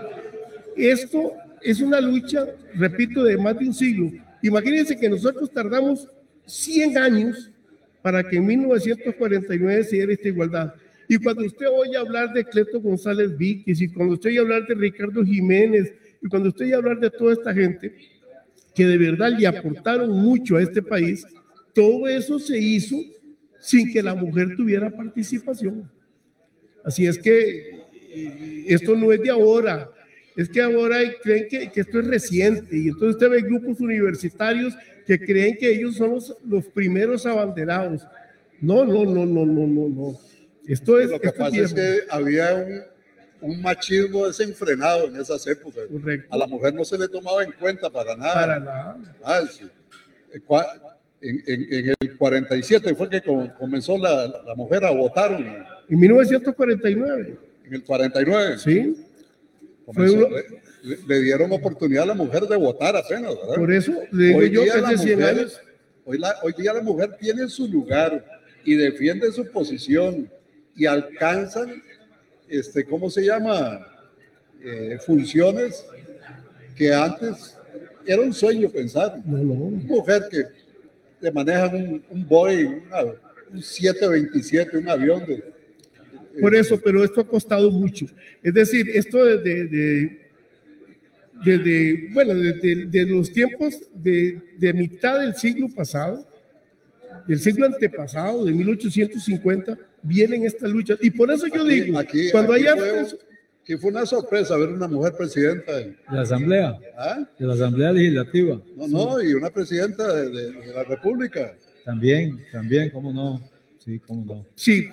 Esto 0.76 1.32
es 1.62 1.80
una 1.80 2.02
lucha, 2.02 2.46
repito, 2.76 3.24
de 3.24 3.38
más 3.38 3.58
de 3.58 3.68
un 3.68 3.74
siglo. 3.74 4.12
Imagínense 4.42 4.98
que 4.98 5.08
nosotros 5.08 5.50
tardamos 5.50 6.10
100 6.46 6.98
años 6.98 7.50
para 8.02 8.22
que 8.22 8.36
en 8.36 8.48
1949 8.48 9.86
se 9.86 9.96
diera 9.96 10.12
esta 10.12 10.28
igualdad. 10.28 10.74
Y 11.08 11.18
cuando 11.20 11.46
usted 11.46 11.68
oye 11.70 11.96
hablar 11.96 12.34
de 12.34 12.44
Cleto 12.44 12.82
González 12.82 13.38
Víquez, 13.38 13.80
y 13.80 13.88
cuando 13.88 14.16
usted 14.16 14.32
oye 14.32 14.40
hablar 14.40 14.68
de 14.68 14.76
Ricardo 14.76 15.24
Jiménez, 15.24 15.94
y 16.22 16.28
cuando 16.28 16.50
usted 16.50 16.66
oye 16.66 16.76
hablar 16.76 17.00
de 17.00 17.12
toda 17.12 17.32
esta 17.32 17.54
gente, 17.54 17.96
que 18.74 18.86
de 18.86 18.98
verdad 18.98 19.32
le 19.38 19.48
aportaron 19.48 20.10
mucho 20.10 20.58
a 20.58 20.62
este 20.62 20.82
país, 20.82 21.26
todo 21.74 22.08
eso 22.08 22.40
se 22.40 22.58
hizo 22.58 22.98
sin 23.60 23.92
que 23.92 24.02
la 24.02 24.16
mujer 24.16 24.56
tuviera 24.56 24.90
participación. 24.90 25.90
Así 26.84 27.06
es 27.06 27.18
que 27.18 27.82
eh, 28.14 28.66
esto 28.68 28.96
no 28.96 29.12
es 29.12 29.22
de 29.22 29.30
ahora, 29.30 29.90
es 30.36 30.50
que 30.50 30.62
ahora 30.62 30.98
creen 31.22 31.48
que, 31.50 31.72
que 31.72 31.82
esto 31.82 32.00
es 32.00 32.08
reciente 32.08 32.78
y 32.78 32.88
entonces 32.88 33.16
usted 33.16 33.30
ve 33.30 33.42
grupos 33.42 33.80
universitarios 33.80 34.76
que 35.06 35.20
creen 35.20 35.58
que 35.58 35.72
ellos 35.72 35.96
son 35.96 36.12
los, 36.12 36.36
los 36.48 36.66
primeros 36.68 37.26
abanderados. 37.26 38.08
No, 38.62 38.86
no, 38.86 39.04
no, 39.06 39.26
no, 39.26 39.46
no, 39.46 39.68
no, 39.68 39.90
no. 39.90 40.20
Esto 40.66 41.00
es... 41.00 41.10
Lo 41.10 41.20
que 41.20 41.28
esto 41.28 41.40
pasa 41.40 41.58
es 41.58 41.74
viejo. 41.74 41.76
que 41.76 42.00
había 42.10 42.56
un, 42.56 42.82
un 43.42 43.62
machismo 43.62 44.28
desenfrenado 44.28 45.08
en 45.08 45.16
esas 45.18 45.46
épocas. 45.48 45.84
A 46.30 46.38
la 46.38 46.48
mujer 46.48 46.74
no 46.74 46.84
se 46.86 46.98
le 46.98 47.08
tomaba 47.08 47.44
en 47.44 47.52
cuenta 47.54 47.90
para 47.90 48.16
nada. 48.16 48.34
Para 48.34 48.60
nada. 48.60 48.98
Ah, 49.24 49.42
sí. 49.52 49.66
Eh, 50.34 50.40
En, 51.24 51.44
en- 51.46 51.74
en 51.90 51.94
el 52.00 52.18
47 52.18 52.96
fue 52.96 53.08
que 53.08 53.22
com- 53.22 53.48
comenzó 53.60 53.96
la, 53.96 54.26
la 54.44 54.56
mujer 54.56 54.84
a 54.86 54.90
votar. 54.90 55.32
En, 55.34 55.64
En 55.90 56.00
1949. 56.00 57.38
en 57.66 57.74
el 57.76 57.84
49. 57.84 58.58
Sí. 58.58 58.96
Comenzó- 59.86 60.18
Fue 60.18 60.26
uno- 60.26 60.38
le, 60.84 60.98
le 61.08 61.22
dieron 61.22 61.52
oportunidad 61.52 62.04
a 62.04 62.08
la 62.08 62.14
mujer 62.16 62.44
de 62.48 62.56
votar 62.58 62.96
apenas, 62.96 63.36
¿verdad? 63.36 63.56
Por 63.56 63.72
eso 63.72 63.94
le 64.12 64.26
digo 64.26 64.40
Hoy 64.40 64.50
yo 64.50 64.64
día 64.64 64.74
que 64.74 64.82
la 64.82 64.88
hace 64.90 64.98
100 64.98 65.20
mujer- 65.20 65.38
años. 65.38 65.62
Hoy, 66.06 66.18
la- 66.18 66.36
hoy 66.42 66.54
día 66.58 66.74
la 66.74 66.82
mujer 66.82 67.16
tiene 67.20 67.48
su 67.50 67.68
lugar 67.68 68.26
y 68.66 68.76
defiende 68.76 69.32
su 69.32 69.46
posición 69.52 70.28
y 70.76 70.88
alcanzan, 70.88 71.84
este, 72.52 72.86
¿cómo 72.86 73.10
se 73.10 73.26
llama? 73.26 73.88
Eh, 74.64 74.98
funciones 75.06 75.84
que 76.76 76.94
antes 76.94 77.58
era 78.06 78.22
un 78.22 78.34
sueño 78.34 78.70
pensar. 78.70 79.20
No, 79.26 79.38
no. 79.38 79.54
Una 79.54 79.84
mujer 79.84 80.24
que 80.30 80.44
le 81.20 81.32
maneja 81.32 81.68
un, 81.76 82.04
un 82.10 82.28
Boeing, 82.28 82.82
una- 82.88 83.14
un 83.54 83.62
727, 83.62 84.78
un 84.78 84.88
avión 84.90 85.26
de, 85.26 85.44
Por 86.40 86.56
eso, 86.56 86.80
pero 86.80 87.04
esto 87.04 87.22
ha 87.22 87.28
costado 87.28 87.70
mucho. 87.72 88.06
Es 88.44 88.54
decir, 88.54 88.88
esto 88.94 89.26
desde, 89.26 89.68
de, 89.68 90.22
desde, 91.44 92.10
bueno, 92.14 92.34
desde 92.34 92.86
de 92.86 93.06
los 93.06 93.32
tiempos 93.32 93.76
de, 93.94 94.40
de 94.58 94.74
mitad 94.74 95.20
del 95.20 95.36
siglo 95.36 95.68
pasado, 95.76 96.28
del 97.28 97.40
siglo 97.40 97.66
antepasado, 97.66 98.46
de 98.46 98.52
1850, 98.54 99.78
vienen 100.04 100.44
estas 100.46 100.70
luchas. 100.72 100.98
Y 101.02 101.12
por 101.12 101.32
eso 101.32 101.48
yo 101.48 101.64
digo, 101.64 101.98
Aquí- 102.00 102.32
cuando 102.32 102.54
aquí 102.54 102.64
fue, 102.78 103.06
que 103.64 103.78
fue 103.78 103.92
una 103.92 104.06
sorpresa 104.06 104.58
ver 104.58 104.70
una 104.70 104.88
mujer 104.88 105.14
presidenta. 105.18 105.78
de- 105.78 105.86
De 105.86 105.96
la 106.12 106.22
Asamblea, 106.22 106.80
¿ah? 106.98 107.28
de 107.38 107.46
la 107.48 107.54
Asamblea 107.54 107.92
Legislativa. 107.92 108.62
No, 108.76 108.88
no, 108.88 109.22
y 109.24 109.34
una 109.34 109.50
presidenta 109.50 110.14
de, 110.16 110.30
de- 110.30 110.52
de 110.52 110.74
la 110.74 110.84
República. 110.84 111.56
También, 111.86 112.40
también, 112.52 112.90
cómo 112.92 113.12
no. 113.14 113.42
Sí, 113.84 114.00
cómo 114.06 114.26
no. 114.26 114.46
Sí, 114.56 114.90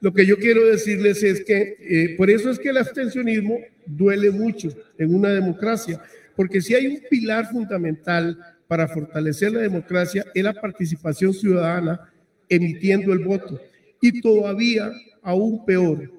lo 0.00 0.12
que 0.14 0.24
yo 0.24 0.36
quiero 0.38 0.66
decirles 0.66 1.22
es 1.22 1.44
que 1.44 1.76
eh, 1.80 2.14
por 2.16 2.30
eso 2.30 2.50
es 2.50 2.58
que 2.58 2.70
el 2.70 2.78
abstencionismo 2.78 3.58
duele 3.86 4.30
mucho 4.30 4.68
en 4.98 5.14
una 5.14 5.28
democracia, 5.30 6.00
porque 6.36 6.60
si 6.62 6.74
hay 6.74 6.86
un 6.86 7.00
pilar 7.10 7.50
fundamental 7.50 8.38
para 8.66 8.86
fortalecer 8.88 9.52
la 9.52 9.60
democracia 9.60 10.24
es 10.34 10.42
la 10.44 10.54
participación 10.54 11.34
ciudadana 11.34 12.00
emitiendo 12.48 13.12
el 13.12 13.18
voto. 13.18 13.60
Y 14.00 14.20
todavía, 14.20 14.90
aún 15.22 15.64
peor, 15.64 16.10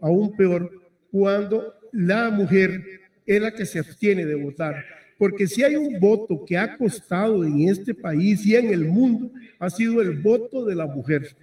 aún 0.00 0.36
peor, 0.36 0.70
cuando 1.10 1.74
la 1.92 2.30
mujer 2.30 2.82
es 3.26 3.40
la 3.40 3.52
que 3.52 3.64
se 3.66 3.78
abstiene 3.78 4.26
de 4.26 4.34
votar. 4.34 4.84
Porque 5.16 5.46
si 5.46 5.62
hay 5.62 5.76
un 5.76 5.98
voto 6.00 6.44
que 6.44 6.58
ha 6.58 6.76
costado 6.76 7.44
en 7.44 7.68
este 7.68 7.94
país 7.94 8.44
y 8.44 8.56
en 8.56 8.72
el 8.72 8.84
mundo, 8.84 9.30
ha 9.58 9.70
sido 9.70 10.02
el 10.02 10.20
voto 10.20 10.64
de 10.64 10.74
la 10.74 10.86
mujer 10.86 11.34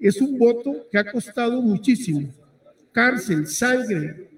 es 0.00 0.20
un 0.20 0.38
voto 0.38 0.88
que 0.90 0.98
ha 0.98 1.04
costado 1.12 1.60
muchísimo. 1.60 2.32
Cárcel, 2.90 3.46
sangre, 3.46 4.28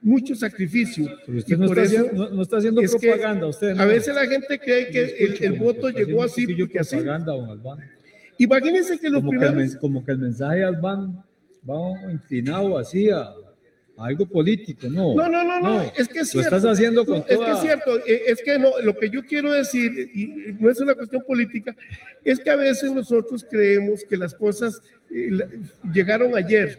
mucho 0.00 0.34
sacrificio. 0.34 1.06
Pero 1.26 1.38
usted 1.38 1.54
Y 1.54 1.60
no 1.60 1.66
por 1.66 1.78
está, 1.78 1.94
eso 1.94 2.06
haciendo, 2.06 2.30
no, 2.30 2.36
no 2.36 2.42
está 2.42 2.56
haciendo 2.56 2.80
es 2.80 2.96
propaganda, 2.96 3.46
usted. 3.46 3.78
A 3.78 3.84
veces 3.84 4.14
la 4.14 4.26
gente 4.26 4.58
cree 4.58 4.88
que 4.88 5.02
el, 5.02 5.44
el 5.44 5.52
voto 5.52 5.90
llegó 5.90 6.22
así 6.22 6.46
porque 6.46 6.78
así. 6.78 6.96
propaganda, 6.96 7.32
don 7.32 7.50
Albán. 7.50 7.78
Imagínense 8.44 8.98
que 8.98 9.10
los 9.10 9.22
Como 9.22 9.38
que, 9.38 9.46
el, 9.46 9.52
primeros... 9.52 9.76
como 9.76 10.04
que 10.04 10.12
el 10.12 10.18
mensaje 10.18 10.58
de 10.58 10.64
Albán 10.64 11.22
va 11.68 12.10
inclinado 12.12 12.78
así 12.78 13.10
a, 13.10 13.20
a 13.20 14.06
algo 14.06 14.24
político, 14.26 14.88
no. 14.88 15.14
No, 15.14 15.28
no, 15.28 15.44
no, 15.44 15.60
no, 15.60 15.82
es 15.82 16.08
que 16.08 16.20
es 16.20 16.34
Lo 16.34 16.40
cierto. 16.40 16.56
estás 16.56 16.64
haciendo 16.72 17.04
con 17.04 17.18
No, 17.18 17.24
Es 17.24 17.28
que 17.28 17.34
toda- 17.36 17.52
es 17.54 17.60
cierto, 17.60 17.98
eh, 18.06 18.22
es 18.28 18.42
que 18.42 18.58
no, 18.58 18.70
lo 18.82 18.96
que 18.96 19.10
yo 19.10 19.24
quiero 19.26 19.52
decir, 19.52 20.10
y 20.14 20.54
no 20.58 20.70
es 20.70 20.80
una 20.80 20.94
cuestión 20.94 21.22
política, 21.26 21.76
es 22.24 22.40
que 22.40 22.48
a 22.50 22.56
veces 22.56 22.90
nosotros 22.92 23.46
creemos 23.48 24.02
que 24.08 24.16
las 24.16 24.34
cosas 24.34 24.80
eh, 25.10 25.30
llegaron 25.92 26.34
ayer 26.34 26.78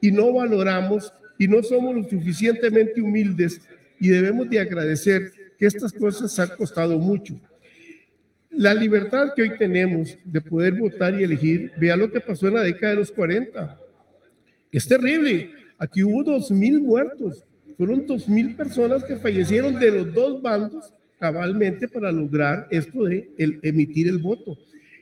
y 0.00 0.12
no 0.12 0.32
valoramos 0.32 1.12
y 1.38 1.48
no 1.48 1.62
somos 1.64 1.96
lo 1.96 2.04
suficientemente 2.08 3.00
humildes 3.00 3.60
y 3.98 4.08
debemos 4.08 4.48
de 4.48 4.60
agradecer 4.60 5.32
que 5.58 5.66
estas 5.66 5.92
cosas 5.92 6.38
han 6.38 6.50
costado 6.56 6.96
mucho. 6.98 7.34
La 8.56 8.72
libertad 8.72 9.34
que 9.36 9.42
hoy 9.42 9.58
tenemos 9.58 10.16
de 10.24 10.40
poder 10.40 10.72
votar 10.72 11.20
y 11.20 11.22
elegir, 11.22 11.72
vea 11.76 11.94
lo 11.94 12.10
que 12.10 12.20
pasó 12.20 12.48
en 12.48 12.54
la 12.54 12.62
década 12.62 12.92
de 12.94 13.00
los 13.00 13.12
40. 13.12 13.78
Es 14.72 14.88
terrible. 14.88 15.50
Aquí 15.76 16.02
hubo 16.02 16.24
dos 16.24 16.50
mil 16.50 16.80
muertos. 16.80 17.44
Fueron 17.76 18.06
dos 18.06 18.26
mil 18.26 18.56
personas 18.56 19.04
que 19.04 19.16
fallecieron 19.16 19.78
de 19.78 19.90
los 19.90 20.14
dos 20.14 20.40
bandos 20.40 20.90
cabalmente 21.18 21.86
para 21.86 22.10
lograr 22.10 22.66
esto 22.70 23.04
de 23.04 23.30
emitir 23.36 24.08
el 24.08 24.18
voto. 24.18 24.56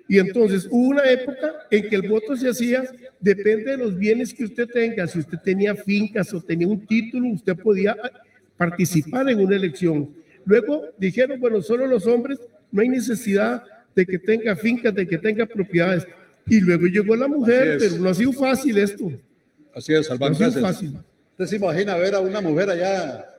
Y 0.08 0.18
entonces 0.18 0.66
hubo 0.68 0.88
una 0.88 1.08
época 1.08 1.52
en 1.70 1.88
que 1.88 1.94
el 1.94 2.08
voto 2.08 2.36
se 2.36 2.48
hacía, 2.48 2.82
depende 3.20 3.70
de 3.70 3.76
los 3.76 3.96
bienes 3.96 4.34
que 4.34 4.46
usted 4.46 4.66
tenga. 4.66 5.06
Si 5.06 5.20
usted 5.20 5.38
tenía 5.44 5.76
fincas 5.76 6.34
o 6.34 6.40
tenía 6.40 6.66
un 6.66 6.84
título, 6.84 7.28
usted 7.28 7.56
podía 7.56 7.96
participar 8.56 9.30
en 9.30 9.38
una 9.38 9.54
elección. 9.54 10.10
Luego 10.44 10.86
dijeron, 10.98 11.38
bueno, 11.38 11.62
solo 11.62 11.86
los 11.86 12.04
hombres, 12.08 12.40
no 12.74 12.82
hay 12.82 12.88
necesidad 12.88 13.62
de 13.94 14.04
que 14.04 14.18
tenga 14.18 14.56
fincas, 14.56 14.92
de 14.92 15.06
que 15.06 15.16
tenga 15.16 15.46
propiedades. 15.46 16.08
Y 16.44 16.60
luego 16.60 16.86
llegó 16.86 17.14
la 17.14 17.28
mujer, 17.28 17.76
pero 17.78 17.98
no 17.98 18.10
ha 18.10 18.14
sido 18.14 18.32
fácil 18.32 18.76
esto. 18.78 19.12
Así 19.72 19.94
es, 19.94 20.10
Albán 20.10 20.32
No 20.32 20.44
ha 20.44 20.50
sido 20.50 20.60
fácil. 20.60 20.98
¿Usted 21.30 21.46
se 21.46 21.56
imagina 21.56 21.96
ver 21.96 22.16
a 22.16 22.20
una 22.20 22.40
mujer 22.40 22.70
allá 22.70 23.38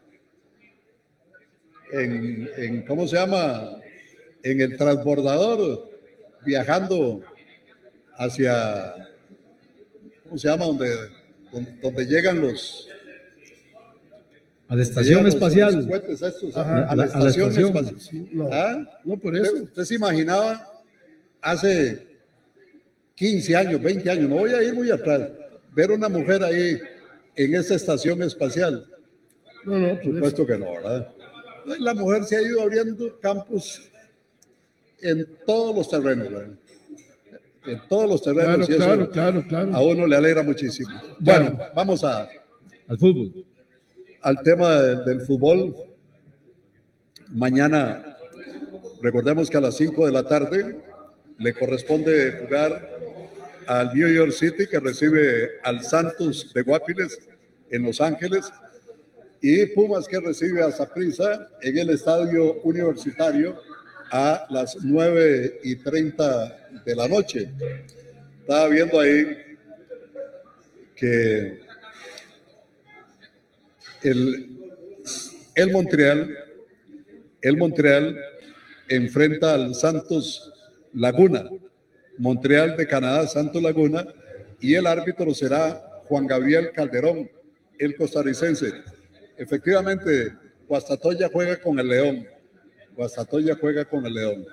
en, 1.92 2.50
en, 2.56 2.82
¿cómo 2.84 3.06
se 3.10 3.18
llama? 3.18 3.72
En 4.42 4.62
el 4.62 4.78
transbordador, 4.78 5.90
viajando 6.46 7.22
hacia, 8.16 8.96
¿cómo 10.24 10.38
se 10.38 10.48
llama? 10.48 10.66
Donde, 10.66 10.96
donde, 11.52 11.72
donde 11.82 12.06
llegan 12.06 12.40
los... 12.40 12.88
A 14.68 14.76
la 14.76 14.82
estación 14.82 15.28
espacial. 15.28 15.88
estos, 16.10 16.58
Ajá. 16.58 16.90
a, 16.90 16.96
la 16.96 17.04
A 17.04 17.06
estación 17.06 17.52
espacial. 17.52 17.96
No, 18.32 18.50
¿Ah? 18.52 19.00
no 19.04 19.18
por 19.18 19.34
¿Usted, 19.34 19.46
eso. 19.56 19.64
usted 19.64 19.84
se 19.84 19.96
imaginaba 19.96 20.68
hace 21.42 22.08
15 23.16 23.56
años, 23.56 23.82
20 23.82 24.10
años, 24.10 24.30
no 24.30 24.38
voy 24.38 24.52
a 24.52 24.64
ir 24.64 24.74
muy 24.74 24.90
atrás, 24.90 25.30
ver 25.74 25.92
una 25.92 26.10
mujer 26.10 26.44
ahí 26.44 26.80
en 27.36 27.56
esa 27.56 27.76
estación 27.76 28.24
espacial. 28.24 28.86
No, 29.66 29.78
no, 29.80 29.88
Por 29.90 30.02
pues, 30.02 30.16
supuesto 30.16 30.48
que 30.48 30.58
no, 30.58 30.72
¿verdad? 30.74 31.12
La 31.80 31.94
mujer 31.94 32.24
se 32.26 32.38
ha 32.38 32.42
ido 32.42 32.62
abriendo 32.62 33.20
campos 33.20 33.90
en 35.02 35.28
todos 35.46 35.76
los 35.76 35.90
terrenos, 35.90 36.30
¿verdad? 36.32 36.50
En 37.68 37.82
todos 37.88 38.10
los 38.10 38.22
terrenos. 38.22 38.70
Eso 38.70 38.78
claro, 38.78 39.10
claro, 39.10 39.46
claro. 39.48 39.76
A 39.76 39.82
uno 39.82 40.06
le 40.06 40.16
alegra 40.16 40.44
muchísimo. 40.44 40.90
Bueno, 41.20 41.58
vamos 41.76 42.04
a, 42.04 42.30
Al 42.88 42.98
fútbol. 42.98 43.46
Al 44.26 44.42
tema 44.42 44.82
de- 44.82 45.04
del 45.06 45.22
fútbol. 45.22 45.76
Mañana, 47.30 48.18
recordemos 49.00 49.52
que 49.52 49.58
a 49.58 49.62
las 49.62 49.78
5 49.78 50.08
de 50.08 50.12
la 50.12 50.24
tarde 50.28 50.78
le 51.38 51.54
corresponde 51.54 52.32
jugar 52.42 52.90
al 53.68 53.94
New 53.94 54.08
York 54.08 54.32
City 54.32 54.66
que 54.66 54.80
recibe 54.80 55.60
al 55.64 55.84
Santos 55.84 56.52
de 56.56 56.64
Guapiles 56.64 57.20
en 57.70 57.84
Los 57.84 58.02
Ángeles 58.02 58.52
y 59.42 59.68
Pumas 59.68 60.08
que 60.08 60.20
recibe 60.20 60.64
a 60.64 60.72
Saprissa 60.72 61.48
en 61.62 61.78
el 61.78 61.92
estadio 61.92 62.62
universitario 62.64 63.62
a 64.12 64.48
las 64.50 64.76
9 64.84 65.60
y 65.64 65.76
30 65.76 66.68
de 66.84 66.96
la 66.96 67.08
noche. 67.08 67.52
Estaba 68.42 68.70
viendo 68.70 69.00
ahí 69.00 69.38
que 70.96 71.60
el, 74.06 75.72
Montreal, 75.72 76.38
el 77.42 77.58
Montreal 77.58 78.18
enfrenta 78.88 79.56
al 79.56 79.74
Santos 79.74 80.52
Laguna, 80.94 81.50
Montreal 82.18 82.78
de 82.78 82.88
Canadá, 82.88 83.28
Santos 83.28 83.62
Laguna, 83.62 84.06
y 84.60 84.76
el 84.76 84.86
árbitro 84.88 85.34
será 85.34 85.82
Juan 86.08 86.28
Gabriel 86.28 86.72
Calderón, 86.72 87.30
el 87.80 87.96
costarricense. 87.96 88.72
Efectivamente, 89.38 90.34
Guastatoya 90.68 91.30
juega 91.32 91.58
con 91.58 91.80
el 91.80 91.88
León. 91.88 92.28
Guastatoya 92.96 93.58
juega 93.60 93.86
con 93.86 94.06
el 94.06 94.14
León. 94.14 94.46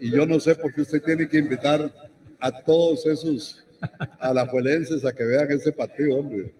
Y 0.00 0.10
yo 0.10 0.26
no 0.26 0.38
sé 0.38 0.54
por 0.54 0.72
qué 0.72 0.82
usted 0.82 1.02
tiene 1.02 1.28
que 1.28 1.38
invitar 1.38 1.92
a 2.38 2.62
todos 2.62 3.06
esos 3.06 3.64
alajuelenses 4.20 5.04
a 5.04 5.12
que 5.12 5.24
vean 5.24 5.50
ese 5.50 5.72
partido, 5.72 6.16
hombre. 6.16 6.54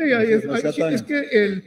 Sí, 0.00 0.12
ahí 0.12 0.32
es, 0.32 0.44
No 0.44 0.54
hay- 0.54 0.62
tan- 0.62 0.94
es 0.94 1.02
que 1.02 1.18
el, 1.30 1.64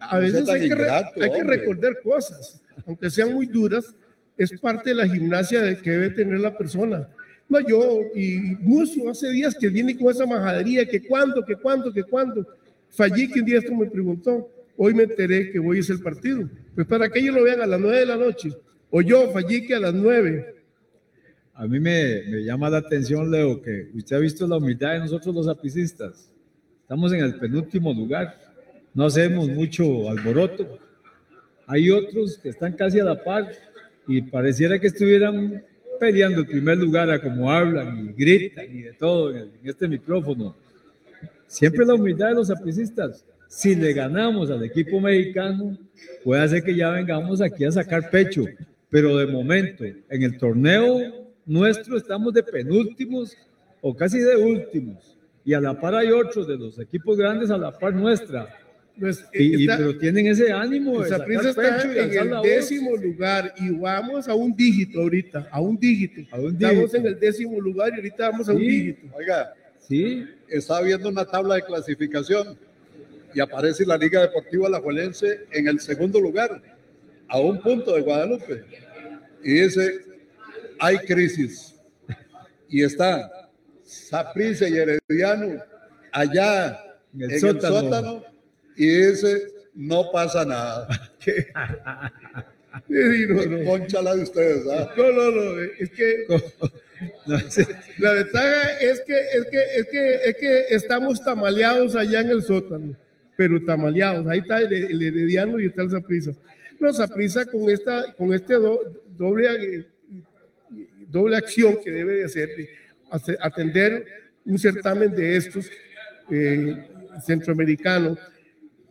a 0.00 0.18
veces 0.18 0.48
hay, 0.48 0.60
que, 0.60 0.66
ingrato, 0.66 1.20
hay 1.22 1.30
que 1.30 1.44
recordar 1.44 2.00
cosas, 2.02 2.60
aunque 2.86 3.08
sean 3.10 3.32
muy 3.32 3.46
duras, 3.46 3.94
es 4.36 4.58
parte 4.60 4.90
de 4.90 4.96
la 4.96 5.08
gimnasia 5.08 5.62
de 5.62 5.78
que 5.78 5.90
debe 5.90 6.10
tener 6.10 6.40
la 6.40 6.56
persona. 6.56 7.08
No, 7.48 7.60
yo, 7.60 8.00
y 8.14 8.38
Muso 8.60 9.08
hace 9.08 9.30
días 9.30 9.54
que 9.54 9.68
viene 9.68 9.96
con 9.96 10.10
esa 10.10 10.26
majadería, 10.26 10.84
que 10.84 11.00
cuándo, 11.06 11.44
que 11.44 11.54
cuándo, 11.54 11.92
que 11.92 12.02
cuándo. 12.02 12.44
Fallí 12.90 13.30
que 13.30 13.38
un 13.40 13.46
día 13.46 13.58
esto 13.58 13.72
me 13.74 13.86
preguntó, 13.88 14.50
hoy 14.76 14.92
me 14.94 15.04
enteré 15.04 15.50
que 15.52 15.58
hoy 15.60 15.78
es 15.78 15.88
el 15.90 16.00
partido. 16.00 16.48
Pues 16.74 16.86
para 16.88 17.08
que 17.08 17.20
ellos 17.20 17.36
lo 17.36 17.44
vean 17.44 17.60
a 17.60 17.66
las 17.66 17.80
nueve 17.80 18.00
de 18.00 18.06
la 18.06 18.16
noche, 18.16 18.50
o 18.90 19.00
yo 19.00 19.30
fallí 19.32 19.64
que 19.64 19.76
a 19.76 19.80
las 19.80 19.94
nueve. 19.94 20.54
A 21.54 21.66
mí 21.66 21.78
me, 21.80 22.22
me 22.28 22.42
llama 22.44 22.68
la 22.68 22.78
atención, 22.78 23.30
Leo, 23.30 23.62
que 23.62 23.88
usted 23.94 24.16
ha 24.16 24.18
visto 24.18 24.46
la 24.46 24.56
humildad 24.56 24.92
de 24.94 24.98
nosotros 24.98 25.34
los 25.34 25.48
apicistas. 25.48 26.28
Estamos 26.86 27.12
en 27.12 27.18
el 27.18 27.34
penúltimo 27.34 27.92
lugar. 27.92 28.38
No 28.94 29.06
hacemos 29.06 29.48
mucho 29.48 30.08
alboroto. 30.08 30.78
Hay 31.66 31.90
otros 31.90 32.38
que 32.38 32.50
están 32.50 32.74
casi 32.74 33.00
a 33.00 33.04
la 33.04 33.24
par 33.24 33.50
y 34.06 34.22
pareciera 34.22 34.78
que 34.78 34.86
estuvieran 34.86 35.64
peleando 35.98 36.42
el 36.42 36.46
primer 36.46 36.78
lugar 36.78 37.10
a 37.10 37.20
como 37.20 37.50
hablan 37.50 38.06
y 38.06 38.12
gritan 38.12 38.66
y 38.72 38.82
de 38.82 38.92
todo 38.92 39.36
en, 39.36 39.50
este 39.64 39.88
micrófono. 39.88 40.54
Siempre 41.48 41.84
la 41.84 41.94
humildad 41.94 42.28
de 42.28 42.34
los 42.36 42.50
apicistas. 42.52 43.24
Si 43.48 43.74
le 43.74 43.92
ganamos 43.92 44.48
al 44.52 44.62
equipo 44.62 45.00
mexicano, 45.00 45.76
puede 46.22 46.48
ser 46.48 46.62
que 46.62 46.76
ya 46.76 46.90
vengamos 46.90 47.40
aquí 47.40 47.64
a 47.64 47.72
sacar 47.72 48.10
pecho. 48.10 48.44
Pero 48.90 49.16
de 49.16 49.26
momento, 49.26 49.82
en 49.84 50.22
el 50.22 50.38
torneo 50.38 51.00
nuestro 51.44 51.96
estamos 51.96 52.32
de 52.32 52.44
penúltimos 52.44 53.36
o 53.80 53.92
casi 53.92 54.20
de 54.20 54.36
últimos. 54.36 55.15
Y 55.46 55.54
a 55.54 55.60
la 55.60 55.80
par 55.80 55.94
hay 55.94 56.08
otros 56.10 56.46
de 56.46 56.58
los 56.58 56.78
equipos 56.78 57.16
grandes 57.16 57.50
a 57.50 57.56
la 57.56 57.70
par 57.78 57.94
nuestra. 57.94 58.48
Pues, 58.98 59.24
Y, 59.32 59.56
y- 59.56 59.62
está- 59.62 59.76
pero 59.78 59.96
tienen 59.98 60.26
ese 60.26 60.50
ánimo 60.52 61.02
de 61.02 61.08
sacar 61.10 61.26
prisa 61.26 61.50
está 61.50 61.86
y 61.86 61.98
en 61.98 62.18
el 62.18 62.30
la 62.30 62.38
voz. 62.38 62.46
décimo 62.48 62.96
lugar 62.96 63.54
y 63.58 63.70
vamos 63.70 64.26
a 64.26 64.34
un 64.34 64.56
dígito 64.56 65.00
ahorita, 65.02 65.48
a 65.52 65.60
un 65.60 65.78
dígito. 65.78 66.20
Estamos 66.22 66.58
dígito. 66.58 66.96
en 66.96 67.06
el 67.06 67.20
décimo 67.20 67.60
lugar 67.60 67.92
y 67.92 67.96
ahorita 67.96 68.30
vamos 68.30 68.48
a 68.48 68.52
un 68.52 68.58
Sí. 68.60 68.66
dígito. 68.66 69.06
Oiga, 69.16 69.54
sí. 69.78 70.26
estaba 70.48 70.80
viendo 70.82 71.08
una 71.08 71.24
tabla 71.24 71.56
de 71.56 71.62
clasificación 71.62 72.58
y 73.34 73.38
aparece 73.40 73.84
la 73.86 73.98
Liga 73.98 74.22
Deportiva 74.22 74.66
Alajuelense 74.66 75.40
en 75.52 75.68
el 75.68 75.78
segundo 75.78 76.18
lugar, 76.20 76.60
a 77.28 77.38
un 77.38 77.60
punto 77.60 77.94
de 77.94 78.00
Guadalupe. 78.00 78.64
Y 79.44 79.60
dice, 79.60 80.00
hay 80.78 80.96
crisis. 80.98 81.74
Y 82.68 82.82
está 82.82 83.30
Saprissa 83.86 84.68
y 84.68 84.76
Herediano 84.76 85.62
allá 86.12 86.78
En 87.14 87.22
el 87.22 87.30
en 87.30 87.34
el 87.34 87.40
sótano. 87.40 88.24
y 88.76 88.86
dice, 88.86 89.42
no 89.74 90.10
pasa 90.12 90.44
nada. 90.44 90.88
Sí, 92.88 93.26
no, 93.28 93.34
no. 93.46 94.14
De 94.14 94.22
ustedes, 94.22 94.66
¿ah? 94.70 94.92
No, 94.98 95.10
no, 95.10 95.30
no, 95.30 95.62
es 95.78 95.90
que 95.90 96.26
la 97.98 98.12
ventaja 98.12 98.78
es 98.80 99.00
que, 99.00 99.14
es 99.18 99.44
que, 99.50 99.62
es 99.76 99.86
que, 99.90 100.14
es 100.28 100.36
que 100.36 100.64
estamos 100.74 101.24
tamaleados 101.24 101.96
allá 101.96 102.20
en 102.20 102.28
el 102.30 102.42
sótano, 102.42 102.94
pero 103.34 103.64
tamaleados. 103.64 104.26
Ahí 104.26 104.40
está 104.40 104.58
el, 104.60 104.70
el 104.74 105.02
Herediano 105.02 105.58
y 105.58 105.66
está 105.66 105.82
el 105.82 105.90
Saprisa. 105.90 106.32
No, 106.78 106.92
Saprisa 106.92 107.46
con 107.46 107.70
esta, 107.70 108.12
con 108.12 108.34
este 108.34 108.54
do- 108.54 109.02
doble, 109.16 109.46
eh, 109.78 109.86
doble 111.08 111.36
acción 111.38 111.78
que 111.82 111.90
debe 111.90 112.16
de 112.16 112.24
hacer- 112.24 112.50
atender 113.40 114.04
un 114.44 114.58
certamen 114.58 115.12
de 115.14 115.36
estos 115.36 115.68
eh, 116.30 116.88
centroamericanos 117.24 118.18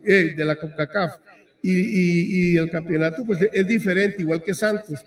eh, 0.04 0.34
de 0.36 0.44
la 0.44 0.56
CONCACAF 0.56 1.14
y, 1.62 1.72
y- 1.72 2.52
y 2.52 2.56
el 2.58 2.70
campeonato 2.70 3.24
pues 3.24 3.40
es 3.52 3.66
diferente, 3.66 4.22
igual 4.22 4.42
que 4.42 4.54
Santos. 4.54 5.04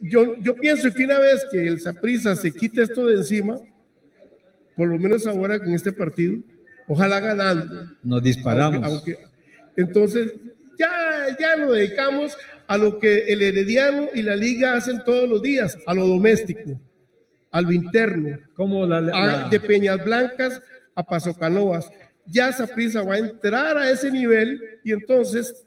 Yo, 0.00 0.36
yo 0.40 0.54
pienso 0.56 0.92
que 0.92 1.04
una 1.04 1.18
vez 1.20 1.44
que 1.50 1.66
el 1.66 1.80
Saprissa 1.80 2.34
se 2.34 2.50
quite 2.52 2.82
esto 2.82 3.06
de 3.06 3.16
encima, 3.16 3.58
por 4.76 4.88
lo 4.88 4.98
menos 4.98 5.26
ahora 5.26 5.58
con 5.58 5.72
este 5.72 5.92
partido, 5.92 6.38
ojalá 6.88 7.20
ganando. 7.20 7.86
Nos 8.02 8.22
disparamos. 8.22 8.82
Aunque- 8.84 9.12
aunque- 9.14 9.32
entonces, 9.76 10.32
ya, 10.78 10.90
ya 11.38 11.56
nos 11.56 11.72
dedicamos 11.74 12.36
a 12.66 12.76
lo 12.78 12.98
que 12.98 13.26
el 13.32 13.42
Herediano 13.42 14.08
y 14.14 14.22
la 14.22 14.34
Liga 14.36 14.74
hacen 14.74 15.02
todos 15.04 15.28
los 15.28 15.40
días, 15.42 15.78
a 15.86 15.94
lo 15.94 16.06
doméstico, 16.06 16.80
a 17.52 17.60
lo 17.60 17.70
interno. 17.70 18.38
Como 18.54 18.84
la, 18.86 18.98
a- 19.44 19.48
de 19.48 19.60
Peñas 19.60 20.04
Blancas 20.04 20.60
a 20.94 21.04
Paso 21.04 21.32
Canoas. 21.34 21.88
Ya 22.26 22.52
Saprissa 22.52 23.02
va 23.02 23.14
a 23.14 23.18
entrar 23.18 23.76
a 23.76 23.90
ese 23.90 24.10
nivel 24.10 24.60
y 24.84 24.92
entonces 24.92 25.64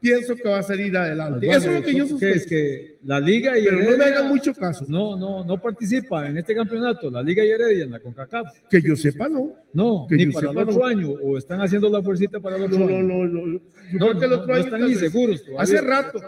pienso 0.00 0.34
que 0.34 0.48
va 0.48 0.60
a 0.60 0.62
salir 0.62 0.96
adelante. 0.96 1.46
Eso 1.50 1.70
es 1.70 1.80
lo 1.80 1.82
que 1.82 1.94
yo 1.94 2.04
¿Qué 2.04 2.10
sospecho. 2.10 2.34
es 2.34 2.46
que 2.46 2.98
la 3.04 3.20
Liga 3.20 3.58
y 3.58 3.64
Pero 3.64 3.76
no 3.76 3.82
me 3.82 3.86
Heredia 3.88 4.06
hagan 4.06 4.28
mucho 4.28 4.54
caso. 4.54 4.86
No, 4.88 5.16
no, 5.18 5.44
no 5.44 5.60
participa 5.60 6.26
en 6.26 6.38
este 6.38 6.54
campeonato, 6.54 7.10
la 7.10 7.22
Liga 7.22 7.44
y 7.44 7.50
Heredia 7.50 7.84
en 7.84 7.90
la 7.90 8.00
CONCACAF. 8.00 8.46
Que 8.70 8.80
yo 8.80 8.96
sepa, 8.96 9.28
no. 9.28 9.52
No, 9.74 10.06
Que 10.08 10.16
ni 10.16 10.26
para 10.32 10.48
sepa, 10.48 10.62
el 10.62 10.68
otro 10.70 10.80
no. 10.80 10.86
año, 10.86 11.10
o 11.22 11.36
están 11.36 11.60
haciendo 11.60 11.90
la 11.90 12.02
fuercita 12.02 12.40
para 12.40 12.56
el 12.56 12.62
otro 12.62 12.78
No, 12.78 12.86
no, 12.88 12.96
año. 12.96 13.02
no, 13.02 13.46
no. 13.46 13.60
Yo 13.92 13.98
No, 13.98 14.06
creo 14.06 14.18
que 14.18 14.24
el 14.24 14.30
no, 14.30 14.36
otro 14.38 14.46
no 14.48 14.54
año 14.54 14.64
están 14.64 14.86
ni 14.86 14.94
seguros. 14.94 15.44
Hace 15.58 15.80
rato. 15.82 16.20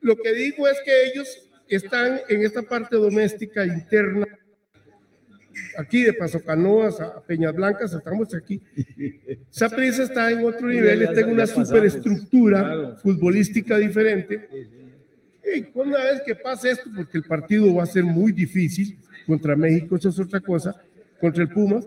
Lo 0.00 0.16
que 0.16 0.32
digo 0.32 0.66
es 0.68 0.78
que 0.84 1.06
ellos 1.12 1.45
están 1.68 2.20
en 2.28 2.42
esta 2.42 2.62
parte 2.62 2.96
doméstica 2.96 3.66
interna. 3.66 4.26
Aquí 5.78 6.02
de 6.02 6.12
Paso 6.12 6.42
Canoas 6.42 7.00
a 7.00 7.20
Peñas 7.22 7.54
Blancas, 7.54 7.92
estamos 7.92 8.34
aquí. 8.34 8.62
Saprissa 9.50 10.04
está 10.04 10.30
en 10.30 10.44
otro 10.44 10.68
nivel, 10.68 11.02
está 11.02 11.20
en 11.20 11.30
una 11.30 11.46
superestructura 11.46 12.96
futbolística 13.02 13.78
diferente. 13.78 14.48
Y 15.54 15.66
una 15.74 15.98
vez 16.04 16.22
que 16.26 16.34
pase 16.34 16.70
esto, 16.70 16.90
porque 16.94 17.18
el 17.18 17.24
partido 17.24 17.74
va 17.74 17.84
a 17.84 17.86
ser 17.86 18.04
muy 18.04 18.32
difícil 18.32 18.98
contra 19.26 19.56
México, 19.56 19.96
eso 19.96 20.08
es 20.08 20.18
otra 20.18 20.40
cosa, 20.40 20.74
contra 21.20 21.42
el 21.42 21.48
Pumas, 21.48 21.86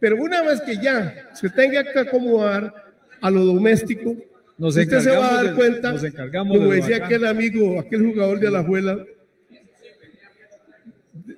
pero 0.00 0.16
una 0.16 0.42
vez 0.42 0.60
que 0.60 0.76
ya 0.76 1.30
se 1.34 1.48
tenga 1.50 1.84
que 1.84 1.98
acomodar 1.98 2.92
a 3.20 3.30
lo 3.30 3.44
doméstico, 3.44 4.16
Nos 4.56 4.76
usted 4.76 5.00
se 5.00 5.10
va 5.10 5.30
a 5.30 5.34
dar 5.36 5.46
del- 5.46 5.54
cuenta, 5.56 5.92
nos 5.92 6.04
encargamos 6.04 6.56
como 6.56 6.70
del 6.70 6.80
decía 6.80 6.96
bacán. 7.00 7.06
aquel 7.06 7.26
amigo, 7.26 7.80
aquel 7.80 8.06
jugador 8.06 8.38
de 8.40 8.46
Alajuela, 8.48 9.04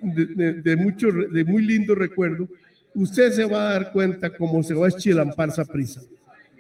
de, 0.03 0.27
de- 0.27 0.53
de 0.63 0.77
mucho, 0.77 1.09
de 1.11 1.45
muy 1.45 1.63
lindo 1.63 1.95
recuerdo, 1.95 2.49
usted 2.95 3.33
se 3.33 3.45
va 3.45 3.69
a 3.69 3.73
dar 3.73 3.93
cuenta 3.93 4.31
cómo 4.31 4.63
se 4.63 4.75
va 4.75 4.87
a 4.87 4.89
eschilampar 4.89 5.49
esa 5.49 5.65
prisa. 5.65 6.01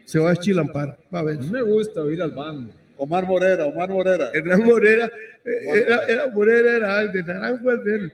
Se 0.04 0.18
va 0.18 0.30
a 0.30 0.32
eschilampar, 0.34 0.98
va 1.14 1.20
a 1.20 1.22
ver. 1.24 1.38
Me 1.40 1.62
gusta 1.62 2.02
oír 2.02 2.22
al 2.22 2.30
bando. 2.30 2.72
Omar 2.98 3.26
Morera, 3.26 3.66
Omar 3.66 3.90
Morera. 3.90 4.30
Hernán 4.32 4.62
Morera, 4.64 5.10
eh, 5.44 5.82
era, 5.86 6.04
era 6.06 6.26
Morera, 6.28 6.76
era 6.76 7.02
el 7.02 7.12
de 7.12 7.22
Naranjo, 7.22 7.70
el 7.70 7.84
de 7.84 7.94
él. 7.96 8.12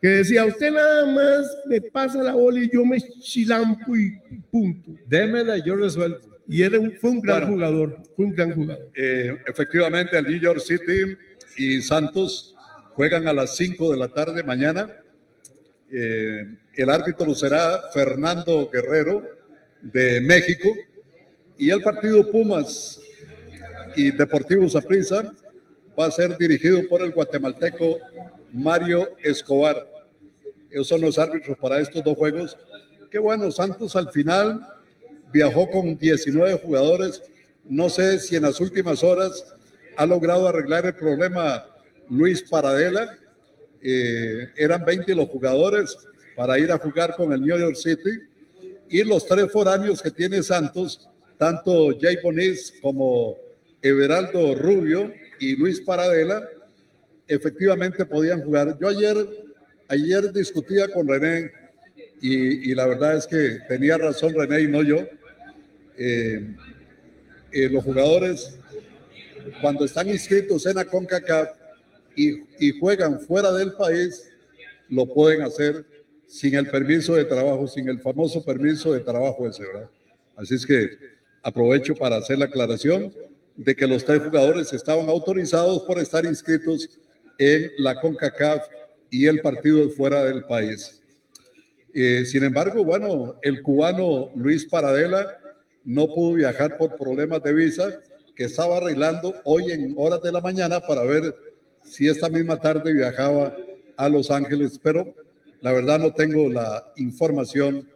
que 0.00 0.08
decía, 0.08 0.44
usted 0.44 0.70
nada 0.72 1.06
más 1.06 1.46
me 1.66 1.80
pasa 1.80 2.22
la 2.22 2.32
bola 2.34 2.60
y 2.60 2.70
yo 2.72 2.84
me 2.84 3.00
chilampo 3.00 3.96
y 3.96 4.18
punto. 4.50 4.92
Démela 5.08 5.58
y 5.58 5.62
yo 5.64 5.74
resuelvo. 5.76 6.18
Y 6.52 6.62
era 6.62 6.78
un- 6.78 6.92
fue 7.00 7.10
un 7.10 7.20
gran 7.22 7.40
Bueno. 7.40 7.52
jugador, 7.54 8.02
fue 8.14 8.24
un 8.26 8.32
gran 8.34 8.54
jugador. 8.54 8.90
Eh, 8.94 9.38
efectivamente, 9.46 10.18
el 10.18 10.24
New 10.24 10.38
York 10.38 10.60
City 10.60 11.16
y 11.56 11.80
Santos 11.80 12.54
juegan 12.94 13.26
a 13.26 13.32
las 13.32 13.56
5 13.56 13.90
de 13.90 13.96
la 13.96 14.08
tarde 14.08 14.42
mañana. 14.42 14.94
Eh, 15.90 16.44
el 16.74 16.90
árbitro 16.90 17.34
será 17.34 17.80
Fernando 17.94 18.68
Guerrero 18.70 19.22
de 19.80 20.20
México 20.20 20.68
y 21.56 21.70
el 21.70 21.80
partido 21.82 22.30
Pumas 22.30 23.00
y 23.96 24.10
Deportivo 24.10 24.68
Saprissa 24.68 25.32
va 25.98 26.06
a 26.06 26.10
ser 26.10 26.36
dirigido 26.36 26.86
por 26.88 27.00
el 27.02 27.12
guatemalteco 27.12 27.98
Mario 28.52 29.08
Escobar. 29.22 29.86
Esos 30.70 30.88
son 30.88 31.00
los 31.00 31.18
árbitros 31.18 31.56
para 31.58 31.80
estos 31.80 32.02
dos 32.04 32.16
juegos. 32.16 32.56
Qué 33.10 33.18
bueno, 33.18 33.50
Santos 33.50 33.96
al 33.96 34.10
final 34.10 34.66
viajó 35.32 35.70
con 35.70 35.96
19 35.96 36.60
jugadores. 36.62 37.22
No 37.64 37.88
sé 37.88 38.18
si 38.18 38.36
en 38.36 38.42
las 38.42 38.60
últimas 38.60 39.02
horas 39.02 39.54
ha 39.96 40.06
logrado 40.06 40.48
arreglar 40.48 40.86
el 40.86 40.94
problema 40.94 41.66
Luis 42.08 42.42
Paradela. 42.42 43.16
Eh, 43.82 44.48
eran 44.56 44.84
20 44.84 45.14
los 45.14 45.28
jugadores 45.28 45.96
para 46.36 46.58
ir 46.58 46.70
a 46.70 46.78
jugar 46.78 47.14
con 47.16 47.32
el 47.32 47.40
New 47.40 47.58
York 47.58 47.76
City. 47.76 48.20
Y 48.88 49.02
los 49.04 49.26
tres 49.26 49.50
foráneos 49.50 50.02
que 50.02 50.10
tiene 50.10 50.42
Santos, 50.42 51.08
tanto 51.38 51.96
Jay 51.98 52.18
Bonis 52.22 52.74
como 52.82 53.36
Everaldo 53.80 54.54
Rubio 54.54 55.12
y 55.40 55.56
Luis 55.56 55.80
Paradela, 55.80 56.46
efectivamente 57.26 58.04
podían 58.04 58.42
jugar. 58.42 58.76
Yo 58.78 58.88
ayer, 58.88 59.16
ayer 59.88 60.32
discutía 60.32 60.88
con 60.88 61.08
René 61.08 61.50
y, 62.20 62.70
y 62.70 62.74
la 62.74 62.86
verdad 62.86 63.16
es 63.16 63.26
que 63.26 63.58
tenía 63.68 63.96
razón 63.96 64.34
René 64.34 64.60
y 64.60 64.68
no 64.68 64.82
yo. 64.82 65.06
Eh, 65.96 66.54
eh, 67.52 67.68
los 67.68 67.84
jugadores, 67.84 68.58
cuando 69.60 69.84
están 69.84 70.08
inscritos 70.08 70.66
en 70.66 70.76
la 70.76 70.84
CONCACAF 70.84 71.50
y, 72.16 72.42
y 72.58 72.78
juegan 72.78 73.20
fuera 73.20 73.52
del 73.52 73.72
país, 73.72 74.30
lo 74.88 75.06
pueden 75.06 75.42
hacer 75.42 75.84
sin 76.26 76.54
el 76.54 76.68
permiso 76.68 77.14
de 77.14 77.24
trabajo, 77.24 77.66
sin 77.66 77.88
el 77.88 78.00
famoso 78.00 78.42
permiso 78.44 78.92
de 78.92 79.00
trabajo 79.00 79.46
ese, 79.46 79.66
¿verdad? 79.66 79.90
Así 80.36 80.54
es 80.54 80.64
que 80.64 80.88
aprovecho 81.42 81.94
para 81.94 82.16
hacer 82.16 82.38
la 82.38 82.46
aclaración 82.46 83.12
de 83.56 83.76
que 83.76 83.86
los 83.86 84.04
tres 84.04 84.22
jugadores 84.22 84.72
estaban 84.72 85.08
autorizados 85.08 85.82
por 85.82 85.98
estar 85.98 86.24
inscritos 86.24 86.88
en 87.38 87.70
la 87.78 88.00
CONCACAF 88.00 88.66
y 89.10 89.26
el 89.26 89.40
partido 89.40 89.88
fuera 89.90 90.24
del 90.24 90.44
país. 90.44 91.02
Eh, 91.92 92.24
sin 92.24 92.44
embargo, 92.44 92.82
bueno, 92.82 93.36
el 93.42 93.62
cubano 93.62 94.30
Luis 94.34 94.64
Paradela 94.64 95.38
no 95.84 96.06
pudo 96.06 96.34
viajar 96.34 96.76
por 96.76 96.96
problemas 96.96 97.42
de 97.42 97.54
visa 97.54 98.00
que 98.34 98.44
estaba 98.44 98.78
arreglando 98.78 99.34
hoy 99.44 99.70
en 99.70 99.94
horas 99.96 100.22
de 100.22 100.32
la 100.32 100.40
mañana 100.40 100.80
para 100.80 101.02
ver 101.04 101.34
si 101.84 102.08
esta 102.08 102.28
misma 102.28 102.58
tarde 102.58 102.92
viajaba 102.92 103.54
a 103.96 104.08
Los 104.08 104.30
Ángeles, 104.30 104.78
pero 104.82 105.14
la 105.60 105.72
verdad 105.72 105.98
no 105.98 106.12
tengo 106.12 106.48
la 106.48 106.92
información 106.96 107.88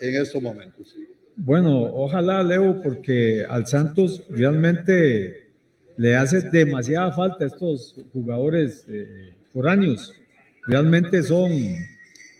en 0.00 0.16
estos 0.16 0.42
momentos. 0.42 0.94
Bueno, 1.36 1.82
ojalá, 1.94 2.42
Leo, 2.42 2.80
porque 2.82 3.44
al 3.48 3.66
Santos 3.66 4.22
realmente 4.28 5.48
le 5.96 6.16
hace 6.16 6.42
demasiada 6.50 7.12
falta 7.12 7.44
estos 7.44 7.96
jugadores 8.12 8.84
eh, 8.88 9.34
foráneos. 9.52 10.12
Realmente 10.66 11.22
son 11.22 11.50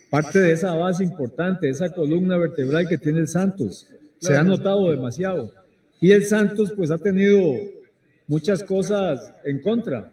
parte 0.09 0.39
de 0.39 0.53
esa 0.53 0.73
base 0.75 1.03
importante, 1.03 1.69
esa 1.69 1.91
columna 1.91 2.37
vertebral 2.37 2.87
que 2.87 2.97
tiene 2.97 3.19
el 3.19 3.27
Santos. 3.27 3.89
Se 4.27 4.37
ha 4.37 4.43
notado 4.43 4.89
demasiado. 4.91 5.51
Y 5.99 6.11
el 6.11 6.25
Santos, 6.25 6.73
pues, 6.75 6.91
ha 6.91 6.97
tenido 6.97 7.55
muchas 8.27 8.63
cosas 8.63 9.33
en 9.43 9.61
contra, 9.61 10.11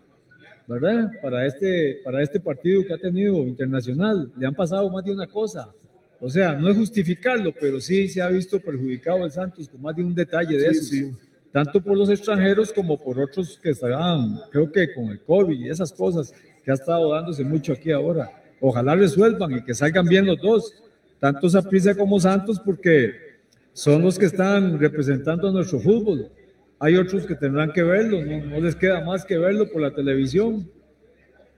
¿verdad? 0.66 1.10
Para 1.20 1.47
este, 1.47 2.01
para 2.05 2.22
este 2.22 2.40
partido 2.40 2.84
que 2.86 2.94
ha 2.94 2.98
tenido 2.98 3.39
internacional. 3.39 4.30
Le 4.36 4.47
han 4.47 4.55
pasado 4.55 4.89
más 4.90 5.05
de 5.05 5.12
una 5.12 5.26
cosa. 5.26 5.72
O 6.20 6.30
sea, 6.30 6.55
no 6.55 6.68
es 6.68 6.76
justificarlo, 6.76 7.52
pero 7.59 7.80
sí 7.80 8.09
se 8.09 8.22
ha 8.22 8.28
visto 8.28 8.60
perjudicado 8.60 9.24
el 9.24 9.32
Santos 9.32 9.68
con 9.68 9.82
más 9.82 9.97
de 9.97 10.05
un 10.05 10.14
detalle 10.14 10.56
de 10.56 10.68
eso. 10.68 11.16
Tanto 11.51 11.82
por 11.82 11.98
los 11.98 12.09
extranjeros 12.09 12.72
como 12.72 12.97
por 12.97 13.18
otros 13.18 13.59
que 13.60 13.70
estaban, 13.70 14.40
creo 14.51 14.70
que 14.70 14.94
con 14.94 15.06
el 15.06 15.20
COVID 15.20 15.59
y 15.59 15.68
esas 15.68 15.93
cosas 15.93 16.32
que 16.64 16.70
ha 16.70 16.74
estado 16.74 17.12
dándose 17.12 17.44
mucho 17.44 17.72
aquí 17.72 17.90
ahora. 17.90 18.30
Ojalá 18.60 18.94
resuelvan 18.94 19.59
y 19.59 19.64
que 19.64 19.74
salgan 19.74 20.06
bien 20.06 20.24
los 20.24 20.40
dos, 20.40 20.72
tanto 21.18 21.51
Saprissa 21.51 21.94
como 21.97 22.20
Santos, 22.20 22.60
porque 22.64 23.31
son 23.73 24.03
los 24.03 24.19
que 24.19 24.27
están 24.27 24.78
representando 24.78 25.49
a 25.49 25.53
nuestro 25.53 25.81
fútbol. 25.81 26.31
Hay 26.78 26.97
otros 26.97 27.27
que 27.27 27.35
tendrán 27.35 27.73
que 27.73 27.82
verlo, 27.82 28.24
no, 28.24 28.44
no 28.44 28.61
les 28.61 28.74
queda 28.74 29.01
más 29.05 29.24
que 29.24 29.39
verlo 29.39 29.70
por 29.70 29.82
la 29.82 29.94
televisión, 29.94 30.69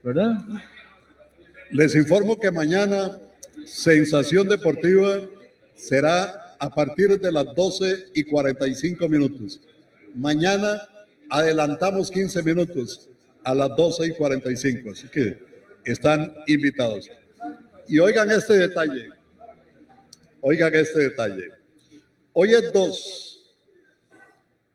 ¿verdad? 0.03 0.37
Les 1.71 1.95
informo 1.95 2.39
que 2.39 2.51
mañana 2.51 3.17
Sensación 3.65 4.47
Deportiva 4.47 5.21
será 5.73 6.55
a 6.59 6.69
partir 6.69 7.19
de 7.19 7.31
las 7.31 7.53
12 7.55 8.11
y 8.13 8.23
45 8.23 9.09
minutos. 9.09 9.61
Mañana 10.13 10.81
adelantamos 11.29 12.11
15 12.11 12.43
minutos 12.43 13.09
a 13.43 13.53
las 13.55 13.75
12 13.75 14.07
y 14.07 14.11
45, 14.11 14.91
así 14.91 15.07
que 15.07 15.39
están 15.83 16.33
invitados. 16.47 17.09
Y 17.87 17.99
oigan 17.99 18.29
este 18.31 18.57
detalle, 18.57 19.09
oigan 20.41 20.73
este 20.75 20.99
detalle. 20.99 21.64
Hoy 22.37 22.53
es 22.53 22.73
2 22.73 23.55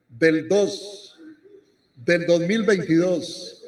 del 0.09 0.49
2 0.49 1.21
del 2.07 2.25
2022 2.25 3.67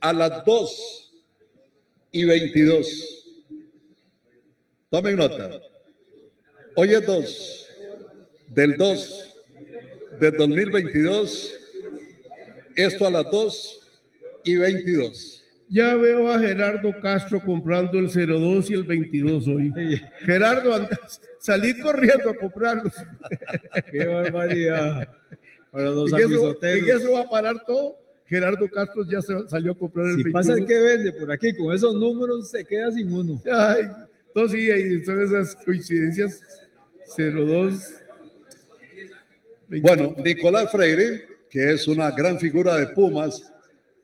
a 0.00 0.12
las 0.12 0.44
2 0.44 1.12
y 2.10 2.24
22. 2.24 3.26
Tomen 4.90 5.14
nota. 5.14 5.60
Hoy 6.74 6.94
es 6.94 7.06
2 7.06 7.66
del 8.48 8.76
2 8.76 9.36
del 10.18 10.36
2022. 10.36 11.54
Esto 12.74 13.06
a 13.06 13.10
las 13.12 13.30
2 13.30 13.80
y 14.46 14.56
22. 14.56 15.44
Ya 15.68 15.94
veo 15.94 16.28
a 16.32 16.40
Gerardo 16.40 16.92
Castro 17.00 17.40
comprando 17.40 18.00
el 18.00 18.08
02 18.08 18.68
y 18.68 18.74
el 18.74 18.82
22 18.82 19.46
hoy. 19.46 19.72
Gerardo, 20.26 20.74
anda, 20.74 20.98
salí 21.48 21.80
corriendo 21.80 22.30
a 22.30 22.34
comprarlos. 22.36 22.92
Qué 23.90 24.06
barbaridad. 24.06 25.08
Para 25.70 25.90
los 25.90 26.12
¿En 26.12 26.18
eso, 26.18 26.26
aguizoteros. 26.26 26.88
en 26.88 26.96
eso 26.96 27.12
va 27.12 27.20
a 27.20 27.28
parar 27.30 27.64
todo? 27.66 27.96
Gerardo 28.26 28.68
Castro 28.68 29.04
ya 29.10 29.22
se 29.22 29.32
salió 29.48 29.72
a 29.72 29.78
comprar 29.78 30.06
el 30.06 30.16
Si 30.16 30.22
22. 30.24 30.32
pasa 30.32 30.58
el 30.58 30.66
que 30.66 30.78
vende 30.78 31.12
por 31.12 31.32
aquí 31.32 31.56
con 31.56 31.74
esos 31.74 31.94
números, 31.94 32.50
se 32.50 32.64
queda 32.64 32.92
sin 32.92 33.10
uno. 33.10 33.42
Ay, 33.50 33.84
no, 34.34 34.48
sí, 34.48 34.70
ahí 34.70 35.02
son 35.04 35.22
esas 35.22 35.56
coincidencias. 35.56 36.42
02. 37.16 37.94
Bueno, 39.80 40.14
Nicolás 40.22 40.70
Freire, 40.70 41.26
que 41.48 41.72
es 41.72 41.88
una 41.88 42.10
gran 42.10 42.38
figura 42.38 42.76
de 42.76 42.88
Pumas, 42.88 43.50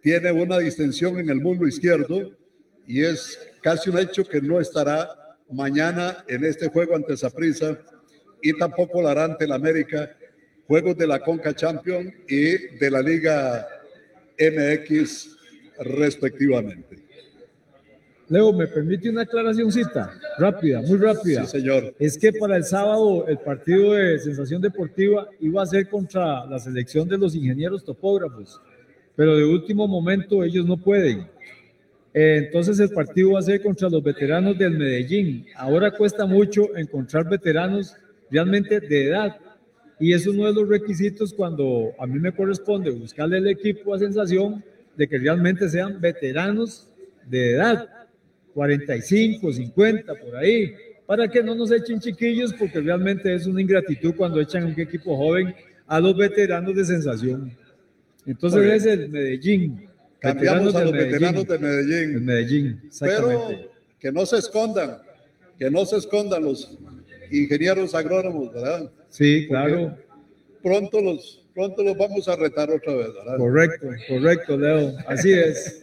tiene 0.00 0.32
una 0.32 0.58
distensión 0.58 1.18
en 1.18 1.28
el 1.28 1.40
muslo 1.40 1.68
izquierdo 1.68 2.32
y 2.86 3.02
es 3.04 3.38
casi 3.62 3.90
un 3.90 3.98
hecho 3.98 4.24
que 4.24 4.40
no 4.40 4.58
estará 4.60 5.08
mañana 5.54 6.24
en 6.28 6.44
este 6.44 6.68
juego 6.68 6.96
ante 6.96 7.16
Saprissa 7.16 7.78
y 8.42 8.52
tampoco 8.58 9.00
lo 9.00 9.08
hará 9.08 9.24
ante 9.24 9.44
el 9.44 9.52
América, 9.52 10.16
juegos 10.66 10.96
de 10.96 11.06
la 11.06 11.20
Conca 11.20 11.54
Champion 11.54 12.12
y 12.28 12.76
de 12.76 12.90
la 12.90 13.00
Liga 13.00 13.66
MX 14.38 15.36
respectivamente. 15.78 17.04
Leo, 18.28 18.52
¿me 18.52 18.66
permite 18.66 19.10
una 19.10 19.22
aclaracióncita? 19.22 20.12
Rápida, 20.38 20.80
muy 20.80 20.96
rápida. 20.96 21.44
Sí, 21.44 21.58
señor. 21.58 21.94
Es 21.98 22.16
que 22.16 22.32
para 22.32 22.56
el 22.56 22.64
sábado 22.64 23.26
el 23.28 23.38
partido 23.38 23.92
de 23.92 24.18
Sensación 24.18 24.62
Deportiva 24.62 25.28
iba 25.40 25.62
a 25.62 25.66
ser 25.66 25.88
contra 25.88 26.46
la 26.46 26.58
selección 26.58 27.06
de 27.06 27.18
los 27.18 27.34
ingenieros 27.34 27.84
topógrafos, 27.84 28.60
pero 29.14 29.36
de 29.36 29.44
último 29.44 29.86
momento 29.86 30.42
ellos 30.42 30.66
no 30.66 30.78
pueden. 30.78 31.28
Eh, 32.14 32.44
entonces 32.46 32.78
el 32.78 32.90
partido 32.90 33.32
va 33.32 33.40
a 33.40 33.42
ser 33.42 33.60
contra 33.60 33.88
los 33.88 34.02
veteranos 34.02 34.56
del 34.56 34.78
Medellín. 34.78 35.46
Ahora 35.56 35.90
cuesta 35.90 36.24
mucho 36.24 36.76
encontrar 36.76 37.28
veteranos 37.28 37.96
realmente 38.30 38.78
de 38.78 39.08
edad. 39.08 39.36
Y 39.98 40.12
es 40.12 40.26
uno 40.26 40.46
de 40.46 40.52
los 40.52 40.68
requisitos 40.68 41.34
cuando 41.34 41.92
a 41.98 42.06
mí 42.06 42.18
me 42.20 42.32
corresponde 42.32 42.90
buscarle 42.90 43.38
el 43.38 43.48
equipo 43.48 43.94
a 43.94 43.98
sensación 43.98 44.64
de 44.96 45.08
que 45.08 45.18
realmente 45.18 45.68
sean 45.68 46.00
veteranos 46.00 46.88
de 47.26 47.52
edad, 47.52 47.88
45, 48.54 49.52
50, 49.52 50.14
por 50.14 50.36
ahí, 50.36 50.72
para 51.06 51.28
que 51.28 51.42
no 51.42 51.54
nos 51.54 51.72
echen 51.72 51.98
chiquillos, 51.98 52.54
porque 52.54 52.80
realmente 52.80 53.34
es 53.34 53.46
una 53.46 53.60
ingratitud 53.60 54.14
cuando 54.16 54.40
echan 54.40 54.64
un 54.64 54.78
equipo 54.78 55.16
joven 55.16 55.54
a 55.86 56.00
los 56.00 56.16
veteranos 56.16 56.74
de 56.74 56.84
sensación. 56.84 57.52
Entonces 58.26 58.62
es 58.72 58.86
el 58.86 59.08
Medellín. 59.08 59.88
Cambiamos 60.24 60.72
veteranos 60.72 60.74
a 60.74 60.84
los 60.84 60.92
veteranos 60.92 61.46
de 61.46 61.58
Medellín. 61.58 62.14
El 62.14 62.20
Medellín, 62.22 62.90
Pero 62.98 63.48
que 64.00 64.10
no 64.10 64.24
se 64.24 64.38
escondan, 64.38 64.98
que 65.58 65.70
no 65.70 65.84
se 65.84 65.98
escondan 65.98 66.44
los 66.44 66.78
ingenieros 67.30 67.94
agrónomos, 67.94 68.52
¿verdad? 68.52 68.90
Sí, 69.10 69.46
claro. 69.48 69.96
Pronto 70.62 71.00
los, 71.02 71.44
pronto 71.54 71.82
los 71.82 71.96
vamos 71.96 72.26
a 72.28 72.36
retar 72.36 72.70
otra 72.70 72.94
vez, 72.94 73.08
¿verdad? 73.14 73.36
Correcto, 73.36 73.88
correcto, 74.08 74.56
Leo. 74.56 74.94
Así 75.06 75.32
es. 75.32 75.82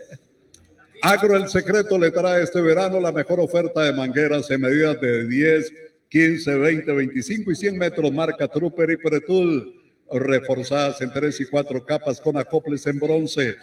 Agro 1.03 1.35
El 1.35 1.47
Secreto 1.47 1.97
le 1.97 2.11
trae 2.11 2.43
este 2.43 2.61
verano 2.61 2.99
la 2.99 3.11
mejor 3.11 3.39
oferta 3.39 3.83
de 3.83 3.93
mangueras 3.93 4.49
en 4.49 4.61
medidas 4.61 4.99
de 5.01 5.27
10, 5.27 5.73
15, 6.09 6.55
20, 6.57 6.91
25 6.91 7.51
y 7.51 7.55
100 7.55 7.77
metros, 7.77 8.11
marca 8.11 8.47
Trooper 8.47 8.89
y 8.89 8.97
Pretul, 8.97 9.81
reforzadas 10.11 11.01
en 11.01 11.11
3 11.11 11.41
y 11.41 11.45
4 11.45 11.85
capas 11.85 12.19
con 12.19 12.37
acoples 12.37 12.85
en 12.87 12.99
bronce. 12.99 13.55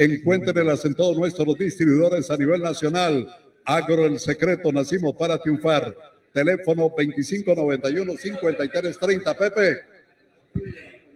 Encuéntrenlas 0.00 0.84
en 0.86 0.94
todos 0.94 1.14
nuestros 1.14 1.58
distribuidores 1.58 2.30
a 2.30 2.38
nivel 2.38 2.62
nacional. 2.62 3.28
Agro 3.66 4.06
El 4.06 4.18
Secreto, 4.18 4.72
nacimos 4.72 5.14
para 5.14 5.36
triunfar. 5.36 5.94
Teléfono 6.32 6.88
2591-5330, 6.96 9.36
Pepe. 9.36 9.80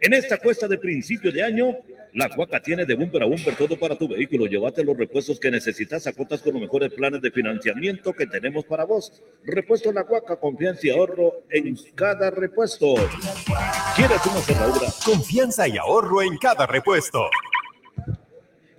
En 0.03 0.13
esta 0.13 0.37
cuesta 0.37 0.69
de 0.69 0.77
principio 0.77 1.33
de 1.33 1.43
año, 1.43 1.79
la 2.13 2.29
Cuaca 2.29 2.61
tiene 2.61 2.85
de 2.85 2.95
bumper 2.95 3.23
a 3.23 3.27
bumper 3.27 3.57
todo 3.57 3.79
para 3.79 3.97
tu 3.97 4.07
vehículo. 4.07 4.45
Llévate 4.45 4.85
los 4.85 4.99
repuestos 4.99 5.41
que 5.41 5.51
necesitas 5.51 6.07
a 6.07 6.13
cuotas 6.13 6.43
con 6.43 6.53
los 6.53 6.61
mejores 6.61 6.93
planes 6.93 7.23
de 7.23 7.31
financiamiento 7.31 8.13
que 8.13 8.27
tenemos 8.27 8.67
para 8.67 8.85
vos. 8.85 9.23
Repuesto 9.45 9.93
La 9.93 10.05
Cuaca, 10.05 10.37
confianza 10.37 10.87
y 10.87 10.91
ahorro 10.91 11.45
en 11.49 11.75
cada 11.95 12.31
repuesto. 12.31 12.97
¿Quieres 13.97 14.27
una 14.27 14.43
cerradura? 14.43 14.89
Confianza 15.07 15.67
y 15.69 15.79
ahorro 15.79 16.21
en 16.21 16.37
cada 16.37 16.67
repuesto. 16.67 17.31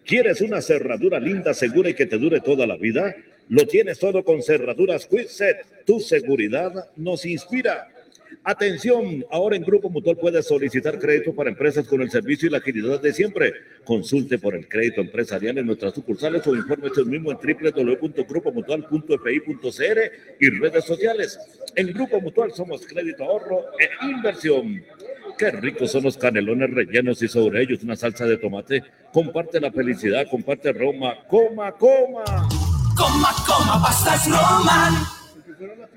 ¿Quieres 0.06 0.40
una 0.42 0.62
cerradura 0.62 1.20
linda, 1.20 1.56
segura 1.56 1.90
y 1.90 1.96
que 1.96 2.06
te 2.06 2.20
dure 2.20 2.40
toda 2.40 2.68
la 2.68 2.78
vida? 2.78 3.16
Lo 3.50 3.66
tienes 3.66 3.98
todo 3.98 4.24
con 4.24 4.44
Cerraduras 4.44 5.08
Quickset. 5.08 5.66
Tu 5.84 6.00
seguridad 6.00 6.92
nos 6.96 7.26
inspira. 7.26 7.88
Atención, 8.44 9.26
ahora 9.32 9.56
en 9.56 9.64
Grupo 9.64 9.90
Mutual 9.90 10.18
puedes 10.18 10.46
solicitar 10.46 11.00
crédito 11.00 11.34
para 11.34 11.50
empresas 11.50 11.88
con 11.88 12.04
el 12.04 12.12
servicio 12.12 12.48
y 12.48 12.52
la 12.52 12.60
agilidad 12.60 13.02
de 13.02 13.14
siempre. 13.14 13.52
Consulte 13.84 14.38
por 14.38 14.54
el 14.54 14.68
crédito 14.68 15.02
empresarial 15.02 15.58
en 15.58 15.66
nuestras 15.66 15.96
sucursales 15.96 16.46
o 16.46 16.56
informe 16.56 16.86
usted 16.88 17.06
mismo 17.06 17.32
en 17.32 17.38
www.grupomutual.fi.cr 17.38 20.00
y 20.40 20.50
redes 20.50 20.86
sociales. 20.86 21.40
En 21.76 21.92
Grupo 21.94 22.22
Mutual 22.22 22.52
somos 22.52 22.86
crédito 22.86 23.24
ahorro 23.24 23.64
e 23.80 23.90
inversión. 24.06 24.84
Qué 25.38 25.52
ricos 25.52 25.92
son 25.92 26.04
los 26.04 26.18
canelones 26.18 26.70
rellenos 26.72 27.22
y 27.22 27.28
sobre 27.28 27.64
ellos 27.64 27.84
una 27.84 27.96
salsa 27.96 28.26
de 28.26 28.38
tomate. 28.38 28.84
Comparte 29.12 29.60
la 29.60 29.72
felicidad, 29.72 30.28
comparte 30.30 30.72
Roma. 30.72 31.16
Coma, 31.28 31.74
coma. 31.74 32.24
Coma, 32.96 33.30
coma, 33.46 33.82
pastas 33.82 34.30
Roman. 34.30 34.94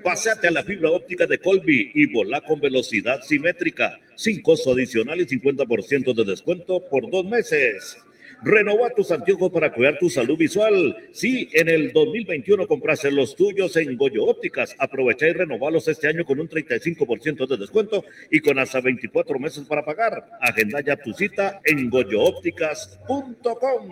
Pásate 0.03 0.47
a 0.49 0.51
la 0.51 0.63
fibra 0.63 0.91
óptica 0.91 1.25
de 1.25 1.39
Colby 1.39 1.91
y 1.93 2.11
volá 2.11 2.41
con 2.41 2.59
velocidad 2.59 3.21
simétrica, 3.21 3.97
sin 4.15 4.41
costo 4.41 4.73
adicional 4.73 5.19
y 5.21 5.25
50% 5.25 6.13
de 6.13 6.23
descuento 6.25 6.81
por 6.89 7.09
dos 7.09 7.25
meses. 7.25 7.97
Renova 8.41 8.89
tus 8.91 9.11
anteojos 9.11 9.51
para 9.51 9.73
cuidar 9.73 9.97
tu 9.99 10.09
salud 10.09 10.37
visual. 10.37 10.95
Sí, 11.11 11.49
en 11.51 11.67
el 11.67 11.91
2021 11.91 12.67
compraste 12.67 13.11
los 13.11 13.35
tuyos 13.35 13.75
en 13.75 13.97
Goyo 13.97 14.23
Ópticas. 14.25 14.73
Aprovecha 14.79 15.27
y 15.27 15.33
renovalos 15.33 15.89
este 15.89 16.07
año 16.07 16.23
con 16.23 16.39
un 16.39 16.47
35% 16.47 17.47
de 17.47 17.57
descuento 17.57 18.05
y 18.31 18.39
con 18.39 18.57
hasta 18.57 18.79
24 18.79 19.37
meses 19.39 19.67
para 19.67 19.83
pagar. 19.83 20.23
Agenda 20.39 20.79
ya 20.81 20.95
tu 20.95 21.13
cita 21.13 21.59
en 21.65 21.89
goyoópticas.com. 21.89 23.89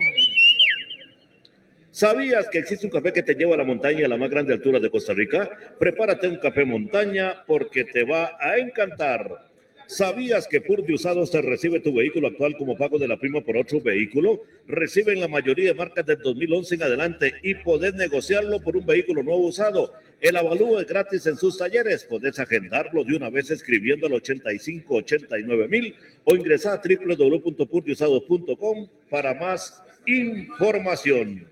¿Sabías 1.90 2.48
que 2.48 2.58
existe 2.58 2.86
un 2.86 2.92
café 2.92 3.12
que 3.12 3.24
te 3.24 3.34
lleva 3.34 3.54
a 3.54 3.58
la 3.58 3.64
montaña 3.64 4.06
a 4.06 4.08
la 4.08 4.16
más 4.16 4.30
grande 4.30 4.54
altura 4.54 4.78
de 4.78 4.88
Costa 4.88 5.12
Rica? 5.12 5.50
Prepárate 5.78 6.28
un 6.28 6.36
café 6.36 6.64
montaña 6.64 7.44
porque 7.46 7.84
te 7.84 8.04
va 8.04 8.38
a 8.40 8.56
encantar. 8.56 9.47
¿Sabías 9.88 10.46
que 10.46 10.60
Pur 10.60 10.84
de 10.84 10.92
Usados 10.92 11.30
te 11.30 11.40
recibe 11.40 11.80
tu 11.80 11.94
vehículo 11.94 12.28
actual 12.28 12.54
como 12.58 12.76
pago 12.76 12.98
de 12.98 13.08
la 13.08 13.18
prima 13.18 13.40
por 13.40 13.56
otro 13.56 13.80
vehículo? 13.80 14.42
Reciben 14.66 15.18
la 15.18 15.28
mayoría 15.28 15.68
de 15.68 15.74
marcas 15.74 16.04
del 16.04 16.18
2011 16.18 16.74
en 16.74 16.82
adelante 16.82 17.32
y 17.42 17.54
podés 17.54 17.94
negociarlo 17.94 18.60
por 18.60 18.76
un 18.76 18.84
vehículo 18.84 19.22
nuevo 19.22 19.46
usado. 19.46 19.94
El 20.20 20.36
avalúo 20.36 20.78
es 20.78 20.86
gratis 20.86 21.26
en 21.26 21.38
sus 21.38 21.56
talleres. 21.56 22.04
Podés 22.04 22.38
agendarlo 22.38 23.02
de 23.02 23.16
una 23.16 23.30
vez 23.30 23.50
escribiendo 23.50 24.06
al 24.06 24.12
85 24.12 24.94
89 24.94 25.68
mil 25.68 25.94
o 26.24 26.36
ingresar 26.36 26.78
a 26.78 26.82
www.purdeusados.com 26.86 28.88
para 29.08 29.32
más 29.32 29.82
información. 30.04 31.48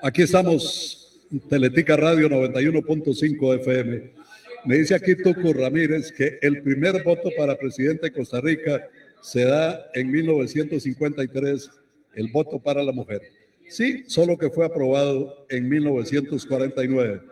Aquí 0.00 0.22
estamos, 0.22 1.20
Teletica 1.48 1.96
Radio 1.96 2.28
91.5 2.28 3.56
FM. 3.56 4.21
Me 4.64 4.78
dice 4.78 4.94
aquí 4.94 5.16
Tuco 5.16 5.52
Ramírez 5.52 6.12
que 6.12 6.38
el 6.40 6.62
primer 6.62 7.02
voto 7.02 7.30
para 7.36 7.58
presidente 7.58 8.06
de 8.06 8.12
Costa 8.12 8.40
Rica 8.40 8.88
se 9.20 9.44
da 9.44 9.90
en 9.94 10.10
1953, 10.10 11.70
el 12.14 12.30
voto 12.30 12.60
para 12.60 12.82
la 12.82 12.92
mujer. 12.92 13.22
Sí, 13.68 14.04
solo 14.06 14.38
que 14.38 14.50
fue 14.50 14.66
aprobado 14.66 15.46
en 15.48 15.68
1949. 15.68 17.22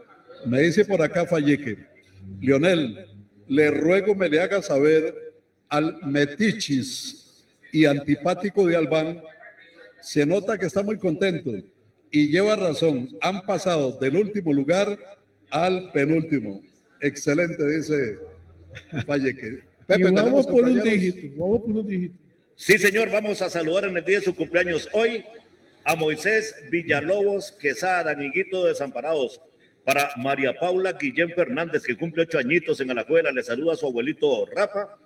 Me 0.47 0.62
dice 0.62 0.85
por 0.85 1.02
acá 1.02 1.27
Falleque, 1.27 1.78
Lionel, 2.40 3.07
le 3.47 3.70
ruego 3.70 4.15
me 4.15 4.28
le 4.28 4.40
haga 4.40 4.62
saber 4.62 5.35
al 5.69 5.98
metichis 6.07 7.44
y 7.73 7.85
antipático 7.85 8.66
de 8.66 8.77
Albán, 8.77 9.23
se 10.01 10.27
nota 10.27 10.59
que 10.59 10.66
está 10.66 10.82
muy 10.82 10.98
contento 10.98 11.52
y 12.11 12.28
lleva 12.28 12.57
razón, 12.57 13.09
han 13.20 13.43
pasado 13.43 13.98
del 14.01 14.16
último 14.16 14.52
lugar 14.52 14.98
al 15.51 15.93
penúltimo. 15.93 16.62
Excelente, 17.01 17.66
dice 17.66 18.18
Falleque. 19.06 19.60
Y 19.89 20.02
vamos 20.02 20.47
por 20.47 20.64
un 20.64 20.81
dígito, 20.82 21.35
vamos 21.36 21.60
por 21.60 21.70
un 21.70 21.86
dígito. 21.86 22.14
Sí, 22.55 22.78
señor, 22.78 23.10
vamos 23.10 23.40
a 23.43 23.51
saludar 23.51 23.86
en 23.86 23.97
el 23.97 24.05
día 24.05 24.18
de 24.18 24.24
su 24.24 24.35
cumpleaños 24.36 24.89
hoy 24.93 25.24
a 25.85 25.97
Moisés 25.97 26.55
Villalobos 26.70 27.52
Quesada, 27.52 28.12
amiguito 28.12 28.64
de 28.64 28.70
Desamparados. 28.70 29.40
Para 29.85 30.10
María 30.18 30.52
Paula 30.52 30.93
Guillén 30.93 31.32
Fernández, 31.35 31.82
que 31.82 31.97
cumple 31.97 32.24
ocho 32.24 32.39
añitos 32.39 32.81
en 32.81 32.90
Alajuela, 32.90 33.32
le 33.32 33.43
saluda 33.43 33.72
a 33.72 33.77
su 33.77 33.86
abuelito 33.86 34.47
Rafa. 34.55 34.98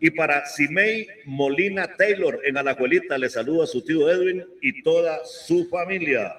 Y 0.00 0.10
para 0.10 0.44
Simei 0.46 1.06
Molina 1.24 1.96
Taylor 1.96 2.40
en 2.44 2.56
Alajuelita, 2.56 3.16
le 3.16 3.30
saluda 3.30 3.64
a 3.64 3.66
su 3.68 3.82
tío 3.82 4.10
Edwin 4.10 4.44
y 4.60 4.82
toda 4.82 5.24
su 5.24 5.68
familia. 5.68 6.34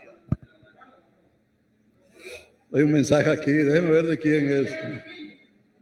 Hay 2.74 2.84
un 2.84 2.92
mensaje 2.92 3.30
aquí, 3.30 3.52
déjeme 3.52 3.92
ver 3.92 4.08
de 4.08 4.18
quién 4.18 4.50
es. 4.50 4.72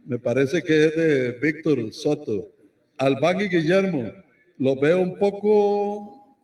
Me 0.04 0.18
parece 0.18 0.62
que 0.62 0.86
es 0.86 0.96
de 0.96 1.32
Víctor 1.32 1.92
Soto. 1.92 2.52
Albán 2.96 3.40
y 3.40 3.48
Guillermo, 3.48 4.12
los 4.56 4.80
veo 4.80 5.00
un 5.00 5.18
poco 5.18 6.38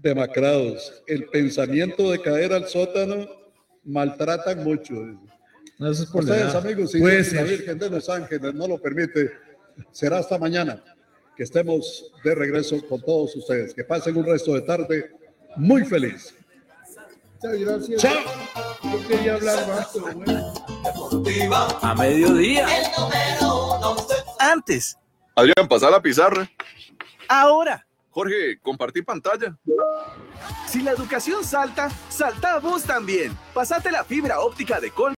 demacrados. 0.00 1.02
El 1.06 1.26
pensamiento 1.26 2.10
de 2.10 2.20
caer 2.20 2.52
al 2.52 2.66
sótano 2.66 3.28
maltratan 3.84 4.64
mucho. 4.64 4.94
No, 5.78 5.90
eso 5.90 6.04
es 6.04 6.10
por 6.10 6.22
Ustedes, 6.24 6.42
edad. 6.52 6.56
amigos, 6.64 6.92
si 6.92 6.98
la. 6.98 7.42
Virgen 7.42 7.78
de 7.78 7.90
los 7.90 8.08
Ángeles 8.08 8.54
no 8.54 8.66
lo 8.66 8.78
permite, 8.78 9.30
será 9.90 10.18
hasta 10.18 10.38
mañana 10.38 10.82
que 11.36 11.42
estemos 11.42 12.12
de 12.24 12.34
regreso 12.34 12.80
con 12.88 13.02
todos 13.02 13.36
ustedes. 13.36 13.74
Que 13.74 13.84
pasen 13.84 14.16
un 14.16 14.24
resto 14.24 14.54
de 14.54 14.62
tarde 14.62 15.10
muy 15.56 15.84
feliz. 15.84 16.34
Muchas 17.44 17.60
gracias. 17.60 18.02
Yo 18.82 19.06
quería 19.06 19.34
hablar 19.34 19.68
más, 19.68 19.90
pero 19.92 20.14
bueno. 20.14 20.54
A 21.82 21.94
mediodía. 21.94 22.66
Antes. 24.38 24.96
Adrián, 25.34 25.68
pasa 25.68 25.90
la 25.90 26.00
pizarra. 26.00 26.50
Ahora. 27.28 27.86
Jorge, 28.08 28.58
compartí 28.62 29.02
pantalla. 29.02 29.58
Si 30.66 30.80
la 30.80 30.92
educación 30.92 31.44
salta, 31.44 31.90
salta 32.08 32.60
vos 32.60 32.84
también. 32.84 33.36
Pasate 33.52 33.90
la 33.90 34.04
fibra 34.04 34.40
óptica 34.40 34.80
de 34.80 34.90
Col 34.90 35.12